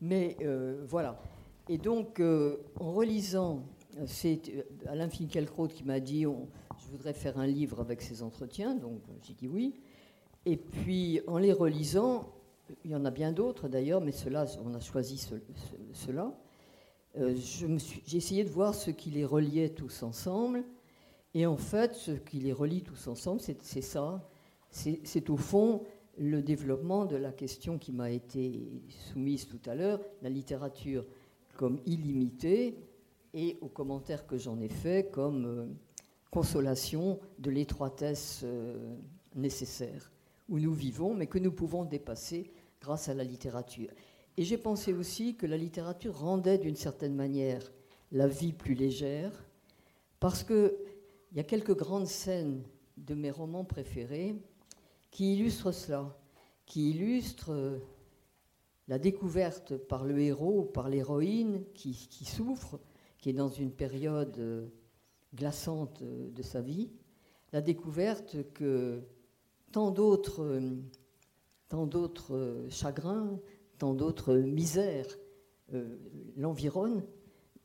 Mais 0.00 0.36
euh, 0.42 0.84
voilà. 0.86 1.20
Et 1.68 1.78
donc, 1.78 2.20
euh, 2.20 2.58
en 2.78 2.92
relisant, 2.92 3.64
c'est 4.06 4.40
euh, 4.50 4.62
Alain 4.86 5.08
Finkielkraut 5.08 5.68
qui 5.68 5.84
m'a 5.84 6.00
dit 6.00 6.22
je 6.24 6.90
voudrais 6.90 7.14
faire 7.14 7.38
un 7.38 7.46
livre 7.46 7.80
avec 7.80 8.02
ces 8.02 8.22
entretiens, 8.22 8.74
donc 8.74 9.00
j'ai 9.22 9.34
dit 9.34 9.48
oui. 9.48 9.80
Et 10.46 10.58
puis, 10.58 11.22
en 11.26 11.38
les 11.38 11.52
relisant, 11.52 12.34
il 12.84 12.90
y 12.90 12.94
en 12.94 13.04
a 13.04 13.10
bien 13.10 13.32
d'autres 13.32 13.68
d'ailleurs, 13.68 14.00
mais 14.00 14.12
cela, 14.12 14.46
on 14.64 14.74
a 14.74 14.80
choisi 14.80 15.18
cela. 15.92 16.34
Euh, 17.16 17.34
j'ai 17.36 18.16
essayé 18.16 18.44
de 18.44 18.48
voir 18.48 18.74
ce 18.74 18.90
qui 18.90 19.10
les 19.10 19.24
reliait 19.24 19.70
tous 19.70 20.02
ensemble. 20.02 20.64
Et 21.34 21.46
en 21.46 21.56
fait, 21.56 21.94
ce 21.94 22.12
qui 22.12 22.38
les 22.38 22.52
relie 22.52 22.82
tous 22.82 23.08
ensemble, 23.08 23.40
c'est 23.40 23.80
ça. 23.80 24.28
C'est 24.70 25.30
au 25.30 25.36
fond 25.36 25.82
le 26.16 26.42
développement 26.42 27.06
de 27.06 27.16
la 27.16 27.32
question 27.32 27.78
qui 27.78 27.92
m'a 27.92 28.10
été 28.10 28.82
soumise 29.12 29.46
tout 29.46 29.60
à 29.66 29.74
l'heure, 29.74 30.00
la 30.22 30.30
littérature 30.30 31.04
comme 31.56 31.80
illimité 31.86 32.76
et 33.32 33.58
aux 33.60 33.68
commentaires 33.68 34.26
que 34.26 34.38
j'en 34.38 34.60
ai 34.60 34.68
faits 34.68 35.10
comme 35.10 35.44
euh, 35.44 35.66
consolation 36.30 37.18
de 37.38 37.50
l'étroitesse 37.50 38.42
euh, 38.44 38.96
nécessaire 39.34 40.13
où 40.48 40.58
nous 40.58 40.74
vivons, 40.74 41.14
mais 41.14 41.26
que 41.26 41.38
nous 41.38 41.52
pouvons 41.52 41.84
dépasser 41.84 42.50
grâce 42.80 43.08
à 43.08 43.14
la 43.14 43.24
littérature. 43.24 43.90
Et 44.36 44.44
j'ai 44.44 44.58
pensé 44.58 44.92
aussi 44.92 45.36
que 45.36 45.46
la 45.46 45.56
littérature 45.56 46.18
rendait 46.18 46.58
d'une 46.58 46.76
certaine 46.76 47.14
manière 47.14 47.72
la 48.12 48.26
vie 48.26 48.52
plus 48.52 48.74
légère, 48.74 49.32
parce 50.20 50.44
qu'il 50.44 50.72
y 51.32 51.40
a 51.40 51.44
quelques 51.44 51.76
grandes 51.76 52.06
scènes 52.06 52.62
de 52.96 53.14
mes 53.14 53.30
romans 53.30 53.64
préférés 53.64 54.36
qui 55.10 55.34
illustrent 55.34 55.72
cela, 55.72 56.16
qui 56.66 56.90
illustrent 56.90 57.52
euh, 57.52 57.78
la 58.88 58.98
découverte 58.98 59.76
par 59.76 60.04
le 60.04 60.18
héros 60.20 60.64
par 60.64 60.88
l'héroïne 60.88 61.64
qui, 61.74 61.94
souffre, 62.24 62.80
qui 63.18 63.30
est 63.30 63.34
dans 63.34 63.48
une 63.48 63.70
période 63.70 64.36
euh, 64.38 64.66
glaçante 65.34 66.02
euh, 66.02 66.30
de 66.30 66.42
sa 66.42 66.60
vie, 66.60 66.90
la 67.52 67.60
découverte 67.60 68.52
que 68.52 69.02
tant 69.74 69.90
d'autres, 69.90 70.44
euh, 70.44 70.76
tant 71.68 71.84
d'autres 71.84 72.64
chagrins, 72.70 73.40
tant 73.76 73.92
d'autres 73.92 74.36
misères 74.36 75.18
l'environnent, 76.36 77.02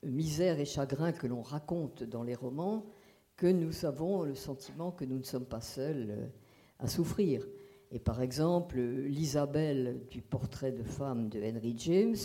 misères 0.01 0.59
et 0.59 0.65
chagrins 0.65 1.11
que 1.11 1.27
l'on 1.27 1.43
raconte 1.43 2.01
dans 2.01 2.23
les 2.23 2.33
romans, 2.33 2.87
que 3.35 3.45
nous 3.45 3.85
avons 3.85 4.23
le 4.23 4.33
sentiment 4.33 4.91
que 4.91 5.05
nous 5.05 5.19
ne 5.19 5.23
sommes 5.23 5.45
pas 5.45 5.61
seuls 5.61 6.31
à 6.79 6.87
souffrir. 6.87 7.45
Et 7.91 7.99
par 7.99 8.23
exemple, 8.23 8.79
l'Isabelle 8.79 10.07
du 10.09 10.23
portrait 10.23 10.71
de 10.71 10.81
femme 10.81 11.29
de 11.29 11.39
Henry 11.39 11.75
James, 11.77 12.17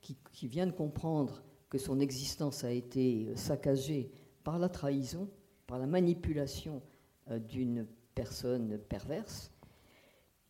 qui, 0.00 0.46
vient 0.46 0.66
de 0.68 0.72
comprendre 0.72 1.42
que 1.68 1.78
son 1.78 1.98
existence 1.98 2.62
a 2.62 2.70
été 2.70 3.34
saccagée 3.34 4.12
par 4.44 4.60
la 4.60 4.68
trahison, 4.68 5.28
par 5.66 5.80
la 5.80 5.86
manipulation 5.88 6.80
euh, 7.30 7.40
d'une 7.40 7.88
personne 8.14 8.78
perverse. 8.78 9.50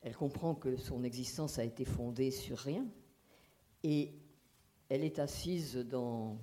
Elle 0.01 0.16
comprend 0.16 0.55
que 0.55 0.76
son 0.76 1.05
existence 1.05 1.59
a 1.59 1.64
été 1.64 1.84
fondée 1.84 2.30
sur 2.30 2.59
rien. 2.59 2.86
Et 3.82 4.14
elle 4.89 5.05
est 5.05 5.18
assise 5.18 5.76
dans, 5.76 6.39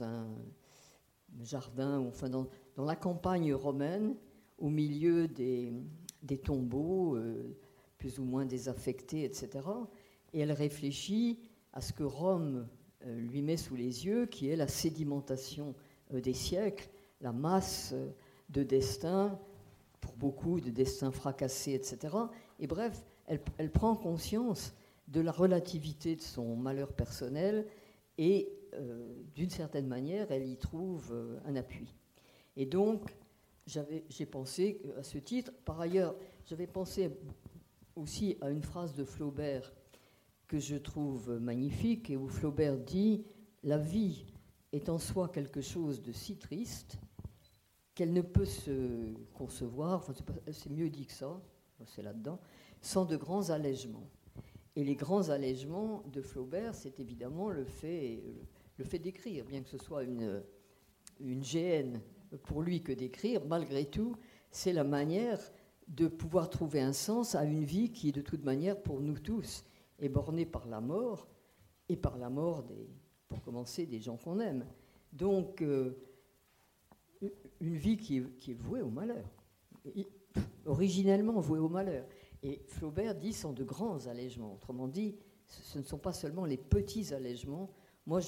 un 0.00 0.28
jardin, 1.42 1.98
enfin 2.00 2.28
dans, 2.28 2.48
dans 2.76 2.84
la 2.84 2.96
campagne 2.96 3.52
romaine, 3.52 4.14
au 4.58 4.70
milieu 4.70 5.26
des, 5.28 5.72
des 6.24 6.38
tombeaux 6.38 7.16
euh, 7.16 7.56
plus 7.98 8.18
ou 8.18 8.24
moins 8.24 8.46
désaffectés, 8.46 9.24
etc. 9.24 9.66
Et 10.32 10.40
elle 10.40 10.52
réfléchit 10.52 11.38
à 11.72 11.80
ce 11.80 11.92
que 11.92 12.02
Rome 12.02 12.66
euh, 13.06 13.20
lui 13.20 13.42
met 13.42 13.56
sous 13.56 13.76
les 13.76 14.06
yeux, 14.06 14.26
qui 14.26 14.48
est 14.48 14.56
la 14.56 14.68
sédimentation 14.68 15.74
euh, 16.12 16.20
des 16.20 16.32
siècles, 16.32 16.88
la 17.20 17.32
masse 17.32 17.94
de 18.50 18.62
destins, 18.62 19.38
pour 20.04 20.14
beaucoup 20.16 20.60
de 20.60 20.68
destins 20.70 21.10
fracassés, 21.10 21.72
etc. 21.72 22.14
Et 22.60 22.66
bref, 22.66 23.02
elle, 23.26 23.70
prend 23.70 23.96
conscience 23.96 24.74
de 25.08 25.22
la 25.22 25.32
relativité 25.32 26.14
de 26.14 26.20
son 26.20 26.56
malheur 26.56 26.92
personnel 26.92 27.66
et 28.18 28.52
d'une 29.34 29.50
certaine 29.50 29.86
manière, 29.86 30.30
elle 30.30 30.46
y 30.46 30.58
trouve 30.58 31.14
un 31.46 31.56
appui. 31.56 31.94
Et 32.56 32.66
donc, 32.66 33.16
j'ai 33.66 34.26
pensé 34.26 34.82
à 34.98 35.02
ce 35.02 35.16
titre. 35.18 35.52
Par 35.64 35.80
ailleurs, 35.80 36.14
j'avais 36.44 36.66
pensé 36.66 37.10
aussi 37.96 38.36
à 38.42 38.50
une 38.50 38.62
phrase 38.62 38.94
de 38.94 39.04
Flaubert 39.04 39.72
que 40.48 40.58
je 40.58 40.76
trouve 40.76 41.38
magnifique 41.40 42.10
et 42.10 42.16
où 42.16 42.28
Flaubert 42.28 42.76
dit 42.76 43.24
La 43.62 43.78
vie 43.78 44.26
est 44.72 44.88
en 44.88 44.98
soi 44.98 45.28
quelque 45.28 45.62
chose 45.62 46.02
de 46.02 46.12
si 46.12 46.36
triste 46.36 46.98
qu'elle 47.94 48.12
ne 48.12 48.22
peut 48.22 48.44
se 48.44 49.12
concevoir, 49.34 49.94
enfin, 49.94 50.12
c'est 50.50 50.70
mieux 50.70 50.90
dit 50.90 51.06
que 51.06 51.12
ça, 51.12 51.40
c'est 51.86 52.02
là-dedans, 52.02 52.40
sans 52.80 53.04
de 53.04 53.16
grands 53.16 53.50
allègements. 53.50 54.08
Et 54.76 54.84
les 54.84 54.96
grands 54.96 55.30
allègements 55.30 56.02
de 56.12 56.20
Flaubert, 56.20 56.74
c'est 56.74 56.98
évidemment 56.98 57.50
le 57.50 57.64
fait, 57.64 58.22
le 58.76 58.84
fait 58.84 58.98
d'écrire, 58.98 59.44
bien 59.44 59.62
que 59.62 59.68
ce 59.68 59.78
soit 59.78 60.02
une, 60.02 60.42
une 61.20 61.40
GN 61.40 62.00
pour 62.42 62.62
lui 62.62 62.82
que 62.82 62.92
d'écrire, 62.92 63.44
malgré 63.46 63.84
tout, 63.84 64.16
c'est 64.50 64.72
la 64.72 64.84
manière 64.84 65.40
de 65.88 66.08
pouvoir 66.08 66.50
trouver 66.50 66.80
un 66.80 66.92
sens 66.92 67.34
à 67.34 67.44
une 67.44 67.64
vie 67.64 67.92
qui, 67.92 68.10
de 68.10 68.20
toute 68.20 68.42
manière, 68.42 68.80
pour 68.80 69.00
nous 69.00 69.18
tous, 69.18 69.64
est 70.00 70.08
bornée 70.08 70.46
par 70.46 70.66
la 70.66 70.80
mort 70.80 71.28
et 71.88 71.96
par 71.96 72.18
la 72.18 72.30
mort, 72.30 72.64
pour 73.28 73.42
commencer, 73.42 73.86
des 73.86 74.00
gens 74.00 74.16
qu'on 74.16 74.40
aime. 74.40 74.66
Donc, 75.12 75.62
euh, 75.62 75.96
une 77.60 77.76
vie 77.76 77.96
qui 77.96 78.18
est, 78.18 78.54
vouée 78.54 78.82
au 78.82 78.90
malheur, 78.90 79.24
originellement 80.66 81.40
vouée 81.40 81.58
au 81.58 81.68
malheur. 81.68 82.06
Et 82.42 82.62
Flaubert 82.66 83.14
dit 83.14 83.32
sont 83.32 83.52
de 83.52 83.64
grands 83.64 84.06
allègements. 84.06 84.54
Autrement 84.54 84.88
dit, 84.88 85.16
ce 85.46 85.78
ne 85.78 85.84
sont 85.84 85.98
pas 85.98 86.12
seulement 86.12 86.44
les 86.44 86.56
petits 86.56 87.14
allègements. 87.14 87.70
Moi, 88.06 88.20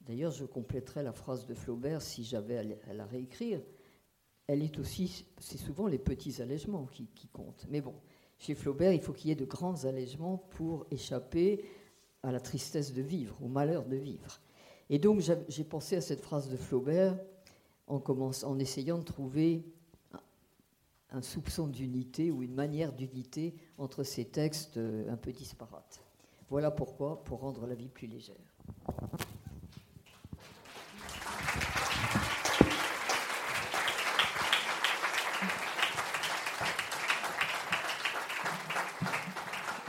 d'ailleurs, 0.00 0.32
je 0.32 0.44
compléterais 0.44 1.02
la 1.02 1.12
phrase 1.12 1.46
de 1.46 1.54
Flaubert 1.54 2.00
si 2.00 2.24
j'avais 2.24 2.78
à 2.88 2.94
la 2.94 3.06
réécrire. 3.06 3.60
Elle 4.46 4.62
est 4.62 4.78
aussi, 4.78 5.26
c'est 5.38 5.58
souvent 5.58 5.86
les 5.86 5.98
petits 5.98 6.42
allègements 6.42 6.86
qui, 6.86 7.06
qui 7.14 7.28
comptent. 7.28 7.66
Mais 7.70 7.80
bon, 7.80 7.94
chez 8.38 8.54
Flaubert, 8.54 8.92
il 8.92 9.00
faut 9.00 9.12
qu'il 9.12 9.28
y 9.28 9.32
ait 9.32 9.36
de 9.36 9.44
grands 9.44 9.84
allègements 9.84 10.38
pour 10.50 10.86
échapper 10.90 11.64
à 12.22 12.32
la 12.32 12.40
tristesse 12.40 12.92
de 12.92 13.02
vivre, 13.02 13.36
au 13.42 13.48
malheur 13.48 13.84
de 13.84 13.96
vivre. 13.96 14.40
Et 14.90 14.98
donc, 14.98 15.20
j'ai 15.48 15.64
pensé 15.64 15.96
à 15.96 16.00
cette 16.00 16.20
phrase 16.20 16.50
de 16.50 16.56
Flaubert 16.56 17.18
en, 17.92 18.58
essayant 18.58 18.98
de 18.98 19.04
trouver 19.04 19.64
un 21.10 21.22
soupçon 21.22 21.66
d'unité 21.66 22.30
ou 22.30 22.42
une 22.42 22.54
manière 22.54 22.92
d'unité 22.92 23.54
entre 23.76 24.02
ces 24.02 24.24
textes 24.24 24.78
euh, 24.78 25.12
un 25.12 25.16
peu 25.16 25.30
disparates. 25.32 26.00
Voilà 26.48 26.70
pourquoi, 26.70 27.22
pour 27.24 27.40
rendre 27.40 27.66
la 27.66 27.74
vie 27.74 27.88
plus 27.88 28.06
légère. 28.06 28.36